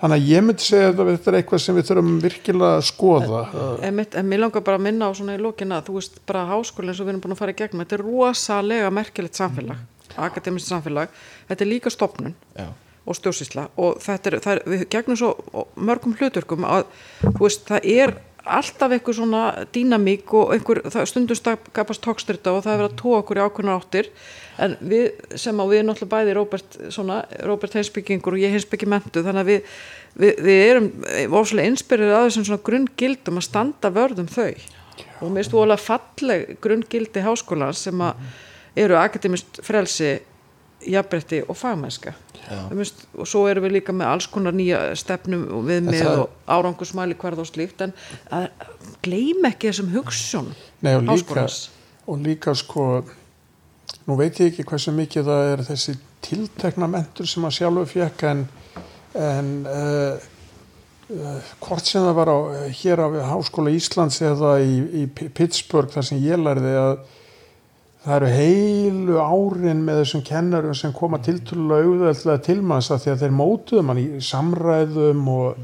þannig 0.00 0.16
að 0.16 0.28
ég 0.30 0.44
myndi 0.46 0.66
segja 0.66 0.90
að 0.90 1.04
þetta 1.12 1.30
er 1.30 1.38
eitthvað 1.40 1.62
sem 1.64 1.78
við 1.78 1.88
þurfum 1.90 2.18
virkilega 2.24 2.80
að 2.80 2.84
skoða. 2.88 3.44
En, 3.84 3.96
mitt, 3.98 4.16
en 4.16 4.28
mér 4.28 4.44
langar 4.46 4.64
bara 4.66 4.80
að 4.80 4.86
minna 4.88 5.08
á 5.08 5.12
svona 5.16 5.36
í 5.36 5.42
lókina 5.42 5.80
þú 5.86 5.96
veist 6.00 6.20
bara 6.28 6.48
háskólinn 6.48 6.96
sem 6.96 7.06
við 7.06 7.14
erum 7.14 7.24
búin 7.24 7.36
að 7.36 7.42
fara 7.42 7.54
í 7.54 7.58
gegnum 7.60 7.84
þetta 7.84 7.98
er 7.98 8.06
rosalega 8.06 8.92
merkilegt 8.96 9.40
samfélag 9.40 9.82
akademist 10.18 10.70
samfélag, 10.70 11.12
þetta 11.48 11.64
er 11.64 11.70
líka 11.70 11.92
stopnun 11.92 12.34
Já. 12.56 12.70
og 13.04 13.18
stjórnsýsla 13.18 13.68
og 13.80 14.00
þetta 14.02 14.32
er, 14.32 14.38
er 14.40 14.62
við 14.66 14.88
gegnum 14.92 15.18
svo 15.18 15.66
mörgum 15.76 16.16
hluturkum 16.18 16.66
að 16.66 16.86
þú 17.22 17.38
veist, 17.44 17.64
það 17.68 17.88
er 17.94 18.16
alltaf 18.40 18.94
eitthvað 18.94 19.18
svona 19.18 19.42
dýnamík 19.74 20.32
og 20.34 20.54
einhver, 20.54 20.82
það 20.88 21.10
stundum 21.10 21.38
skapast 21.38 22.02
tókstyrta 22.04 22.54
og 22.54 22.64
það 22.64 22.72
er 22.72 22.80
verið 22.82 22.92
að 22.92 23.00
tóa 23.02 23.18
okkur 23.20 23.40
í 23.40 23.44
ákveðna 23.44 23.76
áttir 23.76 24.08
en 24.64 24.76
við 24.80 25.36
sem 25.40 25.60
á 25.60 25.64
við 25.70 25.84
náttúrulega 25.86 26.12
bæði 26.14 26.36
Róbert, 26.36 26.78
svona, 26.92 27.22
Róbert 27.46 27.76
heimsbyggingur 27.78 28.36
og 28.36 28.42
ég 28.42 28.54
heimsbyggi 28.54 28.88
mentu 28.90 29.24
þannig 29.24 29.42
að 29.42 29.50
við, 29.52 29.74
við, 30.22 30.42
við 30.46 30.62
erum 30.66 30.90
óslega 31.40 31.72
inspirið 31.72 32.14
að 32.14 32.28
þessum 32.28 32.48
svona 32.48 32.66
grunngildum 32.68 33.40
að 33.40 33.48
standa 33.48 33.92
vörðum 33.94 34.30
þau. 34.30 34.54
Og 35.20 35.32
mér 35.32 35.48
þú 35.48 35.62
alveg 35.64 35.84
falleg 35.84 36.56
grunngildi 36.64 37.24
háskólans 37.24 37.84
sem 37.86 38.04
að 38.04 38.26
eru 38.80 38.98
akademist 39.00 39.62
frelsi 39.66 40.18
jafnbretti 40.86 41.42
og 41.44 41.56
fagmennska. 41.60 42.14
Mist, 42.74 43.04
og 43.14 43.28
svo 43.28 43.44
erum 43.50 43.66
við 43.66 43.76
líka 43.78 43.92
með 43.94 44.10
alls 44.10 44.26
konar 44.30 44.54
nýja 44.56 44.80
stefnum 44.98 45.44
viðmið 45.68 46.00
það- 46.00 46.22
og 46.22 46.30
árangusmæli 46.48 47.16
hverð 47.20 47.42
og 47.44 47.46
slíkt 47.46 47.84
en 47.84 47.92
gleym 49.04 49.44
ekki 49.44 49.70
þessum 49.70 49.92
hugsun 49.94 50.54
Nei, 50.80 50.94
og, 50.96 51.04
líka, 51.04 51.46
og 52.06 52.18
líka 52.24 52.54
sko 52.56 53.04
nú 54.10 54.18
veit 54.18 54.40
ég 54.42 54.50
ekki 54.50 54.66
hversu 54.66 54.92
mikið 54.96 55.28
það 55.30 55.52
er 55.52 55.62
þessi 55.68 55.94
tiltekna 56.24 56.88
mentur 56.90 57.28
sem 57.30 57.46
að 57.46 57.56
sjálfur 57.60 57.88
fekk 57.90 58.26
en, 58.30 58.42
en 59.20 59.48
uh, 59.70 60.26
uh, 61.14 61.54
hvort 61.62 61.86
sem 61.86 62.04
það 62.04 62.18
var 62.18 62.32
á, 62.34 62.38
hér 62.80 63.04
á 63.06 63.08
Háskóla 63.30 63.72
Íslands 63.76 64.20
eða 64.26 64.56
í, 64.64 64.76
í 65.02 65.06
Pittsburgh 65.08 65.94
þar 65.94 66.08
sem 66.10 66.22
ég 66.24 66.42
lærði 66.42 66.74
að 66.80 66.94
það 68.04 68.14
eru 68.16 68.30
heilu 68.34 69.18
árin 69.20 69.82
með 69.84 70.02
þessum 70.02 70.24
kennarum 70.26 70.76
sem 70.76 70.94
koma 70.96 71.20
tiltölulega 71.22 71.88
auðveldlega 71.88 72.44
til 72.46 72.60
að 72.64 73.02
því 73.04 73.12
að 73.12 73.24
þeir 73.24 73.36
mótuðu 73.36 73.84
mann 73.84 74.00
í 74.00 74.06
samræðum 74.24 75.26
og 75.34 75.60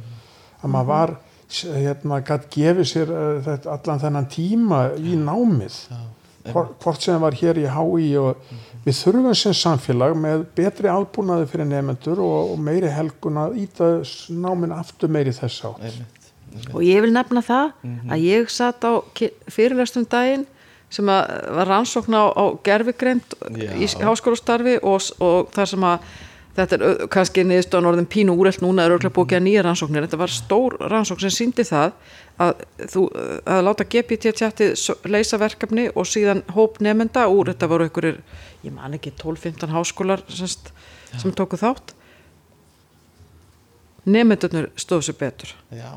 að 0.60 0.74
maður 0.74 0.90
var 0.90 1.16
hérna 1.62 2.20
gætt 2.26 2.50
gefið 2.52 2.90
sér 2.90 3.12
þetta, 3.46 3.76
allan 3.76 4.02
þennan 4.02 4.28
tíma 4.28 4.80
í 4.98 5.16
námið. 5.16 5.80
Hvor- 5.94 6.25
hvort 6.52 7.02
sem 7.02 7.20
var 7.22 7.36
hér 7.36 7.60
í 7.60 7.66
HÍ 7.70 8.08
og 8.20 8.50
við 8.86 8.98
þurfum 9.00 9.34
sem 9.34 9.56
samfélag 9.56 10.16
með 10.18 10.44
betri 10.58 10.90
aðbúnaði 10.90 11.48
fyrir 11.50 11.70
nefnendur 11.70 12.20
og, 12.22 12.52
og 12.54 12.60
meiri 12.62 12.90
helgun 12.92 13.40
að 13.42 13.56
íta 13.64 13.88
náminn 14.30 14.74
aftur 14.76 15.10
meiri 15.12 15.34
þess 15.34 15.64
átt 15.66 15.88
Einmitt. 15.88 16.28
og 16.72 16.84
ég 16.86 17.02
vil 17.04 17.14
nefna 17.14 17.42
það 17.46 17.72
að 18.06 18.26
ég 18.26 18.52
satt 18.52 18.86
á 18.86 19.02
fyrirlestum 19.50 20.06
daginn 20.10 20.46
sem 20.92 21.08
að 21.10 21.32
var 21.56 21.70
rannsókn 21.72 22.14
á, 22.14 22.24
á 22.30 22.44
gerfigreind 22.62 23.36
Já. 23.58 23.72
í 23.74 23.88
háskólastarfi 24.06 24.78
og, 24.86 25.02
og 25.18 25.50
þar 25.54 25.70
sem 25.72 25.86
að 25.88 26.10
þetta 26.56 26.76
er 26.76 27.08
kannski 27.12 27.44
niðurstofan 27.46 27.88
orðin 27.90 28.08
pínu 28.10 28.34
úrelt 28.36 28.62
núna 28.64 28.86
er 28.86 28.94
örglega 28.96 29.14
búið 29.16 29.36
að 29.38 29.44
nýja 29.46 29.64
rannsóknir. 29.66 30.06
Þetta 30.06 30.20
var 30.22 30.32
stór 30.32 30.76
rannsókn 30.80 31.26
sem 31.26 31.34
síndi 31.34 31.66
það 31.68 31.92
að 32.42 32.64
þú 32.92 33.04
að 33.52 33.62
láta 33.66 33.86
GPT 33.92 34.32
tjatti 34.36 34.70
leysa 35.12 35.40
verkefni 35.40 35.86
og 35.94 36.08
síðan 36.08 36.42
hóp 36.56 36.80
nefnda 36.84 37.26
úr, 37.32 37.52
þetta 37.52 37.70
voru 37.70 37.86
einhverjir 37.88 38.20
ég 38.64 38.74
man 38.74 38.96
ekki 38.96 39.14
12-15 39.20 39.72
háskólar 39.72 40.24
semst, 40.32 40.72
sem 41.14 41.32
tóku 41.36 41.60
þátt. 41.60 41.94
Nefndurnir 44.06 44.70
stóðu 44.78 45.08
sér 45.08 45.18
betur. 45.20 45.56
Já. 45.74 45.90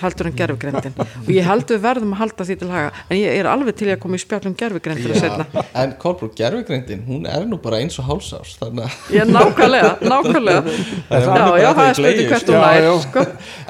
Heldur 0.00 0.26
en 0.26 0.34
gerfugreindin 0.38 0.94
og 0.98 1.28
ég 1.30 1.46
held 1.46 1.68
við 1.70 1.82
verðum 1.84 2.14
að 2.16 2.20
halda 2.24 2.46
því 2.48 2.56
til 2.58 2.70
haga 2.72 2.88
en 3.06 3.18
ég 3.20 3.36
er 3.38 3.48
alveg 3.50 3.76
til 3.78 3.90
að 3.92 4.00
koma 4.02 4.18
í 4.18 4.22
spjallum 4.24 4.56
Já, 4.58 5.64
en 5.82 5.92
Kolbrú, 6.02 6.30
gerfugreindin, 6.34 7.04
hún 7.06 7.28
er 7.30 7.46
nú 7.46 7.58
bara 7.62 7.78
eins 7.82 7.98
og 8.02 8.08
hálsás 8.08 8.56
þannig 8.58 8.88
að 8.88 9.14
ég 9.14 9.22
er 9.22 9.30
nákvæmlega, 9.30 9.92
nákvæmlega 10.02 10.64
Það 11.10 11.20
er 11.20 11.28
já, 11.28 11.44
já, 11.62 11.68
að 11.68 11.78
það 11.78 11.86
er 11.86 12.00
gleðjust. 12.00 12.32
hvert 12.32 12.50
Já, 12.50 12.58
nær 12.64 12.88
já. 12.88 12.94
sko. 13.04 13.26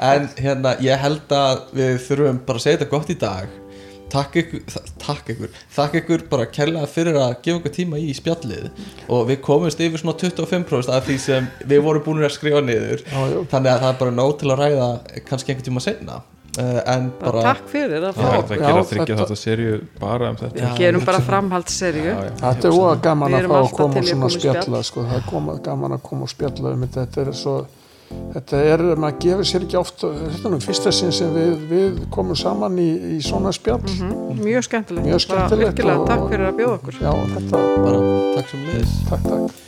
En 0.09 0.27
hérna, 0.41 0.73
ég 0.89 1.05
held 1.05 1.37
að 1.37 1.61
við 1.77 1.93
þurfum 2.07 2.41
bara 2.49 2.61
að 2.61 2.65
segja 2.65 2.79
þetta 2.79 2.91
gott 2.95 3.13
í 3.13 3.19
dag 3.21 3.53
Takk 4.15 4.37
ykkur, 4.39 4.61
takk 5.01 5.31
ykkur 5.33 5.49
Takk 5.75 5.97
ykkur 5.99 6.21
bara 6.31 6.45
kærlega 6.47 6.87
fyrir 6.91 7.17
að 7.19 7.33
gefa 7.43 7.59
okkur 7.59 7.73
tíma 7.75 7.99
í 7.99 8.13
spjallið 8.15 8.69
Og 9.11 9.25
við 9.29 9.41
komumst 9.43 9.81
yfir 9.83 9.99
svona 10.01 10.15
25% 10.21 10.93
af 10.95 11.09
því 11.09 11.17
sem 11.25 11.49
við 11.67 11.83
vorum 11.83 12.05
búin 12.05 12.23
að 12.23 12.35
skrifa 12.37 12.61
niður 12.63 13.03
Já, 13.03 13.19
já. 13.33 13.37
Þannig 13.51 13.73
að 13.73 13.83
það 13.83 13.91
er 13.91 13.99
bara 14.03 14.15
nóg 14.21 14.33
til 14.39 14.51
að 14.53 14.61
ræða 14.63 14.89
kannski 15.27 15.51
einhvern 15.53 15.67
tíma 15.69 15.83
senna 15.83 16.19
uh, 16.21 16.81
En 16.95 17.09
bara 17.19 17.31
bara, 17.35 17.45
takk 17.51 17.71
fyrir 17.75 18.07
að 18.09 18.19
Það 18.21 18.31
er 18.31 18.37
að 18.39 18.53
Já, 18.55 18.65
gera 18.65 18.83
þryggja 18.91 19.05
þetta- 19.05 19.21
þetta 19.25 19.39
serju 19.43 19.79
bara 19.99 20.29
um 20.31 20.39
þetta 20.43 20.63
Já. 20.63 20.69
gerum 20.79 21.07
bara 21.11 21.23
framhaldsserju 21.31 22.05
Já, 22.05 22.13
já. 22.29 22.35
Þetta 22.45 22.69
er 22.71 22.77
óa 22.79 22.93
gaman 23.09 23.35
Við 23.35 23.41
að 23.41 23.49
fá 23.51 23.57
að 23.59 23.73
koma 23.79 24.05
að 24.05 24.11
spjall. 24.11 24.37
spjalla 24.39 24.83
sko. 24.91 25.07
það 25.09 25.17
er 25.19 25.65
gaman 25.65 25.97
að 25.99 26.05
koma 26.09 26.29
og 26.29 26.31
spjalla 26.31 26.75
um 26.77 26.85
þetta 26.87 27.03
þetta 27.07 27.27
er 27.27 27.35
svo 27.43 27.57
þetta 28.35 28.61
er, 28.73 28.83
maður 29.01 29.19
gefur 29.25 29.49
sér 29.49 29.65
ekki 29.67 29.79
oft 29.79 30.03
þetta 30.05 30.45
er 30.49 30.53
nú 30.55 30.61
fyrsta 30.63 30.93
sinn 30.95 31.11
sem 31.15 31.33
við, 31.35 31.53
við 31.71 32.01
komum 32.13 32.37
saman 32.39 32.77
í, 32.79 32.89
í 33.17 33.19
svona 33.25 33.53
spjall. 33.55 33.81
Mjög 34.39 34.67
skemmtilegt. 34.69 35.05
Mjög 35.07 35.23
skemmtilegt 35.25 35.71
virkilega 35.73 35.99
og- 36.01 36.09
takk 36.13 36.27
fyrir 36.31 36.49
að 36.51 36.57
bjóða 36.61 36.79
okkur. 36.79 36.99
Já, 37.01 37.13
þetta, 37.35 37.63
bara 37.85 38.01
takk 38.35 38.49
sem 38.53 38.67
leiðis 38.69 38.97
takk, 39.09 39.29
takk 39.29 39.64